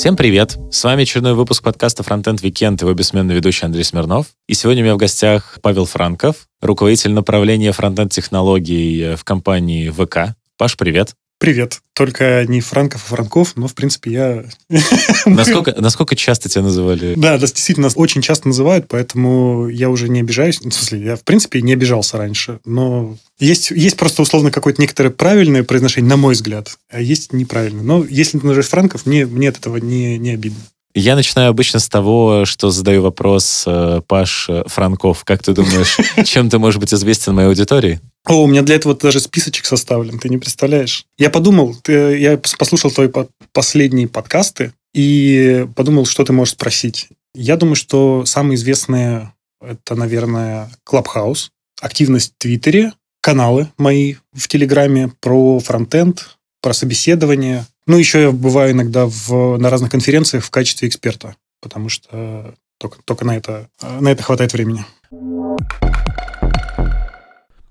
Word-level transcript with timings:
Всем 0.00 0.16
привет! 0.16 0.56
С 0.70 0.82
вами 0.82 1.02
очередной 1.02 1.34
выпуск 1.34 1.62
подкаста 1.62 2.02
Frontend 2.02 2.36
Weekend, 2.36 2.80
его 2.80 2.94
бессменный 2.94 3.34
ведущий 3.34 3.66
Андрей 3.66 3.84
Смирнов. 3.84 4.28
И 4.48 4.54
сегодня 4.54 4.80
у 4.82 4.84
меня 4.84 4.94
в 4.94 4.96
гостях 4.96 5.58
Павел 5.60 5.84
Франков, 5.84 6.46
руководитель 6.62 7.12
направления 7.12 7.70
фронтенд 7.72 8.10
технологий 8.10 9.14
в 9.14 9.24
компании 9.24 9.90
ВК. 9.90 10.34
Паш, 10.56 10.78
привет! 10.78 11.12
Привет. 11.40 11.80
Только 11.94 12.44
не 12.46 12.60
Франков, 12.60 13.02
а 13.06 13.14
Франков, 13.14 13.56
но, 13.56 13.66
в 13.66 13.74
принципе, 13.74 14.12
я... 14.12 14.44
Насколько, 15.24 15.74
насколько 15.80 16.14
часто 16.14 16.50
тебя 16.50 16.64
называли? 16.64 17.14
Да, 17.16 17.38
да, 17.38 17.38
действительно, 17.38 17.86
нас 17.86 17.94
очень 17.96 18.20
часто 18.20 18.48
называют, 18.48 18.88
поэтому 18.88 19.66
я 19.68 19.88
уже 19.88 20.10
не 20.10 20.20
обижаюсь. 20.20 20.58
В 20.58 20.70
смысле, 20.70 21.02
я, 21.02 21.16
в 21.16 21.24
принципе, 21.24 21.62
не 21.62 21.72
обижался 21.72 22.18
раньше, 22.18 22.60
но 22.66 23.16
есть, 23.38 23.70
есть 23.70 23.96
просто, 23.96 24.20
условно, 24.20 24.50
какое-то 24.50 24.82
некоторое 24.82 25.08
правильное 25.08 25.64
произношение, 25.64 26.10
на 26.10 26.18
мой 26.18 26.34
взгляд, 26.34 26.76
а 26.90 27.00
есть 27.00 27.32
неправильное. 27.32 27.84
Но 27.84 28.04
если 28.04 28.38
ты 28.38 28.44
называешь 28.44 28.68
Франков, 28.68 29.06
мне, 29.06 29.24
мне 29.24 29.48
от 29.48 29.56
этого 29.56 29.78
не, 29.78 30.18
не 30.18 30.32
обидно. 30.32 30.60
Я 30.94 31.14
начинаю 31.14 31.50
обычно 31.50 31.78
с 31.78 31.88
того, 31.88 32.44
что 32.44 32.70
задаю 32.70 33.02
вопрос 33.02 33.64
э, 33.66 34.00
Паш 34.06 34.46
э, 34.48 34.64
Франков. 34.66 35.24
Как 35.24 35.42
ты 35.42 35.52
думаешь, 35.52 35.98
чем 36.24 36.50
ты 36.50 36.58
можешь 36.58 36.80
быть 36.80 36.92
известен 36.92 37.34
моей 37.34 37.48
аудитории? 37.48 38.00
О, 38.26 38.42
у 38.42 38.46
меня 38.46 38.62
для 38.62 38.74
этого 38.74 38.94
даже 38.96 39.20
списочек 39.20 39.66
составлен, 39.66 40.18
ты 40.18 40.28
не 40.28 40.38
представляешь. 40.38 41.06
Я 41.16 41.30
подумал, 41.30 41.76
ты, 41.82 42.18
я 42.18 42.36
послушал 42.36 42.90
твои 42.90 43.08
последние 43.52 44.08
подкасты 44.08 44.72
и 44.92 45.66
подумал, 45.76 46.06
что 46.06 46.24
ты 46.24 46.32
можешь 46.32 46.54
спросить. 46.54 47.08
Я 47.34 47.56
думаю, 47.56 47.76
что 47.76 48.24
самые 48.26 48.56
известные 48.56 49.32
это, 49.62 49.94
наверное, 49.94 50.70
Клабхаус, 50.84 51.50
активность 51.80 52.32
в 52.34 52.38
Твиттере, 52.42 52.92
каналы 53.20 53.68
мои 53.76 54.16
в 54.32 54.48
Телеграме 54.48 55.12
про 55.20 55.58
фронтенд, 55.60 56.38
про 56.62 56.72
собеседование, 56.72 57.66
ну, 57.90 57.98
еще 57.98 58.22
я 58.22 58.30
бываю 58.30 58.70
иногда 58.70 59.06
в, 59.06 59.58
на 59.58 59.68
разных 59.68 59.90
конференциях 59.90 60.44
в 60.44 60.50
качестве 60.50 60.88
эксперта, 60.88 61.34
потому 61.60 61.88
что 61.88 62.54
только, 62.78 63.02
только 63.04 63.24
на, 63.24 63.36
это, 63.36 63.68
на 63.82 64.08
это 64.12 64.22
хватает 64.22 64.52
времени. 64.52 64.84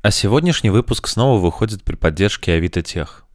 А 0.01 0.11
сегодняшний 0.11 0.71
выпуск 0.71 1.07
снова 1.07 1.39
выходит 1.39 1.83
при 1.83 1.95
поддержке 1.95 2.51
Авито 2.53 2.81
Тех. 2.81 3.25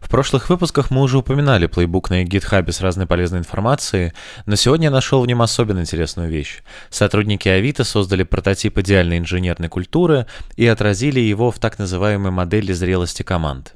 В 0.00 0.08
прошлых 0.08 0.48
выпусках 0.48 0.90
мы 0.90 1.02
уже 1.02 1.18
упоминали 1.18 1.66
плейбук 1.66 2.10
на 2.10 2.22
GitHub 2.22 2.70
с 2.70 2.80
разной 2.80 3.06
полезной 3.06 3.40
информацией, 3.40 4.12
но 4.46 4.54
сегодня 4.54 4.86
я 4.86 4.90
нашел 4.90 5.20
в 5.20 5.26
нем 5.26 5.42
особенно 5.42 5.80
интересную 5.80 6.28
вещь. 6.30 6.62
Сотрудники 6.88 7.48
Авито 7.48 7.82
создали 7.82 8.22
прототип 8.22 8.78
идеальной 8.78 9.18
инженерной 9.18 9.68
культуры 9.68 10.26
и 10.56 10.66
отразили 10.66 11.18
его 11.18 11.50
в 11.50 11.58
так 11.58 11.78
называемой 11.78 12.30
модели 12.30 12.72
зрелости 12.72 13.22
команд. 13.22 13.74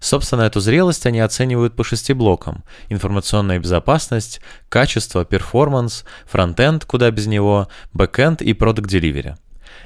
Собственно, 0.00 0.42
эту 0.42 0.60
зрелость 0.60 1.06
они 1.06 1.20
оценивают 1.20 1.74
по 1.74 1.84
шести 1.84 2.12
блокам. 2.12 2.64
Информационная 2.88 3.58
безопасность, 3.58 4.40
качество, 4.68 5.24
performance, 5.24 6.04
фронтенд, 6.26 6.84
куда 6.84 7.10
без 7.10 7.26
него, 7.26 7.68
бэкенд 7.92 8.42
и 8.42 8.52
product 8.52 8.88
delivery. 8.88 9.36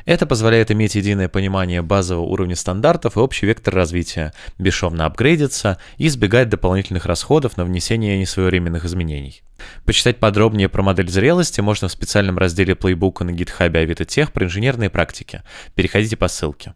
Это 0.05 0.27
позволяет 0.27 0.71
иметь 0.71 0.95
единое 0.95 1.29
понимание 1.29 1.83
базового 1.83 2.25
уровня 2.25 2.57
стандартов 2.57 3.17
и 3.17 3.21
общий 3.21 3.47
вектор 3.47 3.75
развития, 3.75 4.33
бесшовно 4.59 5.07
апгрейдиться 5.07 5.79
и 5.97 6.07
избегать 6.09 6.49
дополнительных 6.49 7.07
расходов 7.07 7.57
на 7.57 7.65
внесение 7.65 8.19
несвоевременных 8.19 8.85
изменений. 8.85 9.43
Почитать 9.85 10.19
подробнее 10.19 10.69
про 10.69 10.83
модель 10.83 11.09
зрелости 11.09 11.61
можно 11.61 11.89
в 11.89 11.93
специальном 11.93 12.39
разделе 12.39 12.75
playbook 12.75 13.19
а 13.19 13.25
на 13.25 13.31
GitHub 13.31 13.77
Avito 13.77 14.05
Tech 14.05 14.33
про 14.33 14.47
инженерные 14.47 14.91
практики. 14.91 15.43
Переходите 15.75 16.17
по 16.17 16.28
ссылке. 16.28 16.75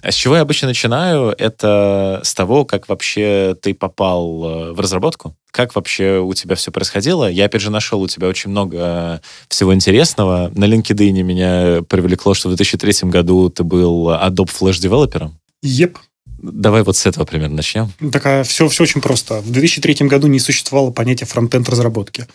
А 0.00 0.12
с 0.12 0.14
чего 0.14 0.36
я 0.36 0.42
обычно 0.42 0.68
начинаю? 0.68 1.34
Это 1.36 2.20
с 2.22 2.32
того, 2.34 2.64
как 2.64 2.88
вообще 2.88 3.56
ты 3.60 3.74
попал 3.74 4.44
э, 4.44 4.72
в 4.72 4.80
разработку. 4.80 5.34
Как 5.50 5.74
вообще 5.74 6.18
у 6.18 6.32
тебя 6.34 6.54
все 6.54 6.70
происходило? 6.70 7.28
Я, 7.28 7.46
опять 7.46 7.62
же, 7.62 7.70
нашел 7.70 8.00
у 8.00 8.08
тебя 8.08 8.28
очень 8.28 8.50
много 8.50 9.20
всего 9.48 9.74
интересного. 9.74 10.52
На 10.54 10.66
LinkedIn 10.66 11.22
меня 11.22 11.82
привлекло, 11.88 12.34
что 12.34 12.48
в 12.48 12.54
2003 12.54 13.10
году 13.10 13.50
ты 13.50 13.64
был 13.64 14.10
Adobe 14.10 14.50
Flash 14.50 14.78
девелопером. 14.78 15.36
Еп. 15.62 15.98
Давай 16.40 16.84
вот 16.84 16.96
с 16.96 17.04
этого 17.04 17.24
примерно 17.24 17.56
начнем. 17.56 17.90
Так, 18.12 18.46
все, 18.46 18.68
все 18.68 18.82
очень 18.84 19.00
просто. 19.00 19.40
В 19.40 19.50
2003 19.50 20.06
году 20.06 20.28
не 20.28 20.38
существовало 20.38 20.92
понятия 20.92 21.24
фронтенд 21.24 21.68
разработки. 21.68 22.26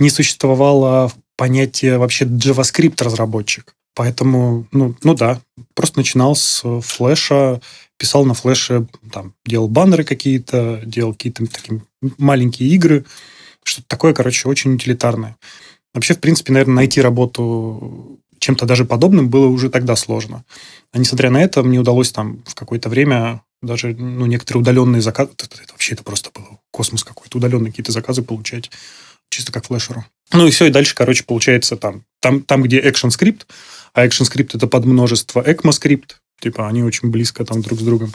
Не 0.00 0.10
существовало 0.10 1.12
понятия 1.36 1.98
вообще 1.98 2.24
JavaScript 2.24 3.02
разработчик. 3.04 3.74
Поэтому, 3.94 4.66
ну, 4.72 4.96
ну 5.04 5.14
да, 5.14 5.40
просто 5.74 5.98
начинал 5.98 6.36
с 6.36 6.62
флеша, 6.80 7.60
писал 7.98 8.24
на 8.24 8.34
флеше, 8.34 8.86
там, 9.12 9.34
делал 9.44 9.68
баннеры 9.68 10.04
какие-то, 10.04 10.80
делал 10.84 11.12
какие-то 11.12 11.46
такие 11.46 11.82
маленькие 12.18 12.68
игры, 12.70 13.04
что-то 13.62 13.88
такое, 13.88 14.12
короче, 14.12 14.48
очень 14.48 14.74
утилитарное. 14.74 15.36
Вообще, 15.94 16.14
в 16.14 16.20
принципе, 16.20 16.52
наверное, 16.52 16.74
найти 16.74 17.00
работу 17.00 18.18
чем-то 18.44 18.66
даже 18.66 18.84
подобным 18.84 19.30
было 19.30 19.46
уже 19.46 19.70
тогда 19.70 19.96
сложно. 19.96 20.44
А 20.92 20.98
несмотря 20.98 21.30
на 21.30 21.42
это, 21.42 21.62
мне 21.62 21.78
удалось 21.78 22.12
там 22.12 22.42
в 22.46 22.54
какое-то 22.54 22.90
время 22.90 23.42
даже 23.62 23.94
ну, 23.94 24.26
некоторые 24.26 24.60
удаленные 24.60 25.00
заказы, 25.00 25.30
это, 25.32 25.46
это, 25.62 25.72
вообще 25.72 25.94
это 25.94 26.02
просто 26.02 26.30
было 26.34 26.58
космос 26.70 27.04
какой-то, 27.04 27.38
удаленные 27.38 27.70
какие-то 27.70 27.92
заказы 27.92 28.22
получать, 28.22 28.70
чисто 29.30 29.50
как 29.50 29.66
флешеру. 29.66 30.04
Ну 30.32 30.46
и 30.46 30.50
все, 30.50 30.66
и 30.66 30.70
дальше, 30.70 30.94
короче, 30.94 31.24
получается 31.24 31.76
там, 31.76 32.04
там, 32.20 32.42
там 32.42 32.62
где 32.62 32.80
action 32.80 33.10
скрипт, 33.10 33.46
а 33.94 34.06
ActionScript 34.06 34.50
это 34.54 34.66
под 34.66 34.84
множество 34.84 35.40
ECMAScript, 35.40 36.16
типа 36.40 36.68
они 36.68 36.82
очень 36.82 37.10
близко 37.10 37.44
там 37.44 37.62
друг 37.62 37.80
с 37.80 37.82
другом. 37.82 38.12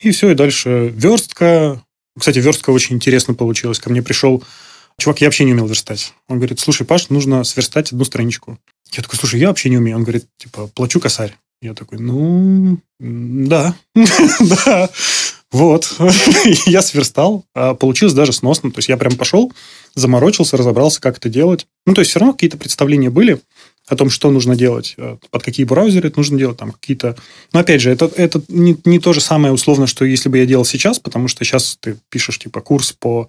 И 0.00 0.10
все, 0.10 0.30
и 0.30 0.34
дальше 0.34 0.92
верстка. 0.94 1.82
Кстати, 2.18 2.40
верстка 2.40 2.70
очень 2.70 2.96
интересно 2.96 3.34
получилась. 3.34 3.78
Ко 3.78 3.88
мне 3.88 4.02
пришел 4.02 4.42
чувак, 4.98 5.20
я 5.20 5.28
вообще 5.28 5.44
не 5.44 5.52
умел 5.52 5.66
верстать. 5.66 6.12
Он 6.28 6.36
говорит, 6.36 6.60
слушай, 6.60 6.84
Паш, 6.84 7.08
нужно 7.08 7.44
сверстать 7.44 7.92
одну 7.92 8.04
страничку. 8.04 8.58
Я 8.92 9.02
такой, 9.02 9.18
слушай, 9.18 9.40
я 9.40 9.48
вообще 9.48 9.70
не 9.70 9.78
умею. 9.78 9.96
Он 9.96 10.02
говорит, 10.02 10.26
типа, 10.36 10.66
плачу 10.66 11.00
косарь. 11.00 11.34
Я 11.62 11.74
такой, 11.74 11.98
ну, 11.98 12.78
да, 12.98 13.76
да, 13.94 14.90
вот. 15.52 15.94
я 16.66 16.82
сверстал, 16.82 17.44
а 17.54 17.74
получилось 17.74 18.14
даже 18.14 18.32
сносно. 18.32 18.72
То 18.72 18.78
есть 18.78 18.88
я 18.88 18.96
прям 18.96 19.16
пошел, 19.16 19.52
заморочился, 19.94 20.56
разобрался, 20.56 21.00
как 21.00 21.18
это 21.18 21.28
делать. 21.28 21.66
Ну, 21.86 21.94
то 21.94 22.00
есть 22.00 22.10
все 22.10 22.18
равно 22.18 22.32
какие-то 22.32 22.56
представления 22.56 23.10
были 23.10 23.40
о 23.92 23.96
том, 23.96 24.08
что 24.08 24.30
нужно 24.30 24.56
делать, 24.56 24.94
э, 24.96 25.18
под 25.30 25.42
какие 25.42 25.66
браузеры 25.66 26.08
это 26.08 26.18
нужно 26.18 26.38
делать, 26.38 26.56
там 26.56 26.72
какие-то... 26.72 27.14
Но 27.52 27.60
опять 27.60 27.82
же, 27.82 27.90
это, 27.90 28.10
это 28.16 28.42
не, 28.48 28.76
не 28.86 28.98
то 28.98 29.12
же 29.12 29.20
самое 29.20 29.52
условно, 29.52 29.86
что 29.86 30.06
если 30.06 30.30
бы 30.30 30.38
я 30.38 30.46
делал 30.46 30.64
сейчас, 30.64 30.98
потому 30.98 31.28
что 31.28 31.44
сейчас 31.44 31.76
ты 31.78 31.98
пишешь 32.08 32.38
типа 32.38 32.62
курс 32.62 32.92
по 32.92 33.28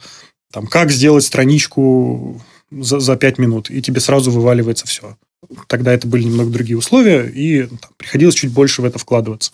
там, 0.53 0.67
как 0.67 0.89
сделать 0.89 1.25
страничку 1.25 2.41
за, 2.71 2.99
за 2.99 3.17
5 3.17 3.39
минут, 3.39 3.69
и 3.69 3.81
тебе 3.81 3.99
сразу 3.99 4.31
вываливается 4.31 4.87
все. 4.87 5.17
Тогда 5.67 5.93
это 5.93 6.07
были 6.07 6.23
немного 6.23 6.49
другие 6.49 6.77
условия, 6.77 7.27
и 7.27 7.63
там, 7.63 7.89
приходилось 7.97 8.35
чуть 8.35 8.51
больше 8.51 8.81
в 8.81 8.85
это 8.85 8.99
вкладываться. 8.99 9.51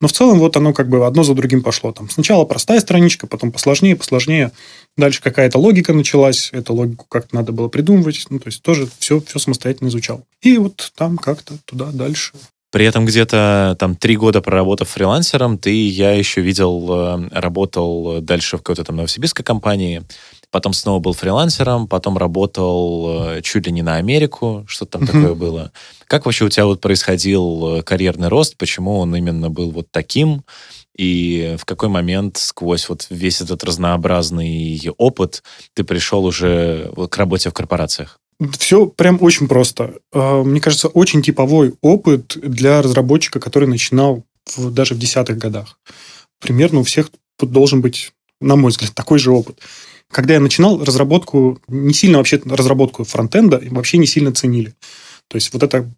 Но 0.00 0.06
в 0.06 0.12
целом 0.12 0.38
вот 0.38 0.56
оно 0.56 0.72
как 0.72 0.88
бы 0.88 1.04
одно 1.04 1.24
за 1.24 1.34
другим 1.34 1.62
пошло. 1.62 1.92
Там 1.92 2.08
сначала 2.08 2.44
простая 2.44 2.80
страничка, 2.80 3.26
потом 3.26 3.50
посложнее, 3.50 3.96
посложнее. 3.96 4.52
Дальше 4.96 5.20
какая-то 5.20 5.58
логика 5.58 5.92
началась. 5.92 6.50
Эту 6.52 6.74
логику 6.74 7.06
как-то 7.08 7.34
надо 7.34 7.52
было 7.52 7.68
придумывать. 7.68 8.24
Ну, 8.30 8.38
то 8.38 8.46
есть 8.46 8.62
тоже 8.62 8.88
все, 8.98 9.20
все 9.20 9.38
самостоятельно 9.38 9.88
изучал. 9.88 10.24
И 10.40 10.56
вот 10.58 10.92
там 10.96 11.18
как-то 11.18 11.54
туда 11.64 11.86
дальше. 11.92 12.32
При 12.70 12.84
этом 12.84 13.06
где-то 13.06 13.76
там 13.78 13.96
три 13.96 14.16
года 14.16 14.42
проработав 14.42 14.90
фрилансером, 14.90 15.56
ты, 15.56 15.88
я 15.88 16.12
еще 16.12 16.42
видел, 16.42 16.86
э, 16.90 17.28
работал 17.32 18.20
дальше 18.20 18.58
в 18.58 18.60
какой-то 18.60 18.84
там 18.84 18.96
новосибирской 18.96 19.42
компании 19.42 20.02
потом 20.50 20.72
снова 20.72 21.00
был 21.00 21.12
фрилансером, 21.12 21.86
потом 21.88 22.16
работал 22.16 23.36
э, 23.36 23.42
чуть 23.42 23.66
ли 23.66 23.72
не 23.72 23.82
на 23.82 23.96
Америку, 23.96 24.64
что 24.66 24.84
там 24.86 25.06
такое 25.06 25.34
было. 25.34 25.72
Как 26.06 26.26
вообще 26.26 26.44
у 26.44 26.48
тебя 26.48 26.66
вот 26.66 26.80
происходил 26.80 27.76
э, 27.76 27.82
карьерный 27.82 28.28
рост, 28.28 28.56
почему 28.56 28.98
он 28.98 29.14
именно 29.14 29.50
был 29.50 29.70
вот 29.70 29.88
таким, 29.90 30.44
и 30.96 31.56
в 31.60 31.64
какой 31.64 31.88
момент 31.88 32.38
сквозь 32.38 32.88
вот 32.88 33.06
весь 33.10 33.40
этот 33.40 33.62
разнообразный 33.62 34.80
опыт 34.96 35.42
ты 35.74 35.84
пришел 35.84 36.24
уже 36.24 36.92
к 37.10 37.16
работе 37.16 37.50
в 37.50 37.54
корпорациях? 37.54 38.18
Все 38.58 38.86
прям 38.86 39.18
очень 39.20 39.48
просто. 39.48 39.94
Мне 40.12 40.60
кажется, 40.60 40.88
очень 40.88 41.22
типовой 41.22 41.74
опыт 41.82 42.36
для 42.36 42.82
разработчика, 42.82 43.40
который 43.40 43.68
начинал 43.68 44.24
в, 44.56 44.70
даже 44.70 44.94
в 44.94 44.98
десятых 44.98 45.38
годах. 45.38 45.78
Примерно 46.40 46.80
у 46.80 46.84
всех 46.84 47.10
должен 47.40 47.80
быть, 47.80 48.12
на 48.40 48.56
мой 48.56 48.70
взгляд, 48.70 48.92
такой 48.94 49.18
же 49.18 49.30
опыт 49.30 49.60
когда 50.10 50.34
я 50.34 50.40
начинал 50.40 50.82
разработку, 50.82 51.60
не 51.68 51.92
сильно 51.92 52.18
вообще 52.18 52.40
разработку 52.44 53.04
фронтенда 53.04 53.62
вообще 53.70 53.98
не 53.98 54.06
сильно 54.06 54.32
ценили. 54.32 54.74
То 55.28 55.36
есть 55.36 55.52
вот 55.52 55.62
эта 55.62 55.90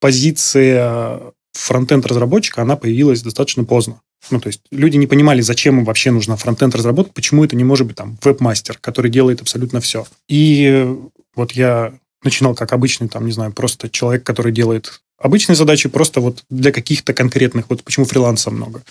позиция 0.00 1.20
фронтенд 1.52 2.04
разработчика, 2.06 2.62
она 2.62 2.76
появилась 2.76 3.22
достаточно 3.22 3.64
поздно. 3.64 4.00
Ну, 4.30 4.40
то 4.40 4.48
есть 4.48 4.62
люди 4.70 4.96
не 4.96 5.06
понимали, 5.06 5.40
зачем 5.40 5.78
им 5.78 5.84
вообще 5.84 6.10
нужна 6.10 6.36
фронтенд 6.36 6.74
разработка, 6.74 7.12
почему 7.12 7.44
это 7.44 7.56
не 7.56 7.64
может 7.64 7.86
быть 7.86 7.96
там 7.96 8.18
веб-мастер, 8.22 8.78
который 8.80 9.10
делает 9.10 9.40
абсолютно 9.40 9.80
все. 9.80 10.06
И 10.28 10.88
вот 11.34 11.52
я 11.52 11.92
начинал 12.22 12.54
как 12.54 12.72
обычный, 12.72 13.08
там, 13.08 13.26
не 13.26 13.32
знаю, 13.32 13.52
просто 13.52 13.88
человек, 13.90 14.24
который 14.24 14.52
делает 14.52 15.02
обычные 15.18 15.56
задачи 15.56 15.88
просто 15.88 16.20
вот 16.20 16.44
для 16.50 16.72
каких-то 16.72 17.14
конкретных, 17.14 17.66
вот 17.68 17.82
почему 17.82 18.06
фриланса 18.06 18.50
много. 18.50 18.82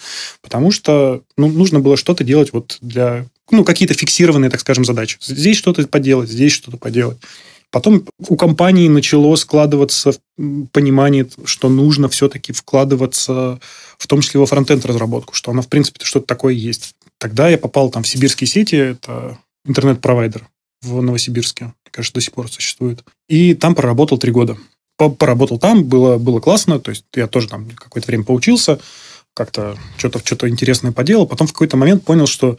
Потому 0.41 0.71
что 0.71 1.24
ну, 1.38 1.50
нужно 1.50 1.79
было 1.79 1.97
что-то 1.97 2.24
делать 2.24 2.53
вот 2.53 2.77
для 2.81 3.25
ну, 3.51 3.63
какие-то 3.63 3.94
фиксированные, 3.94 4.50
так 4.50 4.59
скажем, 4.59 4.86
задачи. 4.86 5.18
Здесь 5.21 5.57
что-то 5.57 5.88
поделать, 5.88 6.30
здесь 6.30 6.51
что-то 6.51 6.77
поделать. 6.77 7.18
Потом 7.71 8.06
у 8.27 8.36
компании 8.36 8.89
начало 8.89 9.33
складываться 9.38 10.13
понимание, 10.74 11.27
что 11.45 11.69
нужно 11.69 12.09
все-таки 12.09 12.51
вкладываться, 12.51 13.62
в 13.98 14.07
том 14.07 14.19
числе 14.19 14.42
во 14.42 14.45
фронтенд 14.45 14.86
разработку, 14.86 15.33
что 15.33 15.51
она, 15.51 15.62
в 15.62 15.69
принципе, 15.69 16.03
что-то 16.03 16.25
такое 16.25 16.53
есть. 16.53 16.95
Тогда 17.18 17.48
я 17.50 17.57
попал 17.57 17.89
там 17.89 18.03
в 18.03 18.07
сибирские 18.07 18.48
сети, 18.48 18.75
это 18.75 19.38
интернет-провайдер 19.65 20.48
в 20.81 21.01
Новосибирске, 21.01 21.74
кажется, 21.92 22.15
до 22.15 22.21
сих 22.21 22.33
пор 22.33 22.51
существует. 22.51 23.06
И 23.30 23.53
там 23.53 23.74
проработал 23.74 24.18
три 24.18 24.31
года. 24.31 24.57
Поработал 24.98 25.57
там, 25.57 25.86
было, 25.86 26.18
было 26.18 26.42
классно, 26.42 26.80
то 26.80 26.89
есть 26.89 27.06
я 27.15 27.27
тоже 27.27 27.48
там 27.48 27.69
какое-то 27.71 28.07
время 28.07 28.24
поучился, 28.24 28.80
как-то 29.33 29.77
что-то 29.98 30.19
что 30.24 30.50
интересное 30.50 30.92
поделал. 30.92 31.25
Потом 31.25 31.48
в 31.48 31.53
какой-то 31.53 31.77
момент 31.77 32.03
понял, 32.03 32.27
что 32.27 32.57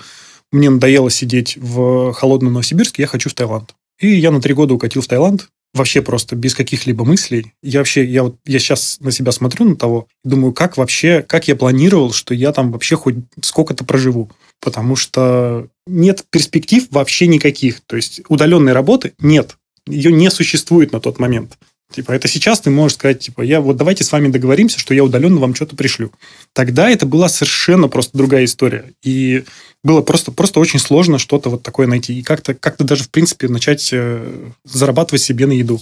мне 0.53 0.71
надоело 0.71 1.11
сидеть 1.11 1.57
в 1.57 2.13
холодном 2.13 2.53
Новосибирске, 2.53 3.03
я 3.03 3.09
хочу 3.09 3.31
в 3.31 3.35
Таиланд. 3.35 3.75
И 3.99 4.09
я 4.09 4.31
на 4.31 4.41
три 4.41 4.55
года 4.55 4.75
укатил 4.75 5.03
в 5.03 5.07
Таиланд, 5.07 5.49
вообще 5.75 6.03
просто 6.03 6.37
без 6.37 6.55
каких-либо 6.55 7.05
мыслей. 7.05 7.53
Я 7.63 7.81
вообще, 7.81 8.05
я 8.05 8.25
вот, 8.25 8.37
я 8.45 8.59
сейчас 8.59 8.99
на 9.01 9.11
себя 9.11 9.33
смотрю 9.33 9.65
на 9.65 9.77
того, 9.77 10.07
думаю, 10.25 10.53
как 10.53 10.77
вообще, 10.77 11.23
как 11.27 11.49
я 11.49 11.57
планировал, 11.57 12.13
что 12.13 12.35
я 12.35 12.53
там 12.53 12.73
вообще 12.73 12.97
хоть 12.97 13.17
сколько-то 13.41 13.85
проживу. 13.85 14.31
Потому 14.61 14.97
что 14.97 15.69
нет 15.87 16.25
перспектив 16.31 16.87
вообще 16.91 17.27
никаких. 17.27 17.81
То 17.81 17.97
есть 17.97 18.21
удаленной 18.29 18.73
работы 18.73 19.15
нет. 19.19 19.57
Ее 19.87 20.13
не 20.13 20.31
существует 20.31 20.93
на 20.93 21.01
тот 21.01 21.19
момент. 21.19 21.59
Типа, 21.93 22.13
это 22.13 22.27
сейчас 22.27 22.61
ты 22.61 22.71
можешь 22.71 22.97
сказать, 22.97 23.21
типа, 23.21 23.43
я 23.43 23.61
вот 23.61 23.77
давайте 23.77 24.03
с 24.03 24.13
вами 24.13 24.29
договоримся, 24.29 24.79
что 24.79 24.95
я 24.95 25.05
удаленно 25.05 25.41
вам 25.41 25.55
что-то 25.55 25.77
пришлю. 25.77 26.11
Тогда 26.55 26.89
это 26.89 27.05
была 27.05 27.29
совершенно 27.29 27.89
просто 27.89 28.17
другая 28.17 28.45
история. 28.45 28.93
И 29.03 29.45
было 29.85 30.01
просто, 30.01 30.31
просто 30.31 30.61
очень 30.61 30.79
сложно 30.79 31.19
что-то 31.19 31.51
вот 31.51 31.63
такое 31.63 31.87
найти. 31.87 32.19
И 32.19 32.23
как-то 32.23 32.55
как 32.55 32.77
даже, 32.79 33.05
в 33.05 33.11
принципе, 33.11 33.49
начать 33.49 33.91
э, 33.93 34.51
зарабатывать 34.65 35.23
себе 35.23 35.47
на 35.47 35.53
еду. 35.53 35.81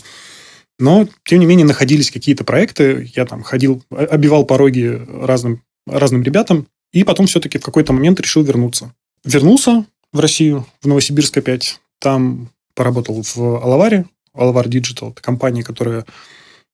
Но, 0.79 1.07
тем 1.25 1.41
не 1.41 1.47
менее, 1.47 1.67
находились 1.67 2.11
какие-то 2.11 2.45
проекты. 2.45 3.11
Я 3.15 3.27
там 3.27 3.43
ходил, 3.43 3.83
обивал 3.91 4.45
пороги 4.45 5.01
разным, 5.23 5.63
разным 5.87 6.23
ребятам. 6.23 6.67
И 6.93 7.05
потом 7.05 7.27
все-таки 7.27 7.59
в 7.59 7.63
какой-то 7.63 7.93
момент 7.93 8.19
решил 8.21 8.43
вернуться. 8.43 8.95
Вернулся 9.25 9.85
в 10.13 10.21
Россию, 10.21 10.67
в 10.81 10.87
Новосибирск 10.87 11.37
опять. 11.37 11.81
Там 11.99 12.49
поработал 12.75 13.23
в 13.23 13.37
Алаваре, 13.37 14.07
Alvar 14.35 14.67
Digital. 14.67 15.13
Это 15.13 15.21
компания, 15.21 15.63
которая 15.63 16.07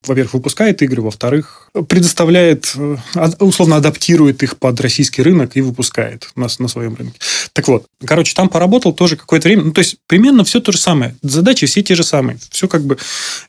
во-первых, 0.07 0.35
выпускает 0.35 0.83
игры, 0.83 1.03
во-вторых, 1.03 1.71
предоставляет, 1.89 2.73
э, 2.77 2.97
условно 3.41 3.77
адаптирует 3.77 4.43
их 4.43 4.57
под 4.59 4.81
российский 4.81 5.23
рынок 5.23 5.57
и 5.57 5.61
выпускает 5.61 6.31
на, 6.37 6.49
на 6.59 6.69
своем 6.69 6.95
рынке. 6.95 7.19
Так 7.53 7.69
вот, 7.69 7.87
короче, 8.05 8.35
там 8.35 8.49
поработал 8.49 8.93
тоже 8.93 9.17
какое-то 9.17 9.49
время. 9.49 9.65
Ну, 9.65 9.73
то 9.73 9.81
есть, 9.81 9.97
примерно 10.07 10.45
все 10.45 10.61
то 10.61 10.73
же 10.73 10.79
самое. 10.79 11.17
Задачи 11.23 11.67
все 11.67 11.83
те 11.83 11.95
же 11.95 12.05
самые. 12.05 12.39
Все 12.51 12.69
как 12.69 12.85
бы 12.85 12.99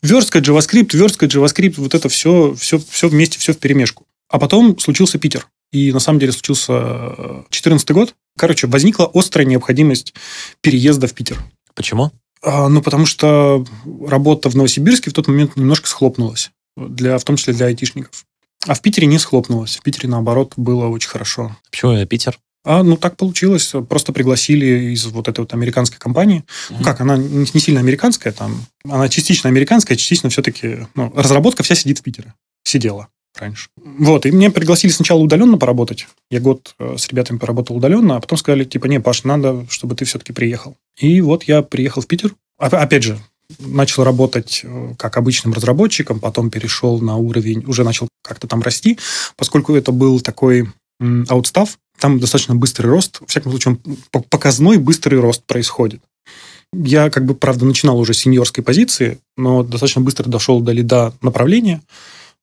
верстка, 0.01 0.39
JavaScript, 0.39 0.95
верстка, 0.95 1.25
JavaScript, 1.25 1.75
вот 1.77 1.95
это 1.95 2.09
все, 2.09 2.55
все, 2.59 2.79
все 2.89 3.07
вместе, 3.07 3.39
все 3.39 3.53
в 3.53 3.57
перемешку. 3.57 4.05
А 4.29 4.39
потом 4.39 4.77
случился 4.79 5.19
Питер. 5.19 5.47
И 5.71 5.91
на 5.91 5.99
самом 5.99 6.19
деле 6.19 6.31
случился 6.31 6.73
2014 7.49 7.91
год. 7.91 8.15
Короче, 8.37 8.67
возникла 8.67 9.09
острая 9.13 9.45
необходимость 9.45 10.13
переезда 10.61 11.07
в 11.07 11.13
Питер. 11.13 11.37
Почему? 11.75 12.11
А, 12.43 12.69
ну, 12.69 12.81
потому 12.81 13.05
что 13.05 13.65
работа 14.05 14.49
в 14.49 14.55
Новосибирске 14.55 15.09
в 15.09 15.13
тот 15.13 15.27
момент 15.27 15.55
немножко 15.55 15.87
схлопнулась, 15.87 16.51
для, 16.75 17.17
в 17.17 17.23
том 17.23 17.37
числе 17.37 17.53
для 17.53 17.67
айтишников. 17.67 18.25
А 18.65 18.73
в 18.73 18.81
Питере 18.81 19.07
не 19.07 19.19
схлопнулась. 19.19 19.77
В 19.77 19.83
Питере, 19.83 20.09
наоборот, 20.09 20.53
было 20.57 20.87
очень 20.87 21.09
хорошо. 21.09 21.55
Почему 21.71 21.91
именно 21.91 22.05
Питер? 22.05 22.37
А, 22.65 22.83
ну, 22.83 22.97
так 22.97 23.15
получилось. 23.15 23.73
Просто 23.87 24.11
пригласили 24.11 24.93
из 24.93 25.05
вот 25.05 25.29
этой 25.29 25.39
вот 25.39 25.53
американской 25.53 25.99
компании. 25.99 26.39
Mm-hmm. 26.39 26.75
Ну, 26.79 26.83
как, 26.83 26.99
она 26.99 27.15
не, 27.15 27.47
не 27.53 27.59
сильно 27.61 27.79
американская, 27.79 28.33
там, 28.33 28.65
она 28.83 29.07
частично 29.07 29.49
американская, 29.49 29.95
частично 29.97 30.29
все-таки... 30.29 30.79
Ну, 30.95 31.13
разработка 31.15 31.63
вся 31.63 31.75
сидит 31.75 31.99
в 31.99 32.01
Питере. 32.01 32.33
Сидела 32.63 33.07
раньше. 33.39 33.69
Вот, 33.77 34.25
и 34.25 34.31
меня 34.31 34.51
пригласили 34.51 34.91
сначала 34.91 35.19
удаленно 35.19 35.57
поработать. 35.57 36.07
Я 36.29 36.39
год 36.39 36.75
э, 36.79 36.95
с 36.97 37.07
ребятами 37.07 37.37
поработал 37.37 37.77
удаленно, 37.77 38.17
а 38.17 38.19
потом 38.19 38.37
сказали, 38.37 38.63
типа, 38.63 38.87
не, 38.87 38.99
Паш, 38.99 39.23
надо, 39.23 39.65
чтобы 39.69 39.95
ты 39.95 40.05
все-таки 40.05 40.33
приехал. 40.33 40.75
И 40.97 41.21
вот 41.21 41.43
я 41.43 41.61
приехал 41.61 42.01
в 42.01 42.07
Питер. 42.07 42.35
Опять 42.57 43.03
же, 43.03 43.19
начал 43.59 44.03
работать 44.03 44.61
э, 44.63 44.93
как 44.97 45.17
обычным 45.17 45.53
разработчиком, 45.53 46.19
потом 46.19 46.49
перешел 46.49 46.99
на 46.99 47.17
уровень, 47.17 47.63
уже 47.67 47.83
начал 47.83 48.07
как-то 48.23 48.47
там 48.47 48.61
расти, 48.61 48.97
поскольку 49.35 49.75
это 49.75 49.91
был 49.91 50.19
такой 50.19 50.67
аутстав, 51.29 51.77
там 51.99 52.19
достаточно 52.19 52.55
быстрый 52.55 52.87
рост, 52.87 53.21
в 53.21 53.27
всяком 53.27 53.51
случае, 53.51 53.77
показной 54.29 54.77
быстрый 54.77 55.19
рост 55.19 55.43
происходит. 55.45 56.01
Я, 56.73 57.09
как 57.09 57.25
бы, 57.25 57.35
правда, 57.35 57.65
начинал 57.65 57.99
уже 57.99 58.13
с 58.13 58.19
сеньорской 58.19 58.63
позиции, 58.63 59.19
но 59.37 59.63
достаточно 59.63 60.01
быстро 60.01 60.27
дошел 60.27 60.59
до 60.59 60.71
лида 60.71 61.13
направления, 61.21 61.81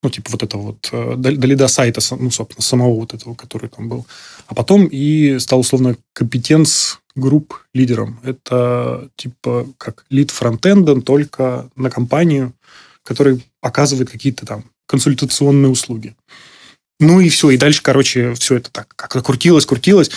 ну, 0.02 0.10
типа 0.10 0.30
вот 0.32 0.42
это 0.42 0.56
вот, 0.56 0.88
э, 0.92 1.14
до, 1.16 1.36
до 1.36 1.46
лида 1.46 1.68
сайта, 1.68 2.00
ну, 2.16 2.30
собственно, 2.30 2.62
самого 2.62 2.94
вот 3.00 3.14
этого, 3.14 3.34
который 3.34 3.68
там 3.68 3.88
был. 3.88 4.06
А 4.46 4.54
потом 4.54 4.86
и 4.86 5.38
стал, 5.38 5.60
условно, 5.60 5.96
компетенц 6.12 6.96
групп 7.14 7.54
лидером. 7.72 8.20
Это 8.22 9.08
типа 9.16 9.66
как 9.78 10.04
лид 10.10 10.30
фронтенда, 10.30 11.00
только 11.00 11.68
на 11.76 11.90
компанию, 11.90 12.54
который 13.02 13.44
оказывает 13.60 14.10
какие-то 14.10 14.46
там 14.46 14.64
консультационные 14.86 15.70
услуги. 15.70 16.14
Ну 17.00 17.20
и 17.20 17.28
все, 17.28 17.50
и 17.50 17.56
дальше, 17.56 17.82
короче, 17.82 18.34
все 18.34 18.56
это 18.56 18.70
так 18.70 18.88
как-то 18.96 19.22
крутилось, 19.22 19.66
крутилось. 19.66 20.10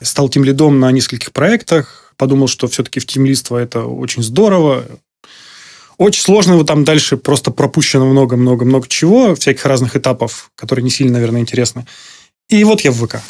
Стал 0.00 0.28
тем 0.28 0.44
лидом 0.44 0.80
на 0.80 0.90
нескольких 0.90 1.32
проектах, 1.32 2.12
подумал, 2.16 2.48
что 2.48 2.66
все-таки 2.68 3.00
в 3.00 3.06
тимлиство 3.06 3.56
это 3.58 3.84
очень 3.84 4.22
здорово, 4.22 4.84
очень 5.96 6.22
сложно, 6.22 6.56
вот 6.56 6.66
там 6.66 6.84
дальше 6.84 7.16
просто 7.16 7.50
пропущено 7.50 8.06
много-много-много 8.06 8.88
чего, 8.88 9.34
всяких 9.34 9.64
разных 9.64 9.96
этапов, 9.96 10.50
которые 10.56 10.82
не 10.82 10.90
сильно, 10.90 11.14
наверное, 11.14 11.40
интересны. 11.40 11.86
И 12.48 12.64
вот 12.64 12.80
я 12.80 12.90
в 12.90 13.06
ВК. 13.06 13.20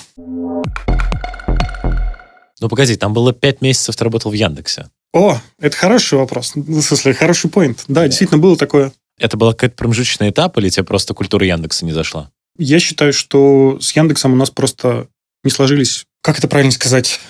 Ну, 2.64 2.70
погоди, 2.70 2.96
там 2.96 3.12
было 3.12 3.34
пять 3.34 3.60
месяцев 3.60 3.94
ты 3.94 4.04
работал 4.04 4.30
в 4.30 4.34
Яндексе. 4.34 4.88
О, 5.12 5.38
это 5.60 5.76
хороший 5.76 6.16
вопрос. 6.16 6.52
В 6.54 6.80
смысле, 6.80 7.12
хороший 7.12 7.50
поинт. 7.50 7.84
Да, 7.88 8.06
действительно, 8.06 8.40
было 8.40 8.56
такое. 8.56 8.90
Это 9.18 9.36
был 9.36 9.52
какой-то 9.52 9.74
промежуточный 9.74 10.30
этап, 10.30 10.56
или 10.56 10.70
тебе 10.70 10.82
просто 10.82 11.12
культура 11.12 11.44
Яндекса 11.44 11.84
не 11.84 11.92
зашла? 11.92 12.30
Я 12.56 12.78
считаю, 12.78 13.12
что 13.12 13.76
с 13.82 13.94
Яндексом 13.94 14.32
у 14.32 14.36
нас 14.36 14.48
просто 14.48 15.08
не 15.44 15.50
сложились... 15.50 16.06
Как 16.22 16.38
это 16.38 16.48
правильно 16.48 16.72
сказать? 16.72 17.20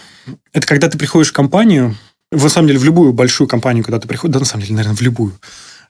Это 0.53 0.69
когда 0.69 0.89
ты 0.89 0.99
приходишь 0.99 1.31
в 1.31 1.33
компанию, 1.33 1.97
на 2.31 2.49
самом 2.49 2.69
деле, 2.69 2.79
в 2.79 2.85
любую 2.85 3.13
большую 3.13 3.49
компанию, 3.49 3.83
когда 3.83 3.99
ты 3.99 4.07
приходишь, 4.07 4.35
да, 4.35 4.39
на 4.39 4.47
самом 4.47 4.63
деле, 4.63 4.77
наверное, 4.77 4.97
в 4.97 5.03
любую. 5.03 5.33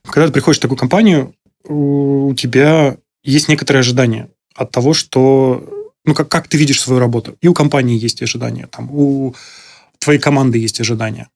Когда 0.06 0.26
ты 0.26 0.32
приходишь 0.32 0.56
в 0.56 0.62
такую 0.62 0.78
компанию, 0.78 1.34
у 1.64 2.32
тебя 2.32 2.96
есть 3.22 3.48
некоторые 3.48 3.80
ожидания 3.80 4.30
от 4.54 4.70
того, 4.70 4.94
что 4.94 5.83
ну, 6.04 6.14
как, 6.14 6.28
как 6.28 6.48
ты 6.48 6.56
видишь 6.56 6.80
свою 6.80 7.00
работу. 7.00 7.36
И 7.40 7.48
у 7.48 7.54
компании 7.54 7.98
есть 7.98 8.22
ожидания, 8.22 8.66
там, 8.66 8.90
у 8.90 9.34
твоей 9.98 10.20
команды 10.20 10.58
есть 10.58 10.80
ожидания. 10.80 11.28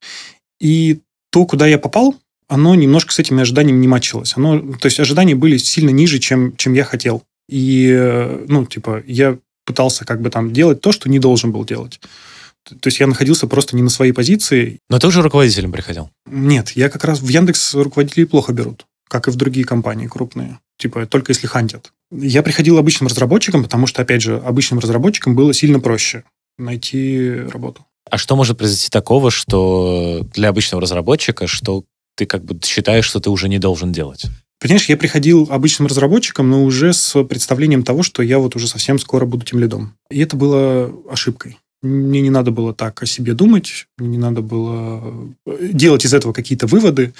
И 0.61 1.01
то, 1.31 1.47
куда 1.47 1.67
я 1.67 1.79
попал, 1.79 2.15
оно 2.49 2.75
немножко 2.75 3.13
с 3.13 3.19
этими 3.19 3.43
ожиданиями 3.43 3.79
не 3.79 3.89
мачилось. 3.89 4.35
Оно, 4.37 4.59
то 4.59 4.87
есть 4.87 5.01
ожидания 5.01 5.35
были 5.35 5.59
сильно 5.59 5.91
ниже, 5.91 6.19
чем, 6.19 6.57
чем 6.57 6.73
я 6.73 6.85
хотел. 6.85 7.23
И, 7.49 7.91
ну, 8.49 8.67
типа, 8.67 9.03
я 9.07 9.39
пытался 9.65 10.05
как 10.05 10.23
бы 10.23 10.31
там 10.31 10.53
делать 10.53 10.81
то, 10.81 10.93
что 10.93 11.09
не 11.09 11.19
должен 11.19 11.53
был 11.53 11.65
делать. 11.65 12.01
То 12.65 12.87
есть 12.87 13.01
я 13.01 13.07
находился 13.07 13.47
просто 13.47 13.77
не 13.77 13.83
на 13.83 13.91
своей 13.91 14.13
позиции. 14.13 14.79
Но 14.91 14.99
ты 14.99 15.07
уже 15.07 15.23
руководителем 15.23 15.73
приходил? 15.73 16.11
Нет, 16.27 16.71
я 16.71 16.89
как 16.89 17.05
раз 17.05 17.21
в 17.21 17.29
Яндекс 17.29 17.75
руководителей 17.75 18.27
плохо 18.27 18.53
берут, 18.53 18.87
как 19.09 19.29
и 19.29 19.31
в 19.31 19.37
другие 19.37 19.65
компании 19.65 20.07
крупные. 20.07 20.59
Типа 20.79 21.07
только 21.07 21.33
если 21.33 21.47
хантят. 21.47 21.93
Я 22.11 22.43
приходил 22.43 22.79
обычным 22.79 23.09
разработчиком, 23.09 23.65
потому 23.65 23.87
что, 23.87 24.01
опять 24.01 24.23
же, 24.23 24.39
обычным 24.39 24.79
разработчикам 24.79 25.35
было 25.35 25.53
сильно 25.53 25.81
проще 25.81 26.25
найти 26.57 27.41
работу. 27.53 27.85
А 28.11 28.17
что 28.17 28.37
может 28.37 28.57
произойти 28.57 28.89
такого, 28.89 29.31
что 29.31 30.27
для 30.35 30.49
обычного 30.49 30.81
разработчика, 30.81 31.47
что 31.47 31.85
ты 32.17 32.27
как 32.27 32.45
бы 32.45 32.59
считаешь, 32.65 33.05
что 33.05 33.21
ты 33.21 33.31
уже 33.31 33.49
не 33.49 33.59
должен 33.59 33.93
делать? 33.93 34.25
Понимаешь, 34.61 34.89
я 34.89 34.97
приходил 34.97 35.47
обычным 35.51 35.87
разработчиком, 35.87 36.51
но 36.51 36.65
уже 36.65 36.93
с 36.93 37.23
представлением 37.25 37.85
того, 37.85 38.03
что 38.03 38.23
я 38.23 38.39
вот 38.39 38.57
уже 38.57 38.67
совсем 38.67 38.99
скоро 38.99 39.25
буду 39.25 39.45
тем 39.45 39.61
лидом. 39.61 39.95
И 40.11 40.19
это 40.21 40.37
было 40.37 40.93
ошибкой. 41.09 41.59
Мне 41.81 42.21
не 42.23 42.31
надо 42.31 42.51
было 42.51 42.75
так 42.75 43.01
о 43.03 43.07
себе 43.07 43.35
думать, 43.35 43.87
мне 43.99 44.09
не 44.09 44.19
надо 44.19 44.41
было 44.41 45.31
э, 45.47 45.69
делать 45.71 46.05
из 46.05 46.13
этого 46.13 46.33
какие-то 46.33 46.67
выводы. 46.67 47.15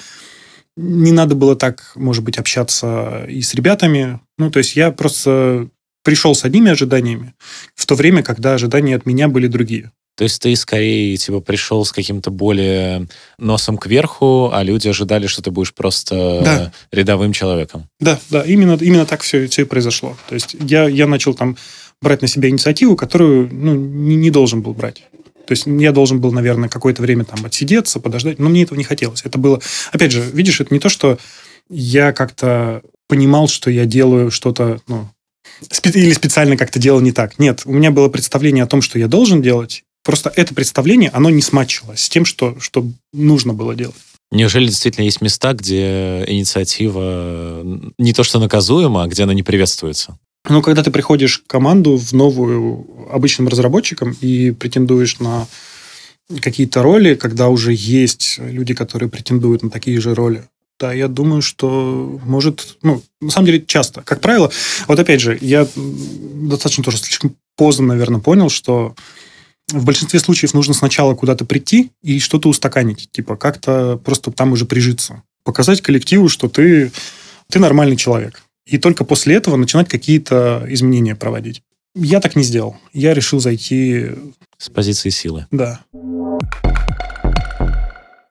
Не 0.81 1.11
надо 1.11 1.35
было 1.35 1.55
так, 1.55 1.91
может 1.95 2.23
быть, 2.23 2.37
общаться 2.37 3.25
и 3.27 3.41
с 3.41 3.53
ребятами. 3.53 4.19
Ну, 4.37 4.49
то 4.49 4.59
есть 4.59 4.77
я 4.77 4.91
просто 4.91 5.67
пришел 6.03 6.33
с 6.33 6.45
одними 6.45 6.71
ожиданиями, 6.71 7.33
в 7.75 7.85
то 7.85 7.95
время, 7.95 8.23
когда 8.23 8.53
ожидания 8.53 8.95
от 8.95 9.05
меня 9.05 9.27
были 9.27 9.47
другие. 9.47 9.91
То 10.15 10.23
есть 10.23 10.41
ты 10.41 10.53
скорее 10.55 11.15
типа 11.15 11.39
пришел 11.39 11.85
с 11.85 11.91
каким-то 11.91 12.29
более 12.29 13.07
носом 13.37 13.77
кверху, 13.77 14.49
а 14.51 14.63
люди 14.63 14.89
ожидали, 14.89 15.27
что 15.27 15.41
ты 15.41 15.49
будешь 15.49 15.73
просто 15.73 16.41
да. 16.43 16.73
рядовым 16.91 17.31
человеком. 17.31 17.87
Да, 18.01 18.19
да, 18.29 18.41
именно, 18.41 18.77
именно 18.81 19.05
так 19.05 19.21
все, 19.21 19.47
все 19.47 19.61
и 19.61 19.65
произошло. 19.65 20.17
То 20.27 20.35
есть 20.35 20.57
я, 20.59 20.89
я 20.89 21.07
начал 21.07 21.33
там 21.33 21.55
брать 22.01 22.21
на 22.21 22.27
себя 22.27 22.49
инициативу, 22.49 22.97
которую 22.97 23.49
ну, 23.51 23.75
не, 23.75 24.17
не 24.17 24.29
должен 24.29 24.61
был 24.61 24.73
брать. 24.73 25.03
То 25.49 25.53
есть 25.53 25.65
я 25.65 25.91
должен 25.91 26.21
был, 26.21 26.31
наверное, 26.31 26.69
какое-то 26.69 27.01
время 27.01 27.25
там 27.25 27.43
отсидеться, 27.43 27.99
подождать, 27.99 28.37
но 28.37 28.49
мне 28.49 28.61
этого 28.61 28.77
не 28.77 28.83
хотелось. 28.83 29.23
Это 29.25 29.39
было, 29.39 29.59
опять 29.91 30.11
же, 30.11 30.21
видишь, 30.21 30.61
это 30.61 30.71
не 30.71 30.79
то, 30.79 30.89
что 30.89 31.17
я 31.71 32.13
как-то 32.13 32.83
понимал, 33.07 33.47
что 33.47 33.71
я 33.71 33.87
делаю 33.87 34.29
что-то, 34.29 34.79
ну, 34.85 35.09
или 35.85 36.13
специально 36.13 36.55
как-то 36.55 36.77
делал 36.77 36.99
не 37.01 37.11
так. 37.11 37.39
Нет, 37.39 37.63
у 37.65 37.71
меня 37.71 37.89
было 37.89 38.09
представление 38.09 38.63
о 38.63 38.67
том, 38.67 38.83
что 38.83 38.99
я 38.99 39.07
должен 39.07 39.41
делать. 39.41 39.85
Просто 40.03 40.31
это 40.35 40.53
представление, 40.53 41.09
оно 41.09 41.31
не 41.31 41.41
смачивалось 41.41 42.03
с 42.03 42.09
тем, 42.09 42.25
что, 42.25 42.55
что 42.59 42.85
нужно 43.11 43.55
было 43.55 43.73
делать. 43.73 43.95
Неужели 44.29 44.67
действительно 44.67 45.05
есть 45.05 45.21
места, 45.21 45.53
где 45.53 46.25
инициатива 46.27 47.63
не 47.97 48.13
то 48.13 48.21
что 48.21 48.37
наказуема, 48.37 49.01
а 49.01 49.07
где 49.07 49.23
она 49.23 49.33
не 49.33 49.41
приветствуется? 49.41 50.19
Ну, 50.47 50.61
когда 50.61 50.83
ты 50.83 50.91
приходишь 50.91 51.41
в 51.41 51.47
команду 51.47 51.97
в 51.97 52.13
новую 52.13 52.87
обычным 53.11 53.47
разработчиком 53.47 54.15
и 54.21 54.51
претендуешь 54.51 55.19
на 55.19 55.47
какие-то 56.41 56.81
роли, 56.81 57.15
когда 57.15 57.49
уже 57.49 57.73
есть 57.73 58.37
люди, 58.39 58.73
которые 58.73 59.09
претендуют 59.09 59.63
на 59.63 59.69
такие 59.69 59.99
же 59.99 60.13
роли, 60.13 60.43
да, 60.79 60.93
я 60.93 61.09
думаю, 61.09 61.41
что 61.41 62.21
может, 62.23 62.77
ну, 62.83 63.03
на 63.19 63.31
самом 63.31 63.47
деле 63.47 63.65
часто. 63.65 64.01
Как 64.01 64.21
правило, 64.21 64.49
вот 64.87 64.97
опять 64.97 65.19
же, 65.19 65.37
я 65.41 65.67
достаточно 65.75 66.83
тоже 66.85 66.97
слишком 66.97 67.35
поздно, 67.57 67.87
наверное, 67.87 68.21
понял, 68.21 68.49
что 68.49 68.95
в 69.67 69.83
большинстве 69.83 70.19
случаев 70.19 70.53
нужно 70.53 70.73
сначала 70.73 71.15
куда-то 71.15 71.43
прийти 71.43 71.91
и 72.01 72.19
что-то 72.19 72.47
устаканить. 72.47 73.09
Типа 73.11 73.35
как-то 73.35 73.99
просто 74.03 74.31
там 74.31 74.53
уже 74.53 74.65
прижиться. 74.65 75.21
Показать 75.43 75.81
коллективу, 75.81 76.29
что 76.29 76.47
ты, 76.47 76.91
ты 77.49 77.59
нормальный 77.59 77.97
человек. 77.97 78.41
И 78.69 78.77
только 78.77 79.03
после 79.03 79.35
этого 79.35 79.55
начинать 79.55 79.89
какие-то 79.89 80.65
изменения 80.67 81.15
проводить. 81.15 81.63
Я 81.95 82.19
так 82.19 82.35
не 82.35 82.43
сделал. 82.43 82.77
Я 82.93 83.13
решил 83.13 83.39
зайти... 83.39 84.07
С 84.57 84.69
позиции 84.69 85.09
силы. 85.09 85.47
Да 85.51 85.79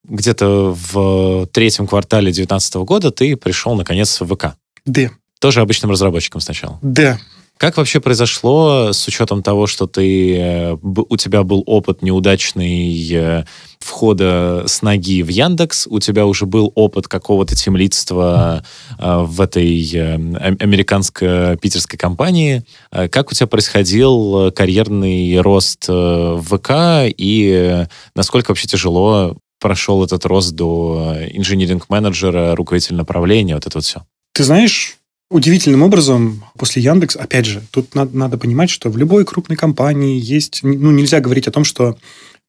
где-то 0.09 0.75
в 0.75 1.47
третьем 1.53 1.87
квартале 1.87 2.27
2019 2.27 2.75
года 2.77 3.11
ты 3.11 3.37
пришел, 3.37 3.75
наконец, 3.75 4.21
в 4.21 4.35
ВК. 4.35 4.57
Да. 4.85 5.11
Тоже 5.39 5.61
обычным 5.61 5.91
разработчиком 5.91 6.41
сначала. 6.41 6.79
Да. 6.83 7.19
Как 7.59 7.77
вообще 7.77 8.01
произошло 8.01 8.93
с 8.93 9.09
учетом 9.09 9.43
того, 9.43 9.67
что 9.67 9.89
ты, 9.89 10.37
э, 10.37 10.77
у 10.81 11.17
тебя 11.17 11.43
был 11.43 11.65
опыт 11.67 12.03
неудачный 12.03 13.13
э, 13.13 13.45
входа 13.81 14.63
с 14.69 14.81
ноги 14.81 15.23
в 15.23 15.29
Яндекс, 15.29 15.89
у 15.89 15.99
тебя 15.99 16.27
уже 16.27 16.47
был 16.47 16.71
опыт 16.77 17.09
какого-то 17.09 17.57
темлидства 17.57 18.63
э, 18.97 19.23
в 19.25 19.41
этой 19.41 19.83
американско-питерской 19.91 21.99
компании. 21.99 22.63
Как 22.91 23.33
у 23.33 23.35
тебя 23.35 23.49
происходил 23.49 24.53
карьерный 24.53 25.41
рост 25.41 25.89
в 25.89 26.41
ВК 26.43 27.13
и 27.17 27.87
насколько 28.15 28.53
вообще 28.53 28.69
тяжело 28.69 29.37
прошел 29.59 30.05
этот 30.05 30.25
рост 30.27 30.53
до 30.53 31.17
инжиниринг-менеджера, 31.33 32.55
руководителя 32.55 32.99
направления, 32.99 33.55
вот 33.55 33.67
это 33.67 33.79
вот 33.79 33.85
все? 33.85 34.05
Ты 34.33 34.45
знаешь, 34.45 34.98
удивительным 35.31 35.83
образом 35.83 36.45
после 36.57 36.83
Яндекс, 36.83 37.17
опять 37.17 37.47
же, 37.47 37.63
тут 37.71 37.95
надо, 37.95 38.17
надо 38.17 38.39
понимать, 38.39 38.71
что 38.71 38.91
в 38.91 38.97
любой 38.97 39.25
крупной 39.25 39.57
компании 39.57 40.21
есть, 40.21 40.61
ну, 40.63 40.91
нельзя 40.91 41.21
говорить 41.21 41.49
о 41.49 41.53
том, 41.53 41.65
что 41.65 41.99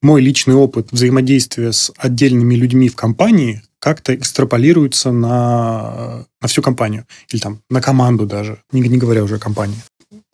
мой 0.02 0.22
личный 0.22 0.54
опыт 0.54 0.88
взаимодействия 0.90 1.72
с 1.72 1.92
отдельными 1.96 2.54
людьми 2.54 2.88
в 2.88 2.96
компании 2.96 3.62
как-то 3.78 4.14
экстраполируется 4.14 5.12
на, 5.12 6.26
на 6.40 6.48
всю 6.48 6.62
компанию. 6.62 7.06
Или 7.30 7.40
там 7.40 7.60
на 7.70 7.80
команду 7.80 8.26
даже, 8.26 8.62
не, 8.72 8.80
не 8.80 8.98
говоря 8.98 9.24
уже 9.24 9.36
о 9.36 9.38
компании. 9.38 9.78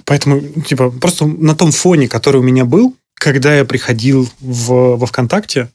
Поэтому, 0.05 0.41
типа, 0.41 0.91
просто 0.91 1.26
на 1.26 1.55
том 1.57 1.73
фоне, 1.73 2.09
который 2.09 2.41
у 2.41 2.45
меня 2.45 2.65
был, 2.65 2.95
когда 3.15 3.57
я 3.57 3.65
приходил 3.65 4.29
в, 4.41 4.97
во 4.97 5.07
ВКонтакте, 5.07 5.69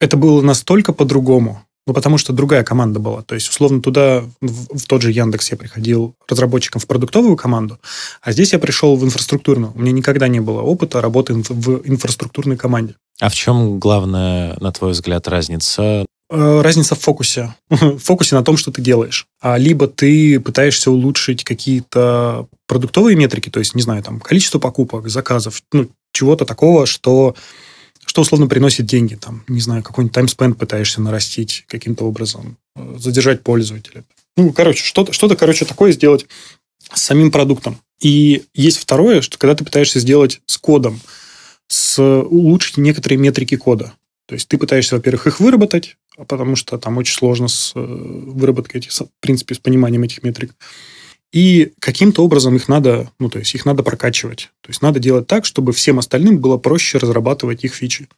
это 0.00 0.16
было 0.16 0.40
настолько 0.40 0.92
по-другому. 0.92 1.62
Ну, 1.86 1.94
потому 1.94 2.18
что 2.18 2.32
другая 2.32 2.62
команда 2.62 3.00
была. 3.00 3.22
То 3.22 3.34
есть, 3.34 3.48
условно, 3.48 3.80
туда, 3.80 4.22
в, 4.40 4.78
в 4.78 4.86
тот 4.86 5.02
же 5.02 5.10
Яндекс 5.10 5.50
я 5.50 5.56
приходил 5.56 6.14
разработчиком 6.28 6.80
в 6.80 6.86
продуктовую 6.86 7.36
команду, 7.36 7.78
а 8.22 8.32
здесь 8.32 8.52
я 8.52 8.58
пришел 8.58 8.96
в 8.96 9.04
инфраструктурную. 9.04 9.72
У 9.74 9.80
меня 9.80 9.92
никогда 9.92 10.28
не 10.28 10.40
было 10.40 10.60
опыта 10.60 11.00
работы 11.00 11.34
в, 11.34 11.82
инфраструктурной 11.88 12.56
команде. 12.56 12.94
А 13.20 13.28
в 13.28 13.34
чем 13.34 13.78
главная, 13.78 14.56
на 14.60 14.72
твой 14.72 14.92
взгляд, 14.92 15.26
разница? 15.26 16.04
Э, 16.30 16.60
разница 16.62 16.94
в 16.94 17.00
фокусе. 17.00 17.54
в 17.70 17.98
фокусе 17.98 18.36
на 18.36 18.44
том, 18.44 18.56
что 18.56 18.70
ты 18.70 18.82
делаешь. 18.82 19.26
А 19.40 19.56
либо 19.58 19.88
ты 19.88 20.38
пытаешься 20.38 20.90
улучшить 20.90 21.44
какие-то 21.44 22.46
продуктовые 22.68 23.16
метрики, 23.16 23.50
то 23.50 23.58
есть, 23.58 23.74
не 23.74 23.82
знаю, 23.82 24.02
там, 24.02 24.20
количество 24.20 24.58
покупок, 24.58 25.08
заказов, 25.08 25.62
ну, 25.72 25.88
чего-то 26.12 26.44
такого, 26.44 26.86
что 26.86 27.34
что 28.10 28.22
условно 28.22 28.48
приносит 28.48 28.86
деньги. 28.86 29.14
Там, 29.14 29.44
не 29.46 29.60
знаю, 29.60 29.84
какой-нибудь 29.84 30.12
таймспенд 30.12 30.58
пытаешься 30.58 31.00
нарастить 31.00 31.64
каким-то 31.68 32.06
образом, 32.06 32.56
э, 32.74 32.96
задержать 32.98 33.44
пользователя. 33.44 34.02
Ну, 34.36 34.52
короче, 34.52 34.82
что-то, 34.82 35.12
что-то, 35.12 35.36
короче, 35.36 35.64
такое 35.64 35.92
сделать 35.92 36.26
с 36.92 37.02
самим 37.02 37.30
продуктом. 37.30 37.78
И 38.00 38.42
есть 38.52 38.78
второе, 38.78 39.20
что 39.20 39.38
когда 39.38 39.54
ты 39.54 39.64
пытаешься 39.64 40.00
сделать 40.00 40.40
с 40.46 40.58
кодом, 40.58 41.00
с 41.68 42.02
улучшить 42.02 42.78
некоторые 42.78 43.16
метрики 43.16 43.56
кода. 43.56 43.92
То 44.26 44.34
есть 44.34 44.48
ты 44.48 44.58
пытаешься, 44.58 44.96
во-первых, 44.96 45.28
их 45.28 45.38
выработать, 45.38 45.96
потому 46.26 46.56
что 46.56 46.78
там 46.78 46.98
очень 46.98 47.14
сложно 47.14 47.46
с 47.46 47.70
э, 47.76 47.80
выработкой, 47.80 48.80
этих, 48.80 48.90
в 48.90 49.08
принципе, 49.20 49.54
с 49.54 49.60
пониманием 49.60 50.02
этих 50.02 50.24
метрик. 50.24 50.52
И 51.32 51.72
каким-то 51.78 52.24
образом 52.24 52.56
их 52.56 52.68
надо, 52.68 53.10
ну, 53.20 53.30
то 53.30 53.38
есть 53.38 53.54
их 53.54 53.64
надо 53.64 53.82
прокачивать. 53.82 54.50
То 54.62 54.70
есть 54.70 54.82
надо 54.82 54.98
делать 54.98 55.26
так, 55.26 55.44
чтобы 55.44 55.72
всем 55.72 55.98
остальным 55.98 56.38
было 56.38 56.56
проще 56.56 56.98
разрабатывать 56.98 57.64
их 57.64 57.74
фичи. 57.74 58.08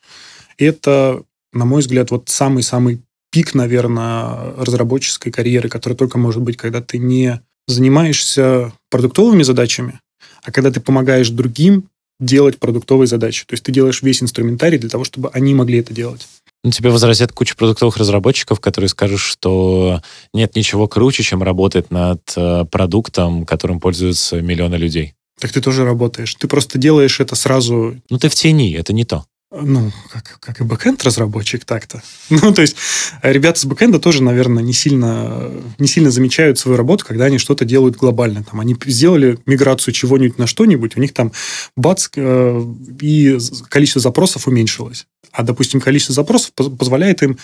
И 0.56 0.64
это, 0.64 1.22
на 1.52 1.64
мой 1.64 1.82
взгляд, 1.82 2.10
вот 2.10 2.28
самый-самый 2.28 3.02
пик, 3.30 3.54
наверное, 3.54 4.54
разработческой 4.56 5.32
карьеры, 5.32 5.68
который 5.68 5.94
только 5.94 6.18
может 6.18 6.42
быть, 6.42 6.56
когда 6.56 6.80
ты 6.80 6.98
не 6.98 7.40
занимаешься 7.66 8.72
продуктовыми 8.90 9.42
задачами, 9.42 10.00
а 10.42 10.50
когда 10.50 10.70
ты 10.70 10.80
помогаешь 10.80 11.30
другим 11.30 11.88
делать 12.22 12.58
продуктовые 12.58 13.06
задачи. 13.06 13.44
То 13.46 13.54
есть 13.54 13.64
ты 13.64 13.72
делаешь 13.72 14.02
весь 14.02 14.22
инструментарий 14.22 14.78
для 14.78 14.88
того, 14.88 15.04
чтобы 15.04 15.30
они 15.32 15.54
могли 15.54 15.78
это 15.78 15.92
делать. 15.92 16.26
Ну, 16.64 16.70
тебе 16.70 16.90
возразят 16.90 17.32
куча 17.32 17.56
продуктовых 17.56 17.96
разработчиков, 17.96 18.60
которые 18.60 18.88
скажут, 18.88 19.18
что 19.18 20.00
нет 20.32 20.54
ничего 20.54 20.86
круче, 20.86 21.24
чем 21.24 21.42
работать 21.42 21.90
над 21.90 22.20
э, 22.36 22.64
продуктом, 22.70 23.44
которым 23.44 23.80
пользуются 23.80 24.40
миллионы 24.40 24.76
людей. 24.76 25.14
Так 25.40 25.50
ты 25.50 25.60
тоже 25.60 25.84
работаешь. 25.84 26.34
Ты 26.36 26.46
просто 26.46 26.78
делаешь 26.78 27.18
это 27.18 27.34
сразу... 27.34 27.96
Ну, 28.08 28.18
ты 28.18 28.28
в 28.28 28.34
тени, 28.34 28.74
это 28.74 28.92
не 28.92 29.04
то. 29.04 29.24
Ну, 29.54 29.92
как, 30.10 30.38
как 30.40 30.60
и 30.60 30.64
бэкэнд-разработчик 30.64 31.64
так-то. 31.66 32.02
Ну, 32.30 32.54
то 32.54 32.62
есть, 32.62 32.76
ребята 33.22 33.60
с 33.60 33.66
бэкэнда 33.66 33.98
тоже, 33.98 34.22
наверное, 34.22 34.62
не 34.62 34.72
сильно, 34.72 35.50
не 35.78 35.86
сильно 35.86 36.10
замечают 36.10 36.58
свою 36.58 36.78
работу, 36.78 37.04
когда 37.04 37.26
они 37.26 37.36
что-то 37.36 37.66
делают 37.66 37.96
глобально. 37.96 38.44
Там, 38.44 38.60
они 38.60 38.74
сделали 38.86 39.38
миграцию 39.44 39.92
чего-нибудь 39.92 40.38
на 40.38 40.46
что-нибудь, 40.46 40.96
у 40.96 41.00
них 41.00 41.12
там 41.12 41.32
бац, 41.76 42.08
э, 42.16 42.64
и 43.00 43.38
количество 43.68 44.00
запросов 44.00 44.48
уменьшилось. 44.48 45.06
А, 45.32 45.42
допустим, 45.42 45.80
количество 45.80 46.14
запросов 46.14 46.52
позволяет 46.52 47.22
им 47.22 47.38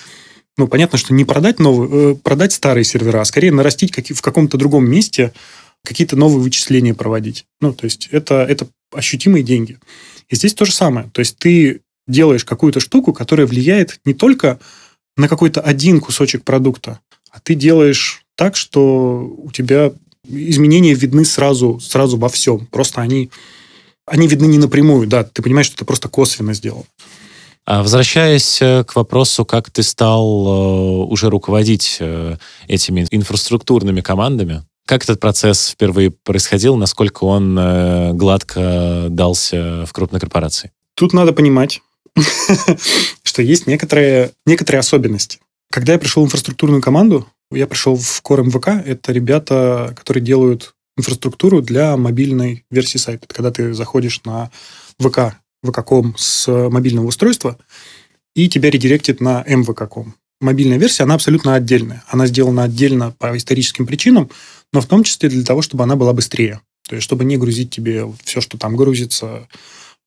ну, 0.56 0.66
понятно, 0.66 0.98
что 0.98 1.14
не 1.14 1.24
продать 1.24 1.60
новые, 1.60 2.12
э, 2.12 2.14
продать 2.16 2.52
старые 2.52 2.84
сервера, 2.84 3.20
а 3.20 3.24
скорее 3.24 3.52
нарастить 3.52 3.92
как, 3.92 4.06
в 4.06 4.20
каком-то 4.20 4.56
другом 4.56 4.90
месте 4.90 5.32
какие-то 5.84 6.16
новые 6.16 6.40
вычисления 6.40 6.94
проводить. 6.94 7.44
Ну, 7.60 7.72
то 7.72 7.84
есть 7.84 8.08
это, 8.10 8.44
это 8.44 8.66
ощутимые 8.92 9.44
деньги. 9.44 9.78
И 10.28 10.34
здесь 10.34 10.54
то 10.54 10.64
же 10.64 10.72
самое. 10.72 11.10
То 11.12 11.20
есть 11.20 11.38
ты 11.38 11.80
делаешь 12.08 12.44
какую-то 12.44 12.80
штуку, 12.80 13.12
которая 13.12 13.46
влияет 13.46 14.00
не 14.04 14.14
только 14.14 14.58
на 15.16 15.28
какой-то 15.28 15.60
один 15.60 16.00
кусочек 16.00 16.42
продукта, 16.42 17.00
а 17.30 17.40
ты 17.40 17.54
делаешь 17.54 18.22
так, 18.34 18.56
что 18.56 19.34
у 19.36 19.50
тебя 19.52 19.92
изменения 20.28 20.94
видны 20.94 21.24
сразу, 21.24 21.80
сразу 21.80 22.16
во 22.16 22.28
всем. 22.28 22.66
Просто 22.66 23.00
они, 23.00 23.30
они 24.06 24.26
видны 24.26 24.46
не 24.46 24.58
напрямую, 24.58 25.06
да, 25.06 25.24
ты 25.24 25.42
понимаешь, 25.42 25.66
что 25.66 25.76
ты 25.76 25.84
просто 25.84 26.08
косвенно 26.08 26.54
сделал. 26.54 26.86
А 27.66 27.82
возвращаясь 27.82 28.62
э, 28.62 28.82
к 28.84 28.96
вопросу, 28.96 29.44
как 29.44 29.70
ты 29.70 29.82
стал 29.82 30.24
э, 30.24 31.04
уже 31.06 31.28
руководить 31.28 31.98
э, 32.00 32.36
этими 32.66 33.06
инфраструктурными 33.10 34.00
командами, 34.00 34.64
как 34.86 35.04
этот 35.04 35.20
процесс 35.20 35.68
впервые 35.68 36.10
происходил, 36.10 36.76
насколько 36.76 37.24
он 37.24 38.16
гладко 38.16 39.08
дался 39.10 39.84
в 39.84 39.92
крупной 39.92 40.18
корпорации? 40.18 40.72
Тут 40.94 41.12
надо 41.12 41.34
понимать, 41.34 41.82
что 43.22 43.42
есть 43.42 43.66
некоторые, 43.66 44.32
некоторые 44.46 44.80
особенности. 44.80 45.38
Когда 45.70 45.92
я 45.92 45.98
пришел 45.98 46.22
в 46.22 46.26
инфраструктурную 46.26 46.82
команду, 46.82 47.26
я 47.50 47.66
пришел 47.66 47.96
в 47.96 48.22
Core 48.22 48.44
MVK, 48.44 48.84
это 48.84 49.12
ребята, 49.12 49.94
которые 49.96 50.22
делают 50.22 50.74
инфраструктуру 50.96 51.62
для 51.62 51.96
мобильной 51.96 52.64
версии 52.70 52.98
сайта. 52.98 53.24
Это 53.24 53.34
когда 53.34 53.50
ты 53.50 53.72
заходишь 53.72 54.22
на 54.24 54.50
ВК, 54.98 55.36
ВК.ком 55.64 56.14
с 56.16 56.46
мобильного 56.68 57.06
устройства, 57.06 57.58
и 58.34 58.48
тебя 58.48 58.70
редиректит 58.70 59.20
на 59.20 59.44
МВК.ком. 59.46 60.14
Мобильная 60.40 60.78
версия, 60.78 61.02
она 61.02 61.14
абсолютно 61.14 61.54
отдельная. 61.54 62.04
Она 62.08 62.26
сделана 62.26 62.64
отдельно 62.64 63.12
по 63.18 63.36
историческим 63.36 63.86
причинам, 63.86 64.30
но 64.72 64.80
в 64.80 64.86
том 64.86 65.02
числе 65.02 65.28
для 65.28 65.44
того, 65.44 65.62
чтобы 65.62 65.84
она 65.84 65.96
была 65.96 66.12
быстрее. 66.12 66.60
То 66.88 66.94
есть, 66.94 67.04
чтобы 67.04 67.24
не 67.24 67.36
грузить 67.36 67.70
тебе 67.70 68.06
все, 68.24 68.40
что 68.40 68.56
там 68.56 68.76
грузится, 68.76 69.48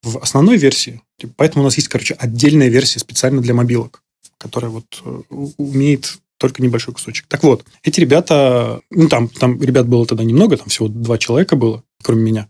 в 0.03 0.17
основной 0.17 0.57
версии. 0.57 1.01
Типа, 1.17 1.33
поэтому 1.37 1.63
у 1.63 1.65
нас 1.65 1.75
есть, 1.77 1.87
короче, 1.87 2.15
отдельная 2.15 2.69
версия 2.69 2.99
специально 2.99 3.41
для 3.41 3.53
мобилок, 3.53 4.03
которая 4.37 4.71
вот 4.71 5.01
э, 5.03 5.21
умеет 5.57 6.17
только 6.37 6.63
небольшой 6.63 6.93
кусочек. 6.95 7.27
Так 7.27 7.43
вот, 7.43 7.63
эти 7.83 7.99
ребята, 7.99 8.81
ну 8.89 9.07
там, 9.07 9.29
там 9.29 9.61
ребят 9.61 9.87
было 9.87 10.07
тогда 10.07 10.23
немного, 10.23 10.57
там 10.57 10.69
всего 10.69 10.87
два 10.87 11.19
человека 11.19 11.55
было, 11.55 11.83
кроме 12.01 12.23
меня. 12.23 12.47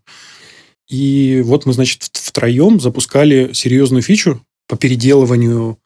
И 0.88 1.42
вот 1.46 1.66
мы, 1.66 1.74
значит, 1.74 2.04
втроем 2.04 2.80
запускали 2.80 3.52
серьезную 3.54 4.02
фичу 4.02 4.46
по 4.68 4.78
переделыванию 4.78 5.78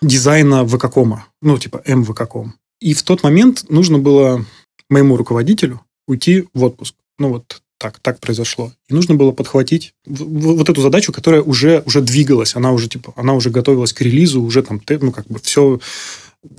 дизайна 0.00 0.66
ВК-кома, 0.66 1.26
ну, 1.40 1.56
типа 1.58 1.82
МВК-ком. 1.86 2.54
И 2.80 2.94
в 2.94 3.02
тот 3.04 3.22
момент 3.22 3.64
нужно 3.68 3.98
было 3.98 4.44
моему 4.88 5.16
руководителю 5.16 5.80
уйти 6.08 6.48
в 6.52 6.64
отпуск. 6.64 6.96
Ну, 7.18 7.28
вот 7.28 7.62
так, 7.82 7.98
так 7.98 8.20
произошло. 8.20 8.72
И 8.88 8.94
нужно 8.94 9.16
было 9.16 9.32
подхватить 9.32 9.92
вот 10.06 10.70
эту 10.70 10.80
задачу, 10.80 11.12
которая 11.12 11.42
уже, 11.42 11.82
уже 11.84 12.00
двигалась, 12.00 12.54
она 12.54 12.70
уже, 12.70 12.88
типа, 12.88 13.12
она 13.16 13.34
уже 13.34 13.50
готовилась 13.50 13.92
к 13.92 14.00
релизу, 14.00 14.40
уже 14.40 14.62
там, 14.62 14.80
ну, 15.00 15.10
как 15.10 15.26
бы 15.26 15.40
все 15.42 15.80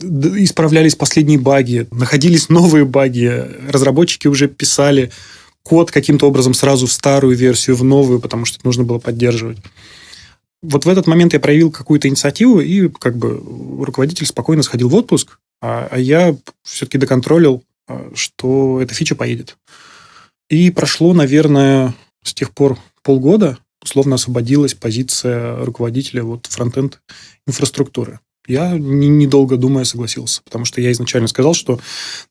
исправлялись 0.04 0.96
последние 0.96 1.40
баги, 1.40 1.88
находились 1.92 2.50
новые 2.50 2.84
баги, 2.84 3.46
разработчики 3.70 4.28
уже 4.28 4.50
писали 4.50 5.12
код 5.64 5.92
каким-то 5.92 6.28
образом 6.28 6.54
сразу 6.54 6.88
в 6.88 6.92
старую 6.92 7.38
версию, 7.38 7.78
в 7.78 7.86
новую, 7.86 8.20
потому 8.20 8.44
что 8.44 8.60
нужно 8.66 8.84
было 8.84 9.00
поддерживать. 9.00 9.60
Вот 10.62 10.86
в 10.86 10.90
этот 10.90 11.08
момент 11.08 11.32
я 11.32 11.40
проявил 11.40 11.72
какую-то 11.72 12.10
инициативу, 12.10 12.60
и 12.60 12.90
как 12.90 13.16
бы 13.16 13.42
руководитель 13.86 14.26
спокойно 14.26 14.62
сходил 14.64 14.90
в 14.90 14.96
отпуск, 14.96 15.40
а, 15.62 15.88
а 15.90 16.00
я 16.00 16.36
все-таки 16.64 16.98
доконтролил, 16.98 17.64
а, 17.88 18.12
что 18.14 18.82
эта 18.82 18.94
фича 18.94 19.16
поедет. 19.16 19.58
И 20.50 20.72
прошло, 20.72 21.14
наверное, 21.14 21.94
с 22.24 22.34
тех 22.34 22.52
пор 22.52 22.78
полгода, 23.04 23.58
условно 23.84 24.16
освободилась 24.16 24.74
позиция 24.74 25.64
руководителя 25.64 26.24
вот 26.24 26.46
фронтенд 26.48 27.00
инфраструктуры. 27.48 28.20
Я, 28.46 28.72
недолго 28.78 29.56
думая, 29.56 29.86
согласился, 29.86 30.42
потому 30.44 30.66
что 30.66 30.82
я 30.82 30.92
изначально 30.92 31.28
сказал, 31.28 31.54
что 31.54 31.80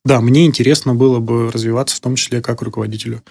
да, 0.04 0.21
мне 0.21 0.45
интересно 0.45 0.95
было 0.95 1.21
бы 1.21 1.50
развиваться, 1.50 1.97
в 1.97 2.00
том 2.00 2.16
числе 2.16 2.42
как 2.42 2.61
руководителю. 2.61 3.23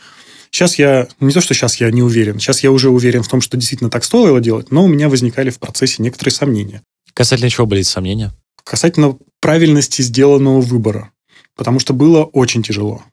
Сейчас 0.50 0.80
я, 0.80 1.08
не 1.20 1.32
то, 1.32 1.42
что 1.42 1.54
сейчас 1.54 1.78
я 1.78 1.92
не 1.92 2.02
уверен, 2.02 2.40
сейчас 2.40 2.62
я 2.62 2.72
уже 2.72 2.90
уверен 2.90 3.24
в 3.24 3.28
том, 3.28 3.40
что 3.40 3.56
действительно 3.56 3.90
так 3.90 4.04
стоило 4.04 4.42
делать, 4.42 4.72
но 4.72 4.84
у 4.84 4.88
меня 4.88 5.10
возникали 5.10 5.50
в 5.50 5.60
процессе 5.60 6.02
некоторые 6.02 6.34
сомнения. 6.34 6.82
Касательно 7.14 7.50
чего 7.50 7.68
были 7.68 7.84
сомнения? 7.84 8.32
Касательно 8.64 9.18
правильности 9.40 10.02
сделанного 10.02 10.60
выбора, 10.60 11.12
потому 11.56 11.80
что 11.80 11.94
было 11.94 12.24
очень 12.24 12.64
тяжело. 12.64 13.04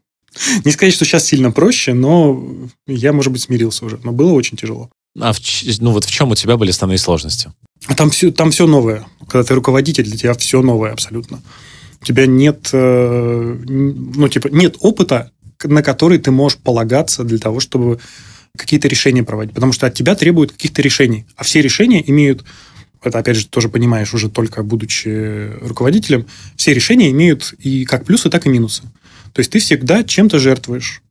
Не 0.65 0.73
сказать, 0.73 0.95
что 0.95 1.05
сейчас 1.05 1.25
сильно 1.25 1.51
проще, 1.51 1.95
но 1.95 2.43
я, 2.87 3.13
может 3.13 3.33
быть, 3.33 3.43
смирился 3.43 3.85
уже, 3.85 3.99
но 4.05 4.13
было 4.13 4.33
очень 4.33 4.57
тяжело. 4.57 4.91
А 5.19 5.33
в, 5.33 5.41
ну 5.81 5.93
вот 5.93 6.05
в 6.05 6.11
чем 6.11 6.31
у 6.31 6.35
тебя 6.35 6.57
были 6.57 6.71
основные 6.71 6.99
сложности? 6.99 7.53
Там 7.97 8.11
все, 8.11 8.31
там 8.31 8.51
все 8.51 8.67
новое. 8.67 9.07
Когда 9.29 9.45
ты 9.45 9.55
руководитель, 9.55 10.05
для 10.05 10.17
тебя 10.17 10.35
все 10.35 10.63
новое 10.63 10.93
абсолютно. 10.93 11.43
У 12.01 12.05
тебя 12.05 12.27
нет, 12.27 12.71
э, 12.73 13.57
ну, 13.67 14.29
типа, 14.29 14.49
нет 14.49 14.77
опыта, 14.81 15.33
на 15.65 15.83
который 15.83 16.19
ты 16.19 16.31
можешь 16.31 16.59
полагаться 16.59 17.25
для 17.25 17.39
того, 17.39 17.59
чтобы 17.61 17.99
какие-то 18.57 18.89
решения 18.89 19.23
проводить. 19.23 19.55
Потому 19.55 19.73
что 19.73 19.87
от 19.87 19.95
тебя 19.95 20.15
требуют 20.15 20.53
каких-то 20.53 20.83
решений. 20.83 21.27
А 21.37 21.45
все 21.45 21.61
решения 21.61 22.09
имеют, 22.09 22.45
это 23.03 23.19
опять 23.19 23.37
же 23.37 23.47
тоже 23.47 23.69
понимаешь 23.69 24.15
уже 24.15 24.29
только 24.29 24.63
будучи 24.63 25.51
руководителем, 25.61 26.27
все 26.57 26.75
решения 26.75 27.11
имеют 27.11 27.55
и 27.59 27.85
как 27.85 28.05
плюсы, 28.05 28.31
так 28.31 28.47
и 28.47 28.51
минусы. 28.51 28.83
То 29.33 29.41
есть 29.41 29.51
ты 29.53 29.59
всегда 29.59 30.03
чем-то 30.05 30.39
жертвуешь 30.39 31.03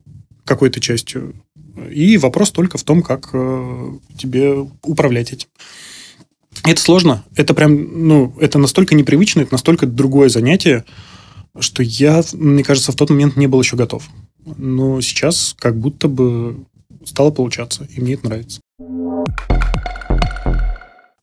какой-то 0.45 0.79
частью. 0.79 1.35
И 1.91 2.17
вопрос 2.17 2.51
только 2.51 2.77
в 2.77 2.83
том, 2.83 3.03
как 3.03 3.29
э, 3.33 3.91
тебе 4.17 4.67
управлять 4.81 5.33
этим. 5.33 5.47
Это 6.63 6.81
сложно. 6.81 7.23
Это 7.35 7.53
прям, 7.53 8.07
ну, 8.07 8.33
это 8.39 8.57
настолько 8.57 8.95
непривычно, 8.95 9.41
это 9.41 9.53
настолько 9.53 9.85
другое 9.85 10.29
занятие, 10.29 10.85
что 11.59 11.83
я, 11.83 12.23
мне 12.33 12.63
кажется, 12.63 12.91
в 12.91 12.95
тот 12.95 13.09
момент 13.09 13.35
не 13.35 13.47
был 13.47 13.61
еще 13.61 13.77
готов. 13.77 14.03
Но 14.57 15.01
сейчас 15.01 15.55
как 15.59 15.77
будто 15.77 16.07
бы 16.07 16.65
стало 17.05 17.31
получаться, 17.31 17.87
и 17.95 18.01
мне 18.01 18.13
это 18.13 18.25
нравится. 18.25 18.59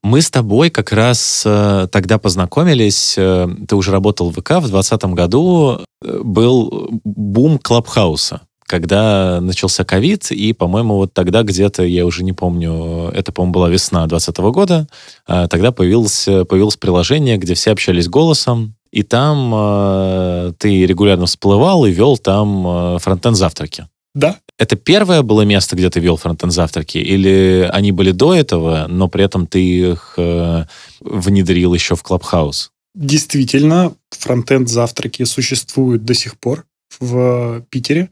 Мы 0.05 0.21
с 0.21 0.31
тобой 0.31 0.69
как 0.69 0.93
раз 0.93 1.45
э, 1.47 1.89
тогда 1.91 2.19
познакомились. 2.19 3.15
Э, 3.17 3.49
ты 3.67 3.75
уже 3.75 3.91
работал 3.91 4.29
в 4.29 4.35
ВК 4.35 4.51
в 4.51 4.69
2020 4.69 5.05
году. 5.07 5.81
Э, 6.03 6.21
был 6.23 7.01
бум 7.05 7.59
Клабхауса 7.59 8.43
когда 8.67 9.41
начался 9.43 9.85
ковид, 9.85 10.33
и, 10.33 10.55
по-моему, 10.55 10.97
вот 10.97 11.13
тогда 11.13 11.43
где-то, 11.43 11.85
я 11.85 12.07
уже 12.07 12.25
не 12.25 12.33
помню, 12.33 13.11
это, 13.15 13.31
по-моему, 13.31 13.53
была 13.53 13.69
весна 13.69 14.07
2020 14.07 14.39
года, 14.55 14.89
а, 15.27 15.49
тогда 15.49 15.71
появилось, 15.71 16.25
появилось 16.25 16.79
приложение, 16.79 17.37
где 17.37 17.53
все 17.53 17.73
общались 17.73 18.09
голосом, 18.09 18.75
и 18.91 19.03
там 19.03 19.53
э, 19.55 20.53
ты 20.59 20.87
регулярно 20.87 21.27
всплывал 21.27 21.85
и 21.85 21.91
вел 21.91 22.17
там 22.17 22.67
э, 22.67 22.99
фронтенд 23.01 23.37
завтраки. 23.37 23.87
Да. 24.15 24.39
Это 24.59 24.77
первое 24.77 25.23
было 25.23 25.43
место, 25.43 25.75
где 25.75 25.91
ты 25.91 26.01
вел 26.01 26.17
фронтенд 26.17 26.53
завтраки, 26.53 26.99
или 26.99 27.69
они 27.73 27.91
были 27.91 28.13
до 28.13 28.35
этого, 28.35 28.87
но 28.89 29.09
при 29.09 29.25
этом 29.25 29.47
ты 29.47 29.61
их 29.61 30.15
э, 30.17 30.65
внедрил 31.01 31.75
еще 31.75 31.97
в 31.97 32.03
Clubhouse? 32.03 32.71
Действительно, 32.95 33.95
фронтенд 34.11 34.69
завтраки 34.69 35.25
существуют 35.25 36.05
до 36.05 36.15
сих 36.15 36.39
пор 36.39 36.65
в 37.01 37.63
Питере. 37.69 38.11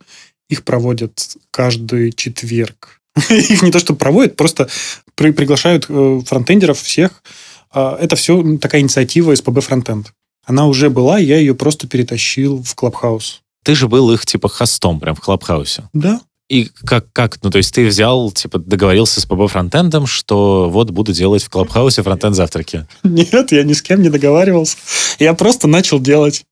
Их 0.48 0.64
проводят 0.64 1.36
каждый 1.52 2.12
четверг. 2.12 3.00
Их 3.30 3.62
не 3.62 3.70
то, 3.70 3.78
что 3.78 3.94
проводят, 3.94 4.36
просто 4.36 4.68
при, 5.14 5.30
приглашают 5.30 5.86
э, 5.88 6.20
фронтендеров 6.26 6.80
всех. 6.80 7.22
А, 7.70 7.96
это 8.00 8.16
все 8.16 8.58
такая 8.58 8.80
инициатива 8.80 9.34
SPB 9.34 9.60
Frontend. 9.60 10.12
Она 10.44 10.66
уже 10.66 10.90
была, 10.90 11.18
я 11.18 11.38
ее 11.38 11.54
просто 11.54 11.86
перетащил 11.86 12.62
в 12.62 12.74
Clubhouse. 12.74 13.42
Ты 13.64 13.74
же 13.74 13.86
был 13.86 14.10
их 14.10 14.26
типа 14.26 14.48
хостом 14.48 14.98
прям 14.98 15.14
в 15.14 15.20
Клабхаусе. 15.20 15.88
Да. 15.92 16.20
И 16.48 16.68
как, 16.84 17.06
как, 17.12 17.42
ну, 17.42 17.50
то 17.50 17.58
есть 17.58 17.74
ты 17.74 17.86
взял, 17.86 18.30
типа, 18.30 18.58
договорился 18.58 19.20
с 19.20 19.26
СПб 19.26 19.48
фронтендом, 19.48 20.06
что 20.06 20.68
вот 20.70 20.90
буду 20.90 21.12
делать 21.12 21.42
в 21.42 21.48
Клабхаусе 21.48 22.02
фронтенд 22.02 22.36
завтраки? 22.36 22.86
Нет, 23.02 23.52
я 23.52 23.62
ни 23.62 23.72
с 23.72 23.82
кем 23.82 24.02
не 24.02 24.10
договаривался. 24.10 24.76
Я 25.18 25.34
просто 25.34 25.66
начал 25.66 25.98
делать. 25.98 26.44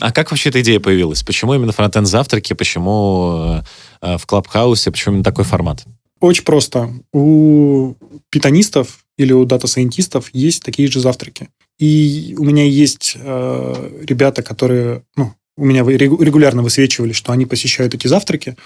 А 0.00 0.12
как 0.12 0.30
вообще 0.30 0.48
эта 0.48 0.60
идея 0.62 0.80
появилась? 0.80 1.22
Почему 1.22 1.54
именно 1.54 1.72
фронтенд 1.72 2.06
завтраки? 2.06 2.54
Почему 2.54 3.62
э, 4.00 4.16
в 4.18 4.26
Клабхаусе? 4.26 4.90
Почему 4.90 5.14
именно 5.14 5.24
такой 5.24 5.44
формат? 5.44 5.84
Очень 6.20 6.44
просто. 6.44 6.90
У 7.12 7.94
питонистов 8.30 9.04
или 9.18 9.32
у 9.32 9.44
дата-сайентистов 9.44 10.30
есть 10.32 10.62
такие 10.62 10.88
же 10.88 11.00
завтраки. 11.00 11.48
И 11.78 12.34
у 12.38 12.44
меня 12.44 12.64
есть 12.64 13.16
э, 13.18 14.00
ребята, 14.02 14.42
которые 14.42 15.04
ну, 15.16 15.34
у 15.56 15.64
меня 15.64 15.82
регулярно 15.82 16.62
высвечивали, 16.62 17.12
что 17.12 17.32
они 17.32 17.44
посещают 17.44 17.94
эти 17.94 18.06
завтраки. 18.06 18.56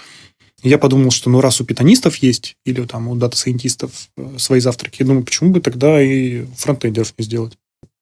Я 0.63 0.77
подумал, 0.77 1.11
что 1.11 1.29
ну 1.29 1.39
раз 1.39 1.61
у 1.61 1.65
питонистов 1.65 2.15
есть, 2.17 2.55
или 2.65 2.83
там 2.85 3.07
у 3.07 3.15
дата-сайентистов 3.15 4.09
э, 4.17 4.37
свои 4.37 4.59
завтраки, 4.59 4.97
я 5.01 5.05
думаю, 5.05 5.23
почему 5.23 5.51
бы 5.51 5.61
тогда 5.61 6.01
и 6.01 6.45
фронтендеров 6.55 7.13
не 7.17 7.25
сделать? 7.25 7.53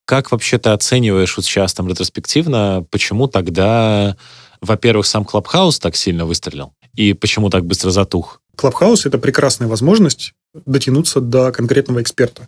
Как 0.05 0.31
вообще 0.31 0.57
ты 0.57 0.69
оцениваешь 0.69 1.35
вот 1.35 1.45
сейчас 1.45 1.73
там 1.73 1.87
ретроспективно, 1.87 2.85
почему 2.91 3.27
тогда, 3.27 4.15
во-первых, 4.61 5.05
сам 5.05 5.25
Клабхаус 5.25 5.79
так 5.79 5.95
сильно 5.95 6.25
выстрелил? 6.25 6.73
И 6.95 7.13
почему 7.13 7.49
так 7.49 7.65
быстро 7.65 7.91
затух? 7.91 8.41
Клабхаус– 8.55 9.05
это 9.07 9.17
прекрасная 9.17 9.67
возможность 9.67 10.33
дотянуться 10.65 11.19
до 11.19 11.51
конкретного 11.51 12.01
эксперта. 12.01 12.47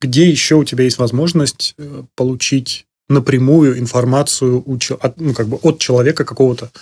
Где 0.00 0.28
еще 0.28 0.56
у 0.56 0.64
тебя 0.64 0.84
есть 0.84 0.98
возможность 0.98 1.74
э, 1.78 2.02
получить 2.16 2.86
напрямую 3.08 3.78
информацию 3.78 4.62
у, 4.66 4.78
ну, 5.16 5.34
как 5.34 5.46
бы 5.46 5.58
от 5.62 5.78
человека 5.78 6.24
какого-то, 6.24 6.72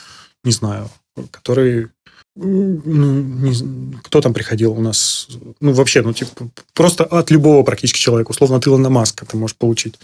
не 0.43 0.53
знаю, 0.53 0.91
который 1.31 1.89
ну, 2.37 3.23
не, 3.23 3.97
кто 4.03 4.21
там 4.21 4.35
приходил 4.35 4.73
у 4.73 4.81
нас? 4.81 5.29
Ну, 5.61 5.73
вообще, 5.73 6.03
ну, 6.03 6.13
типа, 6.13 6.49
просто 6.73 7.05
от 7.05 7.31
любого 7.31 7.63
практически 7.63 7.99
человека, 7.99 8.33
условно, 8.33 8.57
от 8.57 8.67
Илона 8.67 8.91
Маска 8.91 9.25
ты 9.25 9.37
можешь 9.37 9.57
получить. 9.57 9.95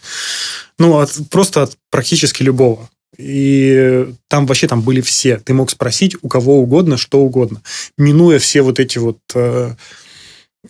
Ну, 0.78 0.98
от, 0.98 1.10
просто 1.30 1.62
от 1.62 1.76
практически 1.90 2.42
любого. 2.42 2.88
И 3.18 4.14
там 4.28 4.46
вообще 4.46 4.68
там 4.68 4.82
были 4.82 5.00
все. 5.00 5.38
Ты 5.38 5.52
мог 5.54 5.70
спросить 5.70 6.16
у 6.22 6.28
кого 6.28 6.60
угодно, 6.60 6.96
что 6.96 7.20
угодно. 7.20 7.62
Минуя 7.98 8.38
все 8.38 8.62
вот 8.62 8.78
эти 8.78 8.98
вот 8.98 9.18
э, 9.34 9.74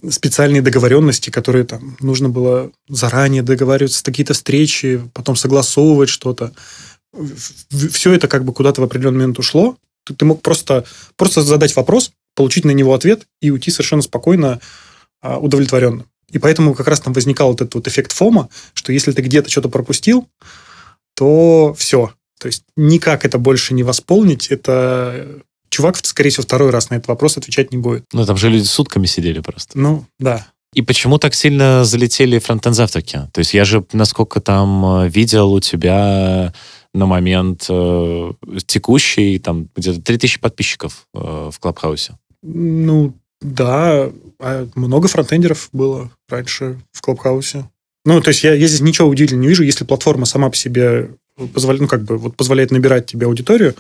специальные 0.09 0.63
договоренности, 0.63 1.31
которые 1.31 1.65
там 1.65 1.97
нужно 2.01 2.31
было 2.31 2.73
заранее 2.89 3.43
договариваться, 3.43 4.03
какие-то 4.03 4.33
встречи, 4.33 5.03
потом 5.13 5.37
согласовывать 5.37 6.09
что-то. 6.09 6.53
Все 7.71 8.13
это 8.13 8.29
как 8.29 8.45
бы 8.45 8.53
куда-то 8.53 8.81
в 8.81 8.85
определенный 8.85 9.21
момент 9.21 9.39
ушло, 9.39 9.77
ты, 10.05 10.15
ты 10.15 10.25
мог 10.25 10.43
просто, 10.43 10.85
просто 11.17 11.43
задать 11.43 11.75
вопрос, 11.77 12.13
получить 12.35 12.65
на 12.65 12.71
него 12.71 12.95
ответ 12.95 13.27
и 13.41 13.51
уйти 13.51 13.71
совершенно 13.71 14.03
спокойно, 14.03 14.61
а, 15.21 15.39
удовлетворенно. 15.39 16.05
И 16.31 16.39
поэтому 16.39 16.75
как 16.75 16.89
раз 16.89 17.01
там 17.01 17.13
возникал 17.13 17.49
вот 17.49 17.61
этот 17.61 17.75
вот 17.75 17.89
эффект 17.89 18.13
фома, 18.13 18.49
что 18.75 18.93
если 18.93 19.13
ты 19.13 19.23
где-то 19.23 19.51
что-то 19.51 19.69
пропустил, 19.69 20.29
то 21.15 21.75
все. 21.77 22.13
То 22.39 22.47
есть 22.47 22.65
никак 22.77 23.25
это 23.25 23.39
больше 23.39 23.75
не 23.75 23.83
восполнить. 23.83 24.49
Это 24.49 25.43
чувак, 25.69 25.97
скорее 26.05 26.31
всего, 26.31 26.45
второй 26.45 26.71
раз 26.71 26.91
на 26.91 26.95
этот 26.95 27.09
вопрос 27.09 27.37
отвечать 27.37 27.73
не 27.73 27.79
будет. 27.79 28.05
Ну, 28.13 28.25
там 28.25 28.37
же 28.37 28.49
люди 28.49 28.65
сутками 28.65 29.07
сидели 29.07 29.41
просто. 29.41 29.79
Ну, 29.79 30.07
да. 30.19 30.47
И 30.73 30.83
почему 30.83 31.19
так 31.19 31.35
сильно 31.35 31.85
залетели 31.85 32.39
фронтенд 32.39 32.77
завтраки? 32.77 33.29
То 33.33 33.41
есть 33.41 33.55
я 33.55 33.65
же, 33.65 33.85
насколько 33.93 34.41
там 34.41 35.03
э, 35.03 35.09
видел, 35.09 35.53
у 35.53 35.61
тебя 35.61 36.55
на 36.95 37.07
момент 37.07 37.67
э, 37.69 38.33
текущий 38.67 39.39
там 39.39 39.69
где-то 39.77 40.01
3000 40.03 40.41
подписчиков 40.41 41.07
э, 41.15 41.51
в 41.53 41.59
Клабхаусе. 41.61 42.19
Ну, 42.43 43.15
да, 43.41 44.11
а 44.39 44.69
много 44.75 45.09
фронтендеров 45.09 45.69
было 45.73 46.11
раньше 46.29 46.81
в 46.93 47.01
Клабхаусе. 47.01 47.69
Ну, 48.05 48.21
то 48.21 48.29
есть 48.29 48.43
я, 48.43 48.55
я 48.55 48.67
здесь 48.67 48.81
ничего 48.81 49.09
удивительного 49.09 49.43
не 49.43 49.49
вижу, 49.49 49.63
если 49.63 49.85
платформа 49.85 50.27
сама 50.27 50.51
по 50.51 50.57
себе 50.57 51.11
позволяет, 51.55 51.83
ну, 51.83 51.89
как 51.89 52.03
бы, 52.03 52.19
вот 52.19 52.37
позволяет 52.37 52.71
набирать 52.71 53.07
тебе 53.07 53.27
аудиторию, 53.27 53.75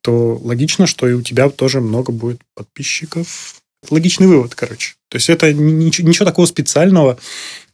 то 0.00 0.40
логично, 0.42 0.86
что 0.86 1.08
и 1.08 1.12
у 1.12 1.22
тебя 1.22 1.48
тоже 1.50 1.80
много 1.80 2.12
будет 2.12 2.40
подписчиков. 2.54 3.56
Логичный 3.90 4.26
вывод, 4.26 4.54
короче. 4.54 4.94
То 5.10 5.16
есть 5.16 5.28
это 5.28 5.52
ничего, 5.52 6.08
ничего 6.08 6.24
такого 6.24 6.46
специального 6.46 7.18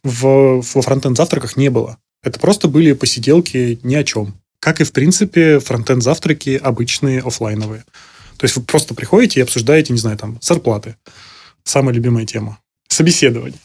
в, 0.03 0.61
во 0.61 0.81
фронтенд-завтраках 0.81 1.57
не 1.57 1.69
было. 1.69 1.97
Это 2.21 2.39
просто 2.39 2.67
были 2.67 2.93
посиделки 2.93 3.79
ни 3.83 3.95
о 3.95 4.03
чем. 4.03 4.35
Как 4.63 4.79
и, 4.79 4.85
в 4.85 4.93
принципе, 4.93 5.59
фронтенд-завтраки 5.59 6.51
обычные 6.55 7.19
офлайновые. 7.19 7.83
То 8.37 8.45
есть 8.45 8.55
вы 8.55 8.63
просто 8.63 8.93
приходите 8.93 9.41
и 9.41 9.43
обсуждаете, 9.43 9.91
не 9.91 9.99
знаю, 9.99 10.17
там, 10.17 10.37
зарплаты. 10.41 10.95
Самая 11.65 11.93
любимая 11.93 12.25
тема. 12.25 12.59
Собеседование. 12.87 13.59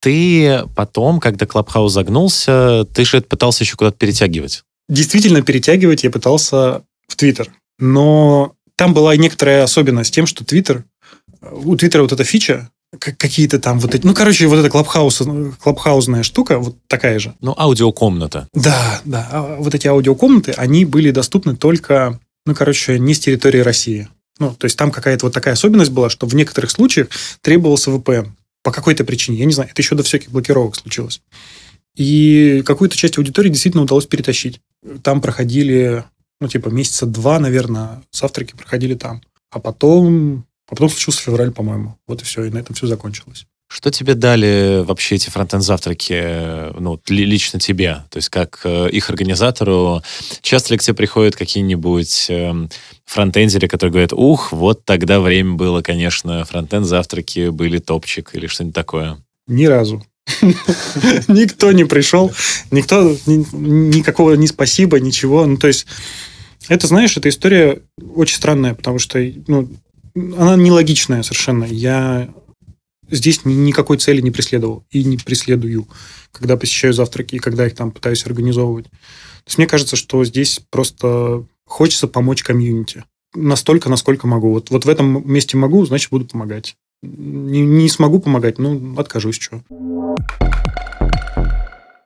Ты 0.00 0.64
потом, 0.76 1.18
когда 1.18 1.46
Клабхаус 1.46 1.94
загнулся, 1.94 2.86
ты 2.92 3.06
же 3.06 3.16
это 3.16 3.26
пытался 3.26 3.64
еще 3.64 3.76
куда-то 3.76 3.96
перетягивать. 3.96 4.64
Действительно, 4.90 5.40
перетягивать 5.40 6.04
я 6.04 6.10
пытался 6.10 6.82
в 7.06 7.16
Твиттер. 7.16 7.50
Но 7.78 8.52
там 8.76 8.92
была 8.92 9.16
некоторая 9.16 9.62
особенность 9.62 10.12
тем, 10.12 10.26
что 10.26 10.44
Твиттер... 10.44 10.84
У 11.40 11.74
Твиттера 11.74 12.02
вот 12.02 12.12
эта 12.12 12.24
фича, 12.24 12.68
какие-то 12.96 13.58
там 13.58 13.78
вот 13.78 13.94
эти... 13.94 14.06
Ну, 14.06 14.14
короче, 14.14 14.46
вот 14.46 14.58
эта 14.58 14.70
клабхаус, 14.70 15.22
клабхаузная 15.60 16.22
штука, 16.22 16.58
вот 16.58 16.76
такая 16.86 17.18
же. 17.18 17.34
Ну, 17.40 17.54
аудиокомната. 17.56 18.48
Да, 18.54 19.00
да. 19.04 19.28
А 19.30 19.56
вот 19.56 19.74
эти 19.74 19.86
аудиокомнаты, 19.86 20.52
они 20.52 20.84
были 20.84 21.10
доступны 21.10 21.56
только, 21.56 22.18
ну, 22.46 22.54
короче, 22.54 22.98
не 22.98 23.14
с 23.14 23.20
территории 23.20 23.60
России. 23.60 24.08
Ну, 24.38 24.54
то 24.54 24.64
есть 24.64 24.78
там 24.78 24.90
какая-то 24.90 25.26
вот 25.26 25.34
такая 25.34 25.54
особенность 25.54 25.90
была, 25.90 26.08
что 26.10 26.26
в 26.26 26.34
некоторых 26.34 26.70
случаях 26.70 27.08
требовался 27.42 27.90
VPN 27.90 28.30
по 28.62 28.72
какой-то 28.72 29.04
причине. 29.04 29.38
Я 29.38 29.44
не 29.44 29.52
знаю, 29.52 29.70
это 29.70 29.82
еще 29.82 29.94
до 29.94 30.02
всяких 30.02 30.30
блокировок 30.30 30.76
случилось. 30.76 31.20
И 31.96 32.62
какую-то 32.64 32.96
часть 32.96 33.18
аудитории 33.18 33.50
действительно 33.50 33.82
удалось 33.82 34.06
перетащить. 34.06 34.60
Там 35.02 35.20
проходили, 35.20 36.04
ну, 36.40 36.48
типа, 36.48 36.68
месяца 36.68 37.06
два, 37.06 37.38
наверное, 37.40 38.02
завтраки 38.12 38.54
проходили 38.56 38.94
там. 38.94 39.20
А 39.50 39.58
потом 39.58 40.44
а 40.68 40.74
потом 40.74 40.90
случился 40.90 41.22
февраль, 41.22 41.50
по-моему. 41.50 41.98
Вот 42.06 42.22
и 42.22 42.24
все, 42.24 42.44
и 42.44 42.50
на 42.50 42.58
этом 42.58 42.74
все 42.74 42.86
закончилось. 42.86 43.46
Что 43.70 43.90
тебе 43.90 44.14
дали 44.14 44.82
вообще 44.82 45.16
эти 45.16 45.28
фронтенд-завтраки, 45.28 46.14
э, 46.14 46.72
ну, 46.78 46.98
лично 47.08 47.60
тебе? 47.60 48.04
То 48.08 48.16
есть 48.16 48.30
как 48.30 48.60
э, 48.64 48.88
их 48.90 49.10
организатору? 49.10 50.02
Часто 50.40 50.72
ли 50.72 50.78
к 50.78 50.82
тебе 50.82 50.94
приходят 50.94 51.36
какие-нибудь 51.36 52.30
э, 52.30 52.68
фронтендеры, 53.04 53.68
которые 53.68 53.92
говорят, 53.92 54.12
ух, 54.14 54.52
вот 54.52 54.86
тогда 54.86 55.20
время 55.20 55.54
было, 55.54 55.82
конечно, 55.82 56.46
фронтенд-завтраки 56.46 57.50
были 57.50 57.78
топчик 57.78 58.30
или 58.32 58.46
что-нибудь 58.46 58.74
такое? 58.74 59.18
Ни 59.46 59.66
разу. 59.66 60.02
Никто 61.28 61.72
не 61.72 61.84
пришел, 61.84 62.30
никто, 62.70 63.16
никакого 63.26 64.34
ни 64.34 64.44
спасибо, 64.44 65.00
ничего. 65.00 65.46
Ну, 65.46 65.56
то 65.56 65.68
есть, 65.68 65.86
это, 66.68 66.86
знаешь, 66.86 67.16
эта 67.16 67.30
история 67.30 67.80
очень 68.14 68.36
странная, 68.36 68.74
потому 68.74 68.98
что, 68.98 69.18
ну, 69.46 69.70
она 70.36 70.56
нелогичная 70.56 71.22
совершенно. 71.22 71.64
Я 71.64 72.28
здесь 73.10 73.44
никакой 73.44 73.98
цели 73.98 74.20
не 74.20 74.30
преследовал 74.30 74.84
и 74.90 75.04
не 75.04 75.16
преследую, 75.16 75.88
когда 76.32 76.56
посещаю 76.56 76.92
завтраки 76.92 77.36
и 77.36 77.40
когда 77.40 77.66
их 77.66 77.74
там 77.74 77.90
пытаюсь 77.90 78.26
организовывать. 78.26 78.86
То 78.86 79.46
есть 79.46 79.58
мне 79.58 79.66
кажется, 79.66 79.96
что 79.96 80.24
здесь 80.24 80.60
просто 80.70 81.44
хочется 81.64 82.08
помочь 82.08 82.42
комьюнити. 82.42 83.04
Настолько, 83.34 83.88
насколько 83.88 84.26
могу. 84.26 84.52
Вот, 84.52 84.70
вот 84.70 84.84
в 84.84 84.88
этом 84.88 85.30
месте 85.30 85.56
могу, 85.56 85.84
значит, 85.86 86.10
буду 86.10 86.26
помогать. 86.26 86.76
Не, 87.02 87.60
не 87.60 87.88
смогу 87.88 88.20
помогать, 88.20 88.58
ну, 88.58 88.94
откажусь, 88.98 89.38
что. 89.38 89.62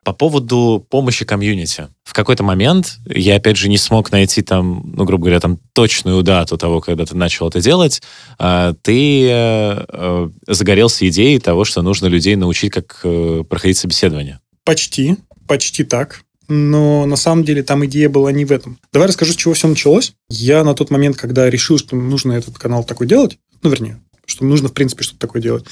По 0.04 0.12
поводу 0.12 0.84
помощи 0.90 1.24
комьюнити. 1.24 1.88
В 2.02 2.12
какой-то 2.12 2.42
момент 2.42 2.98
я, 3.06 3.36
опять 3.36 3.56
же, 3.56 3.68
не 3.68 3.78
смог 3.78 4.10
найти 4.10 4.42
там, 4.42 4.92
ну, 4.96 5.04
грубо 5.04 5.24
говоря, 5.24 5.40
там 5.40 5.58
точную 5.72 6.22
дату 6.22 6.58
того, 6.58 6.80
когда 6.80 7.06
ты 7.06 7.16
начал 7.16 7.48
это 7.48 7.60
делать. 7.60 8.02
А, 8.38 8.74
ты 8.82 9.28
э, 9.30 10.28
загорелся 10.48 11.08
идеей 11.08 11.38
того, 11.38 11.64
что 11.64 11.82
нужно 11.82 12.06
людей 12.06 12.34
научить, 12.34 12.72
как 12.72 13.00
э, 13.04 13.44
проходить 13.48 13.78
собеседование. 13.78 14.40
Почти. 14.64 15.16
Почти 15.46 15.84
так. 15.84 16.22
Но 16.48 17.06
на 17.06 17.16
самом 17.16 17.44
деле 17.44 17.62
там 17.62 17.84
идея 17.86 18.08
была 18.08 18.32
не 18.32 18.44
в 18.44 18.52
этом. 18.52 18.78
Давай 18.92 19.08
расскажу, 19.08 19.32
с 19.32 19.36
чего 19.36 19.54
все 19.54 19.68
началось. 19.68 20.12
Я 20.28 20.64
на 20.64 20.74
тот 20.74 20.90
момент, 20.90 21.16
когда 21.16 21.48
решил, 21.48 21.78
что 21.78 21.96
нужно 21.96 22.32
этот 22.32 22.58
канал 22.58 22.84
такой 22.84 23.06
делать, 23.06 23.38
ну, 23.62 23.70
вернее, 23.70 24.00
что 24.26 24.44
нужно, 24.44 24.68
в 24.68 24.72
принципе, 24.72 25.04
что-то 25.04 25.20
такое 25.20 25.40
делать, 25.40 25.64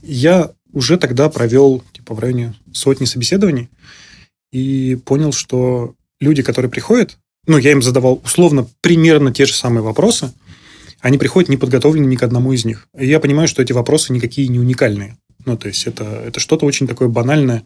я 0.00 0.52
уже 0.74 0.98
тогда 0.98 1.30
провел 1.30 1.82
типа 1.92 2.14
в 2.14 2.18
районе 2.18 2.54
сотни 2.72 3.06
собеседований 3.06 3.70
и 4.52 4.98
понял, 5.04 5.32
что 5.32 5.94
люди, 6.20 6.42
которые 6.42 6.70
приходят, 6.70 7.16
ну, 7.46 7.56
я 7.58 7.72
им 7.72 7.82
задавал 7.82 8.20
условно 8.24 8.68
примерно 8.80 9.32
те 9.32 9.46
же 9.46 9.54
самые 9.54 9.82
вопросы, 9.82 10.32
они 11.00 11.18
приходят 11.18 11.50
не 11.50 11.56
подготовлены 11.56 12.06
ни 12.06 12.16
к 12.16 12.22
одному 12.22 12.52
из 12.52 12.64
них. 12.64 12.88
И 12.98 13.06
я 13.06 13.20
понимаю, 13.20 13.48
что 13.48 13.62
эти 13.62 13.72
вопросы 13.72 14.12
никакие 14.12 14.48
не 14.48 14.58
уникальные. 14.58 15.16
Ну, 15.44 15.56
то 15.56 15.68
есть 15.68 15.86
это, 15.86 16.04
это 16.04 16.40
что-то 16.40 16.66
очень 16.66 16.86
такое 16.86 17.08
банальное. 17.08 17.64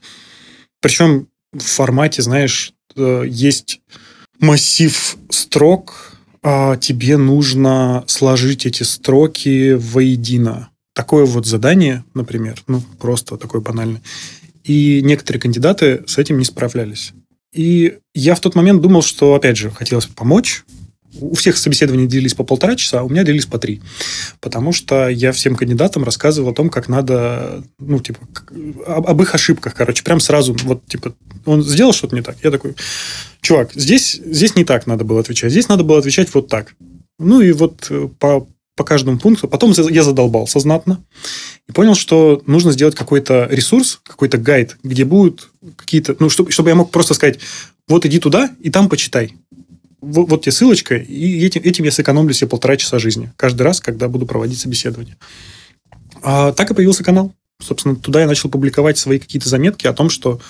Причем 0.81 1.29
в 1.53 1.63
формате, 1.63 2.23
знаешь, 2.23 2.73
э, 2.97 3.25
есть 3.27 3.81
массив 4.41 5.17
строк, 5.31 6.17
а 6.43 6.77
тебе 6.77 7.17
нужно 7.17 8.05
сложить 8.07 8.67
эти 8.67 8.83
строки 8.83 9.75
воедино 9.75 10.71
такое 10.99 11.27
вот 11.27 11.47
задание, 11.47 12.03
например, 12.15 12.61
ну, 12.67 12.83
просто 12.99 13.37
такое 13.37 13.61
банальное, 13.61 14.03
и 14.65 15.01
некоторые 15.01 15.41
кандидаты 15.41 16.03
с 16.09 16.19
этим 16.19 16.39
не 16.39 16.45
справлялись. 16.45 17.13
И 17.55 17.99
я 18.15 18.35
в 18.35 18.41
тот 18.41 18.57
момент 18.57 18.83
думал, 18.83 19.03
что, 19.03 19.37
опять 19.37 19.57
же, 19.57 19.71
хотелось 19.71 20.07
помочь. 20.07 20.65
У 21.21 21.37
всех 21.37 21.57
собеседований 21.57 22.09
делились 22.09 22.35
по 22.35 22.43
полтора 22.43 22.75
часа, 22.75 22.99
а 22.99 23.03
у 23.05 23.09
меня 23.09 23.23
делились 23.23 23.47
по 23.47 23.61
три. 23.61 23.81
Потому 24.41 24.73
что 24.73 25.09
я 25.09 25.31
всем 25.31 25.55
кандидатам 25.55 26.03
рассказывал 26.03 26.51
о 26.51 26.55
том, 26.55 26.69
как 26.69 26.89
надо, 26.89 27.63
ну, 27.79 28.01
типа, 28.01 28.19
об, 28.85 29.23
их 29.23 29.33
ошибках, 29.37 29.77
короче. 29.77 30.03
Прям 30.03 30.19
сразу, 30.19 30.57
вот, 30.65 30.85
типа, 30.87 31.15
он 31.45 31.63
сделал 31.63 31.93
что-то 31.93 32.17
не 32.17 32.23
так. 32.23 32.39
Я 32.43 32.51
такой, 32.51 32.75
чувак, 33.41 33.71
здесь, 33.73 34.21
здесь 34.25 34.57
не 34.57 34.65
так 34.65 34.89
надо 34.89 35.05
было 35.05 35.21
отвечать. 35.21 35.53
Здесь 35.53 35.69
надо 35.69 35.85
было 35.85 36.01
отвечать 36.01 36.35
вот 36.35 36.49
так. 36.49 36.75
Ну, 37.21 37.41
и 37.41 37.53
вот 37.53 37.87
э, 37.89 38.09
по, 38.19 38.49
по 38.79 38.85
каждому 38.85 39.19
пункту. 39.19 39.49
Потом 39.49 39.73
я 39.73 40.03
задолбался 40.03 40.61
знатно 40.61 41.05
и 41.69 41.73
понял, 41.73 41.95
что 41.95 42.43
нужно 42.47 42.73
сделать 42.73 42.95
какой-то 42.95 43.49
ресурс, 43.51 44.01
какой-то 44.05 44.39
гайд, 44.39 44.79
где 44.83 45.05
будут 45.05 45.51
какие-то... 45.77 46.17
Ну, 46.21 46.31
чтобы, 46.31 46.53
чтобы 46.53 46.71
я 46.71 46.77
мог 46.77 46.91
просто 46.91 47.13
сказать, 47.13 47.41
вот 47.89 48.07
иди 48.07 48.21
туда 48.21 48.51
и 48.61 48.71
там 48.71 48.89
почитай. 48.89 49.35
Вот, 50.01 50.31
вот 50.31 50.43
тебе 50.43 50.53
ссылочка, 50.53 50.95
и 50.95 51.45
этим, 51.45 51.61
этим 51.63 51.85
я 51.85 51.91
сэкономлю 51.91 52.33
себе 52.33 52.49
полтора 52.49 52.77
часа 52.77 53.01
жизни. 53.01 53.33
Каждый 53.37 53.63
раз, 53.63 53.81
когда 53.81 54.09
буду 54.09 54.27
проводить 54.27 54.61
собеседование. 54.61 55.17
А 56.23 56.53
так 56.53 56.71
и 56.71 56.75
появился 56.75 57.03
канал. 57.03 57.35
Собственно, 57.61 57.97
туда 57.97 58.21
я 58.21 58.29
начал 58.29 58.49
публиковать 58.49 58.97
свои 58.97 59.19
какие-то 59.19 59.49
заметки 59.49 59.89
о 59.89 59.93
том, 59.93 60.09
что 60.09 60.41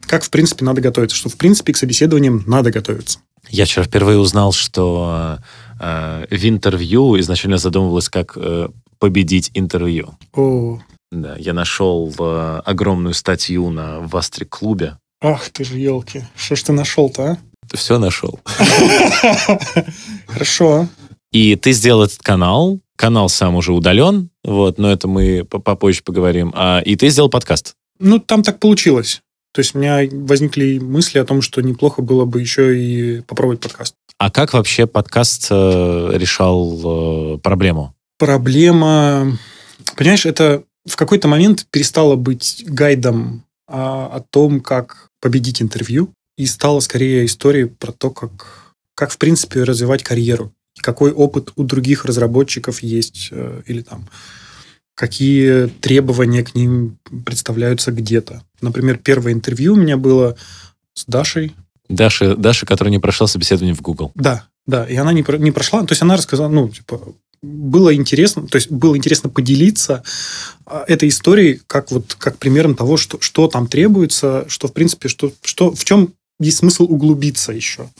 как, 0.00 0.24
в 0.24 0.30
принципе, 0.30 0.64
надо 0.64 0.80
готовиться. 0.80 1.16
Что, 1.16 1.28
в 1.28 1.36
принципе, 1.36 1.74
к 1.74 1.76
собеседованиям 1.76 2.44
надо 2.46 2.70
готовиться. 2.70 3.18
Я 3.50 3.66
вчера 3.66 3.84
впервые 3.84 4.18
узнал, 4.18 4.52
что 4.52 5.38
э, 5.80 6.26
в 6.30 6.48
интервью 6.48 7.18
изначально 7.20 7.58
задумывалось, 7.58 8.08
как 8.08 8.36
э, 8.36 8.68
победить 8.98 9.50
интервью. 9.54 10.16
О. 10.34 10.80
Да, 11.10 11.36
я 11.38 11.52
нашел 11.52 12.12
э, 12.18 12.62
огромную 12.64 13.14
статью 13.14 13.70
на 13.70 14.00
Вастрик-клубе. 14.00 14.98
Ах 15.20 15.48
ты 15.50 15.64
же, 15.64 15.78
елки. 15.78 16.22
Что 16.36 16.56
ж 16.56 16.62
ты 16.62 16.72
нашел-то, 16.72 17.22
а? 17.22 17.38
Все 17.72 17.98
нашел. 17.98 18.40
Хорошо. 20.26 20.88
И 21.32 21.56
ты 21.56 21.72
сделал 21.72 22.04
этот 22.04 22.18
канал. 22.18 22.80
Канал 22.96 23.28
сам 23.28 23.56
уже 23.56 23.72
удален, 23.72 24.30
вот, 24.44 24.78
но 24.78 24.90
это 24.92 25.08
мы 25.08 25.44
попозже 25.44 26.02
поговорим. 26.04 26.52
А, 26.54 26.80
и 26.84 26.94
ты 26.94 27.08
сделал 27.08 27.28
подкаст. 27.28 27.74
Ну, 27.98 28.20
там 28.20 28.44
так 28.44 28.60
получилось. 28.60 29.20
То 29.52 29.60
есть 29.60 29.74
у 29.74 29.78
меня 29.78 30.00
возникли 30.12 30.78
мысли 30.78 31.18
о 31.18 31.24
том, 31.24 31.42
что 31.42 31.60
неплохо 31.60 32.02
было 32.02 32.24
бы 32.24 32.40
еще 32.40 32.78
и 32.78 33.20
попробовать 33.22 33.60
подкаст. 33.60 33.94
А 34.24 34.30
как 34.30 34.54
вообще 34.54 34.86
подкаст 34.86 35.48
э, 35.50 36.10
решал 36.14 37.34
э, 37.34 37.38
проблему? 37.40 37.94
Проблема, 38.16 39.36
понимаешь, 39.98 40.24
это 40.24 40.64
в 40.86 40.96
какой-то 40.96 41.28
момент 41.28 41.66
перестало 41.70 42.16
быть 42.16 42.64
гайдом 42.66 43.44
а, 43.68 44.06
о 44.06 44.20
том, 44.20 44.62
как 44.62 45.10
победить 45.20 45.60
интервью, 45.60 46.08
и 46.38 46.46
стало 46.46 46.80
скорее 46.80 47.26
историей 47.26 47.66
про 47.66 47.92
то, 47.92 48.08
как, 48.08 48.72
как 48.94 49.10
в 49.10 49.18
принципе 49.18 49.62
развивать 49.62 50.02
карьеру, 50.02 50.54
какой 50.78 51.12
опыт 51.12 51.52
у 51.56 51.62
других 51.62 52.06
разработчиков 52.06 52.82
есть, 52.82 53.28
э, 53.30 53.60
или 53.66 53.82
там 53.82 54.08
какие 54.94 55.66
требования 55.66 56.42
к 56.44 56.54
ним 56.54 56.96
представляются 57.26 57.92
где-то. 57.92 58.42
Например, 58.62 58.96
первое 58.96 59.34
интервью 59.34 59.74
у 59.74 59.76
меня 59.76 59.98
было 59.98 60.34
с 60.94 61.04
Дашей. 61.04 61.54
Даша, 61.88 62.36
Даша, 62.36 62.66
которая 62.66 62.90
не 62.90 62.98
прошла 62.98 63.26
собеседование 63.26 63.74
в 63.74 63.82
Google. 63.82 64.12
Да, 64.14 64.48
да, 64.66 64.84
и 64.84 64.96
она 64.96 65.12
не, 65.12 65.24
не 65.38 65.50
прошла. 65.50 65.82
То 65.82 65.92
есть 65.92 66.02
она 66.02 66.16
рассказала, 66.16 66.48
ну, 66.48 66.68
типа, 66.68 67.14
было 67.42 67.94
интересно, 67.94 68.46
то 68.46 68.56
есть 68.56 68.70
было 68.70 68.96
интересно 68.96 69.28
поделиться 69.28 70.02
а, 70.66 70.84
этой 70.88 71.10
историей 71.10 71.60
как 71.66 71.90
вот 71.90 72.14
как 72.18 72.38
примером 72.38 72.74
того, 72.74 72.96
что, 72.96 73.20
что 73.20 73.48
там 73.48 73.66
требуется, 73.66 74.46
что 74.48 74.68
в 74.68 74.72
принципе, 74.72 75.08
что, 75.08 75.32
что 75.42 75.74
в 75.74 75.84
чем 75.84 76.14
есть 76.40 76.58
смысл 76.58 76.84
углубиться 76.84 77.52
еще, 77.52 77.90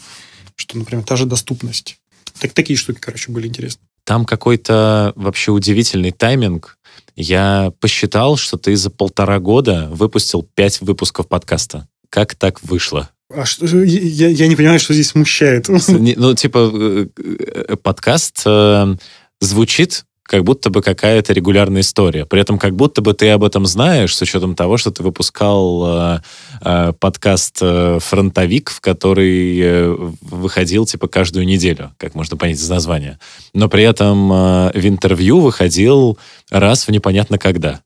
что, 0.57 0.79
например, 0.79 1.05
та 1.05 1.16
же 1.16 1.27
доступность. 1.27 1.99
Так, 2.40 2.53
такие 2.53 2.77
штуки, 2.77 2.99
короче, 3.01 3.31
были 3.31 3.47
интересны. 3.47 3.81
Там 4.05 4.25
какой-то 4.25 5.12
вообще 5.16 5.51
удивительный 5.51 6.11
тайминг. 6.11 6.79
Я 7.16 7.73
посчитал, 7.81 8.37
что 8.37 8.57
ты 8.57 8.75
за 8.77 8.90
полтора 8.90 9.38
года 9.38 9.88
выпустил 9.92 10.42
пять 10.55 10.81
выпусков 10.81 11.29
подкаста. 11.29 11.88
Как 12.11 12.35
так 12.35 12.62
вышло? 12.62 13.11
А 13.37 13.44
что, 13.44 13.66
я, 13.66 14.29
я 14.29 14.47
не 14.47 14.57
понимаю, 14.57 14.79
что 14.79 14.94
здесь 14.94 15.09
смущает. 15.09 15.68
Ну, 16.16 16.35
типа, 16.35 16.70
э, 16.73 17.07
э, 17.16 17.77
подкаст 17.77 18.42
э, 18.47 18.97
звучит 19.40 20.05
как 20.25 20.42
будто 20.42 20.70
бы 20.70 20.83
какая-то 20.83 21.33
регулярная 21.33 21.83
история. 21.83 22.25
При 22.25 22.40
этом 22.40 22.59
как 22.59 22.75
будто 22.75 23.03
бы 23.03 23.12
ты 23.12 23.29
об 23.29 23.44
этом 23.44 23.66
знаешь, 23.66 24.16
с 24.16 24.23
учетом 24.23 24.55
того, 24.55 24.79
что 24.79 24.90
ты 24.90 25.03
выпускал 25.03 25.85
э, 25.87 26.20
э, 26.62 26.92
подкаст 26.99 27.59
э, 27.61 27.99
«Фронтовик», 28.01 28.70
в 28.70 28.81
который 28.81 29.61
э, 29.61 29.97
выходил 30.23 30.87
типа 30.87 31.09
каждую 31.09 31.44
неделю, 31.44 31.92
как 31.99 32.14
можно 32.14 32.37
понять 32.37 32.57
из 32.57 32.68
названия. 32.68 33.18
Но 33.53 33.68
при 33.68 33.85
этом 33.85 34.33
э, 34.33 34.70
в 34.75 34.87
интервью 34.87 35.40
выходил 35.40 36.18
раз 36.51 36.87
в 36.87 36.90
непонятно 36.90 37.37
когда. 37.38 37.83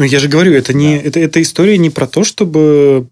Ну, 0.00 0.06
я 0.06 0.18
же 0.18 0.28
говорю, 0.28 0.54
это 0.54 0.72
не 0.72 0.96
да. 0.96 1.02
это, 1.08 1.20
это 1.20 1.42
история 1.42 1.76
не 1.76 1.90
про 1.90 2.06
то, 2.06 2.24
чтобы, 2.24 3.06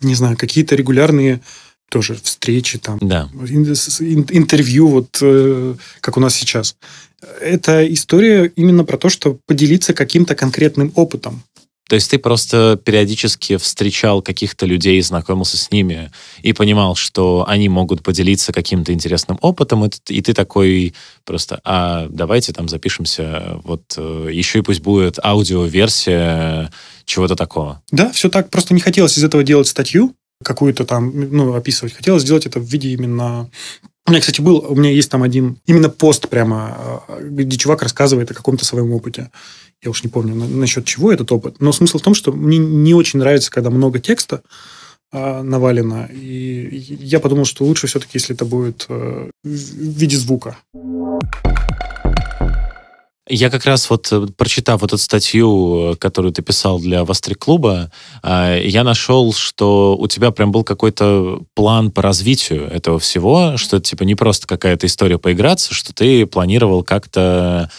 не 0.00 0.14
знаю, 0.14 0.36
какие-то 0.36 0.76
регулярные 0.76 1.40
тоже 1.88 2.16
встречи, 2.22 2.78
там, 2.78 3.00
да. 3.00 3.28
интервью, 3.32 4.86
вот 4.86 5.18
э, 5.20 5.74
как 6.00 6.16
у 6.16 6.20
нас 6.20 6.36
сейчас. 6.36 6.76
Это 7.40 7.92
история 7.92 8.52
именно 8.54 8.84
про 8.84 8.96
то, 8.98 9.08
что 9.08 9.36
поделиться 9.46 9.94
каким-то 9.94 10.36
конкретным 10.36 10.92
опытом. 10.94 11.42
То 11.88 11.94
есть 11.94 12.10
ты 12.10 12.18
просто 12.18 12.78
периодически 12.82 13.56
встречал 13.56 14.22
каких-то 14.22 14.66
людей, 14.66 15.00
знакомился 15.00 15.56
с 15.56 15.70
ними 15.70 16.12
и 16.42 16.52
понимал, 16.52 16.94
что 16.94 17.44
они 17.48 17.68
могут 17.68 18.02
поделиться 18.02 18.52
каким-то 18.52 18.92
интересным 18.92 19.38
опытом, 19.40 19.86
и, 19.86 20.20
ты 20.20 20.34
такой 20.34 20.94
просто, 21.24 21.60
а 21.64 22.06
давайте 22.10 22.52
там 22.52 22.68
запишемся, 22.68 23.60
вот 23.64 23.94
э, 23.96 24.28
еще 24.30 24.58
и 24.58 24.62
пусть 24.62 24.80
будет 24.80 25.18
аудиоверсия 25.24 26.70
чего-то 27.06 27.36
такого. 27.36 27.82
Да, 27.90 28.10
все 28.10 28.28
так. 28.28 28.50
Просто 28.50 28.74
не 28.74 28.80
хотелось 28.80 29.16
из 29.16 29.24
этого 29.24 29.42
делать 29.42 29.66
статью, 29.66 30.14
какую-то 30.44 30.84
там, 30.84 31.10
ну, 31.14 31.54
описывать. 31.54 31.94
Хотелось 31.94 32.22
сделать 32.22 32.46
это 32.46 32.60
в 32.60 32.64
виде 32.64 32.90
именно... 32.90 33.50
У 34.06 34.10
меня, 34.10 34.20
кстати, 34.20 34.40
был, 34.40 34.64
у 34.66 34.74
меня 34.74 34.90
есть 34.90 35.10
там 35.10 35.22
один 35.22 35.58
именно 35.66 35.90
пост 35.90 36.28
прямо, 36.28 37.02
где 37.20 37.58
чувак 37.58 37.82
рассказывает 37.82 38.30
о 38.30 38.34
каком-то 38.34 38.64
своем 38.64 38.92
опыте. 38.92 39.30
Я 39.82 39.90
уж 39.90 40.02
не 40.02 40.10
помню 40.10 40.34
насчет 40.34 40.84
чего 40.84 41.12
этот 41.12 41.30
опыт. 41.30 41.60
Но 41.60 41.72
смысл 41.72 41.98
в 41.98 42.02
том, 42.02 42.14
что 42.14 42.32
мне 42.32 42.58
не 42.58 42.94
очень 42.94 43.18
нравится, 43.20 43.50
когда 43.50 43.70
много 43.70 44.00
текста 44.00 44.42
э, 45.12 45.42
навалено. 45.42 46.08
И 46.12 46.96
я 47.00 47.20
подумал, 47.20 47.44
что 47.44 47.64
лучше 47.64 47.86
все-таки, 47.86 48.12
если 48.14 48.34
это 48.34 48.44
будет 48.44 48.86
э, 48.88 49.30
в 49.44 49.48
виде 49.48 50.16
звука. 50.16 50.58
Я 53.30 53.50
как 53.50 53.66
раз 53.66 53.90
вот, 53.90 54.08
э, 54.10 54.26
прочитав 54.36 54.80
вот 54.80 54.92
эту 54.92 55.02
статью, 55.02 55.96
которую 56.00 56.32
ты 56.32 56.40
писал 56.40 56.80
для 56.80 57.04
Вострик-клуба, 57.04 57.90
а, 58.22 58.58
я 58.58 58.84
нашел, 58.84 59.34
что 59.34 59.96
у 59.98 60.06
тебя 60.08 60.30
прям 60.30 60.50
был 60.50 60.64
какой-то 60.64 61.42
план 61.54 61.90
по 61.90 62.00
развитию 62.00 62.66
этого 62.70 62.98
всего, 62.98 63.56
что 63.58 63.76
это 63.76 63.84
типа 63.84 64.04
не 64.04 64.14
просто 64.14 64.46
какая-то 64.46 64.86
история 64.86 65.18
поиграться, 65.18 65.74
что 65.74 65.92
ты 65.92 66.26
планировал 66.26 66.82
как-то 66.82 67.70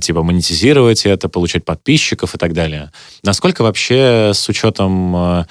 типа 0.00 0.22
монетизировать 0.22 1.04
это, 1.04 1.28
получать 1.28 1.62
подписчиков 1.62 2.34
и 2.34 2.38
так 2.38 2.54
далее. 2.54 2.90
Насколько 3.22 3.60
вообще 3.60 4.30
с 4.32 4.48
учетом 4.48 5.44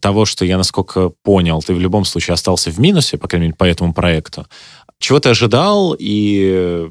того, 0.00 0.24
что 0.24 0.44
я 0.44 0.56
насколько 0.56 1.10
понял, 1.24 1.60
ты 1.60 1.74
в 1.74 1.80
любом 1.80 2.04
случае 2.04 2.34
остался 2.34 2.70
в 2.70 2.78
минусе, 2.78 3.18
по 3.18 3.26
крайней 3.26 3.48
мере, 3.48 3.56
по 3.56 3.64
этому 3.64 3.92
проекту, 3.92 4.46
чего 5.00 5.18
ты 5.18 5.30
ожидал 5.30 5.96
и 5.98 6.88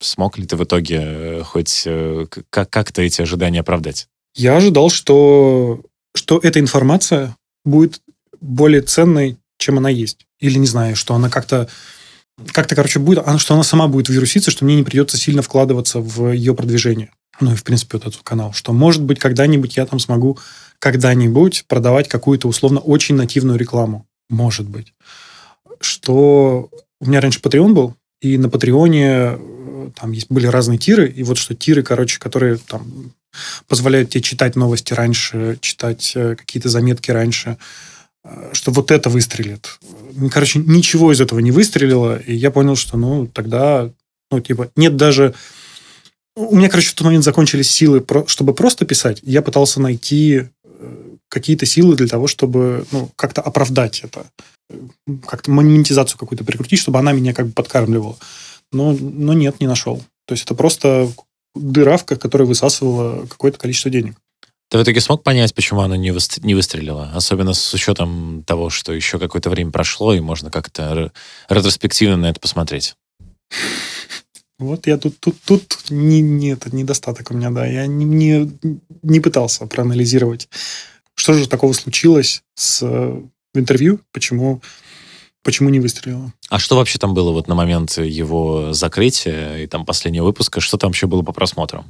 Смог 0.00 0.38
ли 0.38 0.46
ты 0.46 0.56
в 0.56 0.64
итоге 0.64 1.00
э, 1.00 1.42
хоть 1.42 1.84
э, 1.86 2.26
как- 2.50 2.70
как-то 2.70 3.02
эти 3.02 3.22
ожидания 3.22 3.60
оправдать? 3.60 4.08
Я 4.34 4.56
ожидал, 4.56 4.90
что, 4.90 5.82
что 6.14 6.38
эта 6.42 6.60
информация 6.60 7.36
будет 7.64 8.00
более 8.40 8.82
ценной, 8.82 9.38
чем 9.58 9.78
она 9.78 9.88
есть. 9.88 10.26
Или, 10.38 10.58
не 10.58 10.66
знаю, 10.66 10.96
что 10.96 11.14
она 11.14 11.30
как-то 11.30 11.68
как-то, 12.52 12.74
короче, 12.74 12.98
будет, 12.98 13.24
что 13.38 13.54
она 13.54 13.62
сама 13.62 13.88
будет 13.88 14.10
вируситься, 14.10 14.50
что 14.50 14.66
мне 14.66 14.76
не 14.76 14.82
придется 14.82 15.16
сильно 15.16 15.40
вкладываться 15.40 16.00
в 16.00 16.32
ее 16.32 16.54
продвижение. 16.54 17.10
Ну 17.40 17.52
и, 17.52 17.56
в 17.56 17.64
принципе, 17.64 17.96
вот 17.98 18.06
этот 18.06 18.22
канал. 18.22 18.52
Что, 18.52 18.72
может 18.72 19.02
быть, 19.02 19.18
когда-нибудь 19.18 19.76
я 19.76 19.86
там 19.86 19.98
смогу 19.98 20.38
когда-нибудь 20.78 21.64
продавать 21.66 22.08
какую-то 22.08 22.48
условно 22.48 22.80
очень 22.80 23.14
нативную 23.14 23.58
рекламу. 23.58 24.06
Может 24.28 24.68
быть. 24.68 24.92
Что 25.80 26.68
у 27.00 27.06
меня 27.06 27.20
раньше 27.20 27.40
Patreon 27.40 27.72
был, 27.72 27.94
и 28.20 28.38
на 28.38 28.48
Патреоне 28.48 29.38
там 29.94 30.12
есть, 30.12 30.26
были 30.30 30.46
разные 30.46 30.78
тиры, 30.78 31.08
и 31.08 31.22
вот 31.22 31.38
что 31.38 31.54
тиры, 31.54 31.82
короче, 31.82 32.18
которые 32.18 32.56
там 32.58 33.12
позволяют 33.68 34.10
тебе 34.10 34.22
читать 34.22 34.56
новости 34.56 34.94
раньше, 34.94 35.58
читать 35.60 36.12
э, 36.14 36.36
какие-то 36.36 36.68
заметки 36.68 37.10
раньше, 37.10 37.58
э, 38.24 38.50
что 38.52 38.70
вот 38.72 38.90
это 38.90 39.10
выстрелит. 39.10 39.78
Короче, 40.30 40.60
ничего 40.60 41.12
из 41.12 41.20
этого 41.20 41.40
не 41.40 41.50
выстрелило, 41.50 42.18
и 42.18 42.34
я 42.34 42.50
понял, 42.50 42.76
что, 42.76 42.96
ну, 42.96 43.26
тогда, 43.26 43.90
ну, 44.30 44.40
типа, 44.40 44.70
нет 44.76 44.96
даже... 44.96 45.34
У 46.34 46.56
меня, 46.56 46.68
короче, 46.68 46.90
в 46.90 46.94
тот 46.94 47.06
момент 47.06 47.24
закончились 47.24 47.70
силы, 47.70 48.04
чтобы 48.26 48.54
просто 48.54 48.84
писать. 48.84 49.20
Я 49.22 49.40
пытался 49.40 49.80
найти 49.80 50.48
э, 50.64 51.06
какие-то 51.28 51.66
силы 51.66 51.96
для 51.96 52.08
того, 52.08 52.26
чтобы 52.26 52.86
ну, 52.92 53.10
как-то 53.16 53.40
оправдать 53.40 54.00
это, 54.00 54.26
как-то 55.26 55.50
монетизацию 55.50 56.18
какую-то 56.18 56.44
прикрутить, 56.44 56.78
чтобы 56.78 56.98
она 56.98 57.12
меня 57.12 57.32
как 57.32 57.46
бы 57.46 57.52
подкармливала 57.52 58.18
но, 58.72 58.92
но 58.92 59.32
нет, 59.32 59.60
не 59.60 59.66
нашел. 59.66 60.02
То 60.26 60.32
есть 60.32 60.44
это 60.44 60.54
просто 60.54 61.10
дыравка, 61.54 62.16
которая 62.16 62.46
высасывала 62.46 63.26
какое-то 63.26 63.58
количество 63.58 63.90
денег. 63.90 64.16
Ты 64.68 64.78
в 64.78 64.82
итоге 64.82 65.00
смог 65.00 65.22
понять, 65.22 65.54
почему 65.54 65.80
она 65.80 65.96
не, 65.96 66.10
выстр... 66.10 66.44
не 66.44 66.54
выстрелила? 66.54 67.12
Особенно 67.14 67.54
с 67.54 67.72
учетом 67.72 68.42
того, 68.44 68.68
что 68.68 68.92
еще 68.92 69.18
какое-то 69.18 69.48
время 69.48 69.70
прошло, 69.70 70.12
и 70.12 70.20
можно 70.20 70.50
как-то 70.50 71.12
ретроспективно 71.48 72.16
на 72.16 72.30
это 72.30 72.40
посмотреть. 72.40 72.96
Вот 74.58 74.86
я 74.86 74.96
тут, 74.96 75.20
тут, 75.20 75.36
тут 75.44 75.78
не, 75.90 76.20
не, 76.20 76.52
это 76.52 76.74
недостаток 76.74 77.30
у 77.30 77.34
меня, 77.34 77.50
да. 77.50 77.66
Я 77.66 77.86
не, 77.86 78.04
не, 78.04 78.50
не 79.02 79.20
пытался 79.20 79.66
проанализировать, 79.66 80.48
что 81.14 81.34
же 81.34 81.48
такого 81.48 81.72
случилось 81.72 82.42
с, 82.54 82.82
в 82.82 83.30
интервью, 83.54 84.00
почему 84.12 84.62
почему 85.46 85.70
не 85.70 85.78
выстрелило. 85.78 86.32
А 86.50 86.58
что 86.58 86.76
вообще 86.76 86.98
там 86.98 87.14
было 87.14 87.30
вот 87.30 87.46
на 87.46 87.54
момент 87.54 87.96
его 87.98 88.72
закрытия 88.72 89.58
и 89.58 89.66
там 89.68 89.86
последнего 89.86 90.24
выпуска? 90.24 90.60
Что 90.60 90.76
там 90.76 90.90
вообще 90.90 91.06
было 91.06 91.22
по 91.22 91.32
просмотрам? 91.32 91.86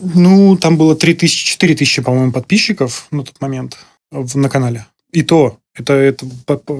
Ну, 0.00 0.56
там 0.56 0.78
было 0.78 0.94
3000, 0.94 1.46
4000, 1.46 2.02
по-моему, 2.02 2.30
подписчиков 2.30 3.08
на 3.10 3.24
тот 3.24 3.40
момент 3.40 3.76
в, 4.12 4.36
на 4.36 4.48
канале. 4.48 4.86
И 5.10 5.22
то, 5.22 5.58
это, 5.74 5.94
это 5.94 6.26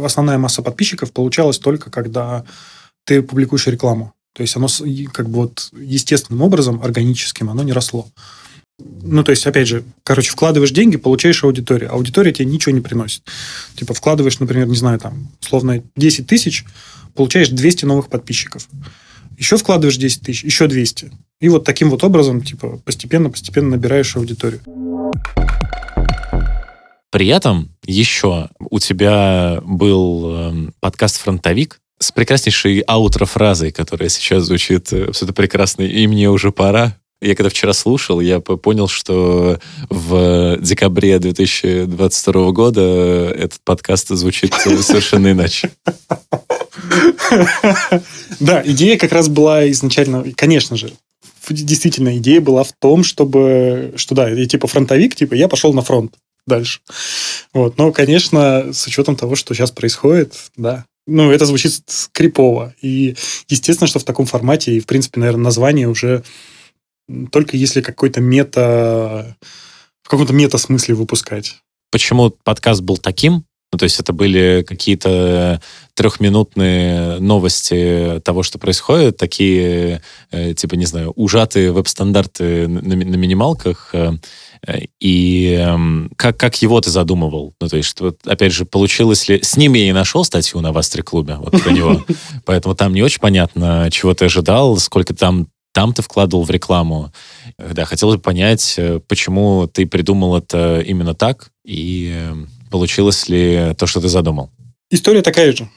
основная 0.04 0.38
масса 0.38 0.62
подписчиков 0.62 1.12
получалась 1.12 1.58
только 1.58 1.90
когда 1.90 2.44
ты 3.04 3.20
публикуешь 3.20 3.66
рекламу. 3.66 4.12
То 4.32 4.42
есть 4.42 4.54
оно 4.54 4.68
как 5.12 5.28
бы 5.28 5.34
вот 5.34 5.70
естественным 5.72 6.42
образом, 6.42 6.80
органическим, 6.82 7.50
оно 7.50 7.64
не 7.64 7.72
росло. 7.72 8.06
Ну, 8.78 9.24
то 9.24 9.30
есть, 9.30 9.46
опять 9.46 9.68
же, 9.68 9.84
короче, 10.02 10.30
вкладываешь 10.30 10.70
деньги, 10.70 10.96
получаешь 10.96 11.42
аудиторию. 11.44 11.92
Аудитория 11.92 12.32
тебе 12.32 12.46
ничего 12.46 12.74
не 12.74 12.80
приносит. 12.80 13.22
Типа, 13.74 13.94
вкладываешь, 13.94 14.38
например, 14.38 14.66
не 14.66 14.76
знаю, 14.76 14.98
там, 14.98 15.28
условно, 15.40 15.82
10 15.96 16.26
тысяч, 16.26 16.64
получаешь 17.14 17.48
200 17.48 17.86
новых 17.86 18.08
подписчиков. 18.08 18.68
Еще 19.38 19.56
вкладываешь 19.56 19.96
10 19.96 20.22
тысяч, 20.22 20.44
еще 20.44 20.66
200. 20.66 21.10
И 21.40 21.48
вот 21.48 21.64
таким 21.64 21.90
вот 21.90 22.04
образом, 22.04 22.42
типа, 22.42 22.80
постепенно-постепенно 22.84 23.70
набираешь 23.70 24.16
аудиторию. 24.16 24.60
При 27.10 27.28
этом 27.28 27.70
еще 27.84 28.50
у 28.58 28.78
тебя 28.78 29.60
был 29.62 30.32
э, 30.34 30.70
подкаст 30.80 31.18
«Фронтовик», 31.18 31.80
с 31.98 32.12
прекраснейшей 32.12 32.80
аутро-фразой, 32.80 33.72
которая 33.72 34.10
сейчас 34.10 34.44
звучит 34.44 34.92
абсолютно 34.92 35.32
прекрасно, 35.32 35.82
и 35.82 36.06
мне 36.06 36.28
уже 36.28 36.52
пора. 36.52 36.94
Я 37.22 37.35
когда 37.35 37.48
вчера 37.48 37.72
слушал, 37.72 38.20
я 38.20 38.40
понял, 38.40 38.88
что 38.88 39.59
в 39.88 40.59
декабре 40.61 41.18
2022 41.18 42.50
года 42.52 42.83
этот 43.35 43.61
подкаст 43.64 44.09
звучит 44.09 44.52
совершенно 44.52 45.33
иначе. 45.33 45.70
Да, 48.38 48.62
идея 48.64 48.98
как 48.98 49.12
раз 49.12 49.29
была 49.29 49.68
изначально, 49.70 50.24
конечно 50.35 50.76
же, 50.76 50.92
действительно 51.48 52.18
идея 52.18 52.42
была 52.42 52.64
в 52.64 52.72
том, 52.79 53.02
чтобы, 53.02 53.94
что 53.96 54.14
да, 54.14 54.29
я 54.29 54.46
типа 54.46 54.66
фронтовик, 54.66 55.14
типа 55.14 55.35
я 55.35 55.48
пошел 55.48 55.72
на 55.72 55.83
фронт 55.83 56.14
дальше. 56.46 56.81
Вот. 57.52 57.79
Но, 57.79 57.92
конечно, 57.92 58.72
с 58.72 58.87
учетом 58.87 59.16
того, 59.16 59.37
что 59.37 59.55
сейчас 59.55 59.70
происходит, 59.70 60.35
да, 60.57 60.85
ну, 61.07 61.31
это 61.31 61.46
звучит 61.46 61.83
крипово. 62.12 62.74
И, 62.83 63.16
естественно, 63.48 63.87
что 63.87 64.00
в 64.00 64.05
таком 64.05 64.26
формате, 64.26 64.72
и, 64.72 64.81
в 64.81 64.87
принципе, 64.87 65.20
наверное, 65.20 65.44
название 65.44 65.88
уже 65.88 66.24
только 67.30 67.56
если 67.56 67.80
какой-то 67.80 68.20
мета, 68.20 69.36
в 70.02 70.08
каком-то 70.08 70.32
мета-смысле 70.32 70.94
выпускать. 70.94 71.56
Почему 71.90 72.30
подкаст 72.30 72.82
был 72.82 72.96
таким? 72.98 73.44
Ну, 73.72 73.78
то 73.78 73.84
есть 73.84 73.98
это 73.98 74.12
были 74.12 74.64
какие-то 74.66 75.60
трехминутные 75.94 77.18
новости 77.18 78.20
того, 78.24 78.42
что 78.42 78.58
происходит, 78.58 79.16
такие, 79.16 80.02
э, 80.30 80.54
типа, 80.54 80.76
не 80.76 80.86
знаю, 80.86 81.12
ужатые 81.16 81.72
веб-стандарты 81.72 82.68
на, 82.68 82.80
на 82.80 83.16
минималках. 83.16 83.90
Э, 83.92 84.12
и 85.00 85.58
э, 85.58 86.08
как, 86.16 86.36
как 86.38 86.62
его 86.62 86.80
ты 86.80 86.90
задумывал? 86.90 87.54
Ну, 87.60 87.68
то 87.68 87.76
есть, 87.76 87.88
что, 87.88 88.14
опять 88.24 88.52
же, 88.52 88.66
получилось 88.66 89.28
ли... 89.28 89.42
С 89.42 89.56
ним 89.56 89.74
я 89.74 89.88
и 89.88 89.92
нашел 89.92 90.24
статью 90.24 90.60
на 90.60 90.72
Вастри-клубе, 90.72 91.34
вот 91.34 91.60
про 91.60 91.70
него. 91.72 92.04
Поэтому 92.44 92.76
там 92.76 92.94
не 92.94 93.02
очень 93.02 93.20
понятно, 93.20 93.88
чего 93.90 94.14
ты 94.14 94.26
ожидал, 94.26 94.76
сколько 94.78 95.12
там 95.12 95.48
там 95.76 95.92
ты 95.92 96.00
вкладывал 96.00 96.42
в 96.42 96.50
рекламу. 96.50 97.12
Да, 97.58 97.84
хотелось 97.84 98.16
бы 98.16 98.22
понять, 98.22 98.76
э, 98.78 98.98
почему 99.06 99.68
ты 99.70 99.84
придумал 99.84 100.38
это 100.38 100.80
именно 100.80 101.14
так, 101.14 101.50
и 101.66 102.14
э, 102.16 102.34
получилось 102.70 103.28
ли 103.28 103.74
то, 103.76 103.86
что 103.86 104.00
ты 104.00 104.08
задумал. 104.08 104.48
История 104.90 105.20
такая 105.20 105.52
же. 105.52 105.68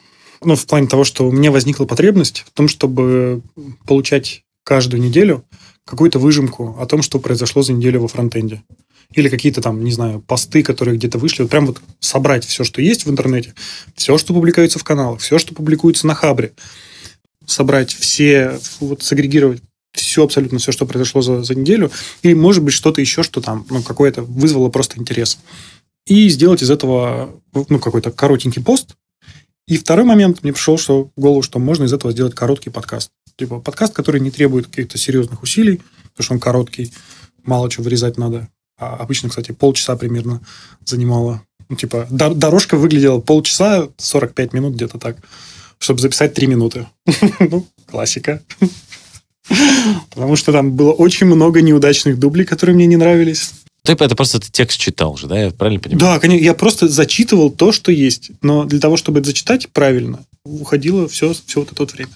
Ну, 0.42 0.56
в 0.56 0.64
плане 0.64 0.86
того, 0.86 1.04
что 1.04 1.28
у 1.28 1.32
меня 1.32 1.50
возникла 1.50 1.84
потребность 1.84 2.44
в 2.46 2.50
том, 2.52 2.66
чтобы 2.66 3.42
получать 3.86 4.42
каждую 4.64 5.02
неделю 5.02 5.44
какую-то 5.84 6.18
выжимку 6.18 6.78
о 6.80 6.86
том, 6.86 7.02
что 7.02 7.18
произошло 7.18 7.60
за 7.60 7.74
неделю 7.74 8.00
во 8.00 8.08
фронтенде. 8.08 8.62
Или 9.12 9.28
какие-то 9.28 9.60
там, 9.60 9.84
не 9.84 9.92
знаю, 9.92 10.22
посты, 10.22 10.62
которые 10.62 10.96
где-то 10.96 11.18
вышли. 11.18 11.42
Вот 11.42 11.50
прям 11.50 11.66
вот 11.66 11.82
собрать 11.98 12.46
все, 12.46 12.64
что 12.64 12.80
есть 12.80 13.04
в 13.04 13.10
интернете, 13.10 13.52
все, 13.96 14.16
что 14.16 14.32
публикуется 14.32 14.78
в 14.78 14.84
каналах, 14.84 15.20
все, 15.20 15.38
что 15.38 15.54
публикуется 15.54 16.06
на 16.06 16.14
Хабре. 16.14 16.52
Собрать 17.44 17.92
все, 17.92 18.58
вот 18.80 19.02
сагрегировать 19.02 19.60
все, 19.92 20.24
абсолютно 20.24 20.58
все, 20.58 20.72
что 20.72 20.86
произошло 20.86 21.22
за, 21.22 21.42
за 21.42 21.54
неделю, 21.54 21.90
и, 22.22 22.34
может 22.34 22.62
быть, 22.62 22.74
что-то 22.74 23.00
еще, 23.00 23.22
что 23.22 23.40
там, 23.40 23.66
ну, 23.70 23.82
какое-то 23.82 24.22
вызвало 24.22 24.68
просто 24.68 24.98
интерес. 24.98 25.38
И 26.06 26.28
сделать 26.28 26.62
из 26.62 26.70
этого, 26.70 27.34
ну, 27.54 27.78
какой-то 27.78 28.10
коротенький 28.10 28.62
пост. 28.62 28.96
И 29.66 29.76
второй 29.76 30.04
момент, 30.04 30.42
мне 30.42 30.52
пришел 30.52 30.78
что, 30.78 31.10
в 31.16 31.20
голову, 31.20 31.42
что 31.42 31.58
можно 31.58 31.84
из 31.84 31.92
этого 31.92 32.12
сделать 32.12 32.34
короткий 32.34 32.70
подкаст. 32.70 33.10
Типа 33.36 33.60
подкаст, 33.60 33.94
который 33.94 34.20
не 34.20 34.30
требует 34.30 34.66
каких-то 34.66 34.98
серьезных 34.98 35.42
усилий, 35.42 35.80
потому 36.12 36.24
что 36.24 36.34
он 36.34 36.40
короткий, 36.40 36.92
мало 37.44 37.70
чего 37.70 37.84
вырезать 37.84 38.18
надо. 38.18 38.48
А 38.78 38.96
обычно, 38.96 39.28
кстати, 39.28 39.52
полчаса 39.52 39.96
примерно 39.96 40.40
занимало. 40.84 41.42
Ну, 41.68 41.76
типа, 41.76 42.08
дорожка 42.10 42.76
выглядела 42.76 43.20
полчаса, 43.20 43.88
45 43.96 44.52
минут 44.52 44.74
где-то 44.74 44.98
так, 44.98 45.16
чтобы 45.78 46.00
записать 46.00 46.34
3 46.34 46.46
минуты. 46.48 46.86
Ну, 47.38 47.66
классика. 47.86 48.42
Потому 50.10 50.36
что 50.36 50.52
там 50.52 50.72
было 50.72 50.92
очень 50.92 51.26
много 51.26 51.62
неудачных 51.62 52.18
дублей, 52.18 52.44
которые 52.44 52.74
мне 52.76 52.86
не 52.86 52.96
нравились. 52.96 53.52
Ты 53.82 53.92
это 53.92 54.14
просто 54.14 54.40
ты 54.40 54.50
текст 54.50 54.78
читал 54.78 55.16
же, 55.16 55.26
да? 55.26 55.44
Я 55.44 55.50
правильно 55.50 55.80
понимаю? 55.80 56.00
Да, 56.00 56.18
конечно. 56.18 56.44
Я 56.44 56.54
просто 56.54 56.88
зачитывал 56.88 57.50
то, 57.50 57.72
что 57.72 57.90
есть. 57.90 58.30
Но 58.42 58.64
для 58.64 58.78
того, 58.78 58.96
чтобы 58.96 59.20
это 59.20 59.28
зачитать 59.28 59.68
правильно, 59.70 60.24
уходило 60.44 61.08
все, 61.08 61.32
все 61.32 61.60
вот 61.60 61.72
это 61.72 61.82
вот 61.82 61.92
время. 61.92 62.10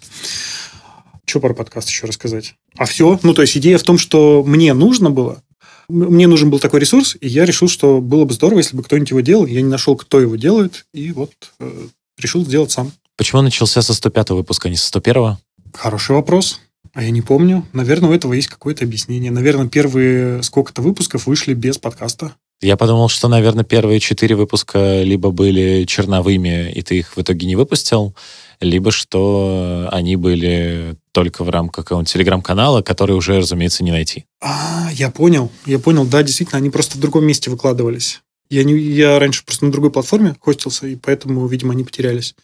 Что 1.25 1.41
про 1.41 1.55
подкаст 1.55 1.89
еще 1.89 2.07
рассказать? 2.07 2.55
А 2.77 2.85
все? 2.85 3.19
Ну, 3.23 3.33
то 3.33 3.43
есть 3.43 3.57
идея 3.57 3.79
в 3.79 3.83
том, 3.83 3.97
что 3.97 4.45
мне 4.47 4.75
нужно 4.75 5.11
было, 5.11 5.43
мне 5.89 6.27
нужен 6.27 6.51
был 6.51 6.59
такой 6.59 6.81
ресурс, 6.81 7.17
и 7.21 7.29
я 7.29 7.45
решил, 7.45 7.69
что 7.69 8.01
было 8.01 8.25
бы 8.25 8.35
здорово, 8.35 8.59
если 8.59 8.77
бы 8.77 8.83
кто-нибудь 8.83 9.11
его 9.11 9.21
делал. 9.21 9.47
Я 9.47 9.63
не 9.63 9.69
нашел, 9.69 9.97
кто 9.97 10.21
его 10.21 10.37
делает, 10.37 10.87
и 10.93 11.13
вот 11.13 11.33
э, 11.61 11.89
решил 12.19 12.45
сделать 12.45 12.73
сам. 12.73 12.93
Почему 13.17 13.43
начался 13.43 13.81
со 13.81 13.95
105 13.95 14.31
выпуска, 14.31 14.69
а 14.69 14.71
не 14.71 14.77
со 14.77 14.87
101? 14.89 15.37
Хороший 15.73 16.13
вопрос. 16.15 16.61
А 16.95 17.03
я 17.03 17.11
не 17.11 17.23
помню. 17.23 17.67
Наверное, 17.73 18.11
у 18.11 18.13
этого 18.13 18.33
есть 18.33 18.49
какое-то 18.49 18.85
объяснение. 18.85 19.33
Наверное, 19.33 19.69
первые 19.69 20.43
сколько-то 20.45 20.81
выпусков 20.81 21.27
вышли 21.27 21.53
без 21.53 21.77
подкаста. 21.77 22.37
Я 22.61 22.77
подумал, 22.77 23.09
что, 23.09 23.29
наверное, 23.29 23.65
первые 23.65 23.99
четыре 23.99 24.37
выпуска 24.37 25.03
либо 25.03 25.31
были 25.31 25.85
черновыми, 25.87 26.71
и 26.73 26.83
ты 26.83 26.99
их 26.99 27.17
в 27.17 27.21
итоге 27.21 27.47
не 27.49 27.57
выпустил, 27.57 28.15
либо 28.61 28.93
что 28.93 29.89
они 29.91 30.15
были 30.15 30.97
только 31.11 31.43
в 31.43 31.51
рамках 31.51 31.85
какого-нибудь 31.85 32.13
телеграм-канала, 32.13 32.81
который 32.83 33.17
уже, 33.17 33.39
разумеется, 33.39 33.83
не 33.83 33.91
найти. 33.91 34.25
А, 34.41 34.89
я 34.93 35.11
понял. 35.11 35.51
Я 35.67 35.81
понял. 35.81 36.07
Да, 36.07 36.23
действительно, 36.23 36.59
они 36.59 36.71
просто 36.71 36.97
в 36.97 37.01
другом 37.01 37.27
месте 37.27 37.51
выкладывались. 37.51 38.23
Я, 38.51 38.63
не, 38.63 38.79
я 38.79 39.19
раньше 39.19 39.45
просто 39.45 39.65
на 39.65 39.73
другой 39.73 39.91
платформе 39.91 40.37
хостился, 40.41 40.87
и 40.87 40.95
поэтому, 40.95 41.47
видимо, 41.49 41.73
они 41.73 41.83
потерялись. 41.83 42.37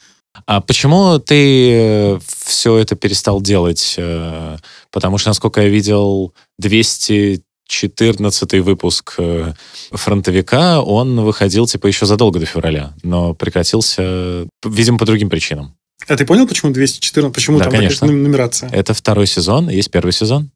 А 0.46 0.60
почему 0.60 1.18
ты 1.18 1.72
э, 1.72 2.18
все 2.44 2.76
это 2.76 2.94
перестал 2.94 3.40
делать? 3.40 3.94
Э, 3.98 4.56
потому 4.90 5.18
что, 5.18 5.30
насколько 5.30 5.60
я 5.60 5.68
видел, 5.68 6.32
214 6.58 8.52
выпуск 8.60 9.14
э, 9.18 9.52
фронтовика, 9.90 10.82
он 10.82 11.20
выходил 11.20 11.66
типа 11.66 11.88
еще 11.88 12.06
задолго 12.06 12.38
до 12.38 12.46
февраля, 12.46 12.94
но 13.02 13.34
прекратился, 13.34 14.46
видимо, 14.64 14.98
по 14.98 15.06
другим 15.06 15.30
причинам. 15.30 15.74
А 16.06 16.16
ты 16.16 16.24
понял, 16.24 16.46
почему 16.46 16.72
214? 16.72 17.34
Почему 17.34 17.58
да, 17.58 17.64
там 17.64 17.74
конечно. 17.74 18.06
нумерация? 18.06 18.70
Это 18.70 18.94
второй 18.94 19.26
сезон, 19.26 19.68
есть 19.68 19.90
первый 19.90 20.12
сезон. 20.12 20.50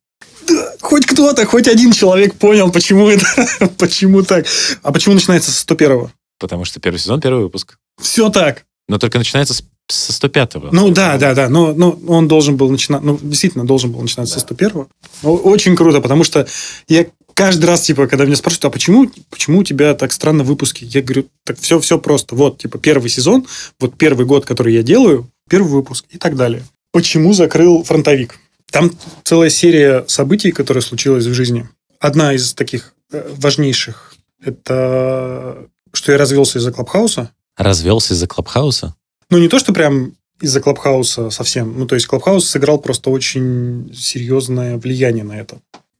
Да, 0.48 0.72
хоть 0.80 1.06
кто-то, 1.06 1.44
хоть 1.46 1.68
один 1.68 1.92
человек 1.92 2.34
понял, 2.36 2.70
почему 2.70 3.08
это, 3.08 3.26
почему 3.78 4.22
так. 4.22 4.46
А 4.82 4.92
почему 4.92 5.14
начинается 5.14 5.50
с 5.50 5.64
101-го? 5.66 6.10
Потому 6.38 6.64
что 6.64 6.80
первый 6.80 6.98
сезон, 6.98 7.20
первый 7.20 7.44
выпуск. 7.44 7.76
Все 8.00 8.28
так. 8.30 8.64
Но 8.88 8.98
только 8.98 9.18
начинается 9.18 9.54
с, 9.54 9.64
со 9.88 10.12
105-го. 10.12 10.68
Ну 10.72 10.90
да, 10.90 11.16
да, 11.16 11.34
да. 11.34 11.48
Но, 11.48 11.72
но 11.72 11.98
он 12.06 12.28
должен 12.28 12.56
был 12.56 12.70
начинать, 12.70 13.02
ну 13.02 13.18
действительно 13.20 13.66
должен 13.66 13.92
был 13.92 14.00
начинаться 14.00 14.34
да. 14.34 14.40
со 14.40 14.46
101-го. 14.46 14.88
Ну, 15.22 15.34
очень 15.34 15.74
круто, 15.76 16.00
потому 16.00 16.24
что 16.24 16.46
я 16.88 17.06
каждый 17.34 17.64
раз, 17.64 17.82
типа, 17.82 18.06
когда 18.06 18.24
меня 18.24 18.36
спрашивают, 18.36 18.66
а 18.66 18.70
почему, 18.70 19.10
почему 19.30 19.60
у 19.60 19.64
тебя 19.64 19.94
так 19.94 20.12
странно 20.12 20.44
выпуски? 20.44 20.84
Я 20.84 21.02
говорю, 21.02 21.26
так 21.44 21.58
все, 21.58 21.80
все 21.80 21.98
просто. 21.98 22.34
Вот, 22.34 22.58
типа, 22.58 22.78
первый 22.78 23.08
сезон, 23.08 23.46
вот 23.80 23.96
первый 23.96 24.26
год, 24.26 24.44
который 24.44 24.74
я 24.74 24.82
делаю, 24.82 25.30
первый 25.48 25.68
выпуск 25.68 26.04
и 26.10 26.18
так 26.18 26.36
далее. 26.36 26.62
Почему 26.92 27.32
закрыл 27.32 27.82
фронтовик? 27.82 28.38
Там 28.70 28.90
целая 29.24 29.50
серия 29.50 30.04
событий, 30.08 30.52
которые 30.52 30.82
случилась 30.82 31.26
в 31.26 31.32
жизни. 31.32 31.68
Одна 32.00 32.34
из 32.34 32.54
таких 32.54 32.94
э, 33.12 33.32
важнейших– 33.36 34.14
это 34.44 35.68
что 35.94 36.12
я 36.12 36.18
развелся 36.18 36.58
из-за 36.58 36.72
Клабхауса. 36.72 37.30
Развелся 37.56 38.14
из-за 38.14 38.26
Клабхауса? 38.26 38.94
Ну, 39.30 39.38
не 39.38 39.48
то, 39.48 39.58
что 39.58 39.72
прям 39.72 40.14
из-за 40.40 40.60
Клабхауса 40.60 41.30
совсем. 41.30 41.78
Ну, 41.78 41.86
то 41.86 41.94
есть 41.94 42.06
Клабхаус 42.06 42.48
сыграл 42.48 42.78
просто 42.78 43.10
очень 43.10 43.92
серьезное 43.94 44.76
влияние 44.76 45.24
на 45.24 45.32
это. 45.32 45.58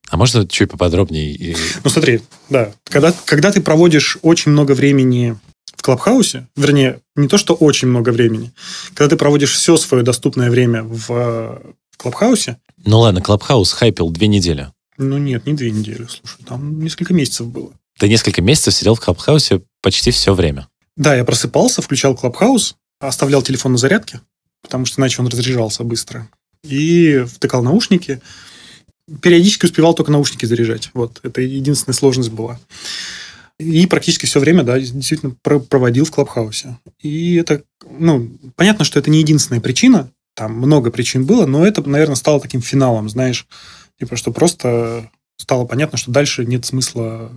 А 0.09 0.17
можно 0.17 0.47
чуть 0.47 0.71
поподробнее? 0.71 1.57
Ну, 1.83 1.91
смотри, 1.91 2.21
да. 2.49 2.73
Когда, 2.85 3.15
когда 3.25 3.51
ты 3.53 3.61
проводишь 3.61 4.19
очень 4.23 4.53
много 4.53 4.73
времени 4.73 5.37
в 5.77 5.83
Клабхаусе, 5.83 6.47
вернее, 6.57 7.01
не 7.17 7.29
то, 7.29 7.39
что 7.39 7.55
очень 7.55 7.89
много 7.89 8.11
времени, 8.11 8.53
когда 8.95 9.11
ты 9.11 9.17
проводишь 9.17 9.53
все 9.53 9.77
свое 9.77 10.05
доступное 10.05 10.51
время 10.51 10.83
в, 10.83 11.09
в 11.09 11.97
Клабхаусе... 11.97 12.59
Ну 12.85 13.01
ладно, 13.01 13.23
Клабхаус 13.23 13.73
хайпил 13.73 14.11
две 14.11 14.27
недели. 14.27 14.71
Ну 14.99 15.19
нет, 15.19 15.47
не 15.47 15.55
две 15.55 15.71
недели, 15.71 16.07
слушай, 16.09 16.45
там 16.47 16.81
несколько 16.81 17.13
месяцев 17.15 17.49
было. 17.49 17.73
Ты 17.99 18.09
несколько 18.09 18.43
месяцев 18.43 18.75
сидел 18.75 18.95
в 18.95 19.01
Клабхаусе 19.01 19.63
почти 19.83 20.11
все 20.11 20.35
время. 20.35 20.69
Да, 20.97 21.15
я 21.15 21.25
просыпался, 21.25 21.83
включал 21.83 22.17
Клабхаус, 22.17 22.77
оставлял 23.01 23.43
телефон 23.43 23.73
на 23.73 23.79
зарядке, 23.79 24.21
потому 24.63 24.87
что 24.87 25.01
иначе 25.01 25.21
он 25.21 25.29
разряжался 25.29 25.85
быстро. 25.85 26.29
И 26.63 27.25
втыкал 27.27 27.63
наушники. 27.63 28.21
Периодически 29.21 29.67
успевал 29.67 29.95
только 29.95 30.13
наушники 30.13 30.47
заряжать. 30.47 30.91
Вот, 30.95 31.21
это 31.23 31.41
единственная 31.41 31.95
сложность 31.95 32.31
была. 32.31 32.59
И 33.59 33.87
практически 33.87 34.27
все 34.27 34.41
время, 34.41 34.63
да, 34.63 34.79
действительно 34.81 35.35
проводил 35.43 36.05
в 36.05 36.11
Клабхаусе. 36.11 36.79
И 37.01 37.35
это, 37.35 37.63
ну, 37.89 38.31
понятно, 38.57 38.85
что 38.85 38.99
это 38.99 39.11
не 39.11 39.21
единственная 39.21 39.61
причина, 39.61 40.11
там 40.35 40.55
много 40.55 40.91
причин 40.91 41.25
было, 41.25 41.47
но 41.47 41.65
это, 41.65 41.89
наверное, 41.89 42.17
стало 42.17 42.41
таким 42.41 42.61
финалом, 42.61 43.09
знаешь, 43.09 43.47
типа, 43.99 44.17
что 44.17 44.33
просто 44.33 45.11
стало 45.37 45.67
понятно, 45.67 45.99
что 45.99 46.11
дальше 46.11 46.45
нет 46.45 46.65
смысла 46.65 47.31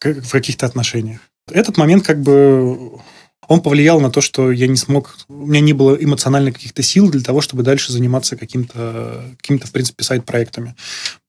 в 0.00 0.30
каких-то 0.30 0.64
отношениях. 0.64 1.20
Этот 1.52 1.76
момент 1.76 2.04
как 2.04 2.20
бы 2.22 3.00
он 3.50 3.62
повлиял 3.62 4.00
на 4.00 4.10
то, 4.10 4.20
что 4.20 4.52
я 4.52 4.68
не 4.68 4.76
смог, 4.76 5.16
у 5.28 5.46
меня 5.46 5.60
не 5.60 5.72
было 5.72 5.96
эмоционально 5.96 6.52
каких-то 6.52 6.82
сил 6.82 7.10
для 7.10 7.20
того, 7.20 7.40
чтобы 7.40 7.64
дальше 7.64 7.92
заниматься 7.92 8.36
каким-то, 8.36 9.24
каким-то 9.38 9.66
в 9.66 9.72
принципе, 9.72 10.04
сайт-проектами. 10.04 10.76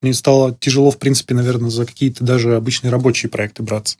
Мне 0.03 0.13
стало 0.13 0.55
тяжело, 0.59 0.91
в 0.91 0.99
принципе, 0.99 1.33
наверное, 1.33 1.71
за 1.71 1.85
какие-то 1.85 2.23
даже 2.23 2.55
обычные 2.55 2.91
рабочие 2.91 3.29
проекты 3.29 3.63
браться. 3.63 3.97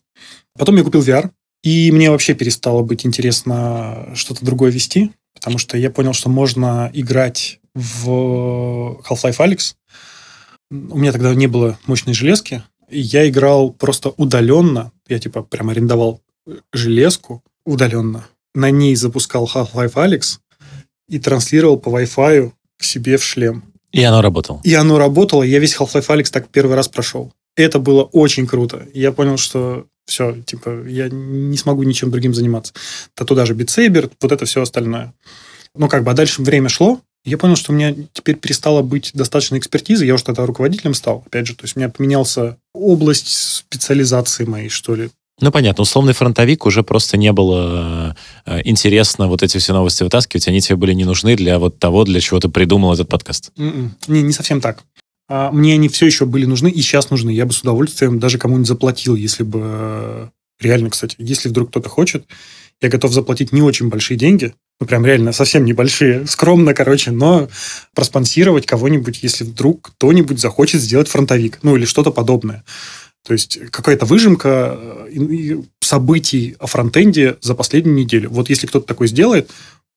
Потом 0.56 0.78
я 0.78 0.84
купил 0.84 1.02
VR, 1.02 1.32
и 1.64 1.92
мне 1.92 2.12
вообще 2.12 2.36
перестало 2.36 2.84
быть 2.84 3.08
интересно 3.08 4.12
что-то 4.14 4.46
другое 4.46 4.70
вести, 4.70 5.12
потому 5.34 5.58
что 5.58 5.76
я 5.76 5.90
понял, 5.90 6.14
что 6.14 6.30
можно 6.30 6.92
играть 6.94 7.60
в 7.74 9.02
Half-Life 9.10 9.38
Alyx, 9.40 9.74
у 10.70 10.98
меня 10.98 11.12
тогда 11.12 11.34
не 11.34 11.48
было 11.48 11.80
мощной 11.88 12.14
железки, 12.14 12.64
я 12.92 13.28
играл 13.28 13.72
просто 13.72 14.10
удаленно. 14.18 14.92
Я 15.12 15.20
типа 15.20 15.44
прям 15.44 15.70
арендовал 15.70 16.22
железку 16.72 17.44
удаленно. 17.66 18.26
На 18.56 18.72
ней 18.72 18.96
запускал 18.96 19.46
Half-Life 19.54 19.96
Alex 19.96 20.40
и 21.10 21.20
транслировал 21.20 21.78
по 21.78 21.90
Wi-Fi 21.90 22.54
к 22.78 22.84
себе 22.86 23.18
в 23.18 23.24
шлем. 23.24 23.66
И 23.92 24.02
оно 24.04 24.22
работало. 24.22 24.62
И 24.64 24.74
оно 24.74 24.98
работало. 24.98 25.44
Я 25.44 25.60
весь 25.60 25.76
Half-Life 25.76 26.08
Alex 26.08 26.32
так 26.32 26.48
первый 26.48 26.78
раз 26.78 26.88
прошел. 26.88 27.34
Это 27.58 27.80
было 27.80 28.04
очень 28.04 28.48
круто. 28.48 28.88
Я 28.94 29.12
понял, 29.12 29.36
что 29.36 29.86
все, 30.06 30.42
типа, 30.44 30.88
я 30.88 31.10
не 31.10 31.58
смогу 31.58 31.84
ничем 31.84 32.10
другим 32.10 32.34
заниматься. 32.34 32.74
То 33.14 33.26
туда 33.26 33.46
же 33.46 33.54
битсейбер, 33.54 34.10
вот 34.22 34.32
это 34.32 34.46
все 34.46 34.62
остальное. 34.62 35.14
Ну, 35.76 35.90
как 35.90 36.06
бы, 36.06 36.12
а 36.12 36.14
дальше 36.14 36.42
время 36.42 36.70
шло, 36.70 37.02
я 37.24 37.38
понял, 37.38 37.56
что 37.56 37.72
у 37.72 37.76
меня 37.76 37.96
теперь 38.14 38.36
перестало 38.36 38.82
быть 38.82 39.12
достаточно 39.14 39.58
экспертизы. 39.58 40.06
Я 40.06 40.16
уже 40.16 40.24
тогда 40.24 40.46
руководителем 40.46 40.94
стал, 40.94 41.24
опять 41.26 41.48
же. 41.48 41.56
То 41.56 41.66
есть 41.66 41.76
у 41.76 41.80
меня 41.80 41.90
поменялся 41.90 42.58
область 42.74 43.30
специализации 43.30 44.46
моей, 44.46 44.70
что 44.70 44.96
ли. 44.96 45.10
Ну, 45.40 45.52
понятно. 45.52 45.84
Условный 45.84 46.14
фронтовик 46.14 46.66
уже 46.66 46.84
просто 46.84 47.18
не 47.18 47.32
было 47.32 48.16
э, 48.46 48.62
интересно 48.64 49.28
вот 49.28 49.44
эти 49.44 49.58
все 49.58 49.74
новости 49.74 50.04
вытаскивать. 50.04 50.48
Они 50.48 50.62
тебе 50.62 50.76
были 50.76 50.94
не 50.94 51.06
нужны 51.06 51.36
для 51.36 51.60
вот 51.60 51.80
того, 51.80 52.04
для 52.06 52.20
чего 52.20 52.40
ты 52.40 52.50
придумал 52.50 52.94
этот 52.94 53.10
подкаст. 53.10 53.52
Mm-mm. 53.58 53.70
М-м. 53.70 53.98
Не, 54.08 54.22
не 54.24 54.34
совсем 54.34 54.62
так. 54.62 54.84
А 55.30 55.52
мне 55.52 55.76
они 55.76 55.90
все 55.90 56.06
еще 56.08 56.26
были 56.26 56.46
нужны 56.46 56.70
и 56.70 56.82
сейчас 56.82 57.10
нужны. 57.10 57.32
Я 57.32 57.46
бы 57.46 57.54
с 57.54 57.62
удовольствием 57.62 58.20
даже 58.20 58.38
кому-нибудь 58.38 58.68
заплатил, 58.68 59.16
если 59.16 59.44
бы... 59.44 59.60
Э, 59.64 60.28
реально, 60.60 60.90
кстати, 60.90 61.16
если 61.20 61.50
вдруг 61.50 61.70
кто-то 61.70 61.90
хочет, 61.90 62.26
я 62.82 62.90
готов 62.90 63.14
заплатить 63.14 63.52
не 63.52 63.62
очень 63.62 63.90
большие 63.90 64.18
деньги, 64.18 64.54
ну, 64.82 64.88
прям 64.88 65.06
реально 65.06 65.32
совсем 65.32 65.64
небольшие, 65.64 66.26
скромно, 66.26 66.74
короче, 66.74 67.12
но 67.12 67.48
проспонсировать 67.94 68.66
кого-нибудь, 68.66 69.20
если 69.22 69.44
вдруг 69.44 69.92
кто-нибудь 69.92 70.40
захочет 70.40 70.82
сделать 70.82 71.08
фронтовик, 71.08 71.60
ну, 71.62 71.78
или 71.78 71.86
что-то 71.86 72.10
подобное. 72.10 72.64
То 73.24 73.34
есть 73.34 73.60
какая-то 73.70 74.08
выжимка 74.08 74.80
э, 74.82 75.62
событий 75.82 76.56
о 76.58 76.66
фронтенде 76.66 77.38
за 77.42 77.54
последнюю 77.54 77.96
неделю. 77.96 78.32
Вот 78.32 78.50
если 78.50 78.66
кто-то 78.66 78.88
такой 78.88 79.08
сделает, 79.08 79.52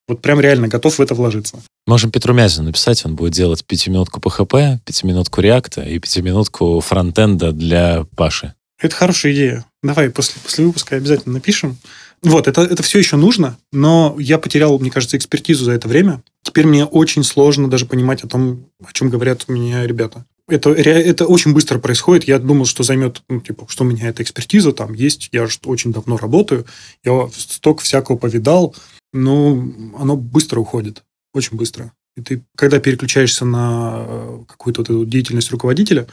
вот 0.07 0.21
прям 0.21 0.39
реально 0.39 0.69
готов 0.69 0.99
в 0.99 1.01
это 1.01 1.15
вложиться. 1.15 1.63
Можем 1.87 2.11
Петру 2.11 2.35
Мязину 2.35 2.67
написать, 2.67 3.07
он 3.07 3.17
будет 3.17 3.33
делать 3.33 3.65
пятиминутку 3.65 4.21
PHP, 4.21 4.81
пятиминутку 4.85 5.41
реакта 5.41 5.81
и 5.81 5.99
пятиминутку 5.99 6.81
фронтенда 6.81 7.53
для 7.53 8.05
Паши. 8.17 8.53
Это 8.79 8.95
хорошая 8.95 9.33
идея. 9.33 9.65
Давай 9.83 10.11
после, 10.11 10.35
после 10.43 10.67
выпуска 10.67 10.97
обязательно 10.97 11.33
напишем. 11.33 11.79
Вот, 12.25 12.49
это, 12.49 12.63
это 12.63 12.83
все 12.83 12.99
еще 12.99 13.17
нужно, 13.17 13.59
но 13.71 14.17
я 14.19 14.39
потерял, 14.39 14.79
мне 14.79 14.91
кажется, 14.91 15.19
экспертизу 15.19 15.67
за 15.67 15.73
это 15.73 15.89
время. 15.89 16.23
Теперь 16.43 16.67
мне 16.67 16.87
очень 16.87 17.23
сложно 17.23 17.69
даже 17.69 17.85
понимать 17.85 18.25
о 18.25 18.29
том, 18.29 18.65
о 18.83 18.93
чем 18.93 19.11
говорят 19.11 19.45
у 19.47 19.53
меня 19.53 19.87
ребята. 19.87 20.25
Это, 20.49 20.71
это 20.71 21.27
очень 21.27 21.53
быстро 21.53 21.79
происходит. 21.79 22.25
Я 22.25 22.39
думал, 22.39 22.65
что 22.65 22.83
займет, 22.83 23.23
ну, 23.29 23.41
типа, 23.41 23.67
что 23.69 23.85
у 23.85 23.87
меня 23.87 24.09
эта 24.09 24.23
экспертиза 24.23 24.73
там 24.73 24.95
есть. 24.95 25.29
Я 25.33 25.47
же 25.47 25.59
очень 25.65 25.93
давно 25.93 26.17
работаю. 26.17 26.67
Я 27.03 27.29
столько 27.35 27.83
всякого 27.83 28.17
повидал. 28.17 28.75
Но 29.13 29.53
оно 29.99 30.17
быстро 30.17 30.61
уходит. 30.61 31.03
Очень 31.33 31.57
быстро. 31.57 31.93
И 32.17 32.21
ты, 32.21 32.43
когда 32.57 32.79
переключаешься 32.79 33.45
на 33.45 34.05
э, 34.07 34.39
какую-то 34.49 34.83
вот 34.83 34.91
эту 34.91 35.07
деятельность 35.07 35.51
руководителя, 35.51 36.07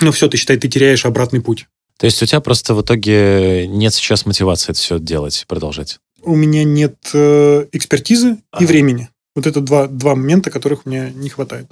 ну 0.00 0.10
все, 0.12 0.28
ты 0.28 0.36
считай, 0.36 0.56
ты 0.56 0.68
теряешь 0.68 1.06
обратный 1.06 1.40
путь. 1.40 1.68
То 1.98 2.06
есть 2.06 2.22
у 2.22 2.26
тебя 2.26 2.40
просто 2.40 2.74
в 2.74 2.82
итоге 2.82 3.66
нет 3.68 3.94
сейчас 3.94 4.26
мотивации 4.26 4.72
это 4.72 4.80
все 4.80 4.98
делать, 4.98 5.44
продолжать? 5.46 5.98
У 6.22 6.34
меня 6.34 6.64
нет 6.64 6.96
э, 7.14 7.66
экспертизы 7.72 8.38
ага. 8.50 8.64
и 8.64 8.66
времени. 8.66 9.08
Вот 9.34 9.46
это 9.46 9.60
два, 9.60 9.86
два 9.86 10.14
момента, 10.14 10.50
которых 10.50 10.84
мне 10.84 11.12
не 11.14 11.28
хватает. 11.28 11.66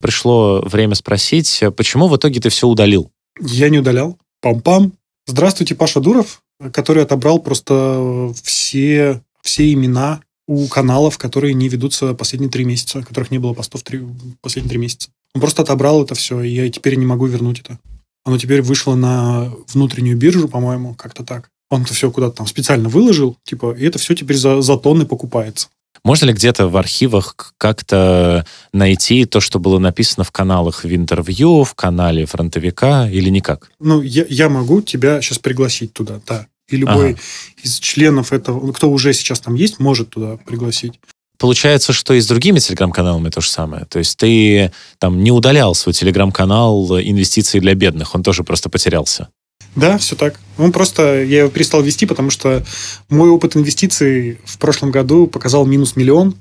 Пришло 0.00 0.60
время 0.60 0.94
спросить, 0.94 1.62
почему 1.76 2.08
в 2.08 2.16
итоге 2.16 2.40
ты 2.40 2.50
все 2.50 2.68
удалил? 2.68 3.10
Я 3.40 3.68
не 3.68 3.78
удалял. 3.78 4.18
Пам-пам. 4.42 4.92
Здравствуйте, 5.26 5.74
Паша 5.74 6.00
Дуров, 6.00 6.42
который 6.72 7.02
отобрал 7.02 7.40
просто 7.40 8.32
все, 8.42 9.22
все 9.42 9.72
имена 9.72 10.20
у 10.46 10.66
каналов, 10.66 11.18
которые 11.18 11.54
не 11.54 11.68
ведутся 11.68 12.14
последние 12.14 12.50
три 12.50 12.64
месяца, 12.64 13.02
которых 13.02 13.30
не 13.30 13.38
было 13.38 13.52
постов 13.52 13.82
три, 13.82 14.02
последние 14.40 14.70
три 14.70 14.78
месяца. 14.78 15.10
Он 15.34 15.40
просто 15.40 15.62
отобрал 15.62 16.02
это 16.02 16.14
все, 16.14 16.40
и 16.42 16.50
я 16.50 16.70
теперь 16.70 16.96
не 16.96 17.06
могу 17.06 17.26
вернуть 17.26 17.60
это. 17.60 17.78
Оно 18.24 18.38
теперь 18.38 18.62
вышло 18.62 18.94
на 18.94 19.50
внутреннюю 19.68 20.16
биржу, 20.16 20.48
по-моему, 20.48 20.94
как-то 20.94 21.24
так. 21.24 21.50
Он 21.70 21.82
это 21.82 21.94
все 21.94 22.10
куда-то 22.10 22.36
там 22.36 22.46
специально 22.46 22.88
выложил, 22.88 23.36
типа, 23.44 23.74
и 23.78 23.84
это 23.84 23.98
все 23.98 24.14
теперь 24.14 24.36
за, 24.36 24.60
за 24.62 24.76
тонны 24.76 25.06
покупается. 25.06 25.68
Можно 26.04 26.26
ли 26.26 26.32
где-то 26.32 26.68
в 26.68 26.76
архивах 26.76 27.54
как-то 27.58 28.46
найти 28.72 29.24
то, 29.24 29.40
что 29.40 29.58
было 29.58 29.78
написано 29.78 30.24
в 30.24 30.30
каналах 30.30 30.84
в 30.84 30.94
интервью, 30.94 31.64
в 31.64 31.74
канале 31.74 32.24
фронтовика 32.24 33.08
или 33.10 33.28
никак? 33.28 33.70
Ну, 33.80 34.00
я, 34.00 34.24
я 34.28 34.48
могу 34.48 34.80
тебя 34.80 35.20
сейчас 35.20 35.38
пригласить 35.38 35.92
туда, 35.92 36.20
да. 36.26 36.46
И 36.68 36.76
любой 36.76 37.12
ага. 37.12 37.20
из 37.62 37.78
членов 37.78 38.32
этого, 38.32 38.72
кто 38.72 38.90
уже 38.90 39.12
сейчас 39.12 39.40
там 39.40 39.54
есть, 39.54 39.78
может 39.78 40.10
туда 40.10 40.36
пригласить. 40.36 41.00
Получается, 41.38 41.92
что 41.92 42.14
и 42.14 42.20
с 42.20 42.26
другими 42.26 42.58
телеграм-каналами 42.58 43.28
то 43.30 43.40
же 43.40 43.48
самое. 43.48 43.84
То 43.84 44.00
есть 44.00 44.16
ты 44.16 44.72
там 44.98 45.22
не 45.22 45.30
удалял 45.30 45.74
свой 45.74 45.92
телеграм-канал 45.92 46.98
инвестиции 47.00 47.60
для 47.60 47.74
бедных, 47.74 48.14
он 48.14 48.22
тоже 48.22 48.42
просто 48.42 48.68
потерялся. 48.68 49.28
Да, 49.76 49.98
все 49.98 50.16
так. 50.16 50.40
Он 50.56 50.72
просто, 50.72 51.22
я 51.22 51.40
его 51.40 51.50
перестал 51.50 51.82
вести, 51.82 52.06
потому 52.06 52.30
что 52.30 52.64
мой 53.08 53.30
опыт 53.30 53.56
инвестиций 53.56 54.38
в 54.44 54.58
прошлом 54.58 54.90
году 54.90 55.28
показал 55.28 55.66
минус 55.66 55.94
миллион. 55.94 56.34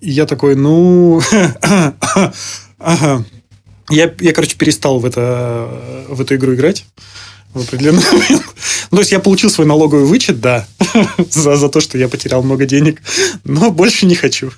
И 0.00 0.10
я 0.10 0.26
такой, 0.26 0.54
ну, 0.54 1.22
ага. 2.78 3.24
Я, 3.90 4.14
я, 4.20 4.32
короче, 4.34 4.56
перестал 4.56 4.98
в, 4.98 5.06
это, 5.06 6.06
в 6.08 6.20
эту 6.20 6.34
игру 6.34 6.54
играть 6.54 6.84
в 7.54 7.60
определенный 7.60 8.02
момент. 8.12 8.44
Ну, 8.90 8.96
то 8.96 8.98
есть 8.98 9.12
я 9.12 9.20
получил 9.20 9.50
свой 9.50 9.66
налоговый 9.66 10.04
вычет, 10.04 10.40
да, 10.40 10.66
за, 11.30 11.56
за 11.56 11.68
то, 11.68 11.80
что 11.80 11.98
я 11.98 12.08
потерял 12.08 12.42
много 12.42 12.66
денег, 12.66 13.02
но 13.44 13.70
больше 13.70 14.06
не 14.06 14.14
хочу. 14.14 14.50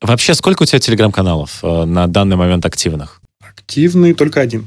Вообще, 0.00 0.34
сколько 0.34 0.62
у 0.62 0.66
тебя 0.66 0.78
телеграм-каналов 0.78 1.60
э, 1.62 1.84
на 1.84 2.06
данный 2.06 2.36
момент 2.36 2.66
активных? 2.66 3.20
Активный 3.40 4.14
только 4.14 4.40
один. 4.40 4.66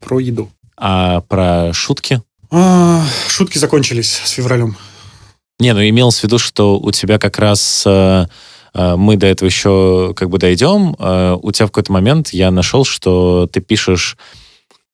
Про 0.00 0.18
еду. 0.18 0.50
А 0.76 1.20
про 1.22 1.72
шутки? 1.72 2.20
А, 2.50 3.04
шутки 3.28 3.58
закончились 3.58 4.20
с 4.24 4.30
февралем. 4.30 4.76
Не, 5.58 5.74
ну 5.74 5.80
имелось 5.80 6.18
в 6.18 6.24
виду, 6.24 6.38
что 6.38 6.78
у 6.78 6.90
тебя 6.90 7.18
как 7.18 7.38
раз 7.38 7.84
э, 7.86 8.26
э, 8.74 8.96
мы 8.96 9.16
до 9.16 9.28
этого 9.28 9.46
еще 9.46 10.12
как 10.16 10.28
бы 10.28 10.38
дойдем. 10.38 10.96
Э, 10.98 11.38
у 11.40 11.52
тебя 11.52 11.66
в 11.66 11.70
какой-то 11.70 11.92
момент 11.92 12.30
я 12.30 12.50
нашел, 12.50 12.84
что 12.84 13.48
ты 13.50 13.60
пишешь 13.60 14.16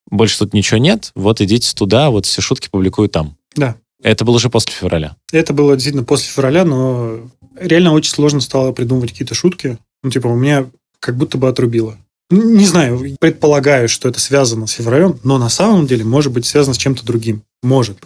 больше 0.09 0.39
тут 0.39 0.53
ничего 0.53 0.77
нет, 0.77 1.11
вот 1.15 1.41
идите 1.41 1.73
туда, 1.73 2.09
вот 2.09 2.25
все 2.25 2.41
шутки 2.41 2.69
публикую 2.69 3.09
там. 3.09 3.37
Да. 3.55 3.75
Это 4.01 4.23
было 4.25 4.35
уже 4.35 4.49
после 4.49 4.71
февраля? 4.71 5.15
Это 5.31 5.53
было 5.53 5.75
действительно 5.75 6.05
после 6.05 6.29
февраля, 6.29 6.63
но 6.63 7.29
реально 7.59 7.91
очень 7.93 8.11
сложно 8.11 8.39
стало 8.39 8.71
придумывать 8.71 9.11
какие-то 9.11 9.35
шутки. 9.35 9.77
Ну, 10.03 10.09
типа, 10.09 10.27
у 10.27 10.35
меня 10.35 10.67
как 10.99 11.17
будто 11.17 11.37
бы 11.37 11.47
отрубило. 11.49 11.97
Не 12.29 12.65
знаю, 12.65 13.17
предполагаю, 13.19 13.89
что 13.89 14.07
это 14.07 14.19
связано 14.19 14.67
с 14.67 14.71
февралем, 14.71 15.19
но 15.23 15.37
на 15.37 15.49
самом 15.49 15.87
деле 15.87 16.05
может 16.05 16.31
быть 16.31 16.45
связано 16.45 16.75
с 16.75 16.77
чем-то 16.77 17.03
другим. 17.05 17.41
Может. 17.63 17.97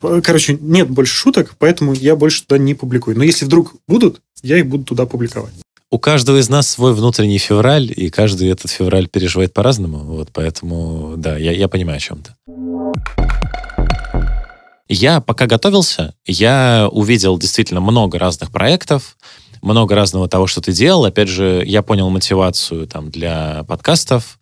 Короче, 0.00 0.56
нет 0.60 0.88
больше 0.88 1.14
шуток, 1.14 1.56
поэтому 1.58 1.92
я 1.92 2.16
больше 2.16 2.44
туда 2.44 2.58
не 2.58 2.74
публикую. 2.74 3.16
Но 3.16 3.24
если 3.24 3.44
вдруг 3.44 3.74
будут, 3.86 4.20
я 4.42 4.58
их 4.58 4.66
буду 4.66 4.84
туда 4.84 5.06
публиковать 5.06 5.54
у 5.92 5.98
каждого 5.98 6.38
из 6.38 6.48
нас 6.48 6.68
свой 6.68 6.94
внутренний 6.94 7.36
февраль, 7.36 7.92
и 7.94 8.08
каждый 8.08 8.48
этот 8.48 8.70
февраль 8.70 9.08
переживает 9.08 9.52
по-разному. 9.52 9.98
Вот 9.98 10.30
поэтому, 10.32 11.14
да, 11.18 11.36
я, 11.36 11.52
я 11.52 11.68
понимаю 11.68 11.98
о 11.98 12.00
чем-то. 12.00 12.34
Я 14.88 15.20
пока 15.20 15.46
готовился, 15.46 16.14
я 16.24 16.88
увидел 16.90 17.38
действительно 17.38 17.80
много 17.80 18.18
разных 18.18 18.50
проектов, 18.50 19.18
много 19.60 19.94
разного 19.94 20.28
того, 20.28 20.46
что 20.46 20.62
ты 20.62 20.72
делал. 20.72 21.04
Опять 21.04 21.28
же, 21.28 21.62
я 21.66 21.82
понял 21.82 22.08
мотивацию 22.08 22.86
там 22.86 23.10
для 23.10 23.64
подкастов, 23.68 24.38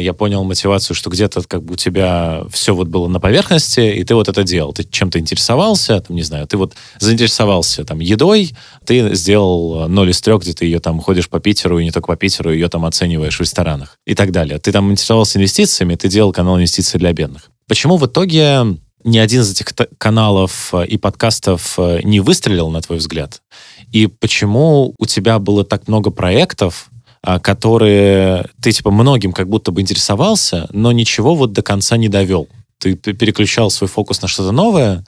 я 0.00 0.14
понял 0.14 0.42
мотивацию, 0.44 0.96
что 0.96 1.10
где-то 1.10 1.42
как 1.46 1.62
бы 1.62 1.74
у 1.74 1.76
тебя 1.76 2.44
все 2.50 2.74
вот 2.74 2.88
было 2.88 3.08
на 3.08 3.20
поверхности, 3.20 3.80
и 3.80 4.04
ты 4.04 4.14
вот 4.14 4.28
это 4.28 4.42
делал. 4.42 4.72
Ты 4.72 4.84
чем-то 4.84 5.18
интересовался, 5.18 6.00
там, 6.00 6.16
не 6.16 6.22
знаю, 6.22 6.46
ты 6.46 6.56
вот 6.56 6.74
заинтересовался 6.98 7.84
там 7.84 8.00
едой, 8.00 8.54
ты 8.86 9.14
сделал 9.14 9.88
0 9.88 10.10
из 10.10 10.20
3, 10.20 10.38
где 10.38 10.52
ты 10.54 10.64
ее 10.64 10.80
там 10.80 11.00
ходишь 11.00 11.28
по 11.28 11.40
Питеру, 11.40 11.78
и 11.78 11.84
не 11.84 11.90
только 11.90 12.06
по 12.06 12.16
Питеру, 12.16 12.52
ее 12.52 12.68
там 12.68 12.84
оцениваешь 12.86 13.36
в 13.36 13.40
ресторанах 13.40 13.98
и 14.06 14.14
так 14.14 14.32
далее. 14.32 14.58
Ты 14.58 14.72
там 14.72 14.90
интересовался 14.90 15.38
инвестициями, 15.38 15.94
ты 15.94 16.08
делал 16.08 16.32
канал 16.32 16.56
инвестиций 16.56 16.98
для 16.98 17.12
бедных. 17.12 17.50
Почему 17.68 17.96
в 17.96 18.06
итоге 18.06 18.78
ни 19.04 19.18
один 19.18 19.42
из 19.42 19.50
этих 19.50 19.74
каналов 19.98 20.72
э, 20.72 20.86
и 20.86 20.96
подкастов 20.96 21.74
э, 21.78 22.00
не 22.02 22.20
выстрелил, 22.20 22.70
на 22.70 22.80
твой 22.80 22.98
взгляд? 22.98 23.42
И 23.90 24.06
почему 24.06 24.94
у 24.98 25.06
тебя 25.06 25.38
было 25.38 25.64
так 25.64 25.88
много 25.88 26.10
проектов, 26.10 26.88
которые 27.22 28.48
ты, 28.60 28.72
типа, 28.72 28.90
многим 28.90 29.32
как 29.32 29.48
будто 29.48 29.70
бы 29.70 29.80
интересовался, 29.80 30.68
но 30.72 30.92
ничего 30.92 31.34
вот 31.34 31.52
до 31.52 31.62
конца 31.62 31.96
не 31.96 32.08
довел. 32.08 32.48
Ты 32.78 32.96
переключал 32.96 33.70
свой 33.70 33.88
фокус 33.88 34.22
на 34.22 34.28
что-то 34.28 34.50
новое, 34.50 35.04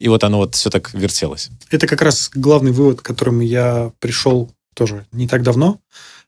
и 0.00 0.08
вот 0.08 0.24
оно 0.24 0.38
вот 0.38 0.56
все 0.56 0.70
так 0.70 0.92
вертелось. 0.92 1.50
Это 1.70 1.86
как 1.86 2.02
раз 2.02 2.30
главный 2.34 2.72
вывод, 2.72 3.00
к 3.00 3.04
которому 3.04 3.42
я 3.42 3.92
пришел 4.00 4.50
тоже 4.74 5.06
не 5.12 5.28
так 5.28 5.42
давно. 5.42 5.78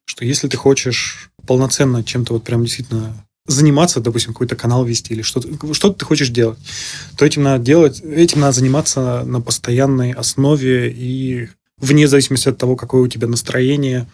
что 0.06 0.24
если 0.24 0.48
ты 0.48 0.56
хочешь 0.56 1.30
полноценно 1.46 2.04
чем-то 2.04 2.34
вот 2.34 2.44
прям 2.44 2.62
действительно 2.62 3.14
заниматься, 3.46 4.00
допустим, 4.00 4.32
какой-то 4.32 4.54
канал 4.54 4.84
вести 4.84 5.12
или 5.14 5.22
что-то, 5.22 5.48
что 5.74 5.92
ты 5.92 6.04
хочешь 6.04 6.28
делать, 6.28 6.58
то 7.16 7.24
этим 7.24 7.42
надо 7.42 7.64
делать, 7.64 8.00
этим 8.00 8.40
надо 8.40 8.52
заниматься 8.52 9.22
на 9.24 9.40
постоянной 9.40 10.12
основе 10.12 10.90
и 10.90 11.48
вне 11.78 12.06
зависимости 12.06 12.48
от 12.48 12.58
того, 12.58 12.76
какое 12.76 13.02
у 13.02 13.08
тебя 13.08 13.26
настроение, 13.26 14.06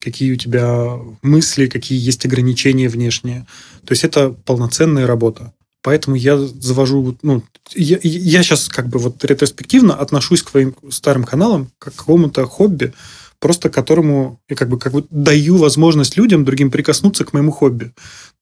какие 0.00 0.32
у 0.32 0.36
тебя 0.36 0.98
мысли, 1.22 1.66
какие 1.66 1.98
есть 1.98 2.24
ограничения 2.24 2.88
внешние. 2.88 3.46
То 3.84 3.92
есть 3.92 4.04
это 4.04 4.30
полноценная 4.30 5.06
работа. 5.06 5.52
Поэтому 5.82 6.16
я 6.16 6.38
завожу, 6.38 7.16
ну, 7.22 7.42
я, 7.74 7.98
я 8.02 8.42
сейчас 8.42 8.68
как 8.68 8.88
бы 8.88 8.98
вот 8.98 9.22
ретроспективно 9.22 9.94
отношусь 9.94 10.42
к 10.42 10.48
своим 10.48 10.74
старым 10.88 11.24
каналам 11.24 11.70
как 11.78 11.94
к 11.94 11.98
какому-то 11.98 12.46
хобби, 12.46 12.94
просто 13.38 13.68
которому 13.68 14.40
я 14.48 14.56
как 14.56 14.70
бы, 14.70 14.78
как 14.78 14.94
бы 14.94 15.04
даю 15.10 15.58
возможность 15.58 16.16
людям 16.16 16.46
другим 16.46 16.70
прикоснуться 16.70 17.26
к 17.26 17.34
моему 17.34 17.52
хобби. 17.52 17.92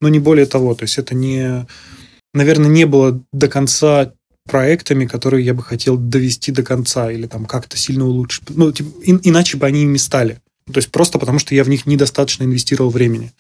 Но 0.01 0.09
не 0.09 0.21
более 0.21 0.47
того. 0.47 0.77
То 0.77 0.85
есть 0.85 0.99
это 0.99 1.17
не, 1.17 1.67
наверное, 2.33 2.71
не 2.71 2.87
было 2.87 3.21
до 3.33 3.49
конца 3.49 4.13
проектами, 4.49 5.07
которые 5.07 5.45
я 5.45 5.55
бы 5.55 5.65
хотел 5.65 5.97
довести 5.97 6.53
до 6.53 6.63
конца 6.63 7.11
или 7.11 7.27
там 7.27 7.47
как-то 7.47 7.77
сильно 7.77 8.07
улучшить. 8.07 8.51
Ну, 8.51 8.71
типа, 8.71 8.91
и, 9.03 9.19
иначе 9.29 9.57
бы 9.57 9.67
они 9.67 9.83
ими 9.83 9.97
стали. 9.97 10.41
То 10.67 10.79
есть 10.79 10.91
просто 10.91 11.19
потому, 11.19 11.39
что 11.39 11.55
я 11.55 11.65
в 11.65 11.69
них 11.69 11.87
недостаточно 11.87 12.45
инвестировал 12.45 12.91
времени. 12.91 13.33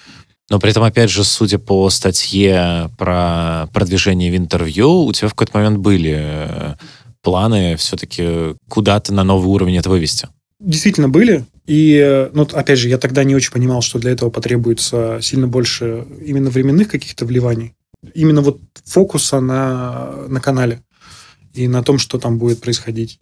Но 0.50 0.58
при 0.58 0.70
этом, 0.70 0.82
опять 0.82 1.10
же, 1.10 1.24
судя 1.24 1.58
по 1.58 1.88
статье 1.88 2.90
про 2.98 3.68
продвижение 3.72 4.30
в 4.32 4.36
интервью, 4.36 5.04
у 5.04 5.12
тебя 5.12 5.28
в 5.28 5.34
какой-то 5.34 5.56
момент 5.56 5.78
были 5.78 6.16
э, 6.18 6.74
планы 7.22 7.76
все-таки 7.76 8.54
куда-то 8.68 9.14
на 9.14 9.24
новый 9.24 9.48
уровень 9.48 9.78
это 9.78 9.88
вывести. 9.88 10.28
Действительно 10.60 11.08
были. 11.08 11.44
И, 11.66 11.94
э, 11.96 12.30
ну, 12.34 12.42
опять 12.42 12.78
же, 12.78 12.88
я 12.88 12.98
тогда 12.98 13.24
не 13.24 13.34
очень 13.34 13.52
понимал, 13.52 13.82
что 13.82 13.98
для 13.98 14.10
этого 14.10 14.30
потребуется 14.30 15.20
сильно 15.22 15.46
больше 15.48 16.06
именно 16.24 16.50
временных 16.50 16.88
каких-то 16.88 17.24
вливаний. 17.24 17.74
Именно 18.14 18.42
вот 18.42 18.60
фокуса 18.84 19.40
на, 19.40 20.26
на 20.28 20.40
канале 20.40 20.82
и 21.54 21.68
на 21.68 21.82
том, 21.82 21.98
что 21.98 22.18
там 22.18 22.38
будет 22.38 22.60
происходить. 22.60 23.20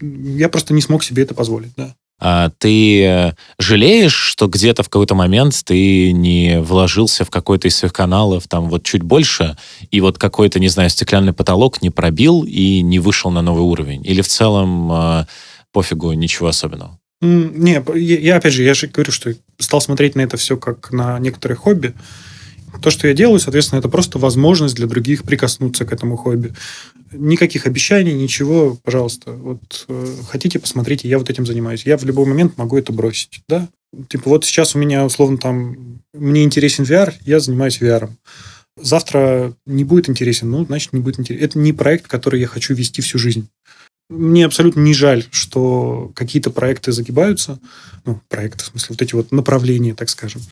Я 0.00 0.48
просто 0.48 0.74
не 0.74 0.82
смог 0.82 1.04
себе 1.04 1.22
это 1.22 1.34
позволить, 1.34 1.72
да. 1.76 1.94
А 2.20 2.50
ты 2.58 3.34
жалеешь, 3.58 4.14
что 4.14 4.46
где-то 4.46 4.82
в 4.82 4.88
какой-то 4.88 5.14
момент 5.14 5.58
ты 5.64 6.12
не 6.12 6.60
вложился 6.60 7.24
в 7.24 7.30
какой-то 7.30 7.68
из 7.68 7.76
своих 7.76 7.94
каналов 7.94 8.46
там 8.46 8.68
вот 8.68 8.84
чуть 8.84 9.02
больше, 9.02 9.56
и 9.90 10.00
вот 10.00 10.18
какой-то, 10.18 10.60
не 10.60 10.68
знаю, 10.68 10.90
стеклянный 10.90 11.32
потолок 11.32 11.80
не 11.80 11.90
пробил 11.90 12.44
и 12.46 12.82
не 12.82 12.98
вышел 12.98 13.30
на 13.30 13.42
новый 13.42 13.62
уровень? 13.62 14.04
Или 14.04 14.20
в 14.20 14.28
целом 14.28 14.92
э, 14.92 15.26
пофигу, 15.72 16.12
ничего 16.12 16.48
особенного? 16.48 16.98
Не, 17.22 17.82
я, 17.96 18.36
опять 18.36 18.54
же, 18.54 18.62
я 18.62 18.74
же 18.74 18.86
говорю, 18.86 19.12
что 19.12 19.34
стал 19.58 19.80
смотреть 19.80 20.14
на 20.14 20.22
это 20.22 20.36
все 20.36 20.56
как 20.56 20.90
на 20.90 21.18
некоторые 21.18 21.56
хобби. 21.56 21.94
То, 22.82 22.90
что 22.90 23.08
я 23.08 23.14
делаю, 23.14 23.38
соответственно, 23.38 23.78
это 23.78 23.88
просто 23.88 24.18
возможность 24.18 24.74
для 24.74 24.86
других 24.86 25.24
прикоснуться 25.24 25.84
к 25.84 25.92
этому 25.92 26.16
хобби. 26.16 26.54
Никаких 27.12 27.66
обещаний, 27.66 28.12
ничего, 28.12 28.76
пожалуйста. 28.82 29.32
Вот 29.32 29.84
э, 29.88 30.06
хотите, 30.28 30.58
посмотрите, 30.58 31.08
я 31.08 31.18
вот 31.18 31.28
этим 31.28 31.44
занимаюсь. 31.44 31.84
Я 31.84 31.96
в 31.96 32.04
любой 32.04 32.26
момент 32.26 32.56
могу 32.56 32.78
это 32.78 32.92
бросить, 32.92 33.42
да? 33.48 33.68
Типа 34.08 34.30
вот 34.30 34.44
сейчас 34.44 34.74
у 34.74 34.78
меня, 34.78 35.04
условно, 35.04 35.36
там, 35.36 36.00
мне 36.14 36.44
интересен 36.44 36.84
VR, 36.84 37.12
я 37.24 37.40
занимаюсь 37.40 37.80
VR. 37.80 38.08
Завтра 38.76 39.54
не 39.66 39.84
будет 39.84 40.08
интересен, 40.08 40.50
ну, 40.50 40.64
значит, 40.64 40.92
не 40.92 41.00
будет 41.00 41.18
интересен. 41.18 41.44
Это 41.44 41.58
не 41.58 41.72
проект, 41.72 42.06
который 42.06 42.40
я 42.40 42.46
хочу 42.46 42.74
вести 42.74 43.02
всю 43.02 43.18
жизнь. 43.18 43.48
Мне 44.08 44.44
абсолютно 44.44 44.80
не 44.80 44.94
жаль, 44.94 45.24
что 45.30 46.10
какие-то 46.14 46.50
проекты 46.50 46.92
загибаются. 46.92 47.60
Ну, 48.04 48.20
проекты, 48.28 48.64
в 48.64 48.66
смысле, 48.68 48.86
вот 48.90 49.02
эти 49.02 49.14
вот 49.14 49.32
направления, 49.32 49.94
так 49.94 50.08
скажем. 50.08 50.42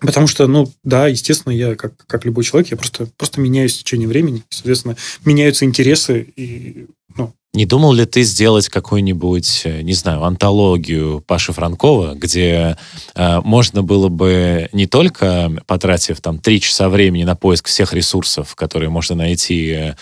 Потому 0.00 0.26
что, 0.26 0.46
ну, 0.46 0.72
да, 0.82 1.06
естественно, 1.06 1.52
я, 1.52 1.76
как, 1.76 1.94
как 2.06 2.24
любой 2.24 2.44
человек, 2.44 2.70
я 2.70 2.76
просто, 2.76 3.06
просто 3.16 3.40
меняюсь 3.40 3.74
в 3.74 3.78
течение 3.78 4.08
времени. 4.08 4.42
Соответственно, 4.50 4.96
меняются 5.24 5.64
интересы 5.64 6.32
и, 6.36 6.86
ну, 7.16 7.32
не 7.56 7.64
думал 7.64 7.94
ли 7.94 8.04
ты 8.04 8.22
сделать 8.22 8.68
какую-нибудь, 8.68 9.62
э, 9.64 9.80
не 9.80 9.94
знаю, 9.94 10.24
антологию 10.24 11.22
Паши 11.26 11.54
Франкова, 11.54 12.14
где 12.14 12.76
э, 13.14 13.40
можно 13.44 13.82
было 13.82 14.08
бы 14.08 14.68
не 14.72 14.86
только 14.86 15.50
потратив 15.66 16.20
там 16.20 16.38
три 16.38 16.60
часа 16.60 16.90
времени 16.90 17.24
на 17.24 17.34
поиск 17.34 17.68
всех 17.68 17.94
ресурсов, 17.94 18.54
которые 18.56 18.90
можно 18.90 19.14
найти 19.14 19.70
э, 19.70 19.94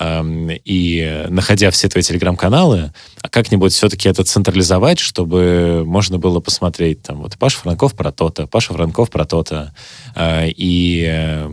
и 0.00 1.26
находя 1.28 1.70
все 1.70 1.88
твои 1.88 2.02
телеграм-каналы, 2.02 2.92
а 3.20 3.28
как-нибудь 3.28 3.72
все-таки 3.72 4.08
это 4.08 4.24
централизовать, 4.24 4.98
чтобы 4.98 5.84
можно 5.86 6.18
было 6.18 6.40
посмотреть 6.40 7.02
там 7.02 7.22
вот 7.22 7.36
Паша 7.38 7.58
Франков 7.58 7.94
про 7.94 8.12
то-то, 8.12 8.46
Паша 8.46 8.72
Франков 8.72 9.10
про 9.10 9.24
то-то, 9.24 9.74
э, 10.14 10.48
и 10.50 11.04
э, 11.06 11.50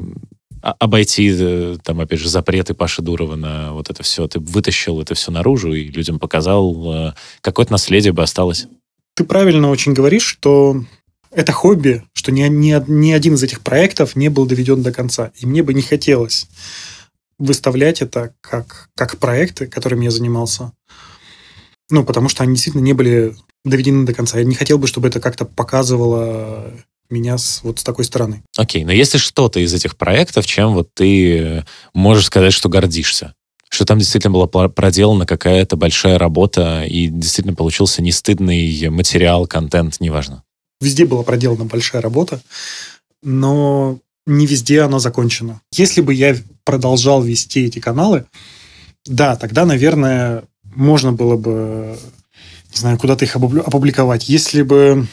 обойти, 0.61 1.35
э, 1.37 1.77
там, 1.83 1.99
опять 1.99 2.19
же, 2.19 2.29
запреты 2.29 2.73
Паши 2.73 3.01
Дурова 3.01 3.35
на 3.35 3.73
вот 3.73 3.89
это 3.89 4.03
все. 4.03 4.27
Ты 4.27 4.39
вытащил 4.39 5.01
это 5.01 5.15
все 5.15 5.31
наружу 5.31 5.73
и 5.73 5.85
людям 5.85 6.19
показал, 6.19 7.13
какое-то 7.41 7.71
наследие 7.71 8.13
бы 8.13 8.23
осталось. 8.23 8.67
Ты 9.15 9.25
правильно 9.25 9.69
очень 9.69 9.93
говоришь, 9.93 10.23
что 10.23 10.83
это 11.31 11.51
хобби, 11.51 12.03
что 12.13 12.31
ни, 12.31 12.41
ни, 12.43 12.91
ни 12.91 13.11
один 13.11 13.35
из 13.35 13.43
этих 13.43 13.61
проектов 13.61 14.15
не 14.15 14.29
был 14.29 14.45
доведен 14.45 14.81
до 14.81 14.91
конца. 14.91 15.31
И 15.39 15.45
мне 15.45 15.61
бы 15.61 15.73
не 15.73 15.81
хотелось 15.81 16.47
выставлять 17.39 18.01
это 18.01 18.33
как, 18.41 18.89
как 18.95 19.17
проекты, 19.17 19.67
которыми 19.67 20.05
я 20.05 20.11
занимался. 20.11 20.73
Ну, 21.89 22.03
потому 22.03 22.29
что 22.29 22.43
они 22.43 22.53
действительно 22.53 22.83
не 22.83 22.93
были 22.93 23.35
доведены 23.65 24.05
до 24.05 24.13
конца. 24.13 24.37
Я 24.37 24.45
не 24.45 24.55
хотел 24.55 24.77
бы, 24.77 24.87
чтобы 24.87 25.07
это 25.07 25.19
как-то 25.19 25.45
показывало 25.45 26.71
меня 27.09 27.37
с, 27.37 27.61
вот 27.63 27.79
с 27.79 27.83
такой 27.83 28.05
стороны. 28.05 28.43
Окей, 28.55 28.83
okay, 28.83 28.85
но 28.85 28.91
если 28.91 29.17
что-то 29.17 29.59
из 29.59 29.73
эть 29.73 29.97
проектов, 29.97 30.45
чем 30.45 30.73
вот 30.73 30.89
ты 30.93 31.65
можешь 31.93 32.27
сказать, 32.27 32.53
что 32.53 32.69
гордишься? 32.69 33.33
Что 33.69 33.85
там 33.85 33.99
действительно 33.99 34.31
была 34.31 34.47
проделана 34.47 35.25
какая-то 35.25 35.75
большая 35.75 36.17
работа 36.17 36.83
и 36.83 37.07
действительно 37.07 37.55
получился 37.55 38.01
не 38.01 38.11
стыдный 38.11 38.89
материал, 38.89 39.47
контент, 39.47 39.99
неважно. 39.99 40.43
Везде 40.81 41.05
была 41.05 41.23
проделана 41.23 41.65
большая 41.65 42.01
работа, 42.01 42.41
но 43.21 43.99
не 44.25 44.45
везде 44.45 44.81
она 44.81 44.99
закончена. 44.99 45.61
Если 45.71 46.01
бы 46.01 46.13
я 46.13 46.35
продолжал 46.63 47.21
вести 47.21 47.65
эти 47.65 47.79
каналы, 47.79 48.25
да, 49.05 49.35
тогда, 49.35 49.65
наверное, 49.65 50.43
можно 50.63 51.11
было 51.11 51.35
бы, 51.35 51.97
не 52.71 52.77
знаю, 52.77 52.97
куда-то 52.97 53.25
их 53.25 53.35
опубликовать. 53.35 54.29
Если 54.29 54.61
бы 54.61 55.07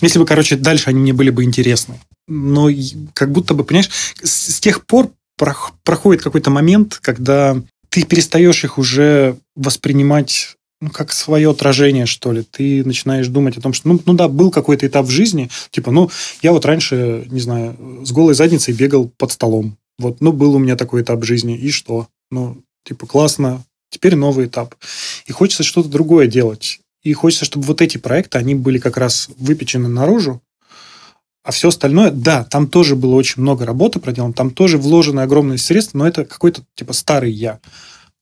если 0.00 0.18
бы, 0.18 0.26
короче, 0.26 0.56
дальше 0.56 0.90
они 0.90 1.00
мне 1.00 1.12
были 1.12 1.30
бы 1.30 1.44
интересны. 1.44 2.00
Но 2.26 2.68
как 3.12 3.30
будто 3.30 3.54
бы, 3.54 3.64
понимаешь, 3.64 3.90
с, 4.22 4.54
с 4.54 4.60
тех 4.60 4.84
пор 4.86 5.10
проходит 5.36 6.22
какой-то 6.22 6.50
момент, 6.50 6.98
когда 7.00 7.56
ты 7.88 8.02
перестаешь 8.02 8.64
их 8.64 8.78
уже 8.78 9.36
воспринимать 9.54 10.53
ну, 10.84 10.90
как 10.90 11.12
свое 11.12 11.50
отражение, 11.50 12.04
что 12.04 12.30
ли. 12.32 12.42
Ты 12.42 12.84
начинаешь 12.84 13.28
думать 13.28 13.56
о 13.56 13.62
том, 13.62 13.72
что, 13.72 13.88
ну, 13.88 14.00
ну 14.04 14.12
да, 14.12 14.28
был 14.28 14.50
какой-то 14.50 14.86
этап 14.86 15.06
в 15.06 15.10
жизни, 15.10 15.48
типа, 15.70 15.90
ну, 15.90 16.10
я 16.42 16.52
вот 16.52 16.66
раньше, 16.66 17.26
не 17.30 17.40
знаю, 17.40 17.76
с 18.04 18.12
голой 18.12 18.34
задницей 18.34 18.74
бегал 18.74 19.10
под 19.16 19.32
столом. 19.32 19.78
Вот, 19.98 20.20
ну, 20.20 20.32
был 20.32 20.54
у 20.54 20.58
меня 20.58 20.76
такой 20.76 21.00
этап 21.00 21.24
жизни, 21.24 21.56
и 21.56 21.70
что? 21.70 22.08
Ну, 22.30 22.58
типа, 22.84 23.06
классно, 23.06 23.64
теперь 23.88 24.14
новый 24.14 24.46
этап. 24.46 24.74
И 25.24 25.32
хочется 25.32 25.62
что-то 25.62 25.88
другое 25.88 26.26
делать. 26.26 26.80
И 27.02 27.14
хочется, 27.14 27.46
чтобы 27.46 27.64
вот 27.64 27.80
эти 27.80 27.96
проекты, 27.96 28.36
они 28.36 28.54
были 28.54 28.78
как 28.78 28.98
раз 28.98 29.30
выпечены 29.38 29.88
наружу, 29.88 30.42
а 31.44 31.50
все 31.50 31.68
остальное, 31.68 32.10
да, 32.10 32.44
там 32.44 32.66
тоже 32.66 32.94
было 32.94 33.14
очень 33.14 33.40
много 33.40 33.64
работы 33.64 34.00
проделано, 34.00 34.34
там 34.34 34.50
тоже 34.50 34.76
вложены 34.76 35.20
огромные 35.20 35.58
средства, 35.58 35.98
но 35.98 36.08
это 36.08 36.26
какой-то 36.26 36.62
типа 36.74 36.92
старый 36.92 37.32
я. 37.32 37.58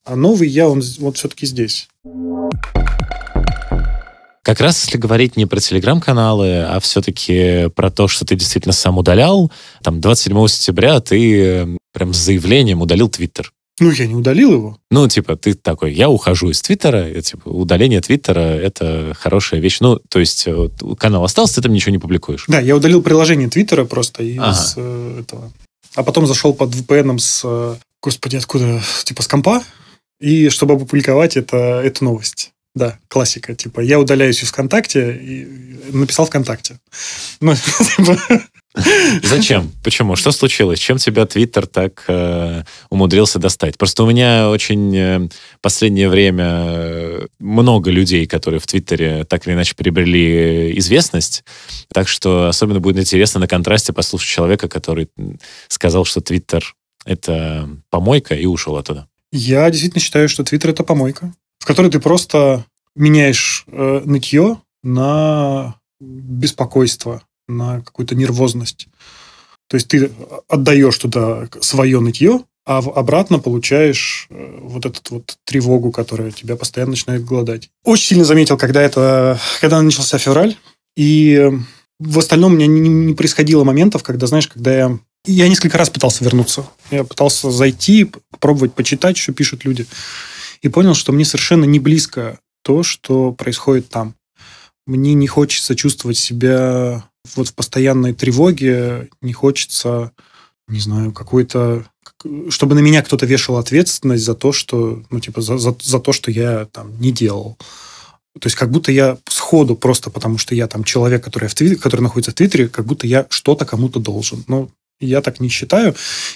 А 0.05 0.15
новый 0.15 0.47
я, 0.47 0.69
он 0.69 0.81
вот 0.99 1.17
все-таки 1.17 1.45
здесь. 1.45 1.89
Как 4.41 4.59
раз 4.59 4.83
если 4.83 4.97
говорить 4.97 5.37
не 5.37 5.45
про 5.45 5.61
телеграм-каналы, 5.61 6.63
а 6.63 6.81
все-таки 6.81 7.69
про 7.69 7.89
то, 7.89 8.09
что 8.09 8.25
ты 8.25 8.35
действительно 8.35 8.73
сам 8.73 8.97
удалял, 8.97 9.49
там 9.81 10.01
27 10.01 10.47
сентября 10.49 10.99
ты 10.99 11.41
э, 11.41 11.67
прям 11.93 12.13
с 12.13 12.17
заявлением 12.17 12.81
удалил 12.81 13.07
Твиттер. 13.07 13.53
Ну, 13.79 13.89
я 13.89 14.05
не 14.05 14.15
удалил 14.15 14.51
его. 14.51 14.77
Ну, 14.91 15.07
типа, 15.07 15.37
ты 15.37 15.53
такой, 15.53 15.93
я 15.93 16.09
ухожу 16.09 16.49
из 16.49 16.61
Твиттера, 16.61 17.09
и, 17.09 17.21
типа, 17.21 17.47
удаление 17.47 18.01
Твиттера— 18.01 18.39
это 18.41 19.15
хорошая 19.17 19.61
вещь. 19.61 19.77
Ну, 19.79 19.97
то 20.09 20.19
есть, 20.19 20.43
э, 20.45 20.69
канал 20.99 21.23
остался, 21.23 21.55
ты 21.55 21.61
там 21.61 21.73
ничего 21.73 21.93
не 21.93 21.99
публикуешь. 21.99 22.43
Да, 22.49 22.59
я 22.59 22.75
удалил 22.75 23.01
приложение 23.01 23.47
Твиттера 23.47 23.85
просто 23.85 24.23
из 24.23 24.39
ага. 24.39 24.73
э, 24.75 25.21
этого. 25.21 25.53
А 25.95 26.03
потом 26.03 26.27
зашел 26.27 26.53
под 26.53 26.75
VPN 26.75 27.17
с, 27.17 27.41
э, 27.45 27.75
господи, 28.01 28.35
откуда, 28.35 28.81
типа, 29.05 29.23
с 29.23 29.27
компа, 29.27 29.63
и 30.19 30.49
чтобы 30.49 30.75
опубликовать 30.75 31.37
это, 31.37 31.81
эту 31.83 32.05
новость. 32.05 32.53
Да, 32.75 32.97
классика. 33.07 33.53
Типа, 33.53 33.81
я 33.81 33.99
удаляюсь 33.99 34.41
из 34.43 34.49
ВКонтакте 34.49 35.15
и 35.15 35.47
написал 35.91 36.25
ВКонтакте. 36.25 36.79
Ну, 37.39 37.53
типа, 37.97 38.17
Зачем? 39.21 39.71
Почему? 39.83 40.15
Что 40.15 40.31
случилось? 40.31 40.79
Чем 40.79 40.97
тебя 40.97 41.27
Твиттер 41.27 41.67
так 41.67 42.05
э, 42.07 42.63
умудрился 42.89 43.37
достать? 43.37 43.77
Просто 43.77 44.03
у 44.03 44.09
меня 44.09 44.49
очень 44.49 44.95
э, 44.95 45.29
последнее 45.61 46.09
время 46.09 46.45
э, 46.47 47.27
много 47.39 47.91
людей, 47.91 48.25
которые 48.25 48.59
в 48.59 48.65
Твиттере 48.65 49.25
так 49.25 49.45
или 49.45 49.53
иначе 49.53 49.75
приобрели 49.75 50.75
известность. 50.79 51.43
Так 51.93 52.07
что 52.07 52.47
особенно 52.47 52.79
будет 52.79 52.97
интересно 52.97 53.39
на 53.39 53.47
контрасте 53.47 53.93
послушать 53.93 54.29
человека, 54.29 54.67
который 54.67 55.09
сказал, 55.67 56.03
что 56.05 56.21
Твиттер— 56.21 56.75
это 57.05 57.69
помойка, 57.91 58.33
и 58.33 58.47
ушел 58.47 58.77
оттуда. 58.77 59.07
Я 59.35 59.67
действительно 59.71 59.99
считаю, 59.99 60.29
что 60.29 60.43
Твиттер— 60.43 60.69
это 60.71 60.83
помойка, 60.83 61.33
в 61.57 61.65
которой 61.65 61.89
ты 61.89 61.99
просто 61.99 62.65
меняешь 62.95 63.65
э, 63.67 64.03
нытье 64.05 64.61
на 64.83 65.75
беспокойство, 65.99 67.23
на 67.47 67.81
какую-то 67.81 68.13
нервозность. 68.13 68.89
То 69.67 69.75
есть 69.75 69.87
ты 69.87 70.11
отдаешь 70.47 70.97
туда 70.99 71.49
свое 71.61 71.99
нытье, 71.99 72.43
а 72.63 72.77
обратно 72.77 73.39
получаешь 73.39 74.27
э, 74.29 74.59
вот 74.61 74.85
эту 74.85 75.15
вот 75.15 75.37
тревогу, 75.45 75.91
которая 75.91 76.29
тебя 76.29 76.55
постоянно 76.55 76.91
начинает 76.91 77.25
голодать. 77.25 77.71
Очень 77.83 78.09
сильно 78.09 78.25
заметил, 78.25 78.55
когда 78.55 78.83
это, 78.83 79.39
когда 79.59 79.81
начался 79.81 80.19
февраль, 80.19 80.55
и 80.95 81.49
в 81.97 82.19
остальном 82.19 82.53
у 82.53 82.55
меня 82.55 82.67
не, 82.67 82.87
не 82.87 83.13
происходило 83.15 83.63
моментов, 83.63 84.03
когда, 84.03 84.27
знаешь, 84.27 84.47
когда 84.47 84.75
я... 84.75 84.99
Я 85.25 85.47
несколько 85.47 85.77
раз 85.77 85.89
пытался 85.89 86.23
вернуться. 86.23 86.67
Я 86.91 87.03
пытался 87.03 87.49
зайти, 87.49 88.11
попробовать 88.29 88.73
почитать, 88.73 89.17
что 89.17 89.31
пишут 89.31 89.63
люди. 89.63 89.85
И 90.61 90.69
понял, 90.69 90.95
что 90.95 91.11
мне 91.11 91.23
совершенно 91.23 91.65
не 91.65 91.79
близко 91.79 92.39
то, 92.61 92.83
что 92.83 93.31
происходит 93.31 93.89
там. 93.89 94.15
Мне 94.85 95.13
не 95.13 95.27
хочется 95.27 95.75
чувствовать 95.75 96.17
себя 96.17 97.05
вот 97.35 97.47
в 97.47 97.53
постоянной 97.53 98.13
тревоге, 98.13 99.09
не 99.21 99.31
хочется, 99.31 100.11
не 100.67 100.79
знаю, 100.79 101.13
какой-то 101.13 101.85
чтобы 102.49 102.75
на 102.75 102.79
меня 102.79 103.01
кто-то 103.01 103.25
вешал 103.25 103.57
ответственность 103.57 104.23
за 104.23 104.33
то, 104.33 104.53
что, 104.53 105.03
ну, 105.09 105.19
типа, 105.19 105.41
за, 105.41 105.57
за, 105.57 105.75
за 105.81 105.99
то, 105.99 106.13
что 106.13 106.31
я 106.31 106.65
там 106.71 106.97
не 106.99 107.11
делал. 107.11 107.57
То 108.39 108.47
есть 108.47 108.55
как 108.55 108.71
будто 108.71 108.91
я 108.91 109.17
сходу 109.27 109.75
просто 109.75 110.09
потому, 110.09 110.37
что 110.37 110.55
я 110.55 110.67
там 110.67 110.83
человек, 110.83 111.23
который, 111.23 111.49
в 111.49 111.53
твит... 111.53 111.81
который 111.81 112.01
находится 112.01 112.31
в 112.31 112.35
Твиттере, 112.35 112.67
как 112.67 112.85
будто 112.85 113.05
я 113.05 113.27
что-то 113.29 113.65
кому-то 113.65 113.99
должен. 113.99 114.43
Но 114.47 114.69
я 114.99 115.21
так 115.21 115.39
не 115.39 115.49
считаю. 115.49 115.95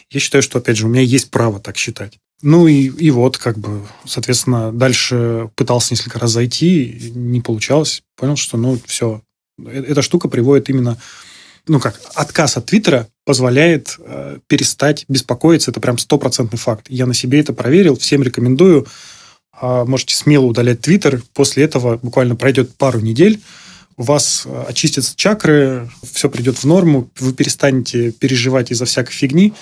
Я 0.09 0.19
считаю, 0.19 0.41
что, 0.41 0.59
опять 0.59 0.77
же, 0.77 0.85
у 0.85 0.89
меня 0.89 1.01
есть 1.01 1.31
право 1.31 1.59
так 1.59 1.77
считать. 1.77 2.19
Ну 2.41 2.67
и, 2.67 2.85
и 2.85 3.09
вот, 3.09 3.37
как 3.37 3.57
бы, 3.57 3.81
соответственно, 4.05 4.71
дальше 4.71 5.49
пытался 5.55 5.93
несколько 5.93 6.19
раз 6.19 6.31
зайти, 6.31 7.11
не 7.15 7.41
получалось. 7.41 8.03
Понял, 8.15 8.35
что, 8.35 8.57
ну, 8.57 8.79
все. 8.85 9.21
Э, 9.65 9.83
эта 9.87 10.01
штука 10.01 10.27
приводит 10.27 10.69
именно, 10.69 10.97
ну 11.67 11.79
как, 11.79 11.99
отказ 12.13 12.57
от 12.57 12.67
Твиттера 12.67 13.07
позволяет 13.25 13.95
э, 13.99 14.37
перестать 14.47 15.05
беспокоиться. 15.07 15.71
Это 15.71 15.79
прям 15.79 15.97
стопроцентный 15.97 16.59
факт. 16.59 16.85
Я 16.89 17.07
на 17.07 17.15
себе 17.15 17.39
это 17.39 17.53
проверил, 17.53 17.97
всем 17.97 18.21
рекомендую. 18.21 18.85
Э, 19.59 19.83
можете 19.85 20.15
смело 20.15 20.45
удалять 20.45 20.81
Твиттер. 20.81 21.23
После 21.33 21.63
этого 21.63 21.97
буквально 21.97 22.35
пройдет 22.35 22.75
пару 22.75 22.99
недель, 22.99 23.41
у 23.97 24.03
вас 24.03 24.43
э, 24.45 24.65
очистятся 24.67 25.15
чакры, 25.15 25.89
все 26.03 26.29
придет 26.29 26.57
в 26.57 26.63
норму, 26.65 27.09
вы 27.19 27.33
перестанете 27.33 28.11
переживать 28.11 28.71
из-за 28.71 28.85
всякой 28.85 29.13
фигни, 29.13 29.53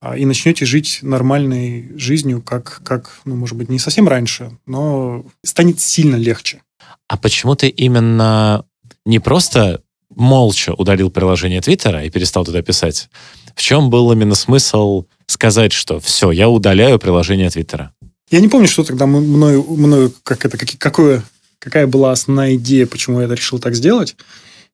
а, 0.00 0.16
и 0.16 0.24
начнете 0.24 0.64
жить 0.64 1.00
нормальной 1.02 1.90
жизнью, 1.96 2.40
как, 2.42 2.80
как, 2.84 3.20
ну, 3.26 3.36
может 3.36 3.56
быть, 3.56 3.68
не 3.68 3.78
совсем 3.78 4.08
раньше, 4.08 4.56
но 4.66 5.26
станет 5.44 5.78
сильно 5.78 6.16
легче. 6.16 6.62
А 7.06 7.18
почему 7.18 7.54
ты 7.54 7.68
именно 7.68 8.64
не 9.04 9.18
просто 9.18 9.82
молча 10.08 10.72
удалил 10.72 11.10
приложение 11.10 11.60
Твиттера 11.60 12.02
и 12.02 12.10
перестал 12.10 12.46
туда 12.46 12.62
писать? 12.62 13.10
В 13.54 13.60
чем 13.60 13.90
был 13.90 14.10
именно 14.10 14.34
смысл 14.34 15.04
сказать, 15.26 15.72
что 15.72 16.00
все, 16.00 16.30
я 16.30 16.48
удаляю 16.48 16.98
приложение 16.98 17.50
Твиттера? 17.50 17.92
Я 18.30 18.40
не 18.40 18.48
помню, 18.48 18.68
что 18.68 18.84
тогда 18.84 19.06
мною, 19.06 19.64
мною 19.68 20.14
как 20.22 20.46
это, 20.46 20.56
как, 20.56 20.70
какое, 20.78 21.22
какая 21.60 21.86
была 21.86 22.10
основная 22.10 22.56
идея, 22.56 22.86
почему 22.86 23.20
я 23.20 23.26
это 23.26 23.34
решил 23.34 23.60
так 23.60 23.76
сделать, 23.76 24.16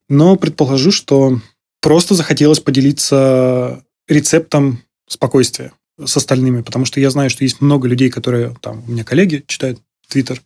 но 0.09 0.37
предположу, 0.37 0.91
что 0.91 1.41
просто 1.83 2.15
захотелось 2.15 2.61
поделиться 2.61 3.85
рецептом 4.09 4.83
спокойствия 5.09 5.73
с 6.03 6.17
остальными, 6.17 6.63
потому 6.63 6.85
что 6.85 7.01
я 7.01 7.11
знаю, 7.11 7.29
что 7.29 7.45
есть 7.45 7.61
много 7.61 7.89
людей, 7.89 8.11
которые, 8.11 8.57
там, 8.61 8.85
у 8.87 8.91
меня 8.91 9.05
коллеги 9.05 9.45
читают 9.47 9.81
Твиттер, 10.09 10.41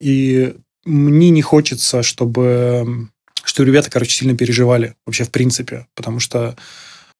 и 0.00 0.54
мне 0.84 1.30
не 1.30 1.42
хочется, 1.42 2.02
чтобы, 2.02 3.08
что 3.44 3.62
ребята, 3.62 3.90
короче, 3.90 4.16
сильно 4.16 4.36
переживали 4.36 4.94
вообще 5.06 5.24
в 5.24 5.30
принципе, 5.30 5.86
потому 5.94 6.20
что 6.20 6.56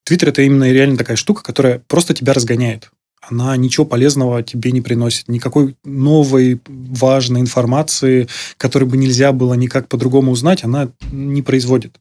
Твиттер 0.04 0.30
это 0.30 0.42
именно 0.42 0.70
реально 0.70 0.96
такая 0.96 1.16
штука, 1.16 1.42
которая 1.42 1.78
просто 1.86 2.14
тебя 2.14 2.32
разгоняет. 2.32 2.90
Она 3.22 3.56
ничего 3.56 3.86
полезного 3.86 4.42
тебе 4.42 4.72
не 4.72 4.80
приносит, 4.80 5.28
никакой 5.28 5.76
новой 5.84 6.60
важной 6.66 7.40
информации, 7.40 8.28
которую 8.56 8.90
бы 8.90 8.96
нельзя 8.96 9.30
было 9.32 9.54
никак 9.54 9.88
по-другому 9.88 10.32
узнать, 10.32 10.64
она 10.64 10.90
не 11.12 11.40
производит. 11.40 12.00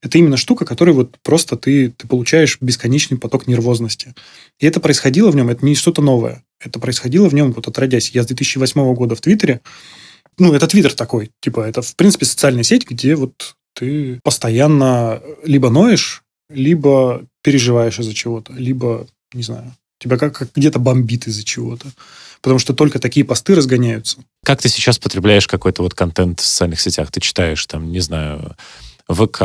Это 0.00 0.18
именно 0.18 0.36
штука, 0.36 0.64
которой 0.64 0.94
вот 0.94 1.18
просто 1.22 1.56
ты, 1.56 1.90
ты 1.90 2.08
получаешь 2.08 2.56
бесконечный 2.60 3.18
поток 3.18 3.46
нервозности. 3.46 4.14
И 4.58 4.66
это 4.66 4.80
происходило 4.80 5.30
в 5.30 5.36
нем, 5.36 5.50
это 5.50 5.64
не 5.64 5.74
что-то 5.74 6.00
новое. 6.00 6.42
Это 6.58 6.80
происходило 6.80 7.28
в 7.28 7.34
нем 7.34 7.52
вот 7.52 7.68
отродясь. 7.68 8.10
Я 8.10 8.22
с 8.22 8.26
2008 8.26 8.94
года 8.94 9.14
в 9.14 9.20
Твиттере, 9.20 9.60
ну, 10.38 10.54
это 10.54 10.66
Твиттер 10.66 10.94
такой, 10.94 11.30
типа, 11.40 11.60
это, 11.60 11.82
в 11.82 11.94
принципе, 11.96 12.24
социальная 12.24 12.62
сеть, 12.62 12.88
где 12.88 13.14
вот 13.14 13.54
ты 13.74 14.18
постоянно 14.24 15.22
либо 15.44 15.70
ноешь, 15.70 16.22
либо 16.48 17.24
переживаешь 17.42 17.98
из-за 17.98 18.14
чего-то, 18.14 18.52
либо, 18.54 19.06
не 19.34 19.42
знаю, 19.42 19.74
тебя 20.02 20.18
как, 20.18 20.36
как 20.36 20.48
где-то 20.54 20.78
бомбит 20.78 21.26
из-за 21.26 21.44
чего-то. 21.44 21.86
Потому 22.40 22.58
что 22.58 22.74
только 22.74 22.98
такие 22.98 23.24
посты 23.24 23.54
разгоняются. 23.54 24.18
Как 24.44 24.60
ты 24.60 24.68
сейчас 24.68 24.98
потребляешь 24.98 25.46
какой-то 25.46 25.82
вот 25.82 25.94
контент 25.94 26.40
в 26.40 26.44
социальных 26.44 26.80
сетях? 26.80 27.10
Ты 27.10 27.20
читаешь 27.20 27.64
там, 27.66 27.92
не 27.92 28.00
знаю, 28.00 28.56
ВК, 29.08 29.42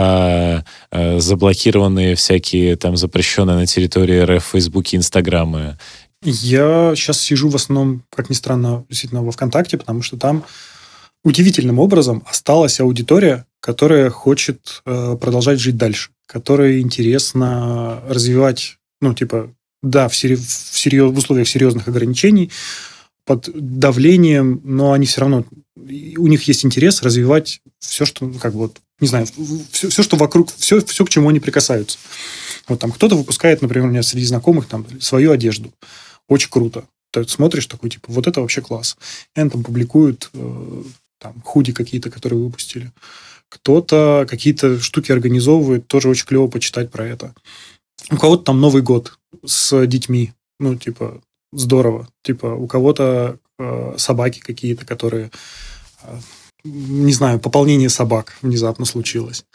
э, 0.91 1.19
заблокированные 1.19 2.15
всякие 2.15 2.75
там 2.75 2.97
запрещенные 2.97 3.57
на 3.57 3.67
территории 3.67 4.19
РФ 4.19 4.43
Фейсбуки, 4.51 4.95
Инстаграмы. 4.95 5.77
Я 6.23 6.93
сейчас 6.95 7.21
сижу 7.21 7.49
в 7.49 7.55
основном, 7.55 8.03
как 8.13 8.29
ни 8.29 8.33
странно, 8.33 8.85
действительно 8.89 9.23
во 9.23 9.31
ВКонтакте, 9.31 9.77
потому 9.77 10.01
что 10.01 10.17
там 10.17 10.43
удивительным 11.23 11.79
образом 11.79 12.23
осталась 12.25 12.79
аудитория, 12.79 13.45
которая 13.59 14.09
хочет 14.09 14.81
э, 14.85 15.17
продолжать 15.19 15.59
жить 15.59 15.77
дальше, 15.77 16.09
которой 16.25 16.79
интересно 16.81 18.01
развивать, 18.07 18.77
ну, 19.01 19.13
типа, 19.13 19.51
да, 19.81 20.07
в, 20.07 20.15
сери- 20.15 20.35
в, 20.35 20.77
серьез- 20.77 21.11
в 21.11 21.17
условиях 21.17 21.47
серьезных 21.47 21.87
ограничений, 21.87 22.51
под 23.25 23.49
давлением, 23.53 24.61
но 24.63 24.93
они 24.93 25.05
все 25.05 25.21
равно, 25.21 25.45
у 25.75 26.27
них 26.27 26.43
есть 26.43 26.65
интерес 26.65 27.01
развивать 27.01 27.61
все, 27.79 28.05
что, 28.05 28.25
ну, 28.25 28.39
как 28.39 28.53
бы, 28.53 28.59
вот, 28.59 28.77
не 28.99 29.07
знаю, 29.07 29.27
все, 29.71 29.89
все, 29.89 30.01
что 30.01 30.15
вокруг, 30.15 30.51
все, 30.55 30.79
все, 30.81 31.05
к 31.05 31.09
чему 31.09 31.29
они 31.29 31.39
прикасаются. 31.39 31.97
Вот 32.67 32.79
там 32.79 32.91
кто-то 32.91 33.15
выпускает, 33.15 33.61
например, 33.61 33.87
у 33.87 33.91
меня 33.91 34.03
среди 34.03 34.25
знакомых 34.25 34.67
там 34.67 34.85
свою 34.99 35.31
одежду. 35.31 35.73
Очень 36.27 36.49
круто. 36.49 36.85
Ты 37.11 37.25
смотришь 37.27 37.67
такой, 37.67 37.89
типа, 37.89 38.11
вот 38.11 38.27
это 38.27 38.41
вообще 38.41 38.61
класс. 38.61 38.97
И 39.35 39.39
они 39.39 39.49
там 39.49 39.63
публикуют 39.63 40.29
э, 40.33 40.83
там 41.19 41.41
худи 41.43 41.71
какие-то, 41.71 42.09
которые 42.09 42.41
выпустили. 42.41 42.91
Кто-то 43.49 44.25
какие-то 44.29 44.79
штуки 44.79 45.11
организовывает, 45.11 45.87
тоже 45.87 46.09
очень 46.09 46.25
клево 46.25 46.47
почитать 46.47 46.91
про 46.91 47.05
это. 47.05 47.33
У 48.11 48.17
кого-то 48.17 48.43
там 48.43 48.59
Новый 48.59 48.81
год 48.81 49.16
с 49.45 49.85
детьми. 49.85 50.33
Ну, 50.59 50.75
типа, 50.75 51.21
здорово. 51.51 52.07
Типа, 52.23 52.47
у 52.47 52.67
кого-то 52.67 53.39
э, 53.59 53.93
собаки 53.97 54.39
какие-то, 54.39 54.85
которые, 54.85 55.31
э, 56.03 56.19
не 56.63 57.13
знаю, 57.13 57.39
пополнение 57.39 57.89
собак 57.89 58.35
внезапно 58.41 58.85
случилось. 58.85 59.45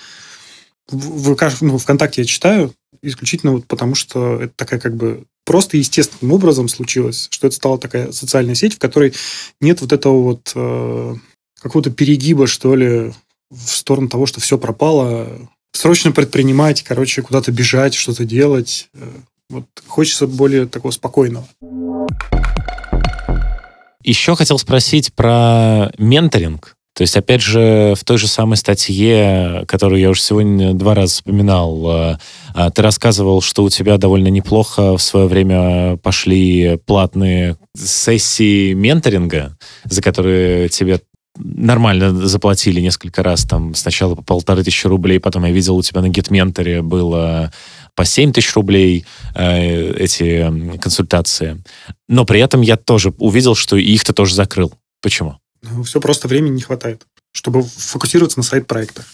В, 0.89 1.35
в, 1.35 1.62
ну, 1.62 1.79
ВКонтакте 1.79 2.23
я 2.23 2.27
читаю 2.27 2.75
исключительно 3.03 3.53
вот 3.53 3.66
потому, 3.66 3.95
что 3.95 4.41
это 4.41 4.53
такая 4.55 4.79
как 4.79 4.95
бы 4.97 5.25
просто 5.45 5.77
естественным 5.77 6.33
образом 6.33 6.68
случилось, 6.68 7.29
что 7.31 7.47
это 7.47 7.57
стала 7.57 7.79
такая 7.79 8.12
социальная 8.12 8.55
сеть, 8.55 8.75
в 8.75 8.79
которой 8.79 9.12
нет 9.61 9.81
вот 9.81 9.93
этого 9.93 10.23
вот 10.23 10.53
э, 10.55 11.14
какого-то 11.61 11.91
перегиба, 11.91 12.47
что 12.47 12.75
ли, 12.75 13.12
в 13.51 13.77
сторону 13.77 14.09
того, 14.09 14.27
что 14.27 14.41
все 14.41 14.57
пропало, 14.57 15.49
срочно 15.73 16.12
предпринимать, 16.12 16.83
короче, 16.83 17.23
куда-то 17.23 17.51
бежать, 17.53 17.95
что-то 17.95 18.25
делать. 18.25 18.89
Вот 19.53 19.66
хочется 19.86 20.26
более 20.26 20.66
такого 20.66 20.92
спокойного. 20.92 21.46
Еще 24.03 24.34
хотел 24.34 24.59
спросить 24.59 25.12
про 25.12 25.92
менторинг. 25.98 26.74
То 26.94 27.03
есть, 27.03 27.16
опять 27.16 27.40
же, 27.40 27.94
в 27.96 28.05
той 28.05 28.18
же 28.18 28.28
самой 28.28 28.57
статье, 28.57 29.64
которую 29.66 30.00
я 30.00 30.11
уже 30.11 30.20
сегодня 30.20 30.74
два 30.74 30.94
раза 30.94 31.14
вспоминал, 31.14 31.86
э, 31.86 32.18
э, 32.55 32.70
ты 32.74 32.82
рассказывал, 32.82 33.40
что 33.40 33.64
у 33.64 33.70
тебя 33.70 33.96
довольно 33.96 34.28
неплохо 34.28 34.96
в 34.96 35.03
свое 35.03 35.26
время 35.26 35.96
пошли 35.98 36.78
платные 36.84 37.57
сессии 37.76 38.74
менторинга, 38.74 39.57
за 39.84 40.03
которые 40.03 40.68
тебе 40.68 41.00
нормально 41.38 42.26
заплатили 42.26 42.80
несколько 42.80 43.22
раз, 43.22 43.44
там 43.44 43.74
сначала 43.74 44.14
по 44.14 44.22
полторы 44.22 44.62
тысячи 44.62 44.86
рублей, 44.86 45.18
потом 45.18 45.44
я 45.44 45.50
видел 45.50 45.76
у 45.76 45.82
тебя 45.82 46.03
на 46.03 46.07
GitMentor 46.07 46.82
было 46.82 47.53
по 47.95 48.05
7 48.05 48.32
тысяч 48.32 48.55
рублей 48.55 49.05
э, 49.34 49.93
эти 49.95 50.78
консультации. 50.78 51.62
Но 52.09 52.24
при 52.24 52.40
этом 52.40 52.61
я 52.61 52.76
тоже 52.76 53.12
увидел, 53.18 53.55
что 53.55 53.76
их 53.76 54.05
ты 54.05 54.12
тоже 54.12 54.34
закрыл. 54.34 54.72
Почему? 55.01 55.38
Ну, 55.62 55.82
все 55.82 56.01
просто 56.01 56.28
времени 56.28 56.57
не 56.57 56.62
хватает, 56.62 57.07
чтобы 57.32 57.62
фокусироваться 57.62 58.38
на 58.38 58.43
сайт-проектах. 58.43 59.07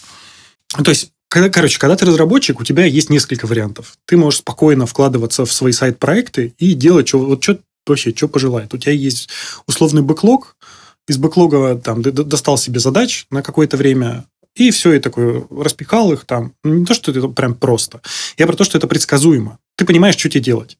То 0.83 0.89
есть 0.89 1.11
когда, 1.29 1.49
короче, 1.49 1.77
когда 1.77 1.95
ты 1.95 2.05
разработчик, 2.05 2.59
у 2.59 2.63
тебя 2.63 2.85
есть 2.85 3.11
несколько 3.11 3.45
вариантов. 3.45 3.93
Ты 4.05 4.17
можешь 4.17 4.39
спокойно 4.39 4.87
вкладываться 4.87 5.45
в 5.45 5.53
свои 5.53 5.71
сайт-проекты 5.71 6.55
и 6.57 6.73
делать, 6.73 7.07
что, 7.07 7.19
вот 7.19 7.43
что 7.43 7.59
вообще, 7.85 8.13
что 8.15 8.27
пожелает. 8.27 8.73
У 8.73 8.77
тебя 8.77 8.93
есть 8.93 9.29
условный 9.67 10.01
бэклог, 10.01 10.55
из 11.07 11.17
бэклога 11.17 11.75
там 11.75 12.03
ты 12.03 12.11
достал 12.11 12.57
себе 12.57 12.79
задач 12.79 13.27
на 13.29 13.43
какое-то 13.43 13.77
время, 13.77 14.25
и 14.59 14.71
все, 14.71 14.93
и 14.93 14.99
такой 14.99 15.45
распихал 15.49 16.11
их 16.11 16.25
там. 16.25 16.53
Не 16.63 16.85
то, 16.85 16.93
что 16.93 17.11
это 17.11 17.27
прям 17.27 17.55
просто. 17.55 18.01
Я 18.37 18.47
про 18.47 18.55
то, 18.55 18.63
что 18.63 18.77
это 18.77 18.87
предсказуемо. 18.87 19.59
Ты 19.75 19.85
понимаешь, 19.85 20.17
что 20.17 20.29
тебе 20.29 20.43
делать. 20.43 20.77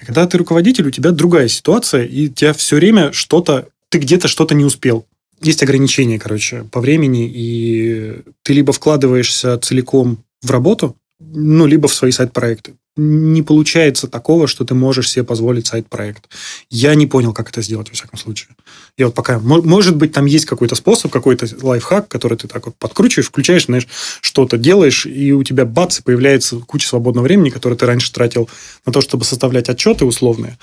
А 0.00 0.04
когда 0.04 0.26
ты 0.26 0.38
руководитель, 0.38 0.86
у 0.86 0.90
тебя 0.90 1.10
другая 1.10 1.48
ситуация, 1.48 2.04
и 2.04 2.28
у 2.28 2.32
тебя 2.32 2.52
все 2.52 2.76
время 2.76 3.12
что-то, 3.12 3.68
ты 3.88 3.98
где-то 3.98 4.28
что-то 4.28 4.54
не 4.54 4.64
успел. 4.64 5.06
Есть 5.42 5.62
ограничения, 5.62 6.18
короче, 6.18 6.64
по 6.64 6.80
времени, 6.80 7.30
и 7.32 8.22
ты 8.42 8.52
либо 8.52 8.72
вкладываешься 8.72 9.58
целиком 9.58 10.22
в 10.42 10.50
работу, 10.50 10.96
ну, 11.20 11.66
либо 11.66 11.88
в 11.88 11.94
свои 11.94 12.10
сайт-проекты 12.10 12.74
не 12.96 13.42
получается 13.42 14.08
такого, 14.08 14.46
что 14.46 14.64
ты 14.64 14.74
можешь 14.74 15.10
себе 15.10 15.24
позволить 15.24 15.66
сайт-проект. 15.66 16.28
Я 16.68 16.94
не 16.94 17.06
понял, 17.06 17.32
как 17.32 17.48
это 17.48 17.62
сделать, 17.62 17.88
во 17.88 17.94
всяком 17.94 18.18
случае. 18.18 18.56
Я 18.98 19.06
вот 19.06 19.14
пока... 19.14 19.38
Может 19.38 19.96
быть, 19.96 20.12
там 20.12 20.26
есть 20.26 20.44
какой-то 20.44 20.74
способ, 20.74 21.10
какой-то 21.10 21.48
лайфхак, 21.62 22.08
который 22.08 22.36
ты 22.36 22.48
так 22.48 22.66
вот 22.66 22.76
подкручиваешь, 22.76 23.28
включаешь, 23.28 23.66
знаешь, 23.66 23.88
что-то 24.20 24.58
делаешь, 24.58 25.06
и 25.06 25.32
у 25.32 25.42
тебя 25.44 25.64
бац, 25.64 26.00
появляется 26.00 26.56
куча 26.58 26.88
свободного 26.88 27.24
времени, 27.24 27.50
которое 27.50 27.76
ты 27.76 27.86
раньше 27.86 28.12
тратил 28.12 28.50
на 28.84 28.92
то, 28.92 29.00
чтобы 29.00 29.24
составлять 29.24 29.68
отчеты 29.68 30.04
условные 30.04 30.58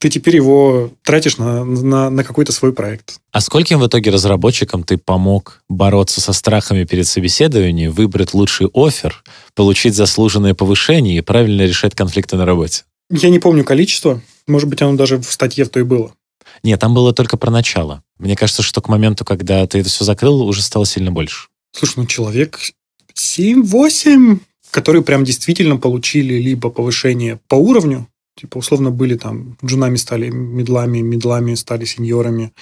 ты 0.00 0.08
теперь 0.08 0.36
его 0.36 0.90
тратишь 1.02 1.36
на, 1.36 1.62
на, 1.62 2.08
на 2.08 2.24
какой-то 2.24 2.52
свой 2.52 2.72
проект. 2.72 3.20
А 3.32 3.40
скольким 3.42 3.80
в 3.80 3.86
итоге 3.86 4.10
разработчикам 4.10 4.82
ты 4.82 4.96
помог 4.96 5.62
бороться 5.68 6.22
со 6.22 6.32
страхами 6.32 6.84
перед 6.84 7.06
собеседованием, 7.06 7.92
выбрать 7.92 8.32
лучший 8.32 8.68
офер, 8.72 9.22
получить 9.54 9.94
заслуженное 9.94 10.54
повышение 10.54 11.18
и 11.18 11.20
правильно 11.20 11.62
решать 11.62 11.94
конфликты 11.94 12.36
на 12.36 12.46
работе? 12.46 12.84
Я 13.10 13.28
не 13.28 13.38
помню 13.38 13.62
количество. 13.62 14.22
Может 14.46 14.70
быть, 14.70 14.80
оно 14.80 14.96
даже 14.96 15.18
в 15.18 15.30
статье 15.30 15.66
в 15.66 15.68
той 15.68 15.84
было. 15.84 16.12
Нет, 16.62 16.80
там 16.80 16.94
было 16.94 17.12
только 17.12 17.36
про 17.36 17.50
начало. 17.50 18.02
Мне 18.18 18.36
кажется, 18.36 18.62
что 18.62 18.80
к 18.80 18.88
моменту, 18.88 19.26
когда 19.26 19.66
ты 19.66 19.80
это 19.80 19.90
все 19.90 20.06
закрыл, 20.06 20.40
уже 20.42 20.62
стало 20.62 20.86
сильно 20.86 21.12
больше. 21.12 21.48
Слушай, 21.72 21.94
ну 21.98 22.06
человек 22.06 22.58
7-8, 23.14 24.38
которые 24.70 25.02
прям 25.02 25.24
действительно 25.24 25.76
получили 25.76 26.34
либо 26.34 26.70
повышение 26.70 27.38
по 27.48 27.56
уровню, 27.56 28.08
Типа, 28.36 28.58
условно, 28.58 28.90
были 28.90 29.16
там, 29.16 29.56
джунами 29.64 29.96
стали 29.96 30.28
медлами, 30.28 31.00
медлами 31.00 31.54
стали 31.54 31.84
сеньорами. 31.84 32.52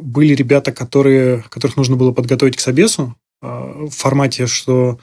Были 0.00 0.34
ребята, 0.34 0.72
которые, 0.72 1.44
которых 1.48 1.76
нужно 1.76 1.96
было 1.96 2.12
подготовить 2.12 2.56
к 2.56 2.60
собесу 2.60 3.14
а, 3.40 3.86
в 3.86 3.90
формате, 3.90 4.46
что 4.46 4.98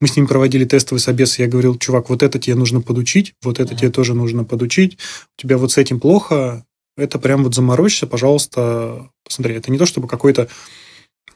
мы 0.00 0.08
с 0.08 0.16
ними 0.16 0.26
проводили 0.26 0.64
тестовый 0.64 1.00
собес, 1.00 1.38
и 1.38 1.42
я 1.42 1.48
говорил, 1.48 1.76
чувак, 1.76 2.08
вот 2.08 2.22
это 2.22 2.38
тебе 2.38 2.54
нужно 2.54 2.80
подучить, 2.80 3.34
вот 3.42 3.58
это 3.58 3.74
тебе 3.74 3.90
тоже 3.90 4.14
нужно 4.14 4.44
подучить, 4.44 4.98
у 5.36 5.40
тебя 5.40 5.58
вот 5.58 5.72
с 5.72 5.78
этим 5.78 5.98
плохо, 5.98 6.64
это 6.98 7.18
прям 7.18 7.44
вот 7.44 7.54
заморочься, 7.54 8.06
пожалуйста, 8.06 9.08
посмотри. 9.24 9.54
Это 9.54 9.70
не 9.70 9.78
то, 9.78 9.86
чтобы 9.86 10.08
какой-то, 10.08 10.48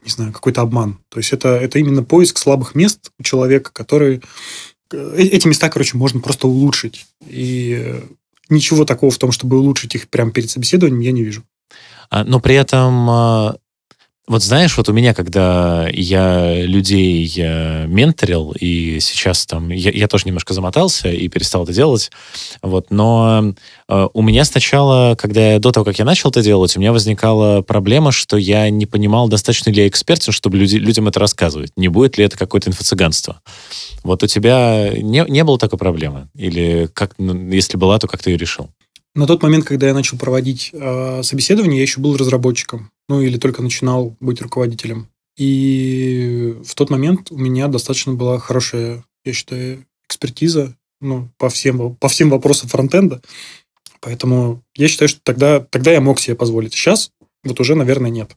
не 0.05 0.11
знаю, 0.11 0.33
какой-то 0.33 0.61
обман. 0.61 0.99
То 1.09 1.19
есть 1.19 1.33
это, 1.33 1.51
это 1.51 1.79
именно 1.79 2.03
поиск 2.03 2.39
слабых 2.39 2.75
мест 2.75 3.13
у 3.19 3.23
человека, 3.23 3.71
который 3.73 4.23
эти 4.93 5.47
места, 5.47 5.69
короче, 5.69 5.97
можно 5.97 6.21
просто 6.21 6.47
улучшить. 6.47 7.07
И 7.27 8.01
ничего 8.49 8.85
такого 8.85 9.11
в 9.11 9.19
том, 9.19 9.33
чтобы 9.33 9.59
улучшить 9.59 9.95
их 9.95 10.09
прямо 10.09 10.31
перед 10.31 10.51
собеседованием, 10.51 11.01
я 11.01 11.13
не 11.13 11.23
вижу. 11.23 11.43
А, 12.11 12.25
но 12.25 12.41
при 12.41 12.55
этом 12.55 13.11
а, 13.11 13.57
вот 14.29 14.43
знаешь, 14.45 14.77
вот 14.77 14.89
у 14.89 14.93
меня, 14.93 15.15
когда 15.15 15.89
я 15.89 16.65
людей 16.65 17.25
я 17.25 17.87
менторил, 17.89 18.55
и 18.59 19.01
сейчас 19.01 19.47
там, 19.47 19.71
я, 19.71 19.91
я 19.91 20.07
тоже 20.07 20.27
немножко 20.27 20.55
замотался 20.55 21.09
и 21.09 21.27
перестал 21.27 21.65
это 21.65 21.73
делать, 21.73 22.13
вот, 22.63 22.91
но 22.91 23.53
э, 23.89 24.09
у 24.15 24.23
меня 24.23 24.45
сначала, 24.45 25.17
когда 25.17 25.55
я, 25.55 25.59
до 25.59 25.73
того, 25.73 25.85
как 25.85 25.99
я 25.99 26.05
начал 26.05 26.31
это 26.31 26.41
делать, 26.41 26.77
у 26.77 26.81
меня 26.81 26.93
возникала 26.93 27.63
проблема, 27.63 28.13
что 28.13 28.37
я 28.37 28.71
не 28.71 28.87
понимал, 28.87 29.27
достаточно 29.27 29.71
ли 29.71 29.83
я 29.83 29.89
экспертен, 29.89 30.33
чтобы 30.33 30.57
люди, 30.57 30.77
людям 30.77 31.09
это 31.09 31.19
рассказывать, 31.19 31.73
не 31.77 31.89
будет 31.89 32.17
ли 32.17 32.25
это 32.25 32.39
какое-то 32.39 32.71
инфо-цыганство. 32.71 33.41
Вот 34.05 34.23
у 34.23 34.29
тебя 34.29 34.91
не, 34.95 35.25
не 35.29 35.43
было 35.43 35.59
такой 35.59 35.81
проблемы? 35.81 36.29
Или 36.35 36.89
как, 36.95 37.15
ну, 37.19 37.51
если 37.51 37.77
была, 37.77 37.99
то 37.99 38.07
как 38.07 38.23
ты 38.23 38.31
ее 38.31 38.37
решил? 38.37 38.71
На 39.15 39.27
тот 39.27 39.43
момент, 39.43 39.65
когда 39.67 39.89
я 39.89 39.95
начал 39.95 40.17
проводить 40.17 40.71
э, 40.73 41.23
собеседование, 41.25 41.79
я 41.79 41.83
еще 41.83 42.01
был 42.01 42.17
разработчиком, 42.17 42.92
ну 43.09 43.21
или 43.21 43.39
только 43.39 43.63
начинал 43.63 44.17
быть 44.21 44.41
руководителем. 44.41 45.09
И 45.37 46.57
в 46.65 46.75
тот 46.75 46.91
момент 46.91 47.31
у 47.31 47.39
меня 47.39 47.69
достаточно 47.69 48.13
была 48.13 48.39
хорошая, 48.39 49.05
я 49.25 49.33
считаю, 49.33 49.87
экспертиза 50.07 50.77
ну, 51.01 51.31
по, 51.39 51.49
всем, 51.49 51.97
по 51.97 52.09
всем 52.09 52.31
вопросам 52.31 52.69
фронтенда. 52.69 53.23
Поэтому 54.01 54.63
я 54.77 54.89
считаю, 54.89 55.09
что 55.09 55.21
тогда, 55.23 55.61
тогда 55.61 55.93
я 55.93 56.01
мог 56.01 56.21
себе 56.21 56.37
позволить. 56.37 56.75
Сейчас 56.75 57.11
вот 57.45 57.61
уже, 57.61 57.75
наверное, 57.75 58.11
нет. 58.11 58.37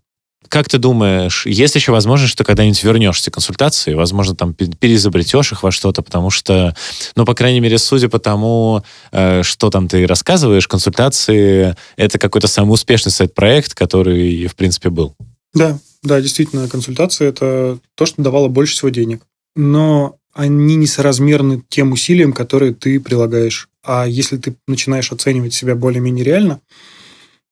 Как 0.50 0.70
ты 0.70 0.78
думаешь, 0.78 1.46
есть 1.46 1.76
еще 1.76 1.92
возможность, 1.92 2.34
что 2.34 2.44
когда-нибудь 2.44 2.84
вернешься 2.84 3.32
к 3.32 3.34
консультации, 3.34 3.94
возможно, 3.94 4.36
там 4.36 4.54
переизобретешь 4.54 5.52
их 5.52 5.64
во 5.64 5.72
что-то, 5.72 6.02
потому 6.02 6.30
что, 6.30 6.76
ну, 7.16 7.26
по 7.26 7.34
крайней 7.34 7.60
мере, 7.60 7.78
судя 7.78 8.10
по 8.10 8.20
тому, 8.20 8.84
э, 9.12 9.44
что 9.44 9.70
там 9.70 9.88
ты 9.88 10.06
рассказываешь, 10.06 10.68
консультации— 10.68 11.76
это 11.98 12.20
какой-то 12.20 12.48
самый 12.48 12.72
успешный 12.74 13.12
сайт-проект, 13.12 13.74
который, 13.74 14.48
в 14.48 14.56
принципе, 14.56 14.90
был. 14.90 15.16
Да, 15.54 15.80
да, 16.04 16.22
действительно, 16.22 16.68
консультации— 16.68 17.28
это 17.30 17.80
то, 17.96 18.06
что 18.06 18.22
давало 18.22 18.48
больше 18.48 18.74
всего 18.74 18.90
денег. 18.90 19.24
Но 19.56 20.18
они 20.34 20.76
несоразмерны 20.76 21.64
тем 21.70 21.94
усилиям, 21.94 22.34
которые 22.34 22.74
ты 22.74 23.00
прилагаешь. 23.00 23.70
А 23.84 24.06
если 24.06 24.38
ты 24.38 24.56
начинаешь 24.68 25.12
оценивать 25.12 25.54
себя 25.54 25.76
более-менее 25.76 26.26
реально, 26.26 26.60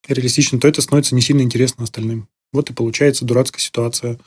реалистично, 0.08 0.60
то 0.60 0.68
это 0.68 0.82
становится 0.82 1.16
не 1.16 1.22
сильно 1.22 1.42
интересно 1.42 1.86
остальным. 1.86 2.28
Вот 2.54 2.70
и 2.70 2.74
получается 2.74 3.26
дурацкая 3.26 3.60
ситуация, 3.60 4.20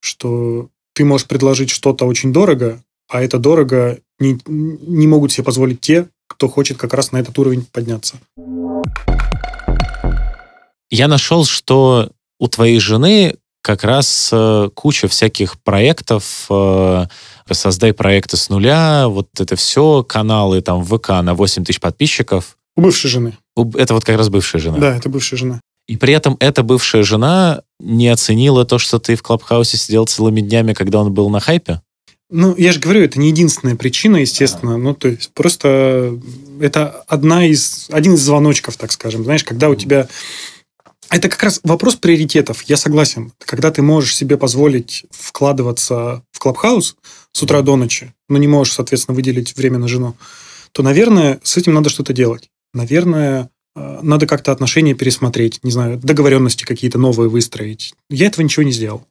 что 0.00 0.68
ты 0.94 1.04
можешь 1.04 1.26
предложить 1.26 1.70
что-то 1.70 2.06
очень 2.06 2.32
дорого, 2.32 2.82
а 3.08 3.22
это 3.22 3.38
дорого 3.38 3.98
не, 4.18 4.38
не 4.46 5.06
могут 5.06 5.32
себе 5.32 5.44
позволить 5.44 5.80
те, 5.80 6.08
кто 6.26 6.48
хочет 6.48 6.78
как 6.78 6.94
раз 6.94 7.12
на 7.12 7.18
этот 7.18 7.38
уровень 7.38 7.66
подняться. 7.70 8.18
Я 10.90 11.08
нашел, 11.08 11.44
что 11.44 12.10
у 12.38 12.48
твоей 12.48 12.78
жены 12.78 13.36
как 13.62 13.82
раз 13.82 14.30
э, 14.32 14.68
куча 14.74 15.08
всяких 15.08 15.60
проектов, 15.62 16.46
э, 16.50 17.06
создай 17.50 17.92
проекты 17.92 18.36
с 18.36 18.48
нуля, 18.50 19.08
вот 19.08 19.28
это 19.38 19.56
все, 19.56 20.02
каналы 20.02 20.60
там 20.60 20.84
ВК 20.84 21.08
на 21.22 21.34
8 21.34 21.64
тысяч 21.64 21.80
подписчиков. 21.80 22.56
У 22.76 22.82
бывшей 22.82 23.08
жены. 23.08 23.38
Это 23.74 23.94
вот 23.94 24.04
как 24.04 24.18
раз 24.18 24.28
бывшая 24.28 24.58
жена. 24.58 24.78
Да, 24.78 24.96
это 24.96 25.08
бывшая 25.08 25.36
жена. 25.36 25.60
И 25.86 25.96
при 25.96 26.14
этом 26.14 26.36
эта 26.40 26.62
бывшая 26.62 27.02
жена 27.02 27.62
не 27.78 28.08
оценила 28.08 28.64
то, 28.64 28.78
что 28.78 28.98
ты 28.98 29.16
в 29.16 29.22
Клабхаусе 29.22 29.76
сидел 29.76 30.06
целыми 30.06 30.40
днями, 30.40 30.72
когда 30.72 31.00
он 31.00 31.12
был 31.12 31.28
на 31.28 31.40
хайпе? 31.40 31.82
Ну, 32.30 32.54
я 32.56 32.72
же 32.72 32.80
говорю, 32.80 33.02
это 33.02 33.20
не 33.20 33.28
единственная 33.28 33.76
причина, 33.76 34.16
естественно. 34.16 34.78
Ну, 34.78 34.94
то 34.94 35.08
есть, 35.08 35.30
просто 35.34 36.18
это 36.60 37.04
одна 37.06 37.46
из, 37.46 37.88
один 37.90 38.14
из 38.14 38.22
звоночков, 38.22 38.76
так 38.76 38.92
скажем. 38.92 39.24
Знаешь, 39.24 39.44
когда 39.44 39.68
у 39.68 39.74
тебя... 39.74 40.08
Это 41.10 41.28
как 41.28 41.42
раз 41.42 41.60
вопрос 41.62 41.96
приоритетов. 41.96 42.62
Я 42.62 42.78
согласен. 42.78 43.32
Когда 43.38 43.70
ты 43.70 43.82
можешь 43.82 44.16
себе 44.16 44.38
позволить 44.38 45.04
вкладываться 45.10 46.22
в 46.32 46.38
Клабхаус 46.38 46.96
с 47.30 47.42
утра 47.42 47.60
до 47.60 47.76
ночи, 47.76 48.14
но 48.30 48.38
не 48.38 48.48
можешь, 48.48 48.72
соответственно, 48.72 49.14
выделить 49.14 49.54
время 49.54 49.78
на 49.78 49.86
жену, 49.86 50.16
то, 50.72 50.82
наверное, 50.82 51.40
с 51.44 51.58
этим 51.58 51.74
надо 51.74 51.90
что-то 51.90 52.14
делать. 52.14 52.48
Наверное, 52.72 53.42
Э, 53.44 53.53
надо 53.76 54.26
как-то 54.26 54.52
отношения 54.52 54.94
пересмотреть, 54.94 55.60
не 55.62 55.70
знаю, 55.70 55.98
договоренности 55.98 56.64
какие-то 56.64 56.98
новые 56.98 57.28
выстроить. 57.28 57.94
Я 58.08 58.26
этого 58.26 58.44
ничего 58.44 58.62
не 58.62 58.72
сделал. 58.72 59.04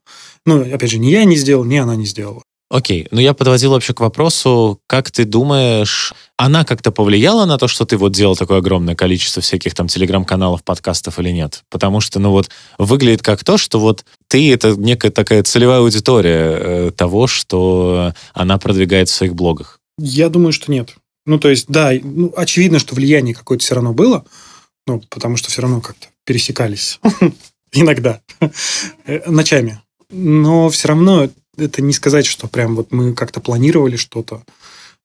Ну, 0.46 0.62
опять 0.62 0.92
же, 0.92 1.00
ни 1.00 1.08
я 1.08 1.24
не 1.26 1.36
сделал, 1.36 1.64
ни 1.64 1.78
она 1.78 1.96
не 1.96 2.06
сделала. 2.06 2.44
Окей, 2.74 3.08
ну 3.12 3.22
я 3.22 3.36
подводил 3.36 3.70
вообще 3.70 3.94
к 3.94 4.00
вопросу, 4.00 4.80
как 4.88 5.12
ты 5.12 5.26
думаешь, 5.26 6.12
она 6.38 6.66
как-то 6.66 6.92
повлияла 6.92 7.46
на 7.46 7.60
то, 7.60 7.68
что 7.68 7.86
ты 7.86 7.98
вот 7.98 8.14
делал 8.14 8.36
такое 8.36 8.58
огромное 8.58 8.96
количество 8.96 9.44
всяких 9.44 9.76
там 9.76 9.88
телеграм-каналов, 9.88 10.64
подкастов 10.64 11.20
или 11.20 11.30
нет? 11.30 11.64
Потому 11.70 12.02
что, 12.02 12.20
ну 12.20 12.32
вот, 12.32 12.50
выглядит 12.80 13.22
как 13.22 13.44
то, 13.44 13.58
что 13.60 13.80
вот 13.80 14.06
ты— 14.28 14.52
это 14.54 14.76
некая 14.76 15.12
такая 15.12 15.44
целевая 15.44 15.82
аудитория 15.82 16.88
э, 16.88 16.92
того, 16.98 17.28
что 17.28 18.14
она 18.34 18.58
продвигает 18.58 19.08
в 19.08 19.14
своих 19.14 19.36
блогах. 19.36 19.80
Я 20.00 20.30
думаю, 20.30 20.52
что 20.52 20.72
нет. 20.72 20.96
Ну, 21.28 21.38
то 21.38 21.50
есть, 21.50 21.68
да, 21.68 21.92
ну, 22.02 22.34
очевидно, 22.36 22.80
что 22.80 22.96
влияние 22.96 23.36
какое-то 23.36 23.64
все 23.64 23.76
равно 23.76 23.94
было, 23.94 24.26
ну, 24.88 25.02
потому 25.10 25.38
что 25.38 25.50
все 25.50 25.62
равно 25.62 25.82
как-то 25.82 26.08
пересекались 26.26 27.00
иногда, 27.72 28.22
э, 29.06 29.30
ночами. 29.30 29.82
Но 30.10 30.70
все 30.70 30.90
равно 30.90 31.30
это 31.58 31.82
не 31.82 31.94
сказать, 31.94 32.26
что 32.26 32.48
прям 32.48 32.76
вот 32.76 32.92
мы 32.92 33.14
как-то 33.14 33.40
планировали 33.40 33.96
что-то. 33.96 34.44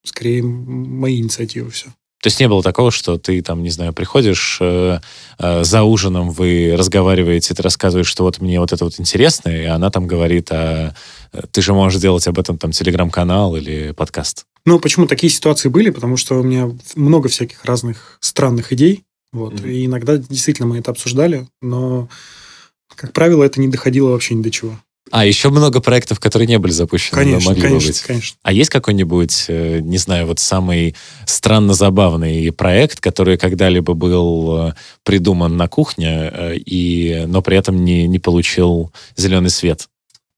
Скорее, 0.03 0.43
мои 0.43 1.19
инициативы 1.19 1.71
все. 1.71 1.87
То 2.21 2.27
есть 2.27 2.39
не 2.39 2.49
было 2.49 2.61
такого, 2.61 2.91
что 2.91 3.17
ты 3.17 3.41
там, 3.41 3.63
не 3.63 3.69
знаю, 3.69 3.93
приходишь 3.93 4.57
э, 4.59 4.99
э, 5.37 5.63
за 5.63 5.83
ужином, 5.83 6.31
вы 6.31 6.75
разговариваете, 6.77 7.53
ты 7.53 7.63
рассказываешь, 7.63 8.07
что 8.07 8.23
вот 8.23 8.41
мне 8.41 8.59
вот 8.59 8.73
это 8.73 8.83
вот 8.83 8.99
интересно, 8.99 9.49
и 9.49 9.63
она 9.63 9.89
там 9.89 10.05
говорит, 10.05 10.51
а 10.51 10.93
э, 11.31 11.41
ты 11.49 11.61
же 11.61 11.73
можешь 11.73 12.01
делать 12.01 12.27
об 12.27 12.37
этом 12.37 12.57
там 12.57 12.71
телеграм-канал 12.71 13.55
или 13.55 13.91
подкаст. 13.91 14.43
Ну, 14.65 14.79
почему 14.79 15.07
такие 15.07 15.31
ситуации 15.31 15.69
были? 15.69 15.91
Потому 15.91 16.17
что 16.17 16.37
у 16.37 16.43
меня 16.43 16.69
много 16.95 17.29
всяких 17.29 17.63
разных 17.63 18.17
странных 18.19 18.73
идей, 18.73 19.05
вот, 19.31 19.53
mm-hmm. 19.53 19.71
и 19.71 19.85
иногда 19.85 20.17
действительно 20.17 20.67
мы 20.67 20.79
это 20.79 20.91
обсуждали, 20.91 21.47
но, 21.61 22.09
как 22.95 23.13
правило, 23.13 23.43
это 23.43 23.59
не 23.59 23.67
доходило 23.67 24.09
вообще 24.09 24.35
ни 24.35 24.41
до 24.41 24.51
чего. 24.51 24.77
А, 25.11 25.25
еще 25.25 25.49
много 25.49 25.79
проектов, 25.79 26.19
которые 26.19 26.47
не 26.47 26.59
были 26.59 26.71
запущены. 26.71 27.15
Конечно, 27.15 27.49
могли 27.49 27.63
конечно, 27.63 27.89
быть. 27.89 28.01
конечно. 28.01 28.37
А 28.43 28.51
есть 28.51 28.69
какой-нибудь, 28.69 29.45
э, 29.47 29.79
не 29.79 29.97
знаю, 29.97 30.27
вот 30.27 30.39
самый 30.39 30.95
странно 31.25 31.73
забавный 31.73 32.51
проект, 32.51 32.99
который 32.99 33.37
когда-либо 33.37 33.93
был 33.93 34.67
э, 34.67 34.73
придуман 35.03 35.57
на 35.57 35.67
кухне, 35.67 36.31
э, 36.31 36.55
и, 36.57 37.23
но 37.27 37.41
при 37.41 37.57
этом 37.57 37.83
не, 37.83 38.07
не 38.07 38.19
получил 38.19 38.91
зеленый 39.15 39.49
свет? 39.49 39.89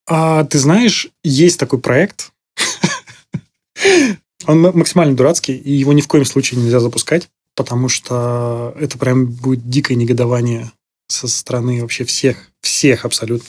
А, 0.08 0.46
ты 0.46 0.58
знаешь, 0.58 1.10
есть 1.24 1.60
такой 1.60 1.80
проект. 1.80 2.32
Он 4.48 4.62
максимально 4.62 5.16
дурацкий, 5.16 5.56
и 5.56 5.74
его 5.74 5.92
ни 5.94 6.02
в 6.02 6.08
коем 6.08 6.26
случае 6.26 6.62
нельзя 6.62 6.80
запускать, 6.80 7.30
потому 7.56 7.90
что 7.90 8.74
это 8.80 8.98
прям 8.98 9.28
будет 9.28 9.70
дикое 9.70 9.96
негодование 9.96 10.72
со 11.08 11.28
стороны 11.28 11.82
вообще 11.82 12.06
всех, 12.06 12.50
всех 12.62 13.06
абсолютно. 13.06 13.48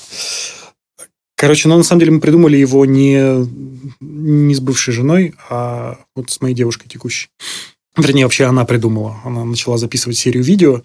Короче, 1.37 1.69
ну, 1.69 1.77
на 1.77 1.83
самом 1.83 2.01
деле 2.01 2.13
мы 2.13 2.21
придумали 2.21 2.57
его 2.57 2.87
не, 2.87 3.47
не 4.01 4.55
с 4.55 4.61
бывшей 4.61 4.95
женой, 4.95 5.35
а 5.51 5.99
вот 6.15 6.31
с 6.31 6.41
моей 6.41 6.55
девушкой 6.55 6.89
текущей. 6.89 7.29
Вернее, 7.97 8.25
вообще 8.25 8.45
она 8.45 8.65
придумала. 8.65 9.21
Она 9.25 9.45
начала 9.45 9.77
записывать 9.77 10.17
серию 10.17 10.45
видео, 10.45 10.83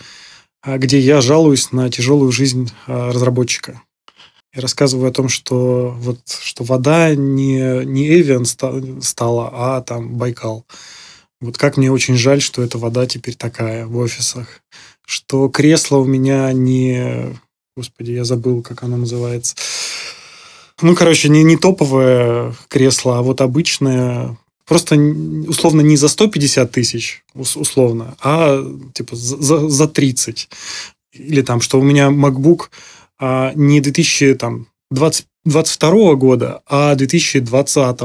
а, 0.63 0.77
где 0.77 0.99
я 0.99 1.21
жалуюсь 1.21 1.71
на 1.71 1.89
тяжелую 1.89 2.31
жизнь 2.31 2.71
а, 2.87 3.11
разработчика. 3.11 3.81
Я 4.53 4.61
рассказываю 4.61 5.09
о 5.09 5.13
том, 5.13 5.29
что, 5.29 5.95
вот, 5.99 6.19
что 6.41 6.63
вода 6.63 7.13
не, 7.13 7.85
не 7.85 8.07
Эвиан 8.19 8.45
стала, 8.45 9.49
а 9.53 9.81
там 9.81 10.15
Байкал. 10.15 10.65
Вот 11.39 11.57
как 11.57 11.77
мне 11.77 11.91
очень 11.91 12.15
жаль, 12.15 12.41
что 12.41 12.63
эта 12.63 12.77
вода 12.77 13.05
теперь 13.05 13.35
такая 13.35 13.85
в 13.85 13.95
офисах. 13.97 14.61
Что 15.05 15.49
кресло 15.49 15.97
у 15.97 16.05
меня 16.05 16.51
не... 16.51 17.37
Господи, 17.75 18.11
я 18.11 18.23
забыл, 18.23 18.63
как 18.63 18.83
оно 18.83 18.97
называется. 18.97 19.55
Ну, 20.81 20.95
короче, 20.95 21.29
не, 21.29 21.43
не 21.43 21.57
топовое 21.57 22.55
кресло, 22.67 23.19
а 23.19 23.21
вот 23.21 23.41
обычное, 23.41 24.35
просто 24.65 24.95
условно 24.95 25.81
не 25.81 25.95
за 25.95 26.07
150 26.07 26.71
тысяч, 26.71 27.23
условно, 27.33 28.15
а 28.21 28.63
типа 28.93 29.15
за, 29.15 29.69
за 29.69 29.87
30. 29.87 30.49
Или 31.13 31.41
там, 31.41 31.61
что 31.61 31.79
у 31.79 31.83
меня 31.83 32.09
MacBook 32.09 32.69
а, 33.19 33.53
не 33.55 33.81
2022 33.81 36.15
года, 36.15 36.61
а 36.67 36.95
2020. 36.95 38.01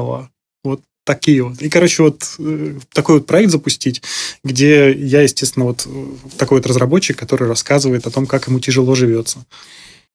Вот 0.64 0.80
такие 1.04 1.42
вот. 1.42 1.60
И, 1.60 1.68
короче, 1.68 2.02
вот 2.02 2.22
э, 2.38 2.74
такой 2.92 3.16
вот 3.16 3.26
проект 3.26 3.50
запустить, 3.50 4.02
где 4.44 4.92
я, 4.92 5.22
естественно, 5.22 5.66
вот 5.66 5.86
э, 5.86 6.06
такой 6.38 6.58
вот 6.58 6.66
разработчик, 6.66 7.16
который 7.16 7.48
рассказывает 7.48 8.06
о 8.06 8.10
том, 8.10 8.26
как 8.26 8.48
ему 8.48 8.60
тяжело 8.60 8.94
живется. 8.94 9.44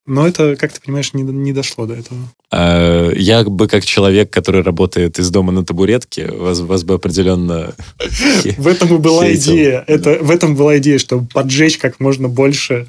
Но 0.08 0.26
это, 0.26 0.56
как 0.56 0.72
ты 0.72 0.80
понимаешь, 0.80 1.14
не, 1.14 1.24
не 1.24 1.52
дошло 1.52 1.86
до 1.86 1.96
этого. 1.96 2.20
А, 2.50 3.12
я 3.12 3.44
бы 3.44 3.68
как 3.68 3.84
человек, 3.84 4.32
который 4.32 4.62
работает 4.62 5.20
из 5.20 5.30
дома 5.30 5.52
на 5.52 5.66
табуретке, 5.66 6.32
вас, 6.32 6.62
вас 6.62 6.86
бы 6.86 6.94
определенно... 6.94 7.76
В 8.58 8.68
этом 8.68 8.96
и 8.96 8.98
была 9.00 9.34
идея. 9.34 9.84
Это, 9.86 10.20
в 10.22 10.32
этом 10.32 10.56
была 10.56 10.78
идея, 10.78 10.98
чтобы 10.98 11.28
поджечь 11.28 11.78
как 11.78 12.00
можно 12.00 12.30
больше 12.30 12.88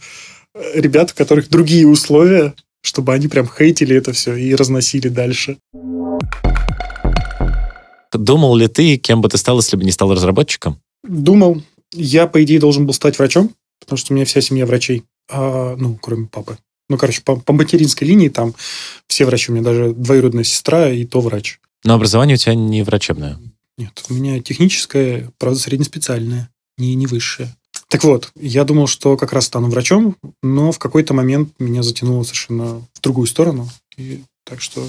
э, 0.55 0.81
ребят, 0.81 1.11
у 1.11 1.19
которых 1.19 1.49
другие 1.49 1.89
условия, 1.89 2.55
чтобы 2.83 3.13
они 3.13 3.27
прям 3.27 3.49
хейтили 3.49 3.97
это 3.97 4.13
все 4.13 4.37
и 4.37 4.55
разносили 4.55 5.09
дальше. 5.09 5.59
Думал 8.13 8.57
ли 8.57 8.69
ты, 8.69 8.97
кем 8.97 9.21
бы 9.21 9.29
ты 9.29 9.39
стал, 9.39 9.59
если 9.59 9.77
бы 9.77 9.85
не 9.85 9.93
стал 9.93 10.13
разработчиком? 10.13 10.81
Думал. 11.03 11.63
Я, 11.93 12.27
по 12.27 12.43
идее, 12.43 12.61
должен 12.61 12.87
был 12.87 12.93
стать 12.93 13.19
врачом, 13.19 13.51
потому 13.81 13.97
что 13.97 14.13
у 14.13 14.17
меня 14.17 14.27
вся 14.27 14.41
семья 14.41 14.67
врачей. 14.67 15.05
А, 15.31 15.77
ну, 15.77 15.99
кроме 16.01 16.27
папы. 16.27 16.59
Ну, 16.89 16.97
короче, 16.97 17.23
по, 17.23 17.37
по 17.37 17.53
материнской 17.53 18.07
линии 18.07 18.29
там 18.29 18.55
все 19.07 19.25
врачи. 19.25 19.51
У 19.51 19.55
меня 19.55 19.65
даже 19.65 19.93
двоюродная 19.93 20.45
сестра 20.45 20.91
и 20.91 21.05
то 21.05 21.21
врач. 21.21 21.61
Но 21.85 21.95
образование 21.95 22.35
у 22.35 22.39
тебя 22.39 22.55
не 22.55 22.83
врачебное? 22.83 23.39
Нет, 23.77 24.05
у 24.09 24.15
меня 24.15 24.41
техническое, 24.41 25.31
правда, 25.39 25.59
среднеспециальное, 25.59 26.51
не, 26.79 26.95
не 26.95 27.07
высшее. 27.07 27.55
Так 27.89 28.05
вот, 28.05 28.31
я 28.35 28.65
думал, 28.65 28.87
что 28.87 29.17
как 29.17 29.33
раз 29.33 29.47
стану 29.47 29.71
врачом, 29.71 30.17
но 30.43 30.73
в 30.73 30.79
какой-то 30.79 31.15
момент 31.15 31.53
меня 31.59 31.83
затянуло 31.83 32.23
совершенно 32.23 32.83
в 32.93 33.01
другую 33.01 33.27
сторону. 33.27 33.69
И, 33.97 34.23
так 34.45 34.61
что 34.61 34.87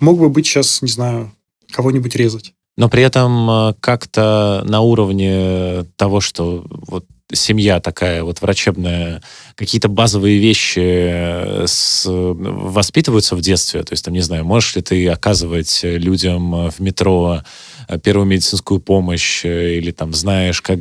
мог 0.00 0.18
бы 0.18 0.28
быть 0.28 0.46
сейчас, 0.46 0.82
не 0.82 0.90
знаю, 0.90 1.32
кого-нибудь 1.70 2.16
резать. 2.16 2.54
Но 2.76 2.88
при 2.88 3.02
этом 3.02 3.50
э, 3.50 3.74
как-то 3.80 4.62
на 4.66 4.80
уровне 4.80 5.84
того, 5.96 6.20
что 6.20 6.64
вот 6.68 7.04
семья 7.32 7.80
такая 7.80 8.22
вот 8.22 8.40
врачебная, 8.40 9.22
какие-то 9.54 9.88
базовые 9.88 10.38
вещи 10.38 10.80
э, 10.82 11.64
с, 11.66 12.04
воспитываются 12.06 13.36
в 13.36 13.40
детстве? 13.40 13.82
То 13.82 13.92
есть, 13.92 14.04
там, 14.04 14.14
не 14.14 14.20
знаю, 14.20 14.44
можешь 14.44 14.76
ли 14.76 14.82
ты 14.82 15.08
оказывать 15.08 15.80
людям 15.82 16.70
в 16.70 16.80
метро 16.80 17.42
э, 17.88 17.98
первую 17.98 18.26
медицинскую 18.26 18.80
помощь 18.80 19.44
э, 19.44 19.76
или 19.76 19.90
там 19.90 20.12
знаешь, 20.12 20.60
как 20.60 20.80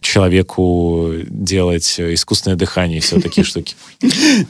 человеку 0.00 1.12
делать 1.28 1.98
искусственное 1.98 2.56
дыхание 2.56 2.98
и 2.98 3.00
все 3.00 3.20
такие 3.20 3.44
штуки? 3.46 3.74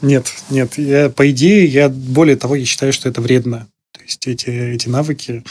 Нет, 0.01 0.31
нет. 0.49 1.15
По 1.15 1.29
идее, 1.29 1.65
я 1.65 1.89
более 1.89 2.35
того, 2.35 2.55
я 2.55 2.65
считаю, 2.65 2.93
что 2.93 3.09
это 3.09 3.21
вредно. 3.21 3.67
То 3.91 4.01
есть 4.01 4.27
эти, 4.27 4.49
эти 4.49 4.87
навыки 4.87 5.43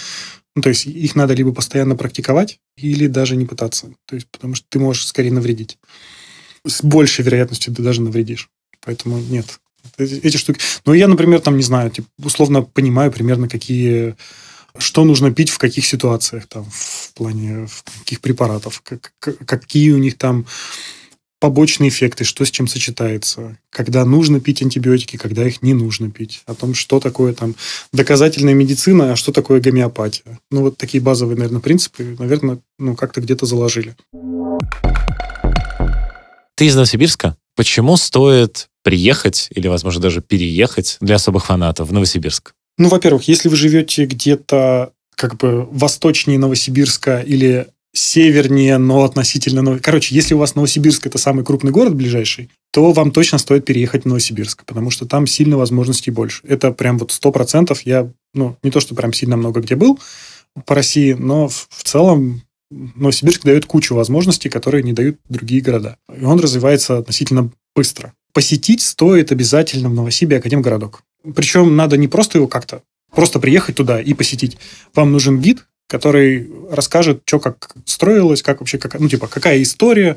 ну, 0.58 0.62
то 0.62 0.70
есть 0.70 0.86
их 0.86 1.14
надо 1.14 1.34
либо 1.34 1.52
постоянно 1.52 1.94
практиковать, 1.94 2.58
или 2.76 3.06
даже 3.06 3.36
не 3.36 3.46
пытаться. 3.46 3.92
То 4.06 4.16
есть, 4.16 4.26
потому 4.26 4.56
что 4.56 4.66
ты 4.68 4.80
можешь 4.80 5.06
скорее 5.06 5.30
навредить. 5.30 5.78
С 6.66 6.82
большей 6.82 7.24
вероятностью 7.24 7.72
ты 7.72 7.80
даже 7.80 8.02
навредишь. 8.02 8.50
Поэтому 8.84 9.18
нет. 9.20 9.60
Эти, 9.98 10.14
эти 10.14 10.36
штуки. 10.36 10.58
Ну, 10.84 10.94
я, 10.94 11.06
например, 11.06 11.38
там, 11.40 11.56
не 11.56 11.62
знаю, 11.62 11.92
типа, 11.92 12.08
условно 12.24 12.62
понимаю 12.62 13.12
примерно, 13.12 13.48
какие 13.48 14.16
что 14.78 15.04
нужно 15.04 15.32
пить 15.32 15.50
в 15.50 15.58
каких 15.58 15.86
ситуациях, 15.86 16.48
там, 16.48 16.66
в 16.72 17.12
плане 17.14 17.68
в 17.68 18.00
каких 18.00 18.20
препаратов, 18.20 18.82
как, 18.82 19.12
какие 19.20 19.92
у 19.92 19.98
них 19.98 20.18
там 20.18 20.44
побочные 21.40 21.88
эффекты, 21.88 22.24
что 22.24 22.44
с 22.44 22.50
чем 22.50 22.66
сочетается, 22.66 23.58
когда 23.70 24.04
нужно 24.04 24.40
пить 24.40 24.62
антибиотики, 24.62 25.16
когда 25.16 25.46
их 25.46 25.62
не 25.62 25.74
нужно 25.74 26.10
пить, 26.10 26.42
о 26.46 26.54
том, 26.54 26.74
что 26.74 27.00
такое 27.00 27.32
там 27.32 27.54
доказательная 27.92 28.54
медицина, 28.54 29.12
а 29.12 29.16
что 29.16 29.32
такое 29.32 29.60
гомеопатия. 29.60 30.38
Ну, 30.50 30.62
вот 30.62 30.76
такие 30.76 31.02
базовые, 31.02 31.36
наверное, 31.36 31.60
принципы, 31.60 32.16
наверное, 32.18 32.58
ну, 32.78 32.96
как-то 32.96 33.20
где-то 33.20 33.46
заложили. 33.46 33.96
Ты 36.56 36.66
из 36.66 36.74
Новосибирска? 36.74 37.36
Почему 37.54 37.96
стоит 37.96 38.68
приехать 38.82 39.48
или, 39.50 39.68
возможно, 39.68 40.00
даже 40.00 40.20
переехать 40.20 40.96
для 41.00 41.16
особых 41.16 41.46
фанатов 41.46 41.88
в 41.88 41.92
Новосибирск? 41.92 42.52
Ну, 42.78 42.88
во-первых, 42.88 43.28
если 43.28 43.48
вы 43.48 43.56
живете 43.56 44.06
где-то 44.06 44.92
как 45.14 45.36
бы 45.36 45.64
восточнее 45.64 46.38
Новосибирска 46.38 47.20
или 47.20 47.66
севернее, 47.98 48.78
но 48.78 49.04
относительно... 49.04 49.78
Короче, 49.78 50.14
если 50.14 50.34
у 50.34 50.38
вас 50.38 50.54
Новосибирск– 50.54 51.06
это 51.06 51.18
самый 51.18 51.44
крупный 51.44 51.70
город 51.70 51.94
ближайший, 51.94 52.50
то 52.72 52.92
вам 52.92 53.10
точно 53.10 53.38
стоит 53.38 53.64
переехать 53.64 54.04
в 54.04 54.06
Новосибирск, 54.06 54.64
потому 54.64 54.90
что 54.90 55.06
там 55.06 55.26
сильно 55.26 55.56
возможностей 55.56 56.10
больше. 56.10 56.42
Это 56.46 56.70
прям 56.72 56.98
вот 56.98 57.12
сто 57.12 57.32
процентов. 57.32 57.82
Я, 57.82 58.10
ну, 58.34 58.56
не 58.62 58.70
то, 58.70 58.80
что 58.80 58.94
прям 58.94 59.12
сильно 59.12 59.36
много 59.36 59.60
где 59.60 59.74
был 59.74 59.98
по 60.66 60.74
России, 60.74 61.12
но 61.12 61.48
в, 61.48 61.68
в 61.70 61.82
целом 61.84 62.42
Новосибирск 62.70 63.44
дает 63.44 63.66
кучу 63.66 63.94
возможностей, 63.94 64.48
которые 64.48 64.82
не 64.82 64.92
дают 64.92 65.18
другие 65.28 65.60
города. 65.60 65.96
И 66.14 66.24
он 66.24 66.38
развивается 66.38 66.98
относительно 66.98 67.50
быстро. 67.74 68.12
Посетить 68.32 68.82
стоит 68.82 69.32
обязательно 69.32 69.88
в 69.88 69.94
Новосибе 69.94 70.36
Академгородок. 70.36 71.02
Причем 71.34 71.76
надо 71.76 71.96
не 71.96 72.08
просто 72.08 72.38
его 72.38 72.46
как-то 72.46 72.82
просто 73.14 73.40
приехать 73.40 73.76
туда 73.76 74.00
и 74.00 74.14
посетить. 74.14 74.58
Вам 74.94 75.12
нужен 75.12 75.40
гид, 75.40 75.64
который 75.88 76.48
расскажет, 76.70 77.22
что 77.24 77.40
как 77.40 77.74
строилось, 77.84 78.42
как 78.42 78.60
вообще, 78.60 78.78
как, 78.78 79.00
ну, 79.00 79.08
типа, 79.08 79.26
какая 79.26 79.60
история, 79.62 80.16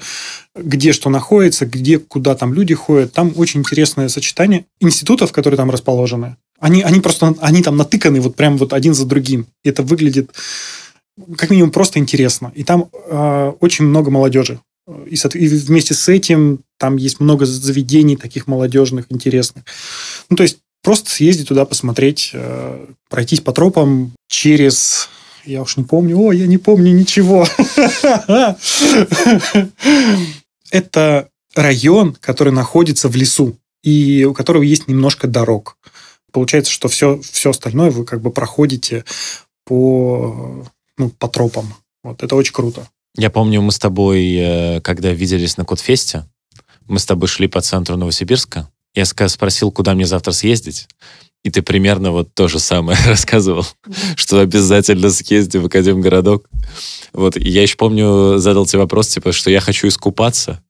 где 0.55 0.91
что 0.91 1.09
находится, 1.09 1.65
где, 1.65 1.97
куда 1.97 2.35
там 2.35 2.53
люди 2.53 2.75
ходят. 2.75 3.13
Там 3.13 3.33
очень 3.37 3.61
интересное 3.61 4.09
сочетание 4.09 4.65
институтов, 4.79 5.31
которые 5.31 5.57
там 5.57 5.71
расположены. 5.71 6.35
Они, 6.59 6.83
они 6.83 6.99
просто, 6.99 7.33
они 7.39 7.63
там 7.63 7.77
натыканы 7.77 8.21
вот 8.21 8.35
прям 8.35 8.57
вот 8.57 8.73
один 8.73 8.93
за 8.93 9.05
другим. 9.05 9.47
И 9.63 9.69
это 9.69 9.81
выглядит 9.81 10.31
как 11.37 11.49
минимум 11.49 11.71
просто 11.71 11.99
интересно. 11.99 12.51
И 12.55 12.63
там 12.63 12.89
э, 12.91 13.51
очень 13.59 13.85
много 13.85 14.11
молодежи 14.11 14.59
И, 15.07 15.15
и 15.15 15.47
вместе 15.47 15.93
с 15.93 16.07
этим 16.09 16.59
там 16.77 16.97
есть 16.97 17.19
много 17.19 17.45
заведений 17.45 18.15
таких 18.15 18.47
молодежных, 18.47 19.05
интересных. 19.09 19.63
Ну, 20.29 20.35
то 20.35 20.43
есть 20.43 20.59
просто 20.83 21.11
съездить 21.11 21.47
туда, 21.47 21.65
посмотреть, 21.65 22.31
э, 22.33 22.85
пройтись 23.09 23.41
по 23.41 23.51
тропам 23.51 24.13
через... 24.27 25.09
Я 25.45 25.61
уж 25.61 25.77
не 25.77 25.83
помню. 25.83 26.17
О, 26.19 26.31
я 26.31 26.47
не 26.47 26.57
помню 26.57 26.93
ничего. 26.93 27.47
Это 30.71 31.27
район, 31.55 32.15
который 32.19 32.53
находится 32.53 33.09
в 33.09 33.15
лесу 33.15 33.57
и 33.83 34.25
у 34.25 34.33
которого 34.33 34.63
есть 34.63 34.87
немножко 34.87 35.27
дорог. 35.27 35.77
Получается, 36.31 36.71
что 36.71 36.87
все, 36.87 37.19
все 37.21 37.49
остальное 37.49 37.91
вы 37.91 38.05
как 38.05 38.21
бы 38.21 38.31
проходите 38.31 39.03
по, 39.65 40.65
ну, 40.97 41.09
по 41.09 41.27
тропам. 41.27 41.73
Вот, 42.03 42.23
это 42.23 42.35
очень 42.35 42.53
круто. 42.53 42.87
Я 43.15 43.29
помню, 43.29 43.61
мы 43.61 43.71
с 43.71 43.79
тобой, 43.79 44.33
э, 44.35 44.81
когда 44.81 45.11
виделись 45.11 45.57
на 45.57 45.65
Кодфесте, 45.65 46.25
мы 46.87 46.99
с 46.99 47.05
тобой 47.05 47.27
шли 47.27 47.47
по 47.47 47.61
центру 47.61 47.97
Новосибирска. 47.97 48.69
Я 48.93 49.05
спросил, 49.05 49.71
куда 49.71 49.93
мне 49.93 50.05
завтра 50.05 50.31
съездить. 50.31 50.87
И 51.43 51.49
ты 51.49 51.61
примерно 51.61 52.11
вот 52.11 52.33
то 52.33 52.47
же 52.47 52.59
самое 52.59 52.97
рассказывал, 53.05 53.65
что 54.15 54.39
обязательно 54.39 55.09
съезди 55.09 55.57
в 55.57 55.65
Академгородок. 55.65 56.47
Вот, 57.13 57.35
и 57.35 57.49
я 57.49 57.63
еще 57.63 57.77
помню, 57.77 58.37
задал 58.37 58.65
тебе 58.65 58.79
вопрос, 58.79 59.07
типа, 59.07 59.31
что 59.31 59.49
я 59.49 59.59
хочу 59.59 59.87
искупаться. 59.87 60.63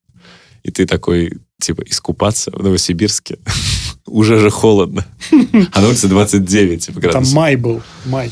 И 0.63 0.71
ты 0.71 0.85
такой, 0.85 1.39
типа, 1.59 1.83
искупаться 1.85 2.51
в 2.51 2.63
Новосибирске? 2.63 3.39
Уже 4.05 4.39
же 4.39 4.49
холодно. 4.49 5.05
А 5.73 5.81
на 5.81 5.87
улице 5.87 6.07
29 6.07 6.85
типа, 6.85 6.99
градусов. 6.99 7.33
Там 7.33 7.35
май 7.35 7.55
был, 7.55 7.81
май. 8.05 8.31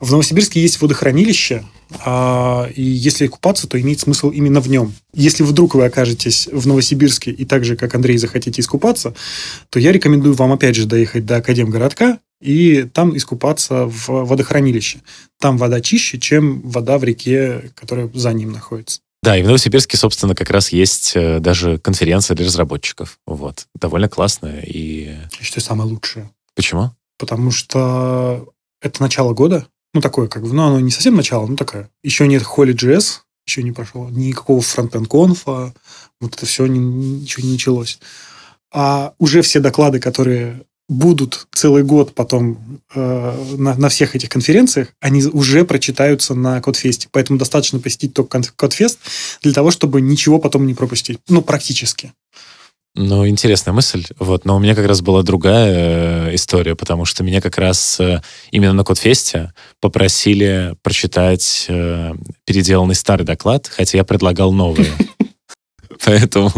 В 0.00 0.10
Новосибирске 0.10 0.60
есть 0.60 0.80
водохранилище, 0.80 1.64
а, 2.04 2.68
и 2.74 2.82
если 2.82 3.26
купаться, 3.26 3.66
то 3.66 3.80
имеет 3.80 4.00
смысл 4.00 4.30
именно 4.30 4.60
в 4.60 4.68
нем. 4.68 4.94
Если 5.14 5.42
вдруг 5.42 5.74
вы 5.74 5.86
окажетесь 5.86 6.48
в 6.52 6.66
Новосибирске 6.66 7.30
и 7.30 7.44
так 7.44 7.64
же, 7.64 7.76
как 7.76 7.94
Андрей, 7.94 8.18
захотите 8.18 8.60
искупаться, 8.60 9.14
то 9.70 9.78
я 9.78 9.92
рекомендую 9.92 10.34
вам 10.34 10.52
опять 10.52 10.76
же 10.76 10.86
доехать 10.86 11.24
до 11.24 11.36
Академгородка 11.36 12.18
и 12.40 12.82
там 12.92 13.16
искупаться 13.16 13.86
в 13.86 14.08
водохранилище. 14.08 15.00
Там 15.40 15.56
вода 15.56 15.80
чище, 15.80 16.18
чем 16.18 16.60
вода 16.60 16.98
в 16.98 17.04
реке, 17.04 17.72
которая 17.74 18.10
за 18.12 18.32
ним 18.32 18.52
находится. 18.52 19.00
Да, 19.22 19.36
и 19.36 19.42
в 19.42 19.46
Новосибирске, 19.46 19.96
собственно, 19.96 20.34
как 20.34 20.50
раз 20.50 20.68
есть 20.68 21.12
э, 21.16 21.40
даже 21.40 21.78
конференция 21.78 22.36
для 22.36 22.46
разработчиков. 22.46 23.18
Вот. 23.26 23.66
Довольно 23.74 24.08
классная 24.08 24.60
и... 24.60 25.16
Я 25.38 25.44
считаю, 25.44 25.64
самая 25.64 25.88
лучшая. 25.88 26.30
Почему? 26.54 26.92
Потому 27.18 27.50
что 27.50 28.48
это 28.80 29.02
начало 29.02 29.34
года, 29.34 29.66
ну, 29.94 30.00
такое, 30.00 30.28
как 30.28 30.42
бы, 30.42 30.52
ну, 30.52 30.62
оно 30.62 30.80
не 30.80 30.90
совсем 30.90 31.16
начало, 31.16 31.46
ну, 31.46 31.56
такая. 31.56 31.90
Еще 32.02 32.26
нет 32.26 32.42
Holy.js, 32.42 33.20
еще 33.46 33.62
не 33.62 33.72
прошло, 33.72 34.10
никакого 34.10 34.60
фронтенд 34.60 35.08
конфа, 35.08 35.72
вот 36.20 36.34
это 36.34 36.46
все 36.46 36.66
не, 36.66 36.78
ничего 36.78 37.46
не 37.46 37.52
началось. 37.52 37.98
А 38.72 39.14
уже 39.18 39.40
все 39.42 39.60
доклады, 39.60 39.98
которые 39.98 40.64
будут 40.88 41.46
целый 41.52 41.82
год 41.82 42.14
потом 42.14 42.80
э, 42.94 43.54
на, 43.58 43.74
на 43.74 43.88
всех 43.88 44.16
этих 44.16 44.30
конференциях, 44.30 44.88
они 45.00 45.22
уже 45.24 45.64
прочитаются 45.64 46.34
на 46.34 46.60
Кодфесте. 46.62 47.08
Поэтому 47.10 47.38
достаточно 47.38 47.78
посетить 47.78 48.14
только 48.14 48.40
Кодфест 48.56 48.98
для 49.42 49.52
того, 49.52 49.70
чтобы 49.70 50.00
ничего 50.00 50.38
потом 50.38 50.66
не 50.66 50.74
пропустить. 50.74 51.18
Ну, 51.28 51.42
практически. 51.42 52.12
Ну, 53.00 53.28
интересная 53.28 53.72
мысль. 53.72 54.04
Вот, 54.18 54.44
но 54.44 54.56
у 54.56 54.58
меня 54.58 54.74
как 54.74 54.84
раз 54.88 55.02
была 55.02 55.22
другая 55.22 56.30
э, 56.30 56.34
история, 56.34 56.74
потому 56.74 57.04
что 57.04 57.22
меня 57.22 57.40
как 57.40 57.56
раз 57.56 58.00
э, 58.00 58.20
именно 58.50 58.72
на 58.72 58.82
Кодфесте 58.82 59.52
попросили 59.80 60.74
прочитать 60.82 61.66
э, 61.68 62.14
переделанный 62.44 62.96
старый 62.96 63.24
доклад, 63.24 63.68
хотя 63.68 63.98
я 63.98 64.04
предлагал 64.04 64.50
новый. 64.50 64.88
Поэтому 66.04 66.50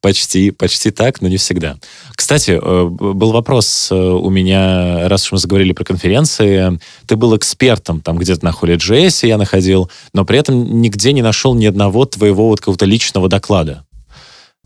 почти, 0.00 0.50
почти 0.50 0.90
так, 0.90 1.20
но 1.20 1.28
не 1.28 1.36
всегда. 1.36 1.76
Кстати, 2.14 2.58
был 2.58 3.32
вопрос 3.32 3.92
у 3.92 4.30
меня, 4.30 5.10
раз 5.10 5.26
уж 5.26 5.32
мы 5.32 5.38
заговорили 5.38 5.72
про 5.72 5.84
конференции, 5.84 6.78
ты 7.06 7.16
был 7.16 7.36
экспертом 7.36 8.00
там 8.00 8.16
где-то 8.16 8.42
на 8.46 8.50
Holy.js, 8.50 9.26
я 9.26 9.36
находил, 9.36 9.90
но 10.14 10.24
при 10.24 10.38
этом 10.38 10.80
нигде 10.80 11.12
не 11.12 11.22
нашел 11.22 11.54
ни 11.54 11.66
одного 11.66 12.06
твоего 12.06 12.48
вот 12.48 12.60
какого-то 12.60 12.86
личного 12.86 13.28
доклада. 13.28 13.85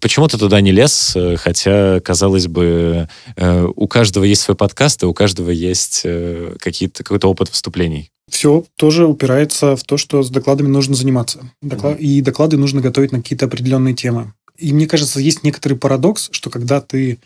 Почему 0.01 0.29
ты 0.29 0.39
туда 0.39 0.61
не 0.61 0.73
лез, 0.73 1.13
э, 1.15 1.37
хотя, 1.37 2.01
казалось 2.01 2.47
бы, 2.47 3.09
э, 3.37 3.67
у 3.77 3.87
каждого 3.87 4.25
есть 4.25 4.43
свой 4.43 4.57
подкаст, 4.57 5.03
и 5.03 5.07
у 5.07 5.13
каждого 5.13 5.51
есть 5.51 6.03
э, 6.05 6.57
какие-то, 6.59 7.05
какой-то 7.05 7.29
опыт 7.29 7.51
выступлений? 7.51 8.11
Все 8.31 8.65
тоже 8.77 9.07
упирается 9.07 9.77
в 9.77 9.83
то, 9.83 9.97
что 9.97 10.23
с 10.23 10.31
докладами 10.31 10.69
нужно 10.69 10.95
заниматься. 10.95 11.51
Доклад... 11.61 11.99
Mm-hmm. 11.99 12.03
И 12.03 12.21
доклады 12.23 12.57
нужно 12.57 12.81
готовить 12.81 13.13
на 13.13 13.21
какие-то 13.21 13.47
определенные 13.47 13.95
темы. 13.95 14.33
И 14.57 14.73
мне 14.73 14.87
кажется, 14.87 15.21
есть 15.21 15.43
некоторый 15.43 15.75
парадокс, 15.75 16.29
что 16.33 16.49
когда 16.49 16.81
ты 16.81 17.19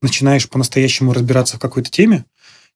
начинаешь 0.00 0.48
по-настоящему 0.48 1.12
разбираться 1.12 1.56
в 1.56 1.60
какой-то 1.60 1.90
теме, 1.90 2.24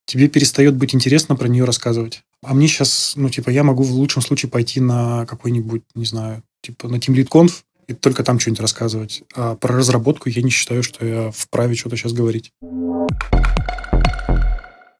тебе 0.05 0.29
перестает 0.29 0.77
быть 0.77 0.95
интересно 0.95 1.37
про 1.37 1.49
нее 1.49 1.65
рассказывать. 1.65 2.23
А 2.43 2.55
мне 2.55 2.69
сейчас, 2.69 3.15
ну, 3.17 3.29
типа, 3.29 3.51
я 3.51 3.63
могу 3.65 3.83
в 3.83 3.93
лучшем 3.93 4.23
случае 4.23 4.51
пойти 4.51 4.81
на 4.81 5.27
какой-нибудь, 5.27 5.83
не 5.95 6.05
знаю, 6.05 6.43
типа 6.63 6.89
на 6.89 6.97
Team 6.97 7.15
Lead 7.15 7.29
Conf 7.29 7.53
и 7.89 7.95
только 7.95 8.23
там 8.23 8.39
что-нибудь 8.39 8.61
рассказывать. 8.61 9.23
А 9.35 9.55
про 9.55 9.77
разработку 9.77 10.29
я 10.29 10.43
не 10.43 10.51
считаю, 10.51 10.83
что 10.83 11.07
я 11.07 11.31
вправе 11.31 11.75
что-то 11.75 11.97
сейчас 11.97 12.13
говорить. 12.13 12.51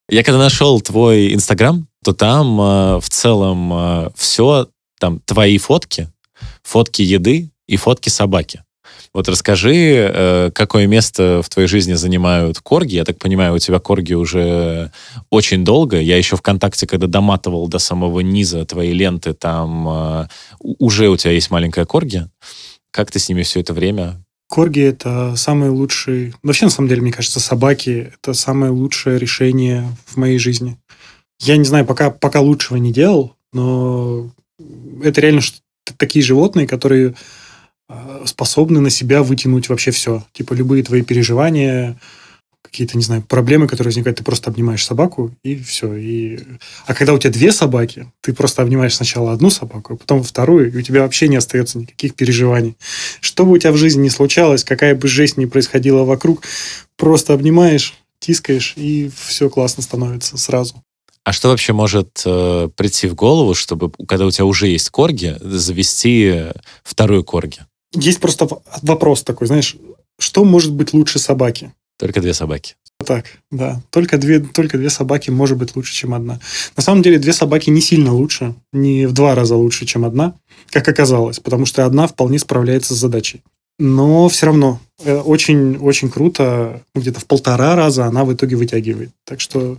Я 0.09 0.23
когда 0.23 0.39
нашел 0.39 0.81
твой 0.81 1.35
Инстаграм, 1.35 1.89
то 2.05 2.13
там 2.13 2.61
э, 2.61 3.01
в 3.01 3.09
целом 3.09 3.73
э, 3.73 4.11
все, 4.15 4.69
там 5.01 5.21
твои 5.25 5.59
фотки, 5.59 6.09
фотки 6.63 7.03
еды 7.03 7.51
и 7.67 7.77
фотки 7.77 8.09
собаки. 8.09 8.63
Вот 9.17 9.29
расскажи, 9.29 9.75
э, 9.75 10.51
какое 10.55 10.87
место 10.87 11.41
в 11.43 11.49
твоей 11.49 11.69
жизни 11.69 11.95
занимают 11.95 12.59
корги. 12.61 12.97
Я 12.97 13.05
так 13.05 13.19
понимаю, 13.19 13.55
у 13.55 13.59
тебя 13.59 13.79
корги 13.79 14.13
уже 14.13 14.93
очень 15.31 15.65
долго. 15.65 15.99
Я 15.99 16.19
еще 16.19 16.37
ВКонтакте, 16.37 16.87
когда 16.87 17.07
доматывал 17.07 17.67
до 17.67 17.79
самого 17.79 18.21
низа 18.21 18.65
твоей 18.67 18.93
ленты, 18.93 19.33
там 19.33 19.89
э, 19.89 20.29
уже 20.61 21.09
у 21.09 21.17
тебя 21.17 21.33
есть 21.33 21.51
маленькая 21.51 21.87
корги. 21.87 22.29
Как 22.97 23.11
ты 23.11 23.19
с 23.19 23.29
ними 23.29 23.43
все 23.43 23.61
это 23.61 23.75
время? 23.75 24.25
Корги– 24.49 24.81
это 24.83 25.37
самый 25.37 25.69
лучший... 25.69 26.33
Вообще, 26.43 26.65
на 26.65 26.71
самом 26.71 26.89
деле, 26.89 27.03
мне 27.03 27.13
кажется, 27.13 27.41
собаки– 27.41 28.11
это 28.15 28.33
самое 28.33 28.73
лучшее 28.73 29.19
решение 29.19 29.87
в 30.07 30.17
моей 30.17 30.39
жизни. 30.39 30.79
Я 31.39 31.59
не 31.59 31.65
знаю, 31.65 31.85
пока, 31.85 32.11
пока 32.11 32.41
лучшего 32.41 32.79
не 32.79 32.95
делал, 32.95 33.37
но 33.53 34.31
это 35.03 35.21
реально 35.21 35.43
такие 35.99 36.25
животные, 36.25 36.67
которые 36.67 37.15
а, 37.87 38.23
способны 38.25 38.81
на 38.81 38.89
себя 38.89 39.23
вытянуть 39.23 39.69
вообще 39.69 39.91
все. 39.91 40.25
Типа 40.33 40.55
любые 40.55 40.83
твои 40.83 41.03
переживания, 41.03 41.99
какие-то, 42.67 42.97
не 42.97 43.03
знаю, 43.03 43.23
проблемы, 43.23 43.67
которые 43.67 43.89
возникают, 43.89 44.19
ты 44.19 44.25
просто 44.25 44.51
обнимаешь 44.51 44.85
собаку, 44.85 45.35
и 45.43 45.57
все. 45.57 45.95
И... 45.95 46.39
А 46.87 46.95
когда 46.95 47.13
у 47.13 47.19
тебя 47.19 47.33
две 47.33 47.53
собаки, 47.53 48.13
ты 48.21 48.33
просто 48.33 48.63
обнимаешь 48.63 48.95
сначала 48.95 49.33
одну 49.33 49.51
собаку, 49.51 49.95
а 49.95 49.97
потом 49.97 50.23
вторую, 50.23 50.73
и 50.73 50.77
у 50.77 50.83
тебя 50.83 51.03
вообще 51.03 51.29
не 51.29 51.37
остается 51.37 51.79
никаких 51.79 52.15
переживаний. 52.15 52.77
Что 53.21 53.45
бы 53.45 53.53
у 53.53 53.59
тебя 53.59 53.73
в 53.73 53.77
жизни 53.77 54.05
ни 54.05 54.09
случалось, 54.09 54.65
какая 54.65 54.95
бы 54.95 55.09
жесть 55.09 55.37
ни 55.37 55.47
происходила 55.47 56.05
вокруг, 56.05 56.43
просто 56.97 57.33
обнимаешь, 57.35 57.95
тискаешь, 58.19 58.75
и 58.77 59.11
все 59.17 59.49
классно 59.49 59.83
становится 59.83 60.37
сразу. 60.37 60.83
А 61.25 61.33
что 61.33 61.49
вообще 61.49 61.73
может 61.73 62.23
э, 62.25 62.69
прийти 62.77 63.09
в 63.09 63.15
голову, 63.15 63.55
чтобы, 63.55 63.91
когда 64.07 64.27
у 64.27 64.31
тебя 64.31 64.45
уже 64.45 64.69
есть 64.69 64.91
корги, 64.91 65.37
завести 65.41 66.45
вторую 66.85 67.25
корги? 67.25 67.61
Есть 67.93 68.21
просто 68.21 68.49
вопрос 68.83 69.23
такой, 69.23 69.47
знаешь, 69.49 69.77
что 70.19 70.45
может 70.45 70.73
быть 70.73 70.93
лучше 70.93 71.19
собаки? 71.19 71.73
Только 71.99 72.21
две 72.21 72.35
собаки. 72.35 72.75
Так, 73.05 73.27
да. 73.51 73.83
Только 73.91 74.17
две, 74.17 74.41
только 74.41 74.79
две 74.79 74.91
собаки 74.91 75.31
может 75.31 75.59
быть 75.59 75.77
лучше, 75.77 75.95
чем 75.95 76.15
одна. 76.15 76.41
На 76.77 76.83
самом 76.83 77.03
деле, 77.03 77.19
две 77.19 77.33
собаки 77.33 77.71
не 77.71 77.81
сильно 77.81 78.13
лучше, 78.13 78.55
не 78.73 79.07
в 79.07 79.13
два 79.13 79.35
раза 79.35 79.55
лучше, 79.55 79.85
чем 79.85 80.05
одна, 80.05 80.35
как 80.71 80.89
оказалось, 80.89 81.39
потому 81.39 81.67
что 81.67 81.85
одна 81.85 82.07
вполне 82.07 82.39
справляется 82.39 82.95
с 82.95 82.99
задачей. 82.99 83.43
Но 83.79 84.29
все 84.29 84.47
равно 84.47 84.81
очень-очень 85.05 86.09
э, 86.09 86.11
круто, 86.11 86.83
ну, 86.95 87.01
где-то 87.03 87.21
в 87.21 87.27
полтора 87.27 87.77
раза 87.77 88.07
она 88.07 88.25
в 88.25 88.33
итоге 88.33 88.57
вытягивает. 88.57 89.11
Так 89.25 89.41
что 89.41 89.79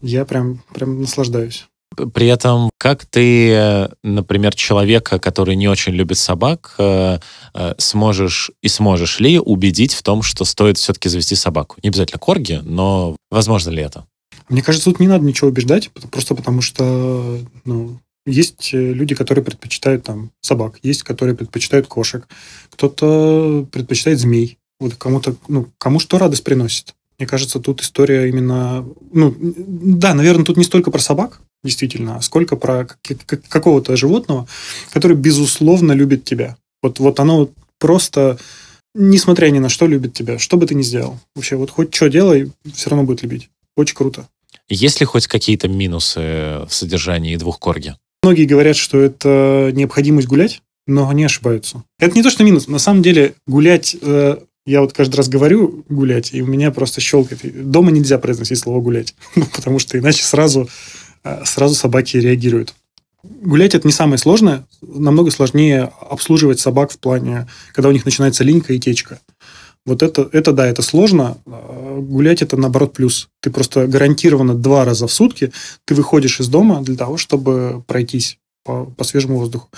я 0.00 0.24
прям, 0.24 0.62
прям 0.72 1.00
наслаждаюсь. 1.00 1.66
При 2.14 2.26
этом, 2.26 2.70
как 2.78 3.04
ты, 3.06 3.88
например, 4.02 4.54
человека, 4.54 5.18
который 5.18 5.56
не 5.56 5.68
очень 5.68 5.92
любит 5.92 6.18
собак, 6.18 6.74
э, 6.78 7.18
э, 7.54 7.74
сможешь 7.78 8.50
и 8.62 8.68
сможешь 8.68 9.20
ли 9.20 9.38
убедить 9.38 9.94
в 9.94 10.02
том, 10.02 10.22
что 10.22 10.44
стоит 10.44 10.78
все-таки 10.78 11.08
завести 11.08 11.34
собаку? 11.34 11.76
Не 11.82 11.88
обязательно 11.88 12.18
корги, 12.18 12.60
но 12.64 13.16
возможно 13.30 13.70
ли 13.70 13.82
это? 13.82 14.06
Мне 14.48 14.62
кажется, 14.62 14.90
тут 14.90 15.00
не 15.00 15.08
надо 15.08 15.24
ничего 15.24 15.48
убеждать, 15.48 15.90
просто 16.10 16.34
потому 16.34 16.62
что 16.62 17.38
ну, 17.64 17.98
есть 18.26 18.72
э, 18.72 18.92
люди, 18.92 19.14
которые 19.14 19.44
предпочитают 19.44 20.04
там 20.04 20.30
собак, 20.40 20.78
есть, 20.82 21.02
которые 21.02 21.36
предпочитают 21.36 21.86
кошек, 21.86 22.26
кто-то 22.70 23.66
предпочитает 23.70 24.18
змей. 24.18 24.58
Вот 24.78 24.94
кому-то, 24.94 25.36
ну, 25.48 25.68
кому 25.78 26.00
что 26.00 26.18
радость 26.18 26.44
приносит. 26.44 26.94
Мне 27.22 27.28
кажется, 27.28 27.60
тут 27.60 27.82
история 27.82 28.28
именно... 28.28 28.84
Ну, 29.12 29.32
да, 29.38 30.12
наверное, 30.12 30.44
тут 30.44 30.56
не 30.56 30.64
столько 30.64 30.90
про 30.90 30.98
собак, 30.98 31.40
действительно, 31.62 32.16
а 32.16 32.20
сколько 32.20 32.56
про 32.56 32.88
какого-то 33.48 33.94
животного, 33.94 34.48
который, 34.90 35.16
безусловно, 35.16 35.92
любит 35.92 36.24
тебя. 36.24 36.56
Вот, 36.82 36.98
вот 36.98 37.20
оно 37.20 37.48
просто, 37.78 38.40
несмотря 38.96 39.50
ни 39.50 39.60
на 39.60 39.68
что, 39.68 39.86
любит 39.86 40.14
тебя. 40.14 40.40
Что 40.40 40.56
бы 40.56 40.66
ты 40.66 40.74
ни 40.74 40.82
сделал. 40.82 41.20
Вообще, 41.36 41.54
вот 41.54 41.70
хоть 41.70 41.94
что 41.94 42.08
делай, 42.08 42.50
все 42.74 42.90
равно 42.90 43.04
будет 43.04 43.22
любить. 43.22 43.50
Очень 43.76 43.94
круто. 43.94 44.26
Есть 44.68 44.98
ли 44.98 45.06
хоть 45.06 45.28
какие-то 45.28 45.68
минусы 45.68 46.18
в 46.18 46.70
содержании 46.70 47.36
двух 47.36 47.60
корги? 47.60 47.94
Многие 48.24 48.46
говорят, 48.46 48.74
что 48.74 48.98
это 48.98 49.70
необходимость 49.72 50.26
гулять, 50.26 50.60
но 50.88 51.08
они 51.08 51.22
ошибаются. 51.22 51.84
Это 52.00 52.16
не 52.16 52.24
то, 52.24 52.30
что 52.30 52.42
минус. 52.42 52.66
На 52.66 52.80
самом 52.80 53.00
деле 53.00 53.34
гулять 53.46 53.94
э, 54.02 54.38
я 54.66 54.80
вот 54.80 54.92
каждый 54.92 55.16
раз 55.16 55.28
говорю 55.28 55.84
гулять, 55.88 56.32
и 56.32 56.42
у 56.42 56.46
меня 56.46 56.70
просто 56.70 57.00
щелкает. 57.00 57.70
Дома 57.70 57.90
нельзя 57.90 58.18
произносить 58.18 58.58
слово 58.58 58.80
гулять, 58.80 59.14
потому 59.54 59.78
что 59.78 59.98
иначе 59.98 60.22
сразу, 60.22 60.68
э, 61.24 61.42
сразу 61.44 61.74
собаки 61.74 62.16
реагируют. 62.16 62.74
Гулять 63.22 63.74
это 63.74 63.86
не 63.86 63.92
самое 63.92 64.18
сложное, 64.18 64.66
намного 64.80 65.30
сложнее 65.30 65.92
обслуживать 66.00 66.58
собак 66.58 66.90
в 66.90 66.98
плане, 66.98 67.48
когда 67.72 67.88
у 67.88 67.92
них 67.92 68.04
начинается 68.04 68.42
линька 68.42 68.72
и 68.72 68.80
течка. 68.80 69.20
Вот 69.84 70.02
это, 70.02 70.28
это 70.32 70.52
да, 70.52 70.66
это 70.66 70.82
сложно. 70.82 71.38
А 71.46 71.98
гулять 72.00 72.42
это 72.42 72.56
наоборот 72.56 72.92
плюс. 72.92 73.28
Ты 73.40 73.50
просто 73.50 73.86
гарантированно 73.86 74.54
два 74.54 74.84
раза 74.84 75.06
в 75.06 75.12
сутки 75.12 75.52
ты 75.84 75.94
выходишь 75.94 76.40
из 76.40 76.48
дома 76.48 76.82
для 76.82 76.96
того, 76.96 77.16
чтобы 77.16 77.82
пройтись 77.86 78.38
по, 78.64 78.84
по 78.84 79.04
свежему 79.04 79.38
воздуху. 79.38 79.68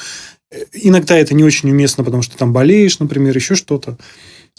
Иногда 0.73 1.17
это 1.17 1.35
не 1.35 1.43
очень 1.43 1.71
уместно, 1.71 2.05
потому 2.05 2.23
что 2.23 2.33
ты 2.33 2.39
там 2.39 2.53
болеешь, 2.53 2.99
например, 2.99 3.35
еще 3.35 3.55
что-то. 3.55 3.99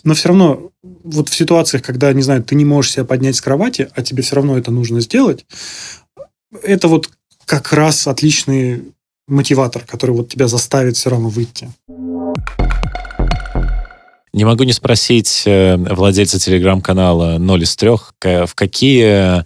Но 0.04 0.14
все 0.14 0.30
равно 0.30 0.72
вот 1.04 1.30
в 1.30 1.36
ситуациях, 1.36 1.84
когда, 1.84 2.14
не 2.14 2.22
знаю, 2.22 2.44
ты 2.44 2.56
не 2.56 2.66
можешь 2.66 2.92
себя 2.92 3.06
поднять 3.06 3.36
с 3.36 3.42
кровати, 3.42 3.90
а 3.96 4.02
тебе 4.02 4.24
все 4.24 4.36
равно 4.36 4.58
это 4.58 4.72
нужно 4.72 5.02
сделать, 5.02 5.46
это 6.64 6.88
вот 6.88 7.10
как 7.46 7.74
раз 7.74 8.08
отличный 8.08 8.84
мотиватор, 9.28 9.84
который 9.84 10.12
вот 10.12 10.30
тебя 10.30 10.48
заставит 10.48 10.98
все 10.98 11.10
равно 11.10 11.30
выйти. 11.30 11.72
Не 14.34 14.44
могу 14.44 14.64
не 14.64 14.74
спросить 14.74 15.44
э, 15.46 15.78
владельца 15.78 16.38
телеграм-канала 16.40 17.38
«Ноль 17.38 17.64
из 17.64 17.74
трех», 17.78 18.14
в 18.22 18.50
какие 18.54 19.40
э, 19.40 19.44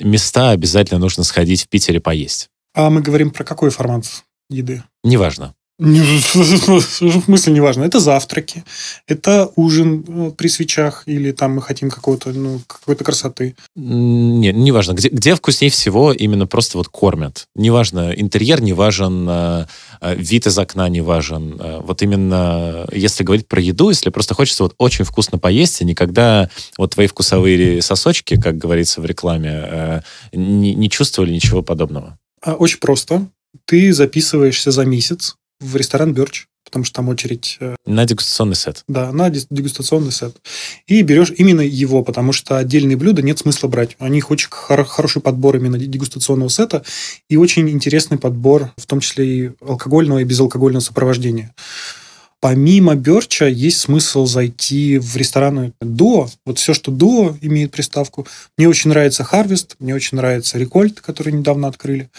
места 0.00 0.50
обязательно 0.50 1.00
нужно 1.00 1.24
сходить 1.24 1.62
в 1.62 1.68
Питере 1.68 1.98
поесть? 1.98 2.50
А 2.74 2.90
мы 2.90 3.00
говорим 3.00 3.30
про 3.30 3.44
какой 3.44 3.70
формат 3.70 4.04
еды? 4.50 4.82
Неважно. 5.02 5.54
В 5.78 6.80
смысле 6.80 7.52
неважно. 7.52 7.84
Это 7.84 8.00
завтраки, 8.00 8.64
это 9.06 9.48
ужин 9.54 10.04
э, 10.08 10.30
при 10.36 10.48
свечах, 10.48 11.04
или 11.06 11.30
там 11.30 11.54
мы 11.54 11.62
хотим 11.62 11.88
какого-то, 11.88 12.30
ну, 12.30 12.60
какой-то 12.66 13.04
красоты. 13.04 13.54
Нет, 13.76 14.56
неважно. 14.56 14.94
Где, 14.94 15.08
где 15.08 15.36
вкуснее 15.36 15.70
всего 15.70 16.12
именно 16.12 16.48
просто 16.48 16.78
вот 16.78 16.88
кормят. 16.88 17.46
Неважно, 17.54 18.12
интерьер 18.12 18.60
не 18.60 18.72
важен, 18.72 19.28
э, 19.28 19.66
э, 20.00 20.16
вид 20.16 20.48
из 20.48 20.58
окна 20.58 20.88
не 20.88 21.00
важен. 21.00 21.60
Вот 21.84 22.02
именно, 22.02 22.84
если 22.90 23.22
говорить 23.22 23.46
про 23.46 23.60
еду, 23.60 23.90
если 23.90 24.10
просто 24.10 24.34
хочется 24.34 24.64
вот 24.64 24.74
очень 24.78 25.04
вкусно 25.04 25.38
поесть, 25.38 25.80
и 25.80 25.84
никогда 25.84 26.50
вот 26.76 26.94
твои 26.94 27.06
вкусовые 27.06 27.82
сосочки, 27.82 28.40
как 28.40 28.58
говорится 28.58 29.00
в 29.00 29.06
рекламе, 29.06 30.02
не, 30.32 30.74
не 30.74 30.90
чувствовали 30.90 31.32
ничего 31.32 31.62
подобного. 31.62 32.18
А, 32.42 32.54
очень 32.54 32.80
просто. 32.80 33.28
Ты 33.64 33.92
записываешься 33.92 34.72
за 34.72 34.84
месяц 34.84 35.36
в 35.60 35.76
ресторан 35.76 36.12
Бёрч, 36.12 36.46
потому 36.64 36.84
что 36.84 36.96
там 36.96 37.08
очередь... 37.08 37.56
Э, 37.60 37.76
на 37.86 38.04
дегустационный 38.04 38.56
сет. 38.56 38.84
Да, 38.88 39.10
на 39.12 39.30
дегустационный 39.30 40.12
сет. 40.12 40.36
И 40.86 41.02
берешь 41.02 41.32
именно 41.36 41.62
его, 41.62 42.02
потому 42.04 42.32
что 42.32 42.58
отдельные 42.58 42.96
блюда 42.96 43.22
нет 43.22 43.38
смысла 43.38 43.68
брать. 43.68 43.96
У 43.98 44.06
них 44.06 44.30
очень 44.30 44.48
хор- 44.50 44.84
хороший 44.84 45.22
подбор 45.22 45.56
именно 45.56 45.78
дегустационного 45.78 46.48
сета 46.48 46.82
и 47.28 47.36
очень 47.36 47.68
интересный 47.70 48.18
подбор, 48.18 48.72
в 48.76 48.86
том 48.86 49.00
числе 49.00 49.26
и 49.26 49.50
алкогольного 49.60 50.18
и 50.18 50.24
безалкогольного 50.24 50.80
сопровождения. 50.80 51.54
Помимо 52.40 52.94
Берча 52.94 53.46
есть 53.46 53.80
смысл 53.80 54.24
зайти 54.26 54.98
в 54.98 55.16
рестораны 55.16 55.72
до, 55.80 56.28
вот 56.46 56.58
все, 56.60 56.72
что 56.72 56.92
до 56.92 57.36
имеет 57.40 57.72
приставку. 57.72 58.28
Мне 58.56 58.68
очень 58.68 58.90
нравится 58.90 59.26
Harvest, 59.28 59.74
мне 59.80 59.92
очень 59.92 60.16
нравится 60.18 60.56
Рекольт, 60.56 61.00
который 61.00 61.32
недавно 61.32 61.66
открыли. 61.66 62.10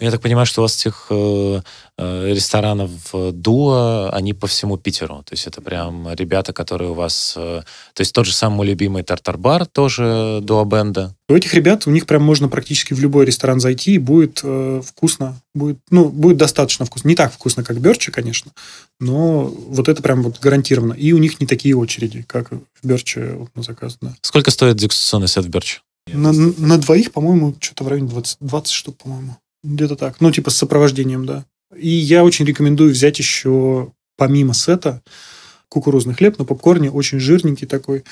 Я 0.00 0.10
так 0.10 0.22
понимаю, 0.22 0.46
что 0.46 0.62
у 0.62 0.64
вас 0.64 0.78
этих 0.78 1.06
э, 1.10 1.60
э 1.98 2.32
ресторанов 2.32 2.90
дуо, 3.12 4.08
они 4.12 4.32
по 4.32 4.46
всему 4.46 4.78
Питеру. 4.78 5.22
То 5.26 5.34
есть 5.34 5.46
это 5.46 5.60
прям 5.60 6.08
ребята, 6.14 6.54
которые 6.54 6.90
у 6.90 6.94
вас... 6.94 7.34
Э, 7.36 7.62
то 7.92 8.00
есть 8.00 8.14
тот 8.14 8.24
же 8.24 8.32
самый 8.32 8.66
любимый 8.66 9.02
Тартар-бар, 9.02 9.66
тоже 9.66 10.40
дуо 10.42 10.64
бенда. 10.64 11.14
У 11.28 11.34
этих 11.34 11.52
ребят, 11.52 11.86
у 11.86 11.90
них 11.90 12.06
прям 12.06 12.22
можно 12.22 12.48
практически 12.48 12.94
в 12.94 13.00
любой 13.00 13.26
ресторан 13.26 13.60
зайти, 13.60 13.94
и 13.94 13.98
будет 13.98 14.40
э, 14.42 14.80
вкусно. 14.84 15.38
Будет, 15.54 15.78
ну, 15.90 16.08
будет 16.08 16.38
достаточно 16.38 16.86
вкусно. 16.86 17.08
Не 17.08 17.14
так 17.14 17.32
вкусно, 17.32 17.62
как 17.62 17.78
Берчи, 17.78 18.10
конечно, 18.10 18.52
но 19.00 19.44
вот 19.44 19.88
это 19.88 20.02
прям 20.02 20.22
вот 20.22 20.40
гарантированно. 20.40 20.94
И 20.94 21.12
у 21.12 21.18
них 21.18 21.40
не 21.40 21.46
такие 21.46 21.76
очереди, 21.76 22.22
как 22.22 22.50
в 22.50 22.86
Берче 22.86 23.32
вот, 23.32 23.54
на 23.54 23.62
заказ. 23.62 23.98
Да. 24.00 24.14
Сколько 24.22 24.50
стоит 24.50 24.76
дегустационный 24.76 25.28
сет 25.28 25.44
в 25.44 25.48
Берче? 25.50 25.80
На, 26.12 26.32
на 26.32 26.78
двоих, 26.78 27.12
по-моему, 27.12 27.54
что-то 27.60 27.84
в 27.84 27.88
районе 27.88 28.08
20, 28.08 28.38
20 28.40 28.72
штук, 28.72 28.96
по-моему. 28.96 29.36
Где-то 29.62 29.96
так. 29.96 30.20
Ну, 30.20 30.30
типа 30.30 30.50
с 30.50 30.56
сопровождением, 30.56 31.26
да. 31.26 31.44
И 31.76 31.88
я 31.88 32.24
очень 32.24 32.44
рекомендую 32.44 32.92
взять 32.92 33.18
еще, 33.18 33.92
помимо 34.16 34.54
сета, 34.54 35.02
кукурузный 35.68 36.14
хлеб 36.14 36.38
на 36.38 36.44
попкорне, 36.44 36.90
очень 36.90 37.20
жирненький 37.20 37.66
такой, 37.66 38.04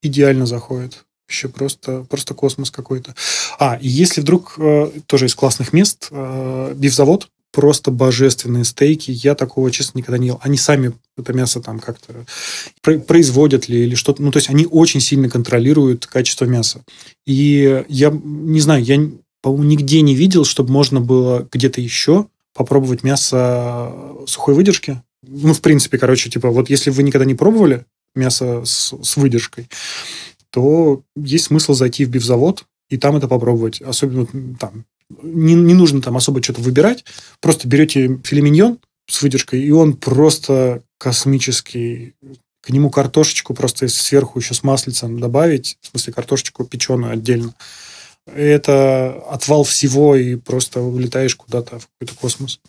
идеально 0.00 0.46
заходит. 0.46 1.04
Еще 1.28 1.48
просто, 1.48 2.04
просто 2.08 2.34
космос 2.34 2.70
какой-то. 2.70 3.14
А, 3.58 3.78
и 3.80 3.88
если 3.88 4.20
вдруг 4.20 4.54
э, 4.58 4.90
тоже 5.06 5.26
из 5.26 5.34
классных 5.34 5.72
мест, 5.72 6.08
э, 6.10 6.74
бифзавод, 6.76 7.28
просто 7.52 7.90
божественные 7.90 8.64
стейки. 8.64 9.10
Я 9.10 9.34
такого, 9.34 9.70
честно, 9.70 9.98
никогда 9.98 10.18
не 10.18 10.28
ел. 10.28 10.40
Они 10.42 10.56
сами 10.56 10.94
это 11.16 11.32
мясо 11.34 11.60
там 11.60 11.78
как-то 11.78 12.24
производят 12.80 13.68
ли 13.68 13.84
или 13.84 13.94
что-то. 13.94 14.22
Ну, 14.22 14.30
то 14.30 14.38
есть 14.38 14.48
они 14.48 14.66
очень 14.66 15.00
сильно 15.00 15.28
контролируют 15.28 16.06
качество 16.06 16.46
мяса. 16.46 16.82
И 17.26 17.84
я 17.88 18.10
не 18.10 18.60
знаю, 18.60 18.82
я 18.82 18.96
по-моему, 19.42 19.64
нигде 19.64 20.00
не 20.00 20.14
видел, 20.14 20.44
чтобы 20.44 20.72
можно 20.72 21.00
было 21.00 21.46
где-то 21.50 21.80
еще 21.80 22.28
попробовать 22.54 23.02
мясо 23.02 23.92
сухой 24.26 24.54
выдержки. 24.54 25.02
Ну, 25.22 25.52
в 25.52 25.60
принципе, 25.60 25.98
короче, 25.98 26.30
типа, 26.30 26.50
вот 26.50 26.70
если 26.70 26.90
вы 26.90 27.02
никогда 27.02 27.24
не 27.24 27.34
пробовали 27.34 27.84
мясо 28.14 28.64
с, 28.64 28.94
с 29.02 29.16
выдержкой, 29.16 29.68
то 30.50 31.02
есть 31.16 31.46
смысл 31.46 31.74
зайти 31.74 32.04
в 32.04 32.10
бифзавод 32.10 32.64
и 32.88 32.98
там 32.98 33.16
это 33.16 33.26
попробовать. 33.26 33.80
Особенно 33.80 34.26
там 34.58 34.84
не, 35.22 35.54
не 35.54 35.74
нужно 35.74 36.00
там 36.00 36.16
особо 36.16 36.42
что-то 36.42 36.60
выбирать. 36.60 37.04
Просто 37.40 37.68
берете 37.68 38.20
филе 38.22 38.42
миньон 38.42 38.78
с 39.08 39.22
выдержкой, 39.22 39.62
и 39.62 39.70
он 39.70 39.94
просто 39.94 40.82
космический. 40.98 42.14
К 42.60 42.70
нему 42.70 42.90
картошечку 42.90 43.54
просто 43.54 43.88
сверху 43.88 44.38
еще 44.38 44.54
с 44.54 44.62
маслицем 44.62 45.18
добавить, 45.18 45.78
в 45.80 45.88
смысле 45.88 46.12
картошечку 46.12 46.64
печеную 46.64 47.12
отдельно 47.12 47.54
это 48.26 49.22
отвал 49.30 49.64
всего, 49.64 50.16
и 50.16 50.36
просто 50.36 50.80
улетаешь 50.80 51.36
куда-то 51.36 51.78
в 51.78 51.88
какой-то 51.98 52.20
космос. 52.20 52.60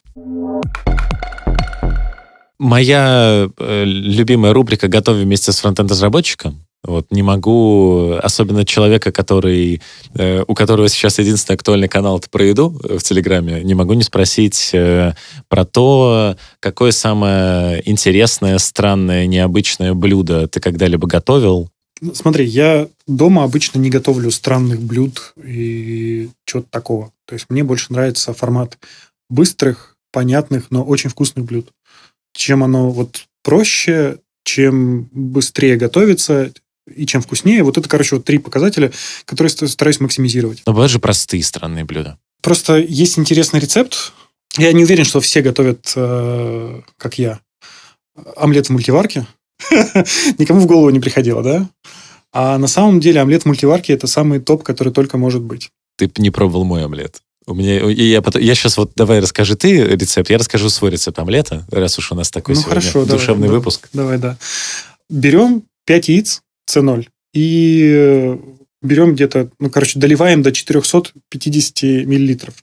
Моя 2.59 3.49
э, 3.57 3.84
любимая 3.85 4.53
рубрика 4.53 4.88
«Готовим 4.88 5.23
вместе 5.23 5.51
с 5.51 5.59
фронтенд-разработчиком». 5.59 6.65
Вот 6.85 7.07
не 7.11 7.21
могу, 7.21 8.13
особенно 8.21 8.65
человека, 8.65 9.13
который, 9.13 9.81
э, 10.15 10.43
у 10.45 10.53
которого 10.53 10.89
сейчас 10.89 11.17
единственный 11.17 11.55
актуальный 11.55 11.88
канал 11.88 12.17
это 12.19 12.30
про 12.30 12.43
еду 12.43 12.77
в 12.84 12.99
Телеграме, 12.99 13.63
не 13.63 13.73
могу 13.73 13.93
не 13.93 14.03
спросить 14.03 14.71
э, 14.73 15.13
про 15.47 15.65
то, 15.65 16.35
какое 16.59 16.91
самое 16.91 17.81
интересное, 17.89 18.57
странное, 18.57 19.27
необычное 19.27 19.93
блюдо 19.93 20.47
ты 20.47 20.59
когда-либо 20.59 21.07
готовил, 21.07 21.69
смотри, 22.13 22.45
я 22.45 22.87
дома 23.07 23.43
обычно 23.43 23.79
не 23.79 23.89
готовлю 23.89 24.31
странных 24.31 24.81
блюд 24.81 25.33
и 25.41 26.29
чего-то 26.45 26.67
такого. 26.69 27.13
То 27.25 27.33
есть 27.33 27.45
мне 27.49 27.63
больше 27.63 27.93
нравится 27.93 28.33
формат 28.33 28.77
быстрых, 29.29 29.97
понятных, 30.11 30.71
но 30.71 30.83
очень 30.83 31.09
вкусных 31.09 31.45
блюд. 31.45 31.69
Чем 32.33 32.63
оно 32.63 32.89
вот 32.89 33.25
проще, 33.43 34.19
чем 34.43 35.09
быстрее 35.11 35.77
готовится, 35.77 36.51
и 36.93 37.05
чем 37.05 37.21
вкуснее. 37.21 37.63
Вот 37.63 37.77
это, 37.77 37.87
короче, 37.87 38.15
вот 38.15 38.25
три 38.25 38.37
показателя, 38.37 38.91
которые 39.25 39.49
стараюсь 39.49 39.99
максимизировать. 39.99 40.63
Но 40.65 40.73
бывают 40.73 40.91
же 40.91 40.99
простые 40.99 41.43
странные 41.43 41.85
блюда. 41.85 42.17
Просто 42.41 42.77
есть 42.77 43.17
интересный 43.17 43.59
рецепт. 43.59 44.13
Я 44.57 44.73
не 44.73 44.83
уверен, 44.83 45.05
что 45.05 45.21
все 45.21 45.41
готовят, 45.41 45.93
э, 45.95 46.81
как 46.97 47.17
я, 47.17 47.39
омлет 48.35 48.67
в 48.67 48.69
мультиварке. 48.71 49.25
Никому 50.38 50.61
в 50.61 50.65
голову 50.65 50.90
не 50.90 50.99
приходило, 50.99 51.44
да? 51.44 51.69
А 52.31 52.57
на 52.57 52.68
самом 52.68 52.99
деле 52.99 53.22
омлет 53.22 53.44
в 53.44 53.45
мультиварке– 53.45 53.94
это 53.94 54.07
самый 54.07 54.40
топ, 54.40 54.64
который 54.64 54.91
только 54.91 55.18
может 55.18 55.41
быть. 55.41 55.69
Ты 55.98 56.11
не 56.18 56.31
пробовал 56.31 56.64
мой 56.64 56.84
омлет. 56.84 57.22
У 57.45 57.53
меня, 57.53 57.80
и 57.90 58.03
я, 58.03 58.22
потом, 58.22 58.41
я 58.41 58.56
сейчас 58.56 58.77
вот, 58.77 58.94
давай 58.95 59.19
расскажи 59.19 59.56
ты 59.56 59.84
рецепт, 59.85 60.30
я 60.30 60.38
расскажу 60.38 60.69
свой 60.69 60.91
рецепт 60.91 61.19
омлета, 61.19 61.65
раз 61.69 61.99
уж 61.99 62.11
у 62.11 62.15
нас 62.15 62.31
такой 62.31 62.56
ну, 62.56 62.61
сегодня 62.61 62.81
хорошо, 62.81 63.06
душевный 63.06 63.48
давай, 63.48 63.57
выпуск. 63.60 63.90
Давай, 63.91 64.18
да. 64.18 64.38
Берем 65.10 65.64
5 65.85 66.07
яиц, 66.07 66.41
С0, 66.72 67.06
и 67.34 68.38
берем 68.81 69.14
где-то, 69.14 69.49
ну, 69.60 69.69
короче, 69.69 69.99
доливаем 69.99 70.41
до 70.41 70.53
450 70.53 71.84
миллилитров. 72.06 72.53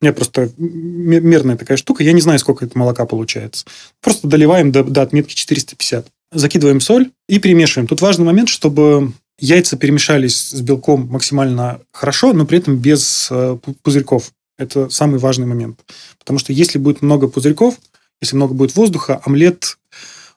У 0.00 0.04
меня 0.04 0.12
просто 0.12 0.50
мерная 0.58 1.56
такая 1.56 1.78
штука, 1.78 2.04
я 2.04 2.12
не 2.12 2.20
знаю, 2.20 2.38
сколько 2.38 2.66
это 2.66 2.76
молока 2.76 3.06
получается. 3.06 3.64
Просто 4.02 4.28
доливаем 4.28 4.70
до, 4.70 4.84
до 4.84 5.02
отметки 5.02 5.34
450. 5.34 6.06
Закидываем 6.36 6.80
соль 6.80 7.10
и 7.28 7.38
перемешиваем. 7.38 7.86
Тут 7.86 8.00
важный 8.00 8.24
момент, 8.24 8.48
чтобы 8.48 9.12
яйца 9.38 9.76
перемешались 9.76 10.50
с 10.50 10.60
белком 10.60 11.08
максимально 11.08 11.80
хорошо, 11.92 12.32
но 12.32 12.46
при 12.46 12.58
этом 12.58 12.76
без 12.76 13.28
э, 13.30 13.58
пузырьков. 13.82 14.32
Это 14.58 14.88
самый 14.88 15.18
важный 15.18 15.46
момент. 15.46 15.80
Потому 16.18 16.38
что 16.38 16.52
если 16.52 16.78
будет 16.78 17.02
много 17.02 17.28
пузырьков, 17.28 17.78
если 18.20 18.36
много 18.36 18.54
будет 18.54 18.74
воздуха, 18.76 19.20
омлет, 19.24 19.78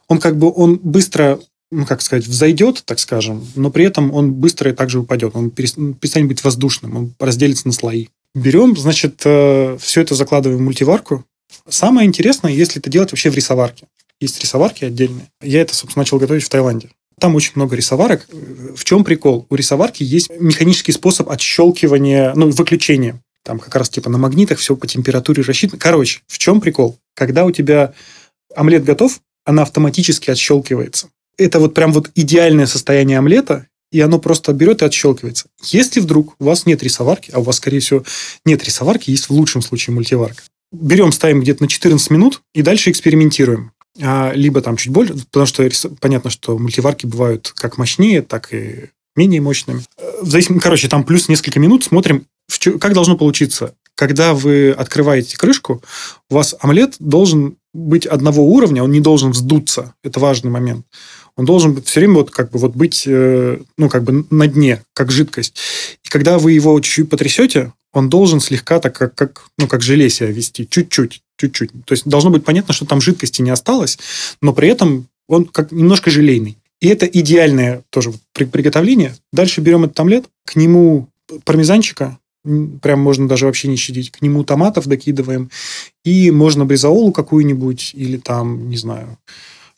он 0.07 0.19
как 0.19 0.37
бы 0.37 0.51
он 0.53 0.77
быстро 0.77 1.39
ну, 1.71 1.85
как 1.85 2.01
сказать, 2.01 2.25
взойдет, 2.25 2.81
так 2.83 2.97
скажем, 2.99 3.45
но 3.55 3.69
при 3.69 3.85
этом 3.85 4.11
он 4.11 4.33
быстро 4.33 4.71
и 4.71 4.73
также 4.73 4.99
упадет. 4.99 5.35
Он 5.35 5.51
перестанет 5.51 6.27
быть 6.27 6.43
воздушным, 6.43 6.97
он 6.97 7.13
разделится 7.19 7.67
на 7.67 7.73
слои. 7.73 8.07
Берем, 8.33 8.75
значит, 8.75 9.21
э, 9.25 9.77
все 9.79 10.01
это 10.01 10.15
закладываем 10.15 10.59
в 10.59 10.63
мультиварку. 10.63 11.25
Самое 11.67 12.07
интересное, 12.07 12.51
если 12.51 12.79
это 12.79 12.89
делать 12.89 13.11
вообще 13.11 13.29
в 13.29 13.35
рисоварке. 13.35 13.85
Есть 14.19 14.41
рисоварки 14.41 14.85
отдельные. 14.85 15.29
Я 15.41 15.61
это, 15.61 15.73
собственно, 15.73 16.01
начал 16.01 16.17
готовить 16.17 16.43
в 16.43 16.49
Таиланде. 16.49 16.89
Там 17.19 17.35
очень 17.35 17.53
много 17.55 17.75
рисоварок. 17.75 18.27
В 18.75 18.83
чем 18.83 19.03
прикол? 19.03 19.45
У 19.49 19.55
рисоварки 19.55 20.03
есть 20.03 20.29
механический 20.39 20.91
способ 20.91 21.29
отщелкивания, 21.29 22.33
ну, 22.35 22.49
выключения. 22.49 23.21
Там 23.43 23.59
как 23.59 23.75
раз 23.75 23.89
типа 23.89 24.09
на 24.09 24.17
магнитах 24.17 24.59
все 24.59 24.75
по 24.75 24.87
температуре 24.87 25.43
рассчитано. 25.43 25.79
Короче, 25.79 26.21
в 26.27 26.37
чем 26.37 26.61
прикол? 26.61 26.97
Когда 27.15 27.45
у 27.45 27.51
тебя 27.51 27.93
омлет 28.55 28.83
готов, 28.83 29.19
она 29.45 29.63
автоматически 29.63 30.29
отщелкивается. 30.29 31.09
Это 31.37 31.59
вот 31.59 31.73
прям 31.73 31.93
вот 31.93 32.11
идеальное 32.15 32.67
состояние 32.67 33.17
омлета, 33.17 33.67
и 33.91 33.99
оно 34.01 34.19
просто 34.19 34.53
берет 34.53 34.81
и 34.81 34.85
отщелкивается. 34.85 35.47
Если 35.63 35.99
вдруг 35.99 36.35
у 36.39 36.45
вас 36.45 36.65
нет 36.65 36.83
рисоварки, 36.83 37.31
а 37.33 37.39
у 37.39 37.43
вас, 37.43 37.57
скорее 37.57 37.79
всего, 37.79 38.03
нет 38.45 38.63
рисоварки, 38.63 39.09
есть 39.09 39.29
в 39.29 39.31
лучшем 39.31 39.61
случае 39.61 39.93
мультиварка, 39.93 40.43
берем, 40.71 41.11
ставим 41.11 41.41
где-то 41.41 41.63
на 41.63 41.69
14 41.69 42.09
минут 42.11 42.41
и 42.53 42.61
дальше 42.61 42.91
экспериментируем. 42.91 43.71
А, 44.01 44.31
либо 44.33 44.61
там 44.61 44.77
чуть 44.77 44.91
больше, 44.91 45.13
потому 45.31 45.45
что 45.45 45.67
понятно, 45.99 46.29
что 46.29 46.57
мультиварки 46.57 47.05
бывают 47.05 47.51
как 47.55 47.77
мощнее, 47.77 48.21
так 48.21 48.53
и 48.53 48.91
менее 49.15 49.41
мощными. 49.41 49.81
Э, 49.97 50.21
в 50.21 50.29
зависимости, 50.29 50.63
короче, 50.63 50.87
там 50.87 51.03
плюс 51.03 51.27
несколько 51.27 51.59
минут 51.59 51.83
смотрим, 51.83 52.25
как 52.79 52.93
должно 52.93 53.17
получиться. 53.17 53.75
Когда 53.95 54.33
вы 54.33 54.71
открываете 54.71 55.37
крышку, 55.37 55.81
у 56.29 56.35
вас 56.35 56.55
омлет 56.61 56.95
должен 56.99 57.57
быть 57.73 58.05
одного 58.05 58.43
уровня, 58.43 58.83
он 58.83 58.91
не 58.91 59.01
должен 59.01 59.31
вздуться. 59.31 59.93
Это 60.03 60.19
важный 60.19 60.49
момент 60.49 60.85
он 61.35 61.45
должен 61.45 61.81
все 61.81 61.99
время 61.99 62.15
вот 62.15 62.31
как 62.31 62.51
бы 62.51 62.59
вот 62.59 62.75
быть, 62.75 63.03
э, 63.07 63.59
ну, 63.77 63.89
как 63.89 64.03
бы 64.03 64.25
на 64.29 64.47
дне, 64.47 64.83
как 64.93 65.11
жидкость. 65.11 65.57
И 66.03 66.09
когда 66.09 66.37
вы 66.39 66.53
его 66.53 66.79
чуть-чуть 66.79 67.09
потрясете, 67.09 67.73
он 67.93 68.09
должен 68.09 68.39
слегка 68.39 68.79
так, 68.79 68.95
как, 68.95 69.15
как, 69.15 69.45
ну, 69.57 69.67
как 69.67 69.81
желе 69.81 70.09
себя 70.09 70.29
вести, 70.29 70.67
чуть-чуть, 70.69 71.21
чуть-чуть. 71.37 71.71
То 71.85 71.93
есть 71.93 72.07
должно 72.07 72.29
быть 72.29 72.43
понятно, 72.43 72.73
что 72.73 72.85
там 72.85 73.01
жидкости 73.01 73.41
не 73.41 73.49
осталось, 73.49 73.97
но 74.41 74.53
при 74.53 74.69
этом 74.69 75.07
он 75.27 75.45
как 75.45 75.71
немножко 75.71 76.09
желейный. 76.09 76.57
И 76.81 76.87
это 76.87 77.05
идеальное 77.05 77.83
тоже 77.89 78.13
приготовление. 78.33 79.15
Дальше 79.33 79.61
берем 79.61 79.83
этот 79.83 79.99
омлет, 79.99 80.25
к 80.45 80.55
нему 80.55 81.09
пармезанчика, 81.43 82.17
прям 82.81 82.99
можно 82.99 83.27
даже 83.27 83.45
вообще 83.45 83.67
не 83.67 83.75
щадить, 83.75 84.11
к 84.11 84.21
нему 84.21 84.43
томатов 84.43 84.87
докидываем, 84.87 85.49
и 86.03 86.31
можно 86.31 86.65
бризаолу 86.65 87.11
какую-нибудь, 87.11 87.91
или 87.93 88.17
там, 88.17 88.69
не 88.69 88.77
знаю, 88.77 89.17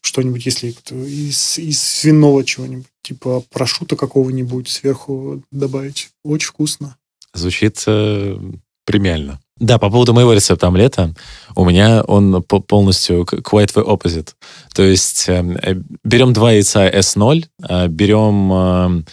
что-нибудь, 0.01 0.45
если 0.45 0.75
из, 0.91 1.57
из 1.57 1.81
свиного 1.81 2.43
чего-нибудь, 2.43 2.87
типа 3.03 3.43
прошута 3.49 3.95
какого-нибудь 3.95 4.67
сверху 4.67 5.43
добавить. 5.51 6.09
Очень 6.23 6.49
вкусно. 6.49 6.97
Звучит 7.33 7.83
э, 7.87 8.37
премиально. 8.85 9.39
Да, 9.57 9.77
по 9.77 9.89
поводу 9.89 10.13
моего 10.13 10.33
рецепта 10.33 10.67
омлета, 10.67 11.13
у 11.55 11.65
меня 11.65 12.01
он 12.03 12.41
полностью 12.43 13.23
quite 13.23 13.73
the 13.75 13.85
opposite. 13.85 14.29
То 14.73 14.83
есть 14.83 15.29
эм, 15.29 15.55
э, 15.55 15.75
берем 16.03 16.33
два 16.33 16.51
яйца 16.51 16.89
S0, 16.89 17.45
э, 17.69 17.87
берем 17.87 18.51
э, 18.51 19.03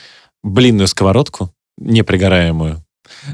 блинную 0.43 0.89
сковородку, 0.89 1.53
непригораемую. 1.77 2.83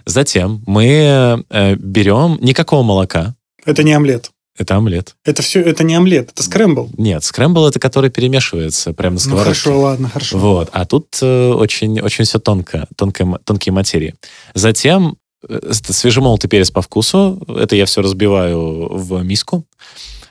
Затем 0.06 0.62
мы 0.66 1.44
э, 1.48 1.74
берем 1.76 2.38
никакого 2.40 2.82
молока. 2.82 3.36
Это 3.64 3.84
не 3.84 3.92
омлет. 3.92 4.30
Это 4.56 4.76
омлет. 4.76 5.16
Это 5.24 5.42
все, 5.42 5.60
это 5.60 5.82
не 5.82 5.94
омлет, 5.94 6.30
это 6.30 6.42
скрэмбл. 6.42 6.90
Нет, 6.96 7.24
скрэмбл 7.24 7.66
это 7.66 7.80
который 7.80 8.10
перемешивается 8.10 8.92
прямо 8.92 9.14
на 9.14 9.20
сковородке. 9.20 9.48
Ну 9.48 9.54
хорошо, 9.54 9.80
ладно, 9.80 10.08
хорошо. 10.08 10.38
Вот, 10.38 10.68
а 10.72 10.84
тут 10.86 11.06
э, 11.20 11.50
очень, 11.50 12.00
очень 12.00 12.24
все 12.24 12.38
тонко, 12.38 12.86
тонкое, 12.96 13.38
тонкие 13.44 13.72
материи. 13.72 14.14
Затем 14.54 15.16
э, 15.48 15.72
свежемолотый 15.72 16.48
перец 16.48 16.70
по 16.70 16.82
вкусу, 16.82 17.42
это 17.48 17.74
я 17.74 17.84
все 17.86 18.00
разбиваю 18.00 18.88
в 18.96 19.22
миску. 19.24 19.66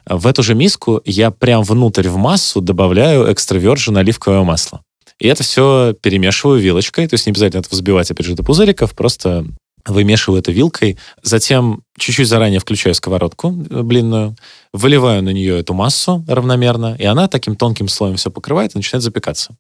В 0.06 0.26
эту 0.28 0.42
же 0.42 0.56
миску 0.56 1.02
я 1.06 1.30
прям 1.32 1.64
внутрь 1.64 2.08
в 2.08 2.16
массу 2.16 2.62
добавляю 2.62 3.32
экстравержен 3.32 3.98
оливковое 3.98 4.44
масло. 4.44 4.82
И 5.20 5.28
это 5.28 5.44
все 5.44 5.96
перемешиваю 6.02 6.60
вилочкой, 6.60 7.08
то 7.08 7.14
есть 7.14 7.26
не 7.26 7.32
обязательно 7.32 7.62
это 7.62 7.70
взбивать, 7.70 8.10
опять 8.10 8.26
же, 8.26 8.36
до 8.36 8.44
пузыриков, 8.44 8.94
просто 8.94 9.46
вымешиваю 9.86 10.40
это 10.40 10.52
вилкой, 10.52 10.98
затем 11.22 11.84
чуть-чуть 11.98 12.28
заранее 12.28 12.60
включаю 12.60 12.96
сковородку 12.96 13.50
э, 13.70 13.82
блинную, 13.82 14.36
выливаю 14.72 15.24
на 15.24 15.32
нее 15.32 15.60
эту 15.60 15.74
массу 15.74 16.24
равномерно, 16.28 16.96
и 16.98 17.06
она 17.06 17.28
таким 17.28 17.56
тонким 17.56 17.88
слоем 17.88 18.16
все 18.16 18.32
покрывает 18.32 18.76
и 18.76 18.78
начинает 18.78 19.04
запекаться. 19.04 19.56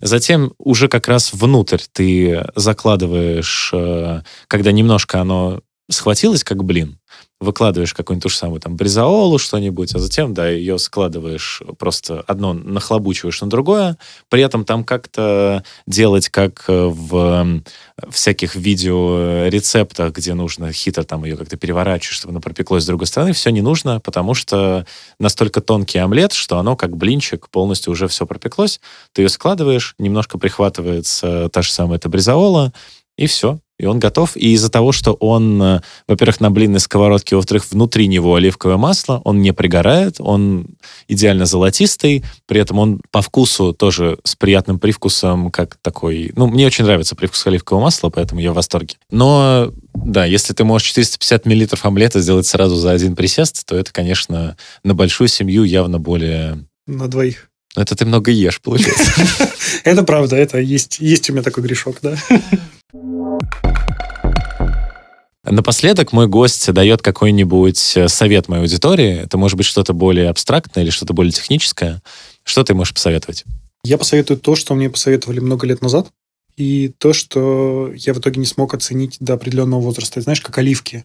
Затем 0.00 0.52
уже 0.58 0.88
как 0.88 1.08
раз 1.08 1.32
внутрь 1.32 1.80
ты 1.92 2.46
закладываешь, 2.56 3.70
э, 3.74 4.22
когда 4.48 4.72
немножко 4.72 5.20
оно 5.20 5.60
схватилось, 5.90 6.44
как 6.44 6.64
блин, 6.64 6.99
выкладываешь 7.40 7.94
какую-нибудь 7.94 8.22
ту 8.22 8.28
же 8.28 8.36
самую 8.36 8.60
там 8.60 8.76
бризаолу, 8.76 9.38
что-нибудь, 9.38 9.94
а 9.94 9.98
затем, 9.98 10.34
да, 10.34 10.48
ее 10.48 10.78
складываешь 10.78 11.62
просто 11.78 12.22
одно 12.26 12.52
нахлобучиваешь 12.52 13.40
на 13.40 13.48
другое, 13.48 13.96
при 14.28 14.42
этом 14.42 14.66
там 14.66 14.84
как-то 14.84 15.64
делать, 15.86 16.28
как 16.28 16.64
э, 16.68 16.86
в 16.86 17.62
всяких 18.10 18.56
видеорецептах, 18.56 20.12
где 20.12 20.34
нужно 20.34 20.70
хитро 20.72 21.02
там 21.02 21.24
ее 21.24 21.36
как-то 21.38 21.56
переворачивать, 21.56 22.16
чтобы 22.16 22.32
она 22.32 22.40
пропеклась 22.40 22.84
с 22.84 22.86
другой 22.86 23.06
стороны, 23.06 23.32
все 23.32 23.50
не 23.50 23.62
нужно, 23.62 24.00
потому 24.00 24.34
что 24.34 24.84
настолько 25.18 25.62
тонкий 25.62 25.98
омлет, 25.98 26.34
что 26.34 26.58
оно 26.58 26.76
как 26.76 26.96
блинчик 26.96 27.48
полностью 27.48 27.92
уже 27.92 28.06
все 28.06 28.26
пропеклось, 28.26 28.80
ты 29.12 29.22
ее 29.22 29.30
складываешь, 29.30 29.94
немножко 29.98 30.36
прихватывается 30.38 31.48
та 31.48 31.62
же 31.62 31.72
самая 31.72 31.96
эта 31.96 32.10
бризаола, 32.10 32.72
и 33.16 33.26
все, 33.26 33.60
и 33.80 33.86
он 33.86 33.98
готов. 33.98 34.36
И 34.36 34.52
из-за 34.52 34.68
того, 34.68 34.92
что 34.92 35.14
он, 35.14 35.60
э, 35.62 35.80
во-первых, 36.06 36.40
на 36.40 36.50
блинной 36.50 36.80
сковородке, 36.80 37.34
во-вторых, 37.34 37.64
внутри 37.70 38.08
него 38.08 38.34
оливковое 38.34 38.76
масло, 38.76 39.22
он 39.24 39.40
не 39.40 39.52
пригорает, 39.52 40.16
он 40.18 40.66
идеально 41.08 41.46
золотистый, 41.46 42.22
при 42.46 42.60
этом 42.60 42.78
он 42.78 43.00
по 43.10 43.22
вкусу 43.22 43.72
тоже 43.72 44.18
с 44.22 44.36
приятным 44.36 44.78
привкусом, 44.78 45.50
как 45.50 45.76
такой... 45.80 46.32
Ну, 46.36 46.46
мне 46.46 46.66
очень 46.66 46.84
нравится 46.84 47.16
привкус 47.16 47.46
оливкового 47.46 47.84
масла, 47.84 48.10
поэтому 48.10 48.42
я 48.42 48.52
в 48.52 48.56
восторге. 48.56 48.96
Но, 49.10 49.72
да, 49.94 50.26
если 50.26 50.52
ты 50.52 50.62
можешь 50.64 50.88
450 50.88 51.46
миллилитров 51.46 51.86
омлета 51.86 52.20
сделать 52.20 52.46
сразу 52.46 52.76
за 52.76 52.90
один 52.90 53.16
присест, 53.16 53.64
то 53.64 53.76
это, 53.76 53.92
конечно, 53.92 54.58
на 54.84 54.94
большую 54.94 55.28
семью 55.28 55.64
явно 55.64 55.98
более... 55.98 56.66
На 56.86 57.08
двоих. 57.08 57.48
Это 57.76 57.96
ты 57.96 58.04
много 58.04 58.30
ешь, 58.30 58.60
получается. 58.60 59.12
Это 59.84 60.02
правда, 60.02 60.36
это 60.36 60.58
есть, 60.58 60.98
есть 60.98 61.30
у 61.30 61.32
меня 61.32 61.42
такой 61.42 61.62
грешок, 61.62 61.98
да. 62.02 62.16
Напоследок 65.44 66.12
мой 66.12 66.26
гость 66.26 66.72
дает 66.72 67.02
какой-нибудь 67.02 67.96
э, 67.96 68.08
совет 68.08 68.48
моей 68.48 68.62
аудитории. 68.62 69.22
Это 69.22 69.38
может 69.38 69.56
быть 69.56 69.66
что-то 69.66 69.92
более 69.92 70.28
абстрактное 70.28 70.84
или 70.84 70.90
что-то 70.90 71.12
более 71.12 71.32
техническое. 71.32 72.02
Что 72.44 72.62
ты 72.62 72.74
можешь 72.74 72.94
посоветовать? 72.94 73.44
Я 73.84 73.96
посоветую 73.96 74.38
то, 74.38 74.54
что 74.54 74.74
мне 74.74 74.90
посоветовали 74.90 75.40
много 75.40 75.66
лет 75.66 75.80
назад, 75.80 76.08
и 76.56 76.92
то, 76.98 77.12
что 77.12 77.90
я 77.94 78.12
в 78.12 78.18
итоге 78.18 78.38
не 78.38 78.46
смог 78.46 78.74
оценить 78.74 79.16
до 79.18 79.34
определенного 79.34 79.80
возраста. 79.80 80.20
Знаешь, 80.20 80.42
как 80.42 80.58
оливки, 80.58 81.04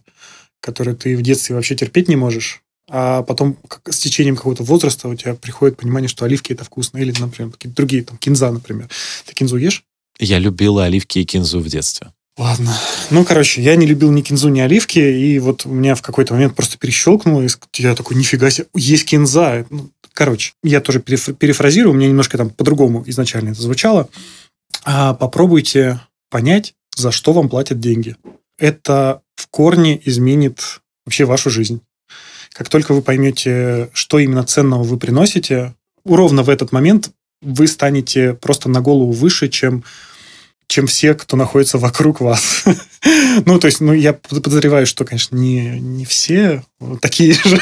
которые 0.60 0.94
ты 0.94 1.16
в 1.16 1.22
детстве 1.22 1.54
вообще 1.54 1.74
терпеть 1.74 2.08
не 2.08 2.16
можешь, 2.16 2.62
а 2.88 3.22
потом 3.22 3.56
с 3.88 3.98
течением 3.98 4.36
какого-то 4.36 4.64
возраста 4.64 5.08
у 5.08 5.14
тебя 5.14 5.34
приходит 5.34 5.78
понимание, 5.78 6.08
что 6.08 6.24
оливки 6.24 6.52
это 6.52 6.64
вкусно. 6.64 6.98
Или, 6.98 7.14
например, 7.18 7.52
какие-то 7.52 7.76
другие, 7.76 8.04
там, 8.04 8.18
кинза, 8.18 8.50
например. 8.50 8.88
Ты 9.24 9.34
кинзу 9.34 9.56
ешь? 9.56 9.85
Я 10.18 10.38
любила 10.38 10.84
оливки 10.84 11.18
и 11.18 11.24
кинзу 11.24 11.60
в 11.60 11.68
детстве. 11.68 12.12
Ладно. 12.38 12.76
Ну, 13.10 13.24
короче, 13.24 13.62
я 13.62 13.76
не 13.76 13.86
любил 13.86 14.12
ни 14.12 14.20
кинзу, 14.20 14.48
ни 14.50 14.60
оливки, 14.60 14.98
и 14.98 15.38
вот 15.38 15.64
у 15.64 15.70
меня 15.70 15.94
в 15.94 16.02
какой-то 16.02 16.34
момент 16.34 16.54
просто 16.54 16.76
перещелкнуло, 16.76 17.42
и 17.42 17.48
я 17.76 17.94
такой, 17.94 18.16
нифига 18.16 18.50
себе, 18.50 18.66
есть 18.74 19.06
кинза. 19.06 19.64
Ну, 19.70 19.90
короче, 20.12 20.52
я 20.62 20.82
тоже 20.82 21.00
перефразирую, 21.00 21.92
у 21.92 21.96
меня 21.96 22.08
немножко 22.08 22.36
там 22.36 22.50
по-другому 22.50 23.04
изначально 23.06 23.50
это 23.50 23.62
звучало. 23.62 24.10
А 24.84 25.14
попробуйте 25.14 26.00
понять, 26.30 26.74
за 26.94 27.10
что 27.10 27.32
вам 27.32 27.48
платят 27.48 27.80
деньги. 27.80 28.16
Это 28.58 29.22
в 29.34 29.48
корне 29.48 30.00
изменит 30.04 30.80
вообще 31.06 31.24
вашу 31.24 31.48
жизнь. 31.48 31.80
Как 32.52 32.68
только 32.68 32.92
вы 32.92 33.00
поймете, 33.00 33.90
что 33.92 34.18
именно 34.18 34.44
ценного 34.44 34.82
вы 34.82 34.98
приносите, 34.98 35.74
ровно 36.04 36.42
в 36.42 36.50
этот 36.50 36.70
момент 36.72 37.10
вы 37.42 37.66
станете 37.66 38.34
просто 38.34 38.68
на 38.68 38.80
голову 38.80 39.12
выше, 39.12 39.48
чем 39.48 39.84
чем 40.68 40.88
все, 40.88 41.14
кто 41.14 41.36
находится 41.36 41.78
вокруг 41.78 42.20
вас. 42.20 42.64
ну, 43.46 43.58
то 43.60 43.66
есть, 43.66 43.80
ну, 43.80 43.92
я 43.92 44.12
подозреваю, 44.12 44.84
что, 44.86 45.04
конечно, 45.04 45.36
не, 45.36 45.78
не 45.78 46.04
все 46.04 46.64
такие 47.00 47.34
же, 47.44 47.60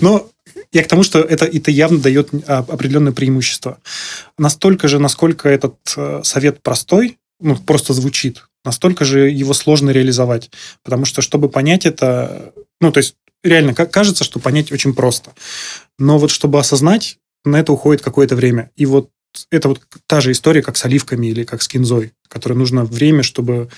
но 0.00 0.30
я 0.72 0.82
к 0.82 0.88
тому, 0.88 1.02
что 1.02 1.20
это, 1.20 1.44
это 1.44 1.70
явно 1.70 1.98
дает 1.98 2.30
а, 2.46 2.58
определенное 2.58 3.12
преимущество. 3.12 3.78
Настолько 4.38 4.88
же, 4.88 4.98
насколько 4.98 5.48
этот 5.48 5.76
э, 5.96 6.20
совет 6.24 6.62
простой, 6.62 7.18
ну, 7.40 7.56
просто 7.56 7.92
звучит, 7.92 8.46
настолько 8.64 9.04
же 9.04 9.30
его 9.30 9.52
сложно 9.52 9.90
реализовать. 9.90 10.50
Потому 10.82 11.04
что, 11.04 11.22
чтобы 11.22 11.48
понять 11.48 11.84
это, 11.84 12.52
ну, 12.80 12.90
то 12.90 12.98
есть, 12.98 13.16
реально, 13.44 13.74
кажется, 13.74 14.24
что 14.24 14.40
понять 14.40 14.72
очень 14.72 14.94
просто. 14.94 15.32
Но 15.98 16.18
вот 16.18 16.30
чтобы 16.30 16.58
осознать, 16.58 17.18
на 17.44 17.60
это 17.60 17.72
уходит 17.72 18.02
какое-то 18.02 18.34
время. 18.34 18.70
И 18.76 18.86
вот 18.86 19.10
это 19.50 19.68
вот 19.68 19.80
та 20.06 20.20
же 20.20 20.32
история, 20.32 20.62
как 20.62 20.76
с 20.76 20.84
оливками 20.84 21.26
или 21.26 21.44
как 21.44 21.62
с 21.62 21.68
кинзой, 21.68 22.12
которой 22.28 22.54
нужно 22.54 22.84
время, 22.84 23.22
чтобы, 23.22 23.68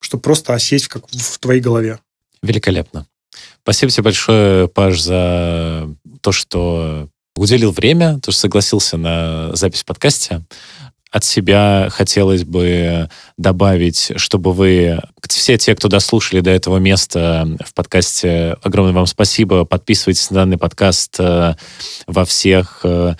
чтобы 0.00 0.22
просто 0.22 0.54
осесть 0.54 0.88
как 0.88 1.06
в 1.08 1.38
твоей 1.38 1.60
голове. 1.60 1.98
Великолепно. 2.42 3.06
Спасибо 3.62 3.92
тебе 3.92 4.04
большое, 4.04 4.68
Паш, 4.68 5.00
за 5.00 5.88
то, 6.20 6.32
что 6.32 7.08
уделил 7.36 7.70
время, 7.70 8.18
то, 8.20 8.32
что 8.32 8.40
согласился 8.40 8.96
на 8.96 9.54
запись 9.54 9.84
подкаста. 9.84 10.44
От 11.10 11.24
себя 11.24 11.88
хотелось 11.90 12.44
бы 12.44 13.08
добавить, 13.38 14.12
чтобы 14.16 14.52
вы, 14.52 15.00
все 15.26 15.56
те, 15.56 15.74
кто 15.74 15.88
дослушали 15.88 16.40
до 16.40 16.50
этого 16.50 16.76
места 16.76 17.48
в 17.64 17.72
подкасте, 17.72 18.56
огромное 18.62 18.92
вам 18.92 19.06
спасибо. 19.06 19.64
Подписывайтесь 19.64 20.30
на 20.30 20.36
данный 20.36 20.58
подкаст 20.58 21.16
э, 21.18 21.54
во 22.06 22.24
всех 22.26 22.80
э, 22.84 23.14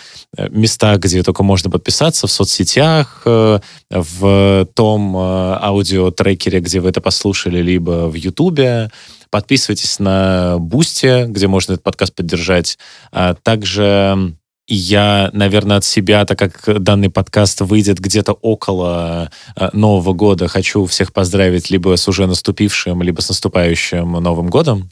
местах, 0.51 0.99
где 0.99 1.23
только 1.23 1.43
можно 1.43 1.71
подписаться, 1.71 2.27
в 2.27 2.31
соцсетях, 2.31 3.23
э, 3.25 3.61
в 3.91 4.69
том 4.75 5.17
аудиотрекере, 5.17 6.61
где 6.61 6.81
вы 6.81 6.91
это 6.91 7.01
послушали, 7.01 7.63
либо 7.63 8.09
в 8.09 8.15
Ютубе. 8.15 8.91
Подписывайтесь 9.31 9.99
на 9.99 10.57
Бусти, 10.59 11.27
где 11.27 11.49
можно 11.49 11.73
этот 11.73 11.85
подкаст 11.85 12.15
поддержать. 12.15 12.79
А 13.13 13.35
также 13.35 14.37
я, 14.69 15.31
наверное, 15.33 15.79
от 15.79 15.85
себя, 15.85 16.25
так 16.27 16.39
как 16.39 16.83
данный 16.83 17.09
подкаст 17.09 17.63
выйдет 17.63 17.99
где-то 17.99 18.35
около 18.35 19.31
э, 19.57 19.71
Нового 19.73 20.13
года, 20.13 20.47
хочу 20.47 20.85
всех 20.85 21.15
поздравить 21.15 21.71
либо 21.71 21.97
с 21.97 22.07
уже 22.07 22.27
наступившим, 22.27 23.03
либо 23.03 23.21
с 23.21 23.31
наступающим 23.31 24.13
Новым 24.13 24.49
годом. 24.49 24.91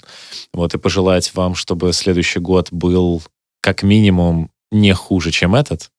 Вот, 0.55 0.75
и 0.75 0.79
пожелать 0.79 1.31
вам, 1.35 1.55
чтобы 1.55 1.93
следующий 1.93 2.41
год 2.41 2.69
был 2.71 3.23
как 3.61 3.83
минимум 3.83 4.51
не 4.73 4.95
хуже, 4.95 5.31
чем 5.31 5.55
этот. 5.55 5.91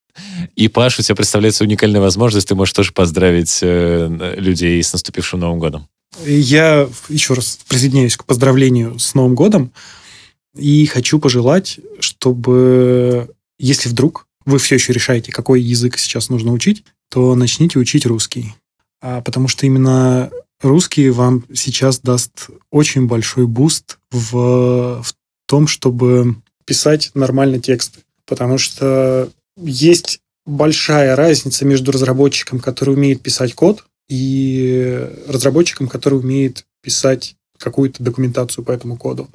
И, 0.56 0.68
Паш, 0.68 0.98
у 0.98 1.04
тебя 1.04 1.16
представляется 1.16 1.64
уникальная 1.64 2.02
возможность, 2.02 2.48
ты 2.48 2.56
можешь 2.56 2.74
тоже 2.74 2.92
поздравить 2.92 3.60
э, 3.62 4.36
людей 4.38 4.82
с 4.82 4.92
наступившим 4.92 5.40
Новым 5.40 5.60
годом. 5.60 5.88
Я 6.26 6.90
еще 7.10 7.36
раз 7.36 7.60
присоединяюсь 7.68 8.18
к 8.18 8.26
поздравлению 8.26 8.98
с 8.98 9.14
Новым 9.14 9.36
годом 9.36 9.72
и 10.56 10.88
хочу 10.88 11.20
пожелать, 11.20 11.80
чтобы 12.00 13.30
если 13.60 13.90
вдруг 13.90 14.28
вы 14.46 14.60
все 14.60 14.76
еще 14.76 14.94
решаете, 14.94 15.32
какой 15.32 15.62
язык 15.62 15.98
сейчас 15.98 16.30
нужно 16.30 16.52
учить, 16.52 16.84
то 17.10 17.36
начните 17.36 17.80
учить 17.80 18.06
русский. 18.06 18.54
А, 19.02 19.22
потому 19.22 19.48
что 19.48 19.66
именно 19.66 20.32
русский 20.62 21.10
вам 21.10 21.44
сейчас 21.54 22.00
даст 22.00 22.50
очень 22.72 23.08
большой 23.08 23.46
буст 23.46 24.00
в, 24.12 25.02
в 25.04 25.14
том, 25.48 25.68
чтобы 25.68 26.36
писать 26.66 27.12
нормально 27.14 27.60
тексты. 27.60 28.00
Потому 28.26 28.58
что 28.58 29.30
есть 29.58 30.20
большая 30.46 31.16
разница 31.16 31.66
между 31.66 31.92
разработчиком, 31.92 32.60
который 32.60 32.94
умеет 32.94 33.22
писать 33.22 33.54
код, 33.54 33.84
и 34.08 35.10
разработчиком, 35.28 35.88
который 35.88 36.20
умеет 36.20 36.66
писать 36.82 37.36
какую-то 37.58 38.04
документацию 38.04 38.64
по 38.64 38.72
этому 38.72 38.98
коду. 38.98 39.30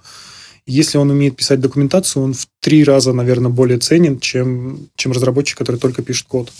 Если 0.66 0.96
он 0.96 1.10
умеет 1.10 1.36
писать 1.36 1.60
документацию, 1.60 2.22
он 2.22 2.34
в 2.34 2.46
три 2.60 2.84
раза, 2.84 3.12
наверное, 3.12 3.50
более 3.50 3.78
ценен, 3.78 4.20
чем, 4.20 4.88
чем 4.96 5.12
разработчик, 5.12 5.58
который 5.58 5.76
только 5.76 6.02
пишет 6.02 6.28
код. 6.28 6.52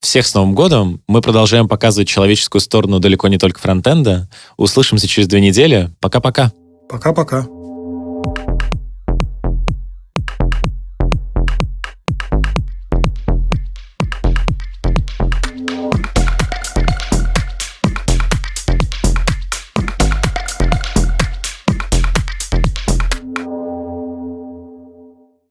Всех 0.00 0.26
с 0.26 0.34
Новым 0.34 0.54
годом! 0.54 1.00
Мы 1.06 1.20
продолжаем 1.20 1.68
показывать 1.68 2.08
человеческую 2.08 2.60
сторону 2.60 2.98
далеко 2.98 3.28
не 3.28 3.38
только 3.38 3.60
фронтенда. 3.60 4.28
Услышимся 4.56 5.06
через 5.06 5.28
две 5.28 5.40
недели. 5.40 5.90
Пока-пока! 6.00 6.52
Пока-пока! 6.88 7.46